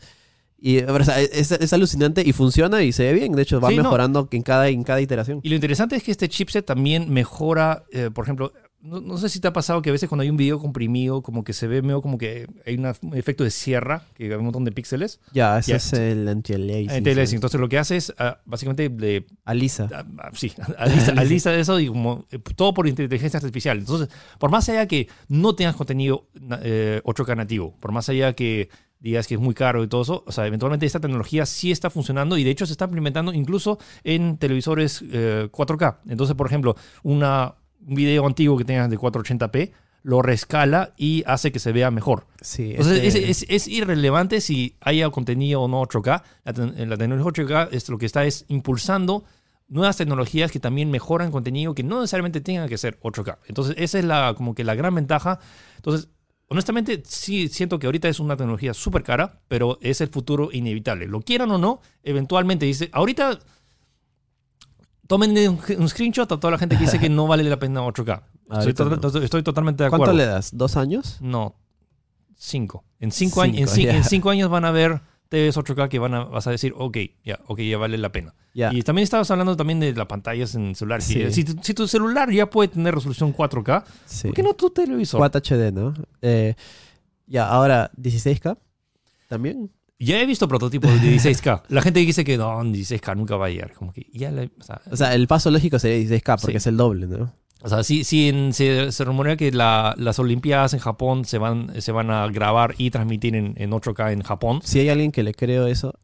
Y 0.66 0.78
o 0.82 1.04
sea, 1.04 1.20
es, 1.20 1.52
es 1.52 1.72
alucinante 1.74 2.22
y 2.24 2.32
funciona 2.32 2.82
y 2.82 2.90
se 2.92 3.02
ve 3.04 3.12
bien. 3.12 3.32
De 3.32 3.42
hecho, 3.42 3.60
va 3.60 3.68
Sí, 3.68 3.76
no. 3.76 3.82
mejorando 3.82 4.26
en, 4.30 4.40
cada, 4.42 4.66
en 4.70 4.82
cada 4.82 5.02
iteración. 5.02 5.40
Y 5.42 5.50
lo 5.50 5.56
interesante 5.56 5.94
es 5.94 6.02
que 6.02 6.10
este 6.10 6.26
chipset 6.30 6.64
también 6.64 7.12
mejora, 7.12 7.84
eh, 7.92 8.08
por 8.10 8.24
ejemplo, 8.24 8.50
no, 8.80 9.00
no 9.02 9.18
sé 9.18 9.28
si 9.28 9.40
te 9.40 9.48
ha 9.48 9.52
pasado 9.52 9.82
que 9.82 9.90
a 9.90 9.92
veces 9.92 10.08
cuando 10.08 10.22
hay 10.22 10.30
un 10.30 10.36
video 10.38 10.58
comprimido, 10.58 11.20
como 11.22 11.44
que 11.44 11.52
se 11.54 11.66
ve 11.66 11.82
medio 11.82 12.00
como 12.02 12.16
que 12.18 12.46
hay 12.66 12.76
una- 12.76 12.94
un 13.02 13.14
efecto 13.14 13.44
de 13.44 13.50
sierra, 13.50 14.04
que 14.14 14.24
hay 14.24 14.30
un 14.32 14.44
montón 14.44 14.64
de 14.64 14.72
píxeles. 14.72 15.20
Ya, 15.34 15.58
ese 15.58 15.72
Ya. 15.72 15.76
es 15.76 15.92
el 15.92 16.26
anti-aliasing. 16.28 16.90
Anti-aliasing. 16.90 17.36
Entonces 17.36 17.60
lo 17.60 17.68
que 17.68 17.78
hace 17.78 17.96
es, 17.96 18.14
ah, 18.18 18.38
básicamente, 18.46 18.94
Alisa. 19.44 19.88
ah, 19.92 20.04
ah, 20.18 20.30
sí, 20.34 20.52
alista, 20.78 21.12
alista 21.12 21.54
eso 21.54 21.78
y 21.80 21.88
como, 21.88 22.26
eh, 22.30 22.38
todo 22.56 22.72
por 22.72 22.86
inteligencia 22.88 23.38
artificial. 23.38 23.78
Entonces, 23.78 24.08
por 24.38 24.50
más 24.50 24.66
allá 24.70 24.86
que 24.86 25.08
no 25.28 25.54
tengas 25.54 25.76
contenido 25.76 26.26
eh, 26.62 27.00
8K 27.04 27.34
nativo, 27.36 27.74
por 27.80 27.92
más 27.92 28.08
allá 28.10 28.34
que 28.34 28.68
digas 29.10 29.26
que 29.26 29.34
es 29.34 29.40
muy 29.40 29.54
caro 29.54 29.84
y 29.84 29.86
todo 29.86 30.02
eso, 30.02 30.24
o 30.26 30.32
sea, 30.32 30.46
eventualmente 30.46 30.86
esta 30.86 30.98
tecnología 31.00 31.46
sí 31.46 31.70
está 31.70 31.90
funcionando 31.90 32.36
y 32.38 32.44
de 32.44 32.50
hecho 32.50 32.66
se 32.66 32.72
está 32.72 32.86
implementando 32.86 33.32
incluso 33.32 33.78
en 34.02 34.36
televisores 34.38 35.04
eh, 35.12 35.48
4K. 35.52 35.98
Entonces, 36.08 36.34
por 36.34 36.46
ejemplo, 36.46 36.74
una, 37.02 37.54
un 37.86 37.94
video 37.94 38.26
antiguo 38.26 38.56
que 38.56 38.64
tengas 38.64 38.88
de 38.90 38.98
480p 38.98 39.70
lo 40.02 40.20
rescala 40.20 40.92
y 40.98 41.22
hace 41.26 41.50
que 41.50 41.58
se 41.58 41.72
vea 41.72 41.90
mejor. 41.90 42.26
Sí, 42.42 42.72
Entonces, 42.72 43.02
este- 43.04 43.30
es, 43.30 43.42
es- 43.42 43.46
es 43.48 43.68
irrelevante 43.68 44.40
si 44.42 44.76
haya 44.80 45.08
contenido 45.10 45.62
o 45.62 45.68
no 45.68 45.80
8K. 45.82 46.22
La, 46.44 46.52
te- 46.52 46.86
la 46.86 46.96
tecnología 46.98 47.44
8K 47.44 47.68
es 47.72 47.88
lo 47.88 47.96
que 47.98 48.04
está 48.06 48.24
es 48.26 48.44
impulsando 48.48 49.24
nuevas 49.66 49.96
tecnologías 49.96 50.50
que 50.52 50.60
también 50.60 50.90
mejoran 50.90 51.30
contenido 51.30 51.74
que 51.74 51.82
no 51.82 52.00
necesariamente 52.02 52.42
tengan 52.42 52.68
que 52.68 52.76
ser 52.76 52.98
8K. 53.00 53.38
Entonces, 53.48 53.76
esa 53.78 53.98
es 53.98 54.04
la, 54.04 54.34
como 54.36 54.54
que 54.54 54.62
la 54.62 54.74
gran 54.74 54.94
ventaja. 54.94 55.38
Entonces, 55.76 56.08
honestamente, 56.48 57.02
sí 57.06 57.48
siento 57.48 57.78
que 57.78 57.86
ahorita 57.86 58.08
es 58.08 58.20
una 58.20 58.36
tecnología 58.36 58.74
súper 58.74 59.02
cara, 59.02 59.40
pero 59.48 59.78
es 59.80 60.00
el 60.00 60.08
futuro 60.08 60.50
inevitable. 60.52 61.06
Lo 61.06 61.20
quieran 61.22 61.50
o 61.50 61.58
no, 61.58 61.80
eventualmente 62.02 62.66
dice, 62.66 62.90
ahorita 62.92 63.38
tomen 65.06 65.36
un, 65.48 65.60
un 65.78 65.88
screenshot 65.88 66.30
a 66.32 66.38
toda 66.40 66.52
la 66.52 66.58
gente 66.58 66.76
que 66.76 66.84
dice 66.84 66.98
que 66.98 67.08
no 67.08 67.26
vale 67.26 67.44
la 67.44 67.58
pena 67.58 67.80
8K. 67.82 68.22
Estoy, 68.58 68.74
to- 68.74 69.42
totalmente 69.42 69.84
de 69.84 69.90
¿Cuánto 69.90 70.04
acuerdo. 70.04 70.18
le 70.18 70.26
das? 70.26 70.56
¿Dos 70.56 70.76
años? 70.76 71.18
No, 71.20 71.56
cinco. 72.36 72.84
En 73.00 73.10
cinco, 73.10 73.42
años, 73.42 73.76
en 73.76 74.04
cinco 74.04 74.30
años 74.30 74.48
van 74.50 74.64
a 74.64 74.70
ver 74.70 75.00
TVs 75.34 75.56
8K 75.56 75.88
que 75.88 75.98
van 75.98 76.14
a, 76.14 76.24
vas 76.24 76.46
a 76.46 76.50
decir, 76.50 76.72
ok, 76.76 76.96
ya, 77.24 77.40
ok, 77.46 77.60
ya 77.60 77.76
vale 77.78 77.98
la 77.98 78.10
pena. 78.12 78.34
Y 78.54 78.82
también 78.82 79.02
estabas 79.02 79.30
hablando 79.30 79.56
también 79.56 79.80
de 79.80 79.92
las 79.92 80.06
pantallas 80.06 80.54
en 80.54 80.74
celular. 80.76 81.02
Si- 81.02 81.44
tu- 81.44 81.60
si 81.62 81.74
tu 81.74 81.88
celular 81.88 82.30
ya 82.30 82.48
puede 82.48 82.68
tener 82.68 82.94
resolución 82.94 83.32
4K, 83.32 83.84
Sí. 84.06 84.28
¿por 84.28 84.34
qué 84.36 84.42
no 84.44 84.54
tu 84.54 84.70
televisor? 84.70 85.18
4 85.18 85.40
HD, 85.40 85.72
¿no? 85.72 85.92
Eh, 86.22 86.54
ya, 87.26 87.48
ahora, 87.48 87.90
16K. 87.96 88.56
¿También? 89.28 89.70
Ya 89.98 90.20
he 90.20 90.26
visto 90.26 90.46
prototipos 90.48 90.90
de 90.92 90.98
16K. 91.00 91.62
La 91.68 91.80
gente 91.82 92.00
dice 92.00 92.24
que 92.24 92.36
no, 92.36 92.62
16K 92.62 93.16
nunca 93.16 93.36
va 93.36 93.46
a 93.46 93.50
llegar. 93.50 93.72
Como 93.72 93.92
que 93.92 94.06
ya 94.12 94.30
la- 94.30 94.42
o 94.58 94.62
sea, 94.62 94.80
O 94.90 94.96
sea, 94.96 95.14
el 95.14 95.26
paso 95.26 95.50
lógico 95.50 95.78
sería 95.78 95.98
16K 95.98 96.36
porque 96.40 96.52
Sí. 96.52 96.56
es 96.58 96.66
el 96.66 96.76
doble, 96.76 97.06
¿no? 97.06 97.32
O 97.64 97.68
sea, 97.68 97.82
sí, 97.82 98.04
sí 98.04 98.28
en- 98.28 98.52
se, 98.52 98.92
se 98.92 99.04
rumorea 99.04 99.36
que 99.36 99.50
la- 99.50 99.94
las 99.96 100.18
Olimpiadas 100.18 100.74
en 100.74 100.80
Japón 100.80 101.24
se 101.24 101.38
van, 101.38 101.80
se 101.80 101.92
van 101.92 102.10
a 102.10 102.26
grabar 102.28 102.74
y 102.76 102.90
transmitir 102.90 103.34
en, 103.34 103.54
en 103.56 103.70
8K 103.72 104.12
en 104.12 104.22
Japón. 104.22 104.60
Si 104.62 104.78
hay 104.80 104.90
alguien 104.90 105.10
que 105.12 105.22
le 105.22 105.32
creo 105.32 105.66
eso, 105.66 105.94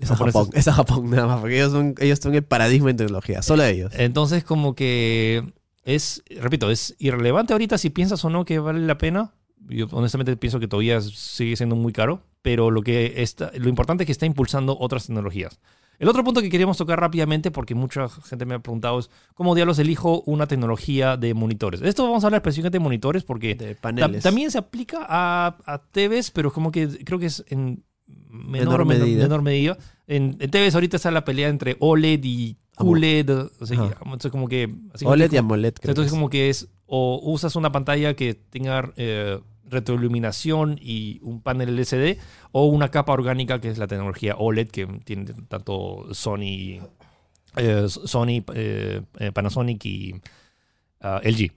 es 0.00 0.10
a. 0.10 0.16
Japón. 0.16 0.48
Es 0.54 0.66
a 0.68 0.72
Japón 0.72 1.10
nada 1.10 1.26
más, 1.26 1.40
porque 1.40 1.56
ellos 1.56 1.72
son, 1.72 1.94
ellos 1.98 2.18
son 2.22 2.34
el 2.34 2.42
paradigma 2.42 2.90
en 2.90 2.96
tecnología. 2.96 3.42
Solo 3.42 3.64
ellos. 3.64 3.92
Entonces, 3.96 4.44
como 4.44 4.74
que 4.74 5.44
es, 5.84 6.22
repito, 6.40 6.70
es 6.70 6.94
irrelevante 6.98 7.52
ahorita 7.52 7.76
si 7.76 7.90
piensas 7.90 8.24
o 8.24 8.30
no 8.30 8.44
que 8.46 8.58
vale 8.58 8.80
la 8.80 8.96
pena. 8.96 9.32
Yo 9.68 9.86
honestamente 9.92 10.34
pienso 10.38 10.58
que 10.58 10.68
todavía 10.68 11.02
sigue 11.02 11.54
siendo 11.54 11.76
muy 11.76 11.92
caro, 11.92 12.22
pero 12.40 12.70
lo, 12.70 12.82
que 12.82 13.22
está, 13.22 13.52
lo 13.58 13.68
importante 13.68 14.04
es 14.04 14.06
que 14.06 14.12
está 14.12 14.24
impulsando 14.24 14.74
otras 14.80 15.06
tecnologías. 15.06 15.60
El 16.00 16.08
otro 16.08 16.24
punto 16.24 16.40
que 16.42 16.48
queríamos 16.50 16.76
tocar 16.78 16.98
rápidamente, 16.98 17.50
porque 17.52 17.74
mucha 17.76 18.08
gente 18.08 18.44
me 18.46 18.54
ha 18.54 18.58
preguntado, 18.58 18.98
es 18.98 19.10
cómo 19.34 19.54
diablos 19.54 19.78
elijo 19.78 20.22
una 20.26 20.46
tecnología 20.48 21.16
de 21.16 21.34
monitores. 21.34 21.82
Esto 21.82 22.02
vamos 22.04 22.24
a 22.24 22.26
hablar 22.28 22.38
específicamente 22.40 22.78
de 22.78 22.82
monitores 22.82 23.22
porque 23.22 23.54
De 23.54 23.74
ta- 23.76 23.80
paneles. 23.82 24.22
también 24.22 24.50
se 24.50 24.58
aplica 24.58 25.06
a, 25.08 25.56
a 25.66 25.78
TVs, 25.78 26.30
pero 26.32 26.52
como 26.52 26.72
que 26.72 26.88
creo 27.04 27.18
que 27.18 27.26
es 27.26 27.44
en 27.48 27.84
menor, 28.28 28.84
Menor 28.84 28.86
medida. 28.86 29.22
menor 29.24 29.42
medida. 29.42 29.78
En, 30.06 30.36
en 30.40 30.50
TVs 30.50 30.74
ahorita 30.74 30.96
está 30.96 31.10
la 31.10 31.24
pelea 31.24 31.48
entre 31.48 31.76
OLED 31.80 32.20
y 32.24 32.56
QLED. 32.76 33.30
O 33.60 33.66
sea, 33.66 33.78
Ajá. 33.78 33.96
entonces 34.04 34.30
como 34.32 34.48
que... 34.48 34.74
así 34.94 35.04
como 35.04 35.12
OLED 35.12 35.30
que- 35.30 35.36
y 35.36 35.38
AMOLED, 35.38 35.74
creo. 35.74 35.90
entonces 35.92 36.06
es. 36.12 36.16
como 36.16 36.30
que 36.30 36.48
es 36.48 36.68
o 36.86 37.20
usas 37.22 37.54
una 37.56 37.70
pantalla 37.70 38.14
que 38.14 38.34
tenga 38.34 38.90
eh, 38.96 39.38
retroiluminación 39.70 40.78
y 40.80 41.18
un 41.22 41.40
panel 41.42 41.78
LCD 41.78 42.18
o 42.52 42.66
una 42.66 42.90
capa 42.90 43.12
orgánica 43.12 43.60
que 43.60 43.68
es 43.70 43.78
la 43.78 43.86
tecnología 43.86 44.36
OLED 44.36 44.68
que 44.68 44.86
tiene 45.04 45.26
tanto 45.48 46.06
Sony, 46.12 46.80
eh, 47.56 47.86
Sony, 47.88 48.42
eh, 48.54 49.02
eh, 49.18 49.32
Panasonic 49.32 49.84
y 49.84 50.14
ah, 51.00 51.20
LG. 51.24 51.52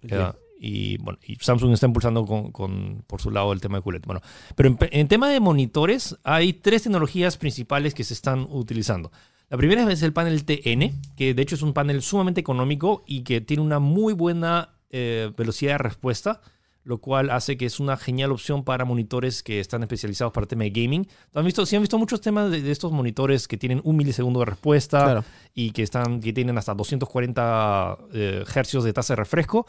Y, 0.65 0.97
bueno, 0.99 1.19
y 1.21 1.35
Samsung 1.35 1.73
está 1.73 1.87
impulsando 1.87 2.25
con, 2.25 2.53
con- 2.53 3.03
por 3.05 3.19
su 3.19 3.29
lado 3.31 3.51
el 3.51 3.59
tema 3.59 3.79
de 3.79 3.83
QLED. 3.83 4.03
Bueno, 4.05 4.21
pero 4.55 4.69
en, 4.69 4.77
en 4.91 5.07
tema 5.09 5.27
de 5.29 5.41
monitores 5.41 6.17
hay 6.23 6.53
tres 6.53 6.83
tecnologías 6.83 7.35
principales 7.35 7.93
que 7.93 8.05
se 8.05 8.13
están 8.13 8.47
utilizando. 8.49 9.11
La 9.49 9.57
primera 9.57 9.91
es 9.91 10.01
el 10.03 10.13
panel 10.13 10.45
TN, 10.45 10.91
que 11.17 11.33
de 11.33 11.41
hecho 11.41 11.55
es 11.55 11.61
un 11.63 11.73
panel 11.73 12.01
sumamente 12.01 12.39
económico 12.39 13.03
y 13.05 13.23
que 13.23 13.41
tiene 13.41 13.61
una 13.61 13.79
muy 13.79 14.13
buena 14.13 14.69
eh, 14.89 15.31
velocidad 15.37 15.73
de 15.73 15.77
respuesta, 15.79 16.39
lo 16.83 16.97
cual 16.99 17.29
hace 17.29 17.55
que 17.57 17.65
es 17.65 17.79
una 17.79 17.95
genial 17.97 18.31
opción 18.31 18.63
para 18.63 18.83
monitores 18.85 19.41
que 19.43 19.59
están 19.59 19.83
especializados 19.83 20.33
para 20.33 20.43
el 20.43 20.47
tema 20.49 20.63
de 20.65 20.71
gaming. 20.71 21.07
¿Han 21.33 21.45
visto, 21.45 21.65
si 21.65 21.75
han 21.75 21.81
visto 21.81 21.97
muchos 21.97 22.19
temas 22.21 22.51
de, 22.51 22.61
de 22.61 22.71
estos 22.71 22.91
monitores 22.91 23.47
que 23.47 23.57
tienen 23.57 23.79
un 23.83 23.95
milisegundo 23.95 24.39
de 24.41 24.45
respuesta 24.47 25.03
Claro. 25.03 25.23
y 25.53 25.71
que, 25.71 25.83
están, 25.83 26.19
que 26.19 26.33
tienen 26.33 26.57
hasta 26.57 26.73
240 26.73 27.97
eh, 28.13 28.43
hercios 28.55 28.83
de 28.83 28.93
tasa 28.93 29.13
de 29.13 29.17
refresco, 29.17 29.65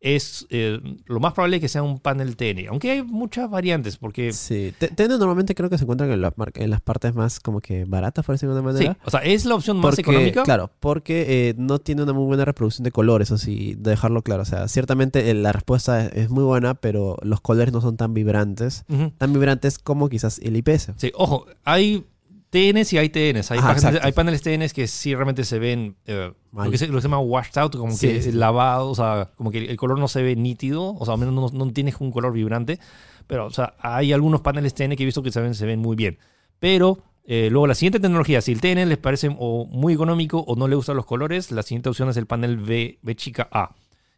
es 0.00 0.46
eh, 0.50 0.78
lo 1.06 1.20
más 1.20 1.32
probable 1.32 1.58
que 1.58 1.68
sea 1.68 1.82
un 1.82 1.98
panel 1.98 2.36
TN, 2.36 2.68
aunque 2.68 2.90
hay 2.90 3.02
muchas 3.02 3.48
variantes, 3.50 3.96
porque 3.96 4.32
Sí. 4.32 4.72
TN 4.78 5.08
normalmente 5.18 5.54
creo 5.54 5.70
que 5.70 5.78
se 5.78 5.84
encuentran 5.84 6.10
en, 6.12 6.20
la 6.20 6.32
mar- 6.36 6.52
en 6.54 6.70
las 6.70 6.80
partes 6.82 7.14
más 7.14 7.40
como 7.40 7.60
que 7.60 7.84
baratas, 7.86 8.24
por 8.24 8.34
decirlo 8.34 8.54
de 8.54 8.58
alguna 8.60 8.78
sí, 8.78 8.84
manera. 8.84 9.00
o 9.04 9.10
sea, 9.10 9.20
es 9.20 9.44
la 9.46 9.54
opción 9.54 9.78
más 9.78 9.86
Porque, 9.96 10.02
económica. 10.02 10.42
Claro, 10.42 10.70
porque 10.80 11.48
eh, 11.48 11.54
no 11.56 11.78
tiene 11.78 12.02
una 12.02 12.12
muy 12.12 12.26
buena 12.26 12.44
reproducción 12.44 12.84
de 12.84 12.92
colores, 12.92 13.32
sí, 13.38 13.74
de 13.78 13.90
dejarlo 13.90 14.22
claro. 14.22 14.42
O 14.42 14.46
sea, 14.46 14.68
ciertamente 14.68 15.30
eh, 15.30 15.34
la 15.34 15.52
respuesta 15.52 16.04
es, 16.06 16.12
es 16.12 16.30
muy 16.30 16.44
buena, 16.44 16.74
pero 16.74 17.16
los 17.22 17.40
colores 17.40 17.72
no 17.72 17.80
son 17.80 17.96
tan 17.96 18.12
vibrantes. 18.14 18.84
Tan 19.18 19.32
vibrantes 19.32 19.78
como 19.78 20.08
quizás 20.08 20.38
el 20.40 20.56
IPS. 20.56 20.92
Sí, 20.98 21.10
ojo, 21.14 21.46
hay 21.64 22.04
TNs 22.50 22.92
y 22.92 22.98
hay 22.98 23.08
TNs. 23.08 23.50
Hay, 23.50 23.58
paneles, 23.60 24.00
hay 24.02 24.12
paneles 24.12 24.42
TNs 24.42 24.72
que 24.72 24.86
sí 24.86 25.14
realmente 25.14 25.44
se 25.44 25.58
ven, 25.58 25.96
eh, 26.06 26.32
lo, 26.52 26.70
que 26.70 26.78
se, 26.78 26.86
lo 26.88 26.98
llama 27.00 27.18
washed 27.18 27.58
out, 27.58 27.76
como 27.76 27.92
Sí, 27.92 28.08
que 28.08 28.22
sí. 28.22 28.32
lavado, 28.32 28.88
o 28.90 28.94
sea, 28.94 29.30
como 29.36 29.50
que 29.50 29.64
el 29.66 29.76
color 29.76 29.98
no 29.98 30.08
se 30.08 30.22
ve 30.22 30.36
nítido, 30.36 30.94
o 30.94 31.04
sea, 31.04 31.14
al 31.14 31.20
menos 31.20 31.34
no, 31.34 31.64
no 31.66 31.72
tienes 31.72 31.96
un 32.00 32.10
color 32.12 32.32
vibrante. 32.32 32.78
Pero, 33.26 33.46
o 33.46 33.50
sea, 33.50 33.74
hay 33.80 34.12
algunos 34.12 34.40
paneles 34.40 34.72
TN 34.74 34.94
que 34.96 35.02
he 35.02 35.06
visto 35.06 35.22
que 35.22 35.32
se 35.32 35.40
ven, 35.40 35.54
se 35.54 35.66
ven 35.66 35.80
muy 35.80 35.96
bien. 35.96 36.18
Pero 36.58 36.98
Eh, 37.28 37.48
luego 37.50 37.66
la 37.66 37.74
siguiente 37.74 37.98
tecnología, 37.98 38.40
si 38.40 38.52
el 38.52 38.60
TN 38.60 38.88
les 38.88 38.98
parece 38.98 39.34
o 39.36 39.66
muy 39.66 39.92
económico 39.92 40.44
o 40.46 40.54
no 40.54 40.68
le 40.68 40.76
gustan 40.76 40.94
los 40.94 41.06
colores, 41.06 41.50
la 41.50 41.64
siguiente 41.64 41.88
opción 41.88 42.08
es 42.08 42.16
el 42.16 42.26
panel 42.26 42.60
V, 42.60 43.00
V 43.02 43.16
chica 43.16 43.48
A. 43.50 43.74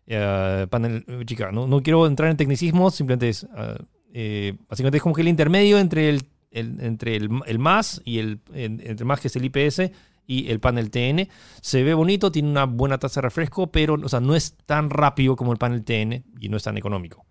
Eh, 0.06 0.66
panel 0.68 1.04
V 1.08 1.24
chica. 1.24 1.50
No, 1.50 1.66
no 1.66 1.82
quiero 1.82 2.06
entrar 2.06 2.30
en 2.30 2.36
tecnicismos, 2.36 2.94
simplemente 2.94 3.30
es, 3.30 3.46
ah, 3.56 3.78
eh, 4.12 4.52
básicamente 4.68 4.98
es 4.98 5.02
como 5.02 5.14
que 5.14 5.22
el 5.22 5.28
intermedio 5.28 5.78
entre 5.78 6.10
el, 6.10 6.22
el- 6.50 6.80
entre 6.80 7.16
el, 7.16 7.28
el 7.46 7.58
más 7.58 8.00
y 8.04 8.18
el 8.18 8.40
en- 8.54 8.80
entre 8.84 9.04
más 9.04 9.20
que 9.20 9.28
es 9.28 9.36
el 9.36 9.44
IPS 9.44 9.90
y 10.26 10.50
el 10.50 10.60
panel 10.60 10.90
TN. 10.90 11.28
Se 11.60 11.82
ve 11.82 11.94
bonito, 11.94 12.30
tiene 12.30 12.48
una 12.50 12.64
buena 12.66 12.98
tasa 12.98 13.20
de 13.20 13.26
refresco, 13.26 13.68
pero 13.72 13.94
o 13.94 14.08
sea, 14.08 14.20
no 14.20 14.34
es 14.36 14.54
tan 14.66 14.90
rápido 14.90 15.36
como 15.36 15.52
el 15.52 15.58
panel 15.58 15.84
TN 15.84 16.24
y 16.40 16.48
no 16.48 16.56
es 16.56 16.62
tan 16.62 16.76
económico. 16.76 17.24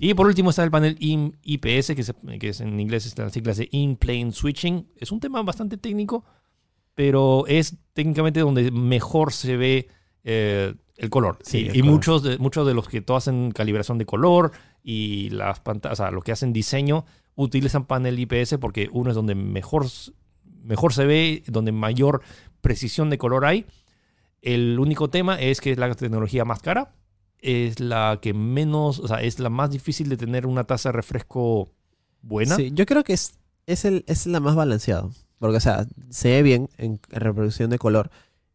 Y 0.00 0.14
por 0.14 0.26
último 0.26 0.50
está 0.50 0.64
el 0.64 0.70
panel 0.72 0.96
IM- 0.98 1.34
IPS, 1.42 1.94
que, 1.94 2.02
se- 2.02 2.14
que 2.40 2.48
es 2.48 2.60
en 2.60 2.80
inglés 2.80 3.06
están 3.06 3.26
las 3.26 3.32
siglas 3.32 3.58
de 3.58 3.68
In-Plane 3.70 4.32
Switching. 4.32 4.88
Es 4.96 5.12
un 5.12 5.20
tema 5.20 5.40
bastante 5.42 5.76
técnico, 5.76 6.24
pero 6.94 7.44
es 7.46 7.76
técnicamente 7.92 8.40
donde 8.40 8.70
mejor 8.70 9.32
se 9.32 9.56
ve 9.56 9.88
eh, 10.24 10.74
el 10.96 11.10
color. 11.10 11.38
Sí, 11.42 11.58
y 11.58 11.68
el 11.68 11.76
y 11.76 11.80
color. 11.80 11.92
muchos, 11.94 12.22
de, 12.22 12.38
muchos 12.38 12.66
de 12.66 12.74
los 12.74 12.88
que 12.88 13.00
todos 13.02 13.24
hacen 13.24 13.52
calibración 13.52 13.98
de 13.98 14.06
color 14.06 14.50
y 14.82 15.30
las 15.30 15.60
pantallas, 15.60 16.00
o 16.00 16.02
sea, 16.02 16.10
los 16.10 16.24
que 16.24 16.32
hacen 16.32 16.52
diseño, 16.52 17.04
utilizan 17.38 17.86
panel 17.86 18.18
IPS 18.18 18.56
porque 18.60 18.88
uno 18.92 19.10
es 19.10 19.16
donde 19.16 19.36
mejor, 19.36 19.86
mejor 20.62 20.92
se 20.92 21.06
ve, 21.06 21.44
donde 21.46 21.70
mayor 21.70 22.20
precisión 22.60 23.10
de 23.10 23.18
color 23.18 23.46
hay. 23.46 23.64
El 24.42 24.78
único 24.78 25.08
tema 25.08 25.40
es 25.40 25.60
que 25.60 25.70
es 25.70 25.78
la 25.78 25.94
tecnología 25.94 26.44
más 26.44 26.60
cara, 26.60 26.92
es 27.38 27.78
la 27.78 28.18
que 28.20 28.34
menos, 28.34 28.98
o 28.98 29.06
sea, 29.06 29.22
es 29.22 29.38
la 29.38 29.50
más 29.50 29.70
difícil 29.70 30.08
de 30.08 30.16
tener 30.16 30.46
una 30.46 30.64
tasa 30.64 30.88
de 30.88 30.94
refresco 30.94 31.70
buena. 32.22 32.56
Sí, 32.56 32.72
yo 32.74 32.86
creo 32.86 33.04
que 33.04 33.12
es, 33.12 33.38
es, 33.66 33.84
el, 33.84 34.04
es 34.08 34.26
la 34.26 34.40
más 34.40 34.56
balanceado. 34.56 35.12
Porque, 35.38 35.58
o 35.58 35.60
sea, 35.60 35.86
se 36.10 36.30
ve 36.30 36.42
bien 36.42 36.68
en, 36.76 37.00
en 37.10 37.20
reproducción 37.20 37.70
de 37.70 37.78
color. 37.78 38.10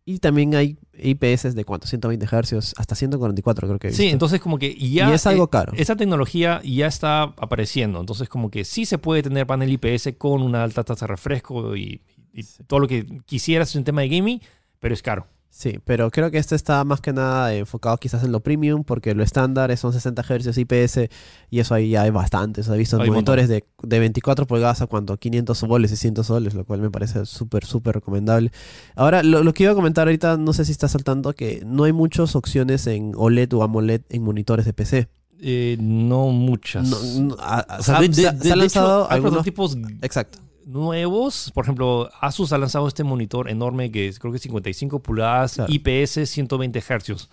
Y 0.05 0.19
también 0.19 0.53
hay 0.55 0.77
IPS 0.93 1.55
de 1.55 1.63
cuánto, 1.63 1.87
120 1.87 2.25
Hz 2.25 2.73
hasta 2.77 2.95
144 2.95 3.67
creo 3.67 3.79
que 3.79 3.91
Sí, 3.91 4.09
entonces 4.09 4.41
como 4.41 4.59
que 4.59 4.75
ya... 4.75 5.09
y 5.09 5.13
es 5.13 5.25
algo 5.27 5.45
eh, 5.45 5.49
caro. 5.49 5.73
Esa 5.77 5.95
tecnología 5.95 6.61
ya 6.63 6.87
está 6.87 7.23
apareciendo, 7.23 8.01
entonces 8.01 8.27
como 8.27 8.51
que 8.51 8.65
sí 8.65 8.85
se 8.85 8.97
puede 8.97 9.23
tener 9.23 9.47
panel 9.47 9.71
IPS 9.71 10.09
con 10.17 10.41
una 10.41 10.63
alta 10.63 10.83
tasa 10.83 11.05
de 11.05 11.11
refresco 11.11 11.75
y, 11.77 12.01
y 12.33 12.43
todo 12.67 12.81
lo 12.81 12.87
que 12.87 13.05
quisieras 13.25 13.75
en 13.75 13.85
tema 13.85 14.01
de 14.01 14.09
gaming, 14.09 14.41
pero 14.79 14.93
es 14.93 15.01
caro. 15.01 15.27
Sí, 15.55 15.77
pero 15.85 16.09
creo 16.09 16.31
que 16.31 16.39
este 16.39 16.55
está 16.55 16.83
más 16.83 16.99
que 16.99 17.13
nada 17.13 17.53
enfocado 17.53 17.95
quizás 17.97 18.23
en 18.23 18.31
lo 18.31 18.39
premium, 18.39 18.83
porque 18.83 19.13
lo 19.13 19.21
estándar 19.21 19.77
son 19.77 19.93
60 19.93 20.23
Hz 20.23 20.57
IPS 20.57 21.09
y 21.51 21.59
eso 21.59 21.75
ahí 21.75 21.91
ya 21.91 22.01
hay 22.01 22.09
bastantes. 22.09 22.67
He 22.67 22.75
visto 22.75 22.99
Hay 22.99 23.07
monitores 23.11 23.47
de, 23.49 23.63
de 23.83 23.99
24 23.99 24.47
pulgadas 24.47 24.81
a 24.81 24.87
cuánto, 24.87 25.15
500 25.15 25.55
soles, 25.55 25.91
600 25.91 26.25
soles, 26.25 26.55
lo 26.55 26.65
cual 26.65 26.81
me 26.81 26.89
parece 26.89 27.27
súper, 27.27 27.65
súper 27.65 27.93
recomendable. 27.93 28.51
Ahora, 28.95 29.21
lo, 29.21 29.43
lo 29.43 29.53
que 29.53 29.61
iba 29.63 29.73
a 29.73 29.75
comentar 29.75 30.07
ahorita, 30.07 30.37
no 30.37 30.53
sé 30.53 30.65
si 30.65 30.71
está 30.71 30.87
saltando, 30.87 31.33
que 31.33 31.61
no 31.67 31.83
hay 31.83 31.93
muchas 31.93 32.35
opciones 32.35 32.87
en 32.87 33.11
OLED 33.15 33.53
o 33.53 33.61
AMOLED 33.61 34.01
en 34.09 34.23
monitores 34.23 34.65
de 34.65 34.73
PC. 34.73 35.07
Eh, 35.39 35.77
no 35.79 36.29
muchas. 36.29 36.89
No, 36.89 36.97
no, 37.21 37.35
a- 37.39 37.59
a- 37.59 37.77
O 37.79 37.83
sea, 37.83 37.99
se, 37.99 38.01
de- 38.01 38.05
ha- 38.07 38.09
de- 38.09 38.13
se 38.15 38.27
ha- 38.27 38.31
de- 38.31 38.39
se 38.47 38.53
ha 38.53 38.55
de 38.55 38.65
hecho, 38.65 38.79
lanzado 38.79 39.03
hay 39.07 39.15
algunos... 39.17 39.33
prototipos 39.33 39.77
Exacto. 40.01 40.39
Nuevos. 40.65 41.51
Por 41.53 41.65
ejemplo, 41.65 42.09
Asus 42.21 42.53
ha 42.53 42.57
lanzado 42.57 42.87
este 42.87 43.03
monitor 43.03 43.49
enorme 43.49 43.91
que 43.91 44.07
es, 44.07 44.19
creo 44.19 44.31
que 44.31 44.37
es 44.37 44.43
55 44.43 44.99
pulgadas, 45.01 45.55
Claro. 45.55 45.71
IPS 45.73 46.29
120 46.29 46.81
Hz. 46.81 47.29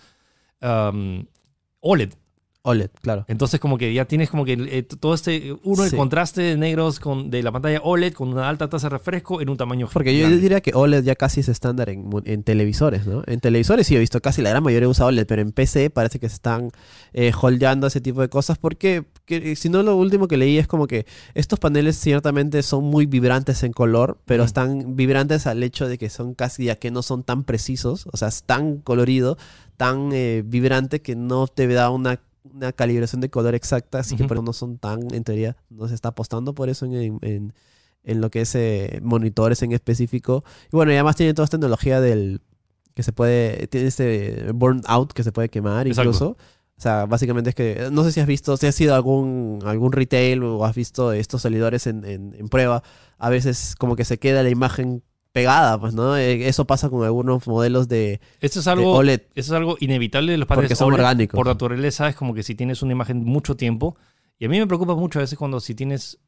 Um, 0.62 1.24
OLED. 1.80 2.12
OLED, 2.62 2.90
claro. 3.00 3.24
Entonces 3.26 3.58
como 3.58 3.78
que 3.78 3.94
ya 3.94 4.04
tienes 4.04 4.28
como 4.28 4.44
que 4.44 4.52
eh, 4.52 4.82
todo 4.82 5.14
este, 5.14 5.56
uno, 5.64 5.84
el 5.84 5.90
Sí. 5.90 5.96
contraste 5.96 6.42
de 6.42 6.56
negros 6.58 7.00
con, 7.00 7.30
de 7.30 7.42
la 7.42 7.50
pantalla 7.52 7.80
OLED 7.82 8.12
con 8.12 8.28
una 8.28 8.48
alta 8.50 8.68
tasa 8.68 8.88
de 8.88 8.98
refresco 8.98 9.40
en 9.40 9.48
un 9.48 9.56
tamaño 9.56 9.88
Porque 9.90 10.16
yo 10.18 10.28
diría 10.28 10.60
que 10.60 10.72
OLED 10.74 11.02
ya 11.04 11.14
casi 11.14 11.40
es 11.40 11.48
estándar 11.48 11.88
en, 11.88 12.42
televisores, 12.42 13.06
¿no? 13.06 13.22
En 13.26 13.40
televisores 13.40 13.86
sí 13.86 13.96
he 13.96 13.98
visto 13.98 14.20
casi 14.20 14.42
la 14.42 14.50
gran 14.50 14.62
mayoría 14.62 14.88
usa 14.88 15.06
OLED, 15.06 15.26
pero 15.26 15.40
en 15.40 15.52
PC 15.52 15.88
parece 15.88 16.18
que 16.18 16.28
se 16.28 16.34
están 16.34 16.70
eh, 17.14 17.32
holdeando 17.40 17.86
ese 17.86 18.02
tipo 18.02 18.20
de 18.20 18.28
cosas 18.28 18.58
porque, 18.58 19.04
que, 19.24 19.56
si 19.56 19.70
no, 19.70 19.82
lo 19.82 19.96
último 19.96 20.28
que 20.28 20.36
leí 20.36 20.58
es 20.58 20.66
como 20.66 20.86
que 20.86 21.06
estos 21.34 21.58
paneles 21.58 21.96
ciertamente 21.96 22.62
son 22.62 22.84
muy 22.84 23.06
vibrantes 23.06 23.62
en 23.62 23.72
color, 23.72 24.18
pero 24.26 24.44
están 24.44 24.96
vibrantes 24.96 25.46
al 25.46 25.62
hecho 25.62 25.88
de 25.88 25.96
que 25.96 26.10
son 26.10 26.34
casi 26.34 26.64
ya 26.64 26.76
que 26.76 26.90
no 26.90 27.02
son 27.02 27.22
tan 27.24 27.44
precisos, 27.44 28.06
o 28.12 28.16
sea, 28.18 28.28
es 28.28 28.42
tan 28.42 28.78
colorido, 28.78 29.38
tan 29.78 30.10
eh, 30.12 30.42
vibrante 30.44 31.00
que 31.00 31.16
no 31.16 31.46
te 31.46 31.66
da 31.66 31.88
una 31.88 32.20
una 32.44 32.72
calibración 32.72 33.20
de 33.20 33.30
color 33.30 33.54
exacta, 33.54 33.98
así 34.00 34.16
que 34.16 34.24
por 34.24 34.36
eso 34.38 34.44
no 34.44 34.52
son 34.52 34.78
tan, 34.78 35.12
en 35.14 35.24
teoría, 35.24 35.56
no 35.68 35.88
se 35.88 35.94
está 35.94 36.10
apostando 36.10 36.54
por 36.54 36.68
eso 36.68 36.86
en, 36.86 36.94
en- 36.94 37.18
en- 37.22 37.52
en 38.02 38.20
lo 38.22 38.30
que 38.30 38.40
es 38.42 38.54
eh, 38.54 38.98
monitores 39.02 39.62
en 39.62 39.72
específico. 39.72 40.42
Y 40.72 40.76
bueno, 40.76 40.90
y 40.90 40.94
además 40.94 41.16
tiene 41.16 41.34
toda 41.34 41.44
esta 41.44 41.58
tecnología 41.58 42.00
del 42.00 42.40
que 42.94 43.02
se 43.02 43.12
puede, 43.12 43.66
tiene 43.66 43.86
este 43.88 44.50
burn 44.52 44.80
out 44.86 45.12
que 45.12 45.22
se 45.22 45.32
puede 45.32 45.48
quemar 45.50 45.86
Exacto. 45.86 46.08
incluso. 46.10 46.30
O 46.78 46.82
sea, 46.82 47.04
básicamente 47.04 47.50
es 47.50 47.54
que, 47.54 47.88
no 47.92 48.02
sé 48.04 48.10
si 48.12 48.20
has 48.20 48.26
visto, 48.26 48.56
si 48.56 48.66
has 48.66 48.80
ido 48.80 48.94
a 48.94 48.96
algún, 48.96 49.58
algún 49.66 49.92
retail 49.92 50.42
o 50.44 50.64
has 50.64 50.74
visto 50.74 51.12
estos 51.12 51.42
salidores 51.42 51.86
en, 51.86 52.06
en- 52.06 52.34
en 52.38 52.48
prueba, 52.48 52.82
a 53.18 53.28
veces 53.28 53.74
como 53.76 53.96
que 53.96 54.06
se 54.06 54.18
queda 54.18 54.42
la 54.42 54.48
imagen 54.48 55.02
pegada, 55.32 55.78
pues, 55.80 55.94
¿no? 55.94 56.16
Eh, 56.16 56.48
Eso 56.48 56.66
pasa 56.66 56.88
con 56.90 57.04
algunos 57.04 57.46
modelos 57.46 57.88
de, 57.88 58.20
Esto 58.40 58.60
es 58.60 58.66
algo, 58.66 58.92
OLED. 58.94 59.20
eso 59.34 59.52
es 59.54 59.56
algo 59.56 59.76
inevitable 59.80 60.32
de 60.32 60.38
los 60.38 60.46
paneles 60.48 60.68
Porque 60.70 60.76
son 60.76 60.88
OLED. 60.88 60.98
orgánicos. 61.00 61.38
Por 61.38 61.46
naturaleza 61.46 62.08
es 62.08 62.16
como 62.16 62.34
que 62.34 62.42
si 62.42 62.54
tienes 62.54 62.82
una 62.82 62.92
imagen 62.92 63.24
mucho 63.24 63.56
tiempo. 63.56 63.96
Y 64.38 64.46
a 64.46 64.48
mí 64.48 64.58
me 64.58 64.66
preocupa 64.66 64.94
mucho 64.94 65.18
a 65.18 65.22
veces 65.22 65.38
cuando 65.38 65.60
si 65.60 65.74
tienes, 65.74 66.18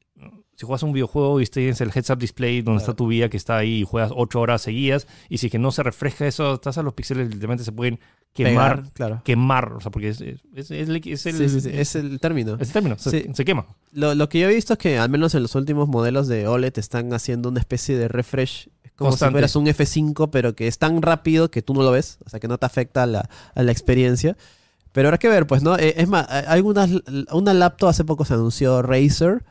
si 0.54 0.66
juegas 0.66 0.82
un 0.82 0.92
videojuego 0.92 1.40
y 1.40 1.46
tienes 1.46 1.80
el 1.80 1.90
heads 1.94 2.10
up 2.10 2.18
display 2.18 2.60
donde 2.62 2.80
está 2.80 2.94
tu 2.94 3.06
vida 3.06 3.28
que 3.30 3.38
está 3.38 3.56
ahí 3.56 3.80
y 3.80 3.84
juegas 3.84 4.12
8 4.14 4.38
horas 4.40 4.60
seguidas 4.62 5.08
y 5.30 5.38
si 5.38 5.46
es 5.46 5.52
que 5.52 5.58
no 5.58 5.72
se 5.72 5.82
refresca 5.82 6.26
eso, 6.26 6.58
tasa 6.60 6.82
los 6.82 6.92
píxeles 6.92 7.28
literalmente 7.28 7.64
se 7.64 7.72
pueden 7.72 7.98
quemar, 8.34 8.76
Pegar, 8.82 8.92
claro. 8.92 9.22
quemar, 9.24 9.72
o 9.72 9.80
sea, 9.80 9.90
porque 9.90 10.10
es, 10.10 10.20
es, 10.20 10.40
es- 10.54 10.70
el, 10.70 10.96
es 11.06 11.26
el- 11.26 11.36
Sí, 11.36 11.48
sí, 11.48 11.60
sí, 11.84 11.98
el 11.98 12.20
término. 12.20 12.54
es 12.60 12.68
el 12.68 12.72
término, 12.72 12.98
se, 12.98 13.32
se 13.34 13.44
quema. 13.46 13.66
Lo, 13.92 14.14
lo 14.14 14.28
que 14.28 14.40
yo 14.40 14.48
he 14.50 14.54
visto 14.54 14.74
es 14.74 14.78
que 14.78 14.98
al 14.98 15.08
menos 15.08 15.34
en 15.34 15.42
los 15.42 15.54
últimos 15.54 15.88
modelos 15.88 16.28
de 16.28 16.46
OLED 16.46 16.78
están 16.78 17.12
haciendo 17.14 17.48
una 17.48 17.60
especie 17.60 17.96
de 17.96 18.08
refresh 18.08 18.68
como 19.02 19.10
Constante. 19.10 19.30
si 19.30 19.32
fueras 19.52 19.56
un 19.56 19.66
F5, 19.66 20.30
pero 20.30 20.54
que 20.54 20.66
es 20.68 20.78
tan 20.78 21.02
rápido 21.02 21.50
que 21.50 21.62
tú 21.62 21.74
no 21.74 21.82
lo 21.82 21.90
ves, 21.90 22.18
o 22.24 22.30
sea 22.30 22.40
que 22.40 22.48
no 22.48 22.58
te 22.58 22.66
afecta 22.66 23.02
a 23.02 23.06
la, 23.06 23.28
a 23.54 23.62
la 23.62 23.72
experiencia. 23.72 24.36
Pero 24.92 25.08
habrá 25.08 25.16
que 25.16 25.28
ver, 25.30 25.46
pues, 25.46 25.62
¿no? 25.62 25.78
Eh, 25.78 25.94
es 25.96 26.06
más, 26.06 26.26
hay 26.28 26.60
unas, 26.60 26.90
una 27.32 27.54
laptop 27.54 27.88
hace 27.88 28.04
poco 28.04 28.26
se 28.26 28.34
anunció 28.34 28.82
Razer, 28.82 29.42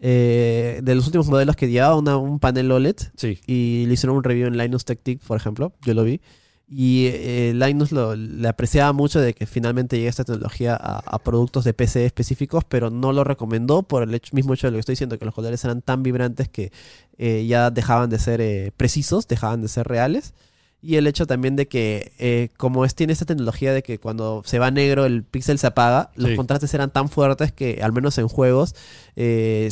eh, 0.00 0.80
de 0.82 0.94
los 0.94 1.06
últimos 1.06 1.28
modelos 1.28 1.54
que 1.56 1.68
llevaba 1.68 1.96
una- 1.96 2.16
un 2.16 2.38
panel 2.38 2.70
OLED 2.72 2.96
Sí. 3.16 3.38
y 3.46 3.84
le 3.86 3.94
hicieron 3.94 4.16
un 4.16 4.24
review 4.24 4.46
en 4.46 4.56
Linus 4.56 4.84
Tech 4.84 4.98
Tips, 5.02 5.26
por 5.26 5.36
ejemplo, 5.36 5.72
yo 5.82 5.94
lo 5.94 6.02
vi. 6.04 6.20
Y 6.68 7.06
eh, 7.12 7.52
Linus 7.54 7.92
lo, 7.92 8.16
le 8.16 8.48
apreciaba 8.48 8.92
mucho 8.92 9.20
de 9.20 9.34
que 9.34 9.46
finalmente 9.46 9.96
llegue 9.96 10.08
esta 10.08 10.24
tecnología 10.24 10.74
a, 10.74 11.18
productos 11.20 11.62
de 11.64 11.74
PC 11.74 12.04
específicos, 12.06 12.64
pero 12.64 12.90
no 12.90 13.12
lo 13.12 13.22
recomendó 13.22 13.84
por 13.84 14.02
el 14.02 14.12
hecho- 14.14 14.34
mismo 14.34 14.52
hecho 14.54 14.66
de 14.66 14.72
lo 14.72 14.76
que 14.76 14.80
estoy 14.80 14.94
diciendo, 14.94 15.16
que 15.18 15.24
los 15.24 15.34
colores 15.34 15.64
eran 15.64 15.80
tan 15.80 16.02
vibrantes 16.02 16.48
que 16.48 16.72
eh, 17.18 17.46
ya 17.46 17.70
dejaban 17.70 18.10
de 18.10 18.18
ser 18.18 18.40
eh, 18.40 18.72
precisos, 18.76 19.28
dejaban 19.28 19.62
de 19.62 19.68
ser 19.68 19.86
reales. 19.86 20.34
Y 20.82 20.96
el 20.96 21.06
hecho 21.08 21.26
también 21.26 21.56
de 21.56 21.66
que, 21.66 22.12
eh, 22.18 22.50
como 22.58 22.84
es, 22.84 22.94
tiene 22.94 23.12
esta 23.12 23.24
tecnología 23.24 23.72
de 23.72 23.82
que 23.82 23.98
cuando 23.98 24.42
se 24.44 24.58
va 24.60 24.70
negro 24.70 25.04
el 25.04 25.24
píxel 25.24 25.58
se 25.58 25.66
apaga, 25.66 26.10
los 26.14 26.30
Sí. 26.30 26.36
contrastes 26.36 26.72
eran 26.74 26.92
tan 26.92 27.08
fuertes 27.08 27.50
que, 27.50 27.80
al 27.82 27.92
menos 27.92 28.18
en 28.18 28.28
juegos, 28.28 28.76
eh, 29.16 29.68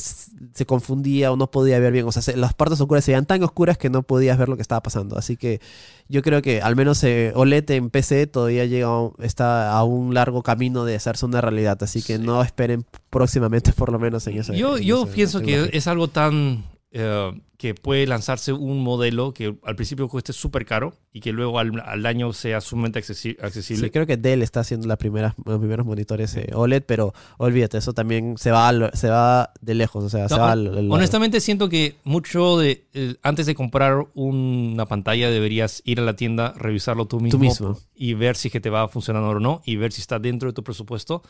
se 0.55 0.67
confundía 0.67 1.31
o 1.31 1.37
no 1.37 1.51
podía 1.51 1.79
ver 1.79 1.93
bien. 1.93 2.07
O 2.09 2.11
sea, 2.13 2.23
se- 2.23 2.37
las 2.37 2.55
partes 2.55 2.81
oscuras 2.81 3.05
se 3.05 3.13
veían 3.13 3.27
tan 3.27 3.43
oscuras 3.45 3.79
que 3.79 3.91
no 3.91 4.03
podías 4.03 4.39
ver 4.39 4.49
lo 4.49 4.57
que 4.57 4.63
estaba 4.63 4.83
pasando. 4.83 5.17
Así 5.17 5.37
que 5.37 5.61
yo 6.09 6.23
creo 6.23 6.43
que 6.43 6.63
al 6.63 6.75
menos 6.75 7.05
eh, 7.05 7.33
OLED 7.37 7.71
en 7.73 7.91
PC 7.91 8.27
todavía 8.27 8.65
llega 8.65 8.89
a 8.89 9.11
está 9.21 9.71
a 9.73 9.85
un 9.85 10.15
largo 10.15 10.43
camino 10.43 10.85
de 10.85 10.97
hacerse 10.97 11.27
una 11.27 11.41
realidad. 11.41 11.81
Así 11.83 12.03
que 12.03 12.17
Sí. 12.17 12.23
no 12.23 12.43
esperen 12.43 12.87
próximamente, 13.11 13.73
por 13.77 13.93
lo 13.93 13.99
menos 14.01 14.27
en 14.27 14.39
ese. 14.39 14.57
Yo, 14.57 14.79
en 14.79 14.83
yo 14.83 15.05
ese 15.05 15.13
pienso 15.15 15.41
que 15.43 15.71
es 15.73 15.87
algo 15.87 16.09
tan 16.09 16.65
eh, 16.97 17.31
que 17.65 17.75
puede 17.75 18.07
lanzarse 18.07 18.53
un 18.53 18.83
modelo 18.83 19.33
que 19.33 19.57
al 19.65 19.75
principio 19.75 20.07
cueste 20.07 20.35
súper 20.35 20.67
caro 20.67 20.93
y 21.15 21.21
que 21.21 21.33
luego 21.33 21.59
al, 21.59 21.81
al 21.81 22.05
año 22.05 22.31
sea 22.35 22.61
sumamente 22.61 23.01
accesi- 23.01 23.39
accesible. 23.43 23.87
Sí, 23.87 23.91
creo 23.91 24.05
que 24.07 24.19
Dell 24.19 24.43
está 24.43 24.61
haciendo 24.61 24.87
las 24.87 24.99
primeras, 24.99 25.33
los 25.47 25.59
primeros 25.59 25.87
monitores 25.87 26.37
eh, 26.37 26.51
OLED, 26.53 26.83
pero 26.87 27.15
olvídate, 27.39 27.79
eso 27.79 27.95
también 27.95 28.37
se 28.37 28.51
va, 28.51 28.69
al- 28.69 28.91
se 28.93 29.09
va 29.09 29.51
de 29.63 29.75
lejos, 29.75 30.05
o 30.05 30.11
sea, 30.11 30.29
se 30.29 30.35
No, 30.35 30.41
va 30.43 30.53
hon- 30.53 30.53
al- 30.69 30.79
al- 30.79 30.93
honestamente 30.93 31.41
siento 31.41 31.71
que 31.71 31.97
mucho 32.05 32.59
de 32.59 32.85
eh, 32.93 33.15
antes 33.23 33.47
de 33.47 33.55
comprar 33.55 34.05
una 34.15 34.85
pantalla 34.85 35.31
deberías 35.31 35.81
ir 35.87 36.01
a 36.01 36.03
la 36.03 36.17
tienda, 36.17 36.53
revisarlo 36.59 37.07
tú 37.07 37.19
mismo, 37.19 37.41
mismo. 37.41 37.79
y 37.95 38.13
ver 38.13 38.37
si 38.37 38.49
es 38.49 38.53
que 38.53 38.61
te 38.61 38.69
va 38.69 38.89
funcionando 38.89 39.31
o 39.31 39.41
no 39.41 39.63
y 39.65 39.77
ver 39.77 39.91
si 39.93 40.03
está 40.03 40.19
dentro 40.19 40.51
de 40.51 40.53
tu 40.53 40.63
presupuesto. 40.63 41.23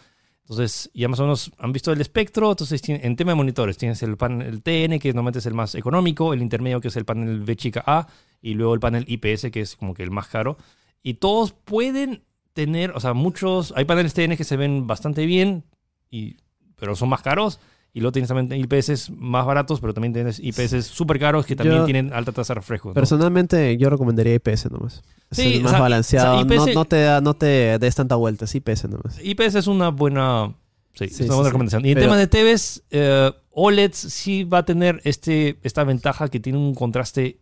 Entonces, 0.45 0.91
ya 0.93 1.09
más 1.09 1.19
o 1.21 1.23
menos 1.23 1.53
han 1.59 1.73
visto 1.73 1.91
el 1.91 2.01
espectro. 2.01 2.51
Entonces, 2.51 2.83
en 2.87 3.17
tema 3.17 3.33
de 3.33 3.37
monitores, 3.37 3.79
tienes 3.79 4.03
el 4.03 4.17
panel 4.17 4.63
TN, 4.63 4.99
que 4.99 5.13
normalmente 5.13 5.39
es 5.39 5.47
el 5.47 5.55
más 5.55 5.75
económico, 5.75 6.35
el 6.35 6.43
intermedio, 6.43 6.81
que 6.81 6.89
es 6.89 6.97
el 6.97 7.07
panel 7.07 7.43
V 7.43 7.57
chica 7.57 7.83
A, 7.87 8.09
y 8.43 8.55
luego 8.55 8.75
el 8.75 8.81
panel 8.81 9.07
IPS, 9.09 9.51
que 9.51 9.63
es 9.63 9.77
como 9.77 9.95
que 9.95 10.03
el 10.03 10.11
más 10.11 10.29
caro. 10.29 10.59
Y 11.03 11.15
todos 11.15 11.53
pueden 11.53 12.25
tener, 12.53 12.91
o 12.91 13.01
sea, 13.01 13.15
muchos, 13.15 13.73
hay 13.75 13.87
paneles 13.87 14.13
TN 14.13 14.37
que 14.37 14.45
se 14.45 14.59
ven 14.59 14.87
bastante 14.87 15.25
bien, 15.25 15.65
y, 16.11 16.37
pero 16.77 16.95
son 16.95 17.09
más 17.09 17.23
caros. 17.23 17.59
Y 17.97 18.01
luego 18.01 18.11
tienes 18.13 18.29
también 18.29 18.61
IPS 18.61 19.11
más 19.17 19.47
baratos, 19.47 19.81
pero 19.81 19.95
también 19.95 20.13
tienes 20.13 20.41
IPS 20.41 20.83
súper 20.85 21.19
caros 21.21 21.47
que 21.47 21.55
también 21.55 21.79
Yo- 21.79 21.85
tienen 21.85 22.13
alta 22.13 22.33
tasa 22.33 22.53
de 22.53 22.61
refresco. 22.61 22.89
¿no? 22.89 22.95
Personalmente, 22.95 23.77
yo 23.77 23.89
recomendaría 23.89 24.35
IPS 24.35 24.69
nomás. 24.71 25.03
Es 25.31 25.39
Sí, 25.39 25.55
el 25.55 25.61
o 25.61 25.63
más 25.63 25.71
sea, 25.73 25.81
balanceado. 25.81 26.35
o 26.35 26.39
sea, 26.39 26.45
no, 26.45 26.55
IPS 26.55 26.75
no 26.75 26.85
te 26.87 27.01
da, 27.03 27.21
no 27.21 27.35
te 27.35 27.79
des 27.79 27.95
tanta 27.95 28.17
vuelta. 28.17 28.47
Es 28.47 28.55
IPS 28.57 28.89
nomás. 28.89 29.21
IPS 29.23 29.55
es 29.61 29.67
una 29.69 29.91
buena, 29.91 30.55
sí, 30.95 31.07
Sí, 31.09 31.15
es 31.23 31.29
una 31.29 31.37
buena 31.37 31.51
recomendación. 31.51 31.87
Y 31.87 31.91
en 31.91 31.95
Pero- 31.95 32.07
temas 32.07 32.19
de 32.19 32.27
TVs, 32.27 32.83
eh, 32.91 33.31
OLED 33.53 33.93
sí 33.95 34.43
va 34.43 34.59
a 34.59 34.65
tener 34.65 35.01
este, 35.05 35.61
esta 35.63 35.85
ventaja 35.85 36.27
que 36.29 36.41
tiene 36.41 36.59
un 36.59 36.75
contraste 36.75 37.39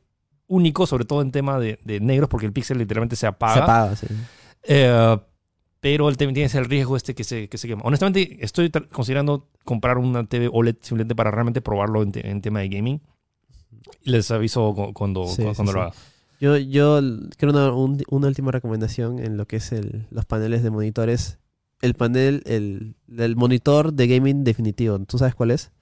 único, 0.48 0.86
sobre 0.86 1.06
todo 1.06 1.22
en 1.22 1.32
tema 1.32 1.58
de, 1.58 1.78
de 1.82 1.98
negros, 2.00 2.28
porque 2.28 2.44
el 2.44 2.52
píxel 2.52 2.76
literalmente 2.76 3.16
se 3.16 3.26
apaga. 3.26 3.54
Se 3.54 3.60
apaga, 3.60 3.96
sí. 3.96 4.06
Eh, 4.64 5.16
pero 5.82 6.08
el 6.08 6.16
TV 6.16 6.32
tiene 6.32 6.48
el 6.54 6.64
riesgo 6.64 6.96
este 6.96 7.12
que 7.14 7.24
se, 7.24 7.48
que 7.48 7.58
se 7.58 7.66
quema. 7.66 7.82
Honestamente, 7.84 8.38
estoy 8.40 8.70
considerando 8.70 9.48
comprar 9.64 9.98
una 9.98 10.24
TV 10.24 10.48
OLED 10.50 10.76
simplemente 10.80 11.16
para 11.16 11.32
realmente 11.32 11.60
probarlo 11.60 12.02
en, 12.04 12.12
te- 12.12 12.30
en 12.30 12.40
tema 12.40 12.60
de 12.60 12.68
gaming. 12.68 13.00
Les 14.04 14.30
aviso 14.30 14.72
cu- 14.74 14.92
cuando, 14.92 15.26
Sí, 15.26 15.42
cu- 15.42 15.48
sí, 15.50 15.54
cuando 15.56 15.72
sí. 15.72 15.76
lo 15.78 15.82
haga. 15.82 15.92
Yo, 16.40 16.56
yo 16.56 17.00
quiero 17.36 17.52
una, 17.52 17.72
un- 17.72 18.02
una 18.10 18.28
última 18.28 18.52
recomendación 18.52 19.18
en 19.18 19.36
lo 19.36 19.46
que 19.46 19.56
es 19.56 19.72
el, 19.72 20.06
los 20.10 20.24
paneles 20.24 20.62
de 20.62 20.70
monitores. 20.70 21.38
El 21.80 21.94
panel, 21.94 22.42
el, 22.46 22.94
el 23.18 23.34
monitor 23.34 23.92
de 23.92 24.06
gaming 24.06 24.44
definitivo. 24.44 24.98
¿Tú 25.00 25.18
sabes 25.18 25.34
cuál 25.34 25.50
es? 25.50 25.72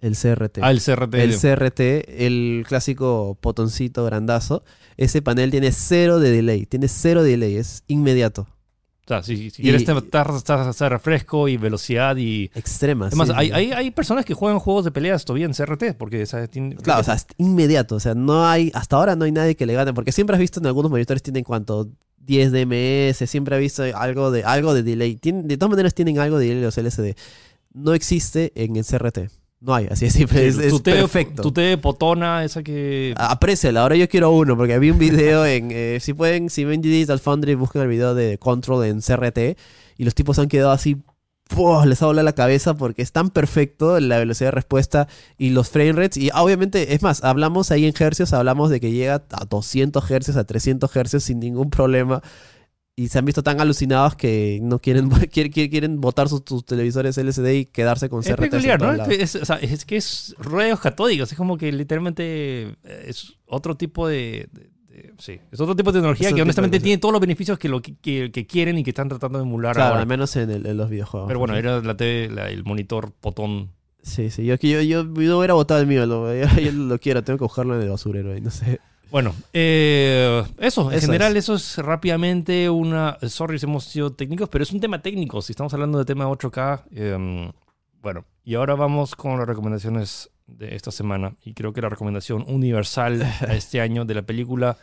El 0.00 0.16
CRT. 0.16 0.58
Ah, 0.60 0.70
el 0.70 0.80
CRT. 0.82 1.14
el 1.14 1.38
CRT, 1.38 1.80
el 2.26 2.64
clásico 2.68 3.38
botoncito 3.40 4.04
grandazo. 4.04 4.62
Ese 4.96 5.22
panel 5.22 5.50
tiene 5.50 5.72
cero 5.72 6.18
de 6.20 6.30
delay. 6.30 6.66
Tiene 6.66 6.88
cero 6.88 7.22
de 7.22 7.30
delay. 7.30 7.56
Es 7.56 7.84
inmediato. 7.86 8.42
o 8.42 9.08
sea, 9.08 9.22
si, 9.22 9.50
si 9.50 9.62
y- 9.62 9.64
quieres 9.64 9.86
de 9.86 10.88
refresco 10.90 11.48
y 11.48 11.56
velocidad 11.56 12.16
y... 12.16 12.50
Extrema. 12.54 13.06
Además, 13.06 13.28
sí, 13.28 13.34
hay, 13.36 13.46
sí. 13.48 13.52
hay, 13.54 13.72
hay 13.72 13.90
personas 13.92 14.24
que 14.26 14.34
juegan 14.34 14.58
juegos 14.58 14.84
de 14.84 14.90
peleas 14.90 15.24
todavía 15.24 15.46
en 15.46 15.52
CRT 15.54 15.96
porque. 15.96 16.24
Tiene- 16.50 16.76
Claro, 16.76 17.00
o 17.00 17.04
sea, 17.04 17.14
es 17.14 17.26
inmediato. 17.38 17.94
O 17.96 18.00
sea, 18.00 18.14
no 18.14 18.46
hay, 18.46 18.70
hasta 18.74 18.96
ahora 18.96 19.16
no 19.16 19.24
hay 19.24 19.32
nadie 19.32 19.56
que 19.56 19.64
le 19.66 19.72
gane. 19.72 19.94
Porque 19.94 20.12
siempre 20.12 20.34
has 20.34 20.40
visto 20.40 20.60
en 20.60 20.66
algunos 20.66 20.90
monitores 20.90 21.22
tienen 21.22 21.44
cuanto 21.44 21.88
10 22.18 22.52
DMS, 22.52 23.28
siempre 23.28 23.54
has 23.54 23.60
visto 23.60 23.82
algo 23.94 24.30
de, 24.30 24.44
algo 24.44 24.74
de 24.74 24.82
delay. 24.82 25.18
De 25.22 25.56
todas 25.56 25.70
maneras 25.70 25.94
tienen 25.94 26.18
algo 26.18 26.38
de 26.38 26.48
delay 26.48 26.62
los 26.62 26.76
LCD. 26.76 27.16
No 27.72 27.94
existe 27.94 28.52
en 28.54 28.76
el 28.76 28.84
CRT. 28.84 29.30
No 29.64 29.74
hay, 29.74 29.86
así 29.90 30.04
es 30.04 30.12
simple. 30.12 30.46
es, 30.46 30.58
es 30.58 30.72
tu 30.72 30.82
perfecto. 30.82 31.40
Tu 31.40 31.50
TV 31.50 31.78
potona, 31.78 32.44
esa 32.44 32.62
que... 32.62 33.14
Apréciala, 33.16 33.80
ahora 33.80 33.96
yo 33.96 34.06
quiero 34.10 34.30
uno, 34.30 34.58
porque 34.58 34.78
vi 34.78 34.90
un 34.90 34.98
video 34.98 35.46
en. 35.46 35.70
eh, 35.70 35.98
si 36.02 36.12
pueden, 36.12 36.50
si 36.50 36.66
ven 36.66 36.82
Digital 36.82 37.18
Foundry, 37.18 37.54
busquen 37.54 37.80
el 37.80 37.88
video 37.88 38.14
de 38.14 38.36
Control 38.36 38.84
en 38.84 39.00
CRT. 39.00 39.58
Y 39.96 40.04
los 40.04 40.14
tipos 40.14 40.38
han 40.38 40.48
quedado 40.48 40.70
así. 40.70 40.98
Les 41.86 42.02
ha 42.02 42.06
volado 42.06 42.24
la 42.24 42.34
cabeza 42.34 42.74
porque 42.74 43.00
es 43.02 43.12
tan 43.12 43.30
perfecto 43.30 44.00
la 44.00 44.18
velocidad 44.18 44.48
de 44.48 44.52
respuesta 44.56 45.08
y 45.38 45.50
los 45.50 45.70
frame 45.70 45.92
rates. 45.92 46.16
Y 46.18 46.30
obviamente, 46.34 46.94
es 46.94 47.02
más, 47.02 47.24
hablamos 47.24 47.70
ahí 47.70 47.86
en 47.86 47.94
hercios, 47.98 48.32
hablamos 48.32 48.70
de 48.70 48.80
que 48.80 48.92
llega 48.92 49.22
a 49.30 49.44
200 49.44 50.10
hercios, 50.10 50.36
a 50.36 50.44
300 50.44 50.94
hercios 50.94 51.24
sin 51.24 51.40
ningún 51.40 51.70
problema. 51.70 52.22
Y 52.96 53.08
se 53.08 53.18
han 53.18 53.24
visto 53.24 53.42
tan 53.42 53.60
alucinados 53.60 54.14
que 54.14 54.60
no 54.62 54.78
quieren 54.78 55.08
quieren, 55.32 55.50
quieren, 55.52 56.00
botar 56.00 56.28
sus, 56.28 56.42
sus 56.46 56.64
televisores 56.64 57.18
LCD 57.18 57.46
y 57.54 57.64
quedarse 57.66 58.08
con 58.08 58.20
Es 58.20 58.28
CRT. 58.28 58.40
peculiar, 58.50 58.78
por 58.78 58.96
¿no? 58.96 59.04
Es, 59.06 59.34
o 59.34 59.44
sea, 59.44 59.56
es 59.56 59.84
que 59.84 59.96
es 59.96 60.34
rayos 60.38 60.78
catódicos, 60.78 61.32
es 61.32 61.36
como 61.36 61.56
que 61.58 61.72
literalmente 61.72 62.76
eh, 62.84 63.04
es 63.08 63.34
otro 63.46 63.76
tipo 63.76 64.06
de... 64.06 64.48
de- 64.52 64.70
de- 64.94 65.12
sí, 65.18 65.40
es 65.50 65.60
otro 65.60 65.74
tipo 65.74 65.90
de 65.90 65.98
tecnología 65.98 66.28
Es 66.28 66.34
que 66.34 66.42
honestamente 66.42 66.78
tiene 66.78 66.98
todos 66.98 67.10
los 67.10 67.20
beneficios 67.20 67.58
que, 67.58 67.68
lo, 67.68 67.82
que, 67.82 67.96
que- 67.96 68.30
que 68.30 68.46
quieren 68.46 68.78
y 68.78 68.84
que 68.84 68.90
están 68.90 69.08
tratando 69.08 69.38
de 69.40 69.44
emular 69.44 69.74
Claro, 69.74 69.88
ahora. 69.90 70.02
al 70.02 70.06
menos 70.06 70.36
en, 70.36 70.50
el- 70.50 70.64
en 70.66 70.76
los 70.76 70.88
videojuegos. 70.88 71.26
Pero 71.26 71.40
bueno, 71.40 71.56
era 71.56 71.80
la 71.80 71.96
TV, 71.96 72.30
la- 72.32 72.48
el 72.48 72.62
monitor 72.62 73.10
potón. 73.10 73.70
Sí, 74.04 74.30
sí, 74.30 74.44
yo, 74.44 74.54
yo, 74.56 74.80
yo, 74.82 75.02
no 75.02 75.38
hubiera 75.38 75.54
votado 75.54 75.80
el 75.80 75.88
mío, 75.88 76.06
lo, 76.06 76.32
yo, 76.32 76.46
yo 76.62 76.70
lo 76.70 76.96
quiero, 77.00 77.24
tengo 77.24 77.38
que 77.38 77.44
buscarlo 77.44 77.74
en 77.74 77.82
el 77.82 77.88
basurero 77.88 78.32
ahí, 78.34 78.40
no 78.40 78.50
sé. 78.52 78.78
Bueno, 79.14 79.32
eh, 79.52 80.42
eso, 80.58 80.90
en 80.90 80.98
Eso 80.98 81.06
general 81.06 81.36
es. 81.36 81.44
eso 81.44 81.54
es 81.54 81.78
rápidamente 81.78 82.68
una... 82.68 83.16
Sorry 83.28 83.60
si 83.60 83.66
hemos 83.66 83.84
sido 83.84 84.12
técnicos, 84.12 84.48
pero 84.48 84.64
es 84.64 84.72
un 84.72 84.80
tema 84.80 85.02
técnico. 85.02 85.40
Si 85.40 85.52
estamos 85.52 85.72
hablando 85.72 85.98
de 85.98 86.04
tema 86.04 86.26
8K, 86.28 86.82
eh, 86.90 87.52
bueno, 88.02 88.24
y 88.42 88.56
ahora 88.56 88.74
vamos 88.74 89.14
con 89.14 89.38
las 89.38 89.46
recomendaciones 89.46 90.30
de 90.48 90.74
esta 90.74 90.90
semana. 90.90 91.36
Y 91.44 91.54
creo 91.54 91.72
que 91.72 91.80
la 91.80 91.90
recomendación 91.90 92.44
universal 92.48 93.22
a 93.22 93.54
este 93.54 93.80
año 93.80 94.04
de 94.04 94.14
la 94.14 94.22
película, 94.22 94.78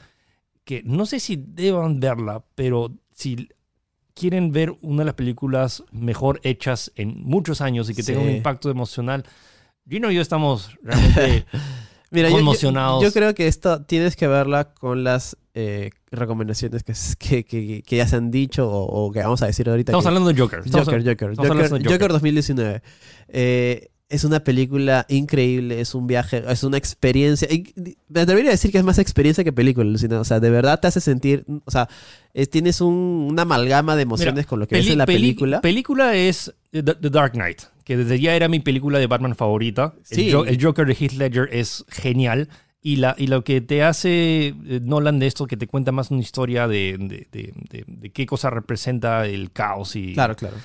que 0.63 0.82
no 0.86 1.05
sé 1.05 1.19
si 1.19 1.36
deban 1.36 1.99
verla, 1.99 2.41
pero 2.55 2.89
si 3.13 3.49
quieren 4.13 4.53
ver 4.53 4.73
una 4.82 4.99
de 4.99 5.05
las 5.07 5.15
películas 5.15 5.84
mejor 5.91 6.39
hechas 6.43 6.93
en 6.95 7.21
muchos 7.21 7.59
años 7.59 7.89
y 7.89 7.95
que 7.95 8.01
tenga 8.03 8.21
un 8.21 8.27
Sí. 8.29 8.36
impacto 8.38 8.69
emocional, 8.69 9.25
Gino 9.89 10.09
y 10.09 10.15
yo 10.15 10.21
estamos 10.21 10.69
realmente... 10.82 11.45
Mira, 12.12 12.28
yo- 12.30 12.34
yo- 12.36 12.39
Conmocionados. 12.39 13.01
Yo, 13.03 13.12
creo 13.12 13.34
que 13.34 13.47
esto 13.47 13.82
tienes 13.84 14.16
que 14.16 14.28
verla 14.28 14.74
con 14.74 15.03
las 15.03 15.38
eh, 15.53 15.89
recomendaciones 16.12 16.84
que, 17.18 17.43
que, 17.45 17.84
ya 17.89 18.07
se 18.07 18.16
han 18.18 18.32
dicho 18.32 18.70
o, 18.70 19.05
o 19.07 19.12
que 19.12 19.20
vamos 19.20 19.41
a 19.41 19.47
decir 19.47 19.70
ahorita. 19.70 19.91
Estamos 19.91 20.03
que- 20.03 20.07
hablando 20.09 20.34
de 20.34 20.39
Joker. 20.39 20.59
Estamos 20.66 20.86
Joker, 20.88 20.99
Joker, 21.03 21.36
Joker, 21.36 21.70
Joker. 21.70 21.91
Joker 21.91 22.12
2019. 22.12 22.82
Eh, 23.30 23.88
es 24.09 24.26
una 24.26 24.41
película 24.43 25.05
increíble, 25.07 25.80
es 25.80 25.95
un 25.95 26.05
viaje, 26.05 26.43
es 26.45 26.64
una 26.66 26.76
experiencia. 26.78 27.47
me 28.09 28.20
atrevería 28.20 28.49
a 28.49 28.51
decir 28.51 28.70
que 28.70 28.78
es 28.78 28.84
más 28.84 28.99
experiencia 28.99 29.41
que 29.45 29.53
película, 29.53 29.89
Lucina. 29.89 30.20
O 30.20 30.26
sea, 30.26 30.41
de 30.41 30.49
verdad 30.49 30.82
te 30.82 30.88
hace 30.88 30.99
sentir, 30.99 31.45
o 31.64 31.72
sea, 31.72 31.88
eh, 32.34 32.45
tienes 32.45 32.82
un- 32.82 33.28
una 33.32 33.43
amalgama 33.43 33.95
de 33.95 34.01
emociones 34.01 34.36
Mira, 34.36 34.47
con 34.49 34.59
lo 34.59 34.68
que 34.68 34.76
ves 34.76 34.88
en 34.89 34.97
la 34.97 35.05
película. 35.05 35.62
película 35.62 36.14
es 36.18 36.53
The, 36.72 36.84
The 36.84 37.09
Dark 37.09 37.32
Knight, 37.34 37.62
que 37.91 37.97
desde 37.97 38.19
ya 38.21 38.35
era 38.35 38.47
mi 38.47 38.61
película 38.61 38.99
de 38.99 39.07
Batman 39.07 39.35
favorita. 39.35 39.93
Sí. 40.03 40.27
El, 40.29 40.33
Jo- 40.33 40.45
el 40.45 40.63
Joker 40.63 40.85
de 40.87 40.93
Heath 40.93 41.11
Ledger 41.13 41.49
es 41.51 41.83
genial. 41.89 42.47
Y, 42.81 42.95
la, 42.95 43.13
y 43.17 43.27
lo 43.27 43.43
que 43.43 43.59
te 43.61 43.83
hace 43.83 44.47
eh, 44.47 44.79
Nolan 44.81 45.19
de 45.19 45.27
esto, 45.27 45.45
que 45.45 45.57
te 45.57 45.67
cuenta 45.67 45.91
más 45.91 46.09
una 46.09 46.21
historia 46.21 46.67
de, 46.67 46.95
de- 46.97 47.27
de- 47.31 47.53
de- 47.69 47.83
de 47.85 48.09
qué 48.11 48.25
cosa 48.25 48.49
representa 48.49 49.27
el 49.27 49.51
caos. 49.51 49.95
Y, 49.97 50.13
Claro, 50.13 50.35
claro. 50.37 50.55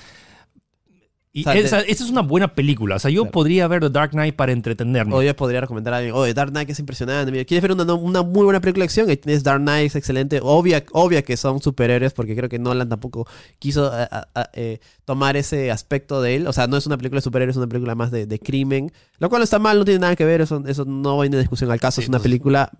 Y 1.37 1.41
O 1.41 1.43
sea, 1.43 1.53
esa, 1.55 1.79
es 1.81 2.01
una 2.01 2.21
buena 2.21 2.53
película. 2.55 2.95
O 2.95 2.99
sea, 2.99 3.11
yo 3.11 3.21
Claro. 3.23 3.31
podría 3.31 3.67
ver 3.67 3.81
The 3.81 3.89
Dark 3.89 4.11
Knight 4.11 4.35
para 4.35 4.51
entretenerme. 4.51 5.13
O 5.13 5.21
yo 5.21 5.35
podría 5.35 5.61
recomendar 5.61 5.93
a 5.93 5.97
alguien, 5.97 6.15
oye, 6.15 6.33
Dark 6.33 6.51
Knight 6.51 6.69
es 6.69 6.79
impresionante. 6.79 7.31
Mira, 7.31 7.45
¿quieres 7.45 7.61
ver 7.61 7.71
una, 7.73 7.93
una 7.93 8.23
muy 8.23 8.43
buena 8.45 8.59
película 8.59 8.83
de 8.83 8.85
acción? 8.85 9.09
Ahí 9.09 9.17
tienes 9.17 9.43
Dark 9.43 9.61
Knight, 9.61 9.87
es 9.87 9.95
excelente. 9.95 10.39
Obvia, 10.41 10.83
obvia 10.93 11.21
que 11.21 11.37
son 11.37 11.61
superhéroes, 11.61 12.13
porque 12.13 12.35
creo 12.35 12.49
que 12.49 12.57
Nolan 12.59 12.89
tampoco 12.89 13.27
quiso 13.59 13.85
a- 13.91 14.03
a- 14.03 14.27
a- 14.33 14.49
eh, 14.53 14.79
tomar 15.05 15.37
ese 15.37 15.69
aspecto 15.71 16.21
de 16.21 16.35
él. 16.37 16.47
O 16.47 16.53
sea, 16.53 16.67
no 16.67 16.77
es 16.77 16.87
una 16.87 16.97
película 16.97 17.19
de 17.19 17.23
superhéroes, 17.23 17.53
es 17.53 17.57
una 17.57 17.67
película 17.67 17.93
más 17.95 18.09
de, 18.11 18.25
de 18.25 18.39
crimen. 18.39 18.91
Lo 19.19 19.29
cual 19.29 19.43
está 19.43 19.59
mal, 19.59 19.77
no 19.77 19.85
tiene 19.85 19.99
nada 19.99 20.15
que 20.15 20.25
ver, 20.25 20.41
eso, 20.41 20.63
eso 20.67 20.85
no 20.85 21.19
viene 21.19 21.37
de 21.37 21.43
discusión 21.43 21.69
al 21.71 21.79
caso. 21.79 22.01
Sí, 22.01 22.05
es 22.05 22.09
una 22.09 22.17
entonces- 22.17 22.29
película 22.31 22.71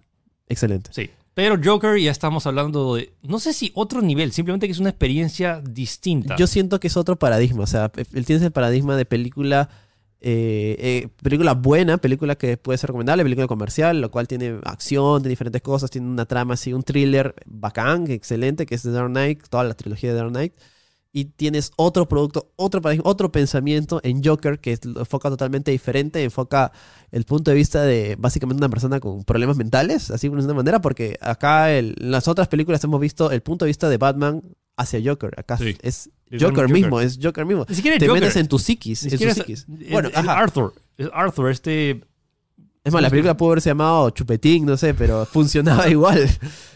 excelente. 0.49 0.89
Sí. 0.93 1.09
Pero 1.37 1.59
Joker 1.63 1.99
ya 1.99 2.09
estamos 2.09 2.47
hablando 2.47 2.95
de, 2.95 3.13
no 3.21 3.37
sé 3.37 3.53
si 3.53 3.71
otro 3.75 4.01
nivel, 4.01 4.31
simplemente 4.31 4.65
que 4.65 4.71
es 4.71 4.79
una 4.79 4.89
experiencia 4.89 5.61
distinta. 5.61 6.35
Yo 6.35 6.47
siento 6.47 6.79
que 6.79 6.87
es 6.87 6.97
otro 6.97 7.15
paradigma. 7.19 7.61
O 7.61 7.67
sea, 7.67 7.91
él 7.95 8.25
tiene 8.25 8.43
el 8.43 8.51
paradigma 8.51 8.97
de 8.97 9.05
película. 9.05 9.69
eh, 10.19 10.75
eh, 10.79 11.09
película 11.21 11.53
buena, 11.53 11.99
película 11.99 12.35
que 12.39 12.57
puede 12.57 12.79
ser 12.79 12.87
recomendable, 12.87 13.21
película 13.21 13.45
comercial, 13.45 14.01
lo 14.01 14.09
cual 14.09 14.27
tiene 14.27 14.57
acción, 14.63 15.21
tiene 15.21 15.29
diferentes 15.29 15.61
cosas, 15.61 15.91
tiene 15.91 16.07
una 16.07 16.25
trama 16.25 16.55
así, 16.55 16.73
un 16.73 16.81
thriller 16.81 17.35
bacán, 17.45 18.09
excelente, 18.09 18.65
que 18.65 18.73
es 18.73 18.81
The 18.81 18.89
Dark 18.89 19.11
Knight, 19.11 19.43
toda 19.47 19.63
la 19.63 19.75
trilogía 19.75 20.13
de 20.13 20.15
Dark 20.15 20.31
Knight. 20.31 20.53
Y 21.17 21.25
tienes 21.25 21.71
otro 21.77 22.07
producto, 22.07 22.51
otro 22.57 22.79
paradigma, 22.79 23.09
otro 23.09 23.31
pensamiento 23.31 23.99
en 24.03 24.23
Joker 24.23 24.59
que 24.59 24.77
enfoca 24.83 25.29
totalmente 25.29 25.71
diferente, 25.71 26.23
enfoca 26.23 26.71
el 27.11 27.23
punto 27.23 27.49
de 27.49 27.55
vista 27.57 27.81
de 27.81 28.15
básicamente 28.19 28.59
una 28.61 28.69
persona 28.69 28.99
con 28.99 29.23
problemas 29.23 29.57
mentales, 29.57 30.11
así 30.11 30.29
de 30.29 30.35
una 30.35 30.53
manera, 30.53 30.79
porque 30.79 31.17
acá 31.19 31.71
el- 31.71 31.95
en 31.99 32.11
las 32.11 32.27
otras 32.27 32.47
películas 32.49 32.83
hemos 32.83 32.99
visto 33.01 33.31
el 33.31 33.41
punto 33.41 33.65
de 33.65 33.69
vista 33.69 33.89
de 33.89 33.97
Batman 33.97 34.43
hacia 34.77 35.01
Joker. 35.03 35.31
Acá 35.37 35.57
Sí. 35.57 35.75
es 35.81 36.11
Joker 36.31 36.49
Joker. 36.49 36.69
mismo, 36.69 37.01
es 37.01 37.17
Joker 37.19 37.47
mismo. 37.47 37.65
Ni 37.67 37.73
siquiera 37.73 37.95
es 37.95 37.99
Te 37.99 38.07
Joker. 38.07 38.21
metes 38.21 38.35
en 38.35 38.47
tu 38.47 38.59
psiquis, 38.59 39.03
en 39.05 39.17
su 39.17 39.23
es- 39.25 39.33
psiquis. 39.33 39.65
es- 39.81 39.89
Bueno, 39.91 40.09
es 40.09 40.15
ajá. 40.17 40.37
Arthur. 40.37 40.75
Es 40.99 41.09
Arthur, 41.13 41.49
este 41.49 42.03
Es 42.87 42.93
más, 42.93 43.01
la 43.01 43.09
película 43.09 43.35
pudo 43.37 43.49
haberse 43.51 43.69
llamado 43.69 44.09
Chupetín, 44.11 44.65
no 44.65 44.77
sé, 44.77 44.93
pero 44.93 45.25
funcionaba 45.25 45.87
igual. 45.89 46.27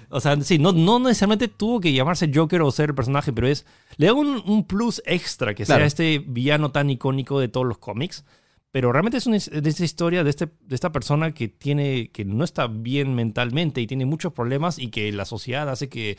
O 0.09 0.19
sea, 0.19 0.39
sí, 0.41 0.59
no, 0.59 0.73
no 0.73 0.99
necesariamente 0.99 1.47
tuvo 1.47 1.79
que 1.79 1.93
llamarse 1.93 2.29
Joker 2.33 2.61
o 2.61 2.71
ser 2.71 2.89
el 2.89 2.95
personaje, 2.95 3.31
pero 3.31 3.47
es. 3.47 3.65
Le 3.97 4.07
da 4.07 4.13
un, 4.13 4.43
un 4.45 4.65
plus 4.67 5.01
extra 5.05 5.53
que 5.55 5.63
Claro. 5.65 5.79
sea 5.79 5.87
este 5.87 6.19
villano 6.19 6.71
tan 6.71 6.89
icónico 6.89 7.39
de 7.39 7.47
todos 7.47 7.65
los 7.65 7.77
cómics. 7.77 8.25
Pero 8.73 8.91
realmente 8.93 9.17
es 9.17 9.25
una, 9.27 9.37
de 9.37 9.69
esta 9.69 9.83
historia 9.83 10.23
de, 10.23 10.29
este, 10.29 10.47
de 10.61 10.75
esta 10.75 10.93
persona 10.93 11.33
que, 11.33 11.49
tiene, 11.49 12.09
que 12.13 12.23
no 12.23 12.43
está 12.45 12.67
bien 12.67 13.15
mentalmente 13.15 13.81
y 13.81 13.87
tiene 13.87 14.05
muchos 14.05 14.31
problemas 14.31 14.79
y 14.79 14.87
que 14.89 15.11
la 15.11 15.25
sociedad 15.25 15.67
hace 15.69 15.89
que 15.89 16.17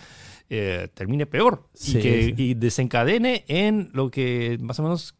eh, 0.51 0.89
termine 0.93 1.25
peor 1.25 1.69
Sí, 1.73 1.97
y 1.99 2.03
que 2.03 2.23
sí. 2.25 2.35
y 2.37 2.55
desencadene 2.55 3.47
en 3.49 3.89
lo 3.95 4.11
que 4.11 4.59
más 4.61 4.79
o 4.81 4.83
menos 4.83 5.15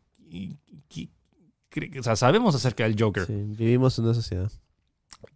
o 1.99 2.03
sea, 2.03 2.17
sabemos 2.17 2.55
acerca 2.55 2.85
del 2.85 2.97
Joker. 2.99 3.27
Sí, 3.27 3.33
vivimos 3.35 3.99
en 3.99 4.05
una 4.05 4.15
sociedad. 4.15 4.51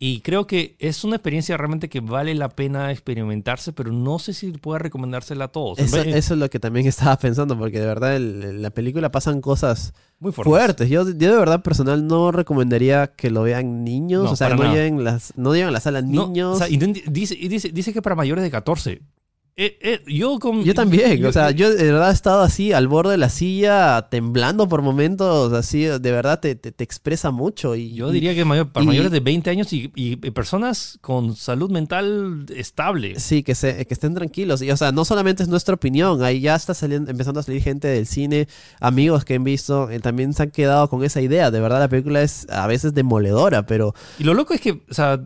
Y 0.00 0.20
creo 0.22 0.48
que 0.48 0.74
es 0.80 1.04
una 1.04 1.14
experiencia 1.16 1.56
realmente 1.56 1.88
que 1.88 2.00
vale 2.00 2.34
la 2.34 2.48
pena 2.48 2.90
experimentarse, 2.90 3.72
pero 3.72 3.92
no 3.92 4.18
sé 4.18 4.34
si 4.34 4.50
pueda 4.50 4.80
recomendársela 4.80 5.44
a 5.44 5.48
todos. 5.48 5.78
Eso, 5.78 6.00
eso 6.02 6.34
es 6.34 6.40
lo 6.40 6.50
que 6.50 6.58
también 6.58 6.86
estaba 6.88 7.16
pensando, 7.16 7.56
porque 7.56 7.78
de 7.78 7.86
verdad 7.86 8.16
en 8.16 8.62
la 8.62 8.70
película 8.70 9.12
pasan 9.12 9.40
cosas 9.40 9.94
muy 10.18 10.32
fuerte. 10.32 10.50
fuertes. 10.50 10.88
Yo, 10.90 11.04
yo 11.08 11.30
de 11.30 11.36
verdad 11.38 11.62
personal 11.62 12.04
no 12.06 12.32
recomendaría 12.32 13.12
que 13.14 13.30
lo 13.30 13.42
vean 13.44 13.84
niños, 13.84 14.24
No, 14.24 14.30
o 14.32 14.36
sea, 14.36 14.48
no 14.50 14.56
nada. 14.56 14.74
lleven, 14.74 15.04
las, 15.04 15.32
no 15.36 15.52
lleven 15.54 15.68
a 15.68 15.72
la 15.72 15.80
sala 15.80 16.02
No, 16.02 16.26
niños. 16.26 16.56
o 16.56 16.58
sea, 16.58 16.68
y 16.68 16.78
no 16.78 16.88
dice, 16.88 17.36
dice, 17.36 17.68
dice 17.70 17.92
que 17.92 18.02
para 18.02 18.16
mayores 18.16 18.42
de 18.42 18.50
14. 18.50 19.00
Eh, 19.58 19.78
eh, 19.80 20.00
yo, 20.06 20.38
con, 20.38 20.62
yo 20.64 20.74
también, 20.74 21.24
o 21.24 21.32
sea, 21.32 21.50
yo 21.50 21.70
de 21.74 21.84
verdad 21.90 22.10
he 22.10 22.12
estado 22.12 22.42
así 22.42 22.74
al 22.74 22.88
borde 22.88 23.12
de 23.12 23.16
la 23.16 23.30
silla, 23.30 24.06
temblando 24.10 24.68
por 24.68 24.82
momentos, 24.82 25.50
así, 25.54 25.84
de 25.84 25.98
verdad 26.12 26.40
te, 26.40 26.56
te, 26.56 26.72
te 26.72 26.84
expresa 26.84 27.30
mucho. 27.30 27.74
Y, 27.74 27.94
Yo 27.94 28.10
diría 28.10 28.34
que 28.34 28.44
mayor- 28.44 28.70
para 28.70 28.84
y- 28.84 28.86
mayores 28.88 29.10
de 29.10 29.20
20 29.20 29.48
años 29.48 29.72
y, 29.72 29.90
y 29.94 30.16
personas 30.16 30.98
con 31.00 31.34
salud 31.36 31.70
mental 31.70 32.44
estable. 32.54 33.18
Sí, 33.18 33.42
que, 33.42 33.54
se, 33.54 33.86
que 33.86 33.94
estén 33.94 34.12
tranquilos. 34.14 34.60
Y, 34.60 34.70
o 34.70 34.76
sea, 34.76 34.92
no 34.92 35.06
solamente 35.06 35.42
es 35.42 35.48
nuestra 35.48 35.74
opinión, 35.74 36.22
ahí 36.22 36.40
ya 36.40 36.54
está 36.54 36.74
saliendo, 36.74 37.10
empezando 37.10 37.40
a 37.40 37.42
salir 37.42 37.62
gente 37.62 37.88
del 37.88 38.06
cine, 38.06 38.48
amigos 38.78 39.24
que 39.24 39.36
han 39.36 39.44
visto, 39.44 39.88
eh, 39.90 40.00
también 40.00 40.34
se 40.34 40.42
han 40.42 40.50
quedado 40.50 40.90
con 40.90 41.02
esa 41.02 41.22
idea. 41.22 41.50
De 41.50 41.60
verdad, 41.60 41.80
la 41.80 41.88
película 41.88 42.20
es 42.20 42.46
a 42.50 42.66
veces 42.66 42.92
demoledora, 42.92 43.64
pero 43.64 43.94
Y 44.18 44.24
lo 44.24 44.34
loco 44.34 44.52
es 44.52 44.60
que, 44.60 44.82
o 44.90 44.92
sea, 44.94 45.24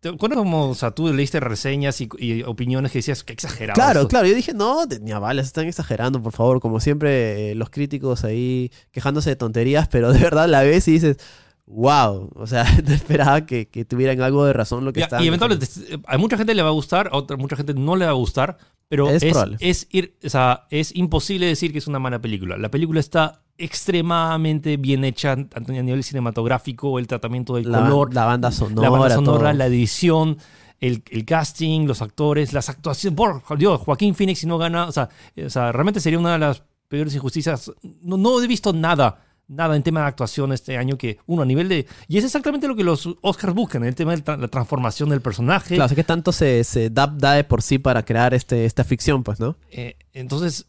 ¿te 0.00 0.08
acuerdas 0.08 0.38
como, 0.38 0.70
o 0.70 0.74
sea, 0.74 0.92
tú 0.92 1.12
leíste 1.12 1.40
reseñas 1.40 2.00
y, 2.00 2.08
y 2.18 2.42
opiniones 2.42 2.92
que 2.92 2.98
decías 2.98 3.24
que 3.24 3.32
exagerado? 3.32 3.74
claro, 3.74 4.00
esto"? 4.00 4.08
claro, 4.08 4.26
yo 4.26 4.34
dije, 4.34 4.54
no, 4.54 4.84
ni 5.00 5.12
a 5.12 5.18
balas, 5.18 5.46
están 5.46 5.66
exagerando, 5.66 6.22
por 6.22 6.32
favor, 6.32 6.60
como 6.60 6.80
siempre, 6.80 7.50
eh, 7.50 7.54
los 7.54 7.70
críticos 7.70 8.24
ahí 8.24 8.70
quejándose 8.90 9.30
de 9.30 9.36
tonterías, 9.36 9.88
pero 9.90 10.12
de 10.12 10.20
verdad 10.20 10.48
la 10.48 10.62
ves 10.62 10.86
y 10.88 10.92
dices, 10.92 11.18
wow, 11.66 12.30
o 12.34 12.46
sea, 12.46 12.64
no 12.86 12.94
esperaba 12.94 13.46
que, 13.46 13.68
que 13.68 13.84
tuvieran 13.84 14.20
algo 14.20 14.44
de 14.44 14.52
razón 14.52 14.84
lo 14.84 14.92
que 14.92 15.00
Ya, 15.00 15.22
y 15.22 15.26
eventualmente, 15.26 15.66
eh, 15.88 15.98
a 16.06 16.18
mucha 16.18 16.36
gente 16.36 16.54
le 16.54 16.62
va 16.62 16.68
a 16.68 16.72
gustar, 16.72 17.08
a 17.12 17.16
otra 17.16 17.36
mucha 17.36 17.56
gente 17.56 17.74
no 17.74 17.96
le 17.96 18.04
va 18.04 18.12
a 18.12 18.14
gustar, 18.14 18.58
pero 18.88 19.10
Es 19.10 19.22
es, 19.22 19.36
es, 19.60 19.88
ir, 19.90 20.16
o 20.24 20.28
sea, 20.28 20.66
es 20.70 20.94
imposible 20.96 21.46
decir 21.46 21.72
que 21.72 21.78
es 21.78 21.86
una 21.86 21.98
mala 21.98 22.20
película. 22.20 22.56
La 22.56 22.70
película 22.70 23.00
está 23.00 23.42
extremadamente 23.58 24.76
bien 24.76 25.04
hecha 25.04 25.36
tanto 25.36 25.72
a 25.72 25.82
nivel 25.82 26.02
cinematográfico, 26.02 26.98
el 26.98 27.06
tratamiento 27.06 27.56
del 27.56 27.70
la, 27.70 27.80
color, 27.80 28.14
la 28.14 28.24
banda 28.24 28.50
sonora, 28.50 28.88
la 28.88 28.90
banda 28.90 29.14
sonora, 29.14 29.52
la 29.52 29.66
edición, 29.66 30.38
el, 30.80 31.02
el 31.10 31.24
casting, 31.24 31.86
los 31.86 32.00
actores, 32.00 32.52
las 32.52 32.68
actuaciones. 32.68 33.16
Por 33.16 33.58
Dios, 33.58 33.80
Joaquín 33.80 34.14
Phoenix 34.14 34.40
si 34.40 34.46
no 34.46 34.58
gana, 34.58 34.86
o 34.86 34.92
sea, 34.92 35.08
eh, 35.36 35.44
o 35.44 35.50
sea, 35.50 35.72
realmente 35.72 36.00
sería 36.00 36.18
una 36.18 36.32
de 36.32 36.38
las 36.38 36.62
peores 36.88 37.14
injusticias. 37.14 37.72
No, 38.00 38.16
no 38.16 38.40
he 38.40 38.46
visto 38.46 38.72
nada, 38.72 39.24
nada 39.48 39.74
en 39.74 39.82
tema 39.82 40.00
de 40.02 40.06
actuación 40.06 40.52
este 40.52 40.76
año 40.76 40.96
que 40.98 41.18
uno 41.26 41.42
a 41.42 41.46
nivel 41.46 41.68
de... 41.68 41.86
Y 42.06 42.18
es 42.18 42.24
exactamente 42.24 42.68
lo 42.68 42.76
que 42.76 42.84
los 42.84 43.08
Oscars 43.22 43.54
buscan, 43.54 43.82
el 43.84 43.94
tema 43.94 44.14
de 44.14 44.22
tra- 44.22 44.38
la 44.38 44.48
transformación 44.48 45.08
del 45.08 45.20
personaje. 45.20 45.74
Claro, 45.74 45.86
o 45.86 45.88
sea, 45.88 45.96
que 45.96 46.04
tanto 46.04 46.32
se, 46.32 46.62
se 46.64 46.90
da, 46.90 47.06
da 47.06 47.32
de 47.32 47.44
por 47.44 47.62
sí 47.62 47.78
para 47.78 48.04
crear 48.04 48.34
este, 48.34 48.64
esta 48.66 48.84
ficción, 48.84 49.24
pues, 49.24 49.40
¿no? 49.40 49.56
Eh, 49.70 49.96
entonces, 50.12 50.66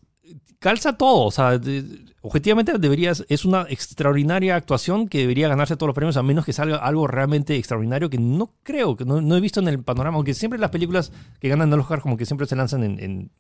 calza 0.59 0.93
todo. 0.97 1.25
O 1.25 1.32
sea, 1.32 1.57
de- 1.57 2.05
objetivamente 2.21 2.77
deberías, 2.77 3.25
es 3.30 3.45
una 3.45 3.65
extraordinaria 3.69 4.55
actuación 4.55 5.07
que 5.07 5.19
debería 5.19 5.47
ganarse 5.47 5.75
todos 5.75 5.88
los 5.88 5.95
premios, 5.95 6.17
a 6.17 6.23
menos 6.23 6.45
que 6.45 6.53
salga 6.53 6.77
algo 6.77 7.07
realmente 7.07 7.55
extraordinario 7.55 8.09
que 8.09 8.17
no 8.17 8.51
creo, 8.63 8.95
que 8.95 9.05
no, 9.05 9.21
no 9.21 9.36
he 9.36 9.41
visto 9.41 9.59
en 9.59 9.67
el 9.67 9.84
panorama. 9.84 10.15
Aunque 10.15 10.34
siempre 10.34 10.59
las 10.59 10.71
películas 10.71 11.11
que 11.39 11.49
ganan 11.49 11.71
el 11.73 11.80
Oscar, 11.80 12.01
como 12.01 12.17
que 12.17 12.25
siempre 12.25 12.47
se 12.47 12.55
lanzan 12.55 12.84
en, 12.84 12.99
en 12.99 13.32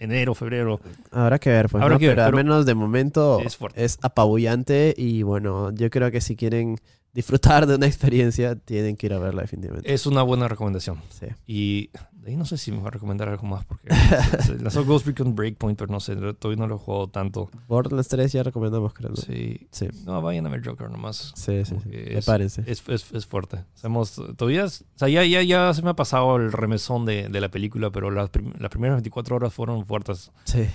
enero, 0.00 0.34
febrero. 0.34 0.80
Habrá 1.12 1.38
que 1.38 1.50
ver, 1.50 1.68
pues, 1.68 1.82
Habrá 1.82 1.94
¿no? 1.94 2.00
que 2.00 2.08
ver, 2.08 2.16
pero, 2.16 2.26
pero 2.26 2.38
al 2.38 2.44
menos 2.44 2.66
de 2.66 2.74
momento 2.74 3.40
es 3.40 3.58
es, 3.74 3.98
apabullante 4.02 4.94
y 4.96 5.22
bueno, 5.22 5.70
yo 5.72 5.90
creo 5.90 6.10
que 6.10 6.20
si 6.20 6.34
quieren 6.34 6.78
disfrutar 7.12 7.66
de 7.66 7.74
una 7.74 7.86
experiencia, 7.86 8.54
tienen 8.56 8.96
que 8.96 9.06
ir 9.06 9.12
a 9.14 9.18
verla 9.18 9.42
definitivamente. 9.42 9.92
Es 9.92 10.06
una 10.06 10.22
buena 10.22 10.46
recomendación. 10.48 11.00
Sí. 11.10 11.26
Y 11.46 11.90
de 12.12 12.30
ahí 12.30 12.36
no 12.36 12.44
sé 12.44 12.56
si 12.58 12.70
me 12.70 12.80
va 12.80 12.88
a 12.88 12.90
recomendar 12.90 13.28
algo 13.28 13.44
más, 13.46 13.64
porque 13.64 13.88
lanzó 14.60 14.84
Ghost 14.84 15.06
Recon 15.06 15.34
Breakpoint, 15.34 15.78
pero 15.78 15.90
no 15.90 15.98
sé, 16.00 16.14
todavía 16.34 16.60
no 16.60 16.66
lo 16.68 16.76
he 16.76 16.78
jugado 16.78 17.08
tanto. 17.08 17.50
Borderlands 17.66 18.08
3 18.08 18.30
ya 18.32 18.42
recomendamos, 18.42 18.92
creo. 18.94 19.10
¿no? 19.10 19.16
Sí. 19.16 19.66
Sí, 19.72 19.88
No, 20.04 20.20
vayan 20.22 20.46
a 20.46 20.50
ver 20.50 20.64
Joker 20.64 20.90
nomás. 20.90 21.32
sí, 21.34 21.64
sí. 21.64 21.74
sí. 21.82 21.90
Es- 21.92 22.24
Prepárense. 22.26 22.62
Es, 22.66 22.82
es, 22.88 23.10
es 23.12 23.26
fuerte. 23.26 23.64
Hacemos, 23.74 24.20
todavía, 24.36 24.66
o 24.66 24.68
sea, 24.68 25.08
ya, 25.08 25.24
ya, 25.24 25.42
ya 25.42 25.72
se 25.74 25.82
me 25.82 25.90
ha 25.90 25.94
pasado 25.94 26.36
el 26.36 26.52
remesón 26.52 27.06
de, 27.06 27.28
de 27.28 27.40
la 27.40 27.48
película, 27.50 27.90
pero 27.90 28.10
las, 28.10 28.30
prim- 28.30 28.52
las 28.58 28.70
primeras 28.70 28.96
24 28.96 29.36
horas 29.36 29.52
fueron 29.54 29.84
fuertes. 29.86 30.30
Sí. 30.44 30.66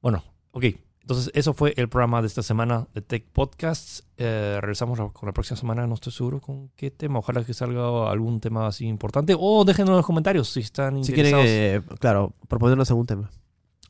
Bueno, 0.00 0.24
ok. 0.52 0.64
Entonces, 1.10 1.32
eso 1.34 1.54
fue 1.54 1.74
el 1.76 1.88
programa 1.88 2.20
de 2.20 2.28
esta 2.28 2.40
semana 2.42 2.86
de 2.94 3.02
Tech 3.02 3.24
Podcasts. 3.32 4.04
Eh, 4.16 4.58
regresamos 4.60 4.96
con 5.12 5.26
la 5.26 5.32
próxima 5.32 5.56
semana, 5.56 5.84
no 5.88 5.94
estoy 5.94 6.12
seguro 6.12 6.40
con 6.40 6.68
qué 6.76 6.92
tema. 6.92 7.18
Ojalá 7.18 7.42
que 7.42 7.52
salga 7.52 8.08
algún 8.08 8.38
tema 8.38 8.68
así 8.68 8.86
importante. 8.86 9.34
O 9.36 9.64
déjenos 9.64 9.90
en 9.90 9.96
los 9.96 10.06
comentarios 10.06 10.48
si 10.50 10.60
están 10.60 11.02
Si 11.02 11.12
quieren, 11.12 11.32
interesados 11.36 11.92
eh, 11.92 11.96
claro, 11.98 12.32
proponernos 12.46 12.88
algún 12.90 13.06
tema. 13.06 13.28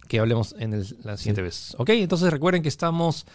que 0.08 0.18
hablemos 0.18 0.54
en 0.58 0.72
el- 0.72 0.96
la 1.04 1.18
siguiente 1.18 1.42
vez. 1.42 1.74
Ok, 1.78 1.90
entonces 1.90 2.30
recuerden 2.32 2.62
que 2.62 2.68
estamos 2.70 3.26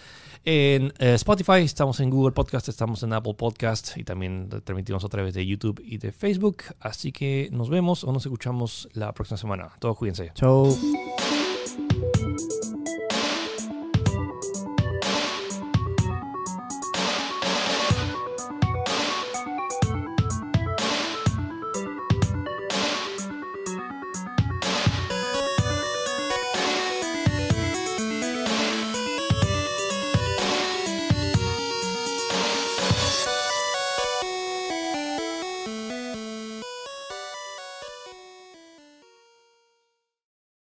en 0.46 0.92
eh, 0.98 1.14
Spotify, 1.14 1.62
estamos 1.62 2.00
en 2.00 2.10
Google 2.10 2.32
Podcast, 2.34 2.68
estamos 2.68 3.04
en 3.04 3.14
Apple 3.14 3.36
Podcast 3.36 3.96
y 3.98 4.04
también 4.04 4.50
transmitimos 4.50 5.06
a 5.06 5.10
través 5.10 5.36
de 5.36 5.46
YouTube 5.46 5.80
y 5.86 6.00
de 6.00 6.12
Facebook. 6.12 6.64
Así 6.80 7.12
que 7.12 7.50
nos 7.52 7.70
vemos 7.70 8.04
o 8.04 8.12
nos 8.12 8.26
escuchamos 8.26 8.90
la 8.94 9.14
próxima 9.14 9.38
semana. 9.38 9.70
Todos 9.80 9.96
cuídense. 9.96 10.32
Chau. 10.34 10.76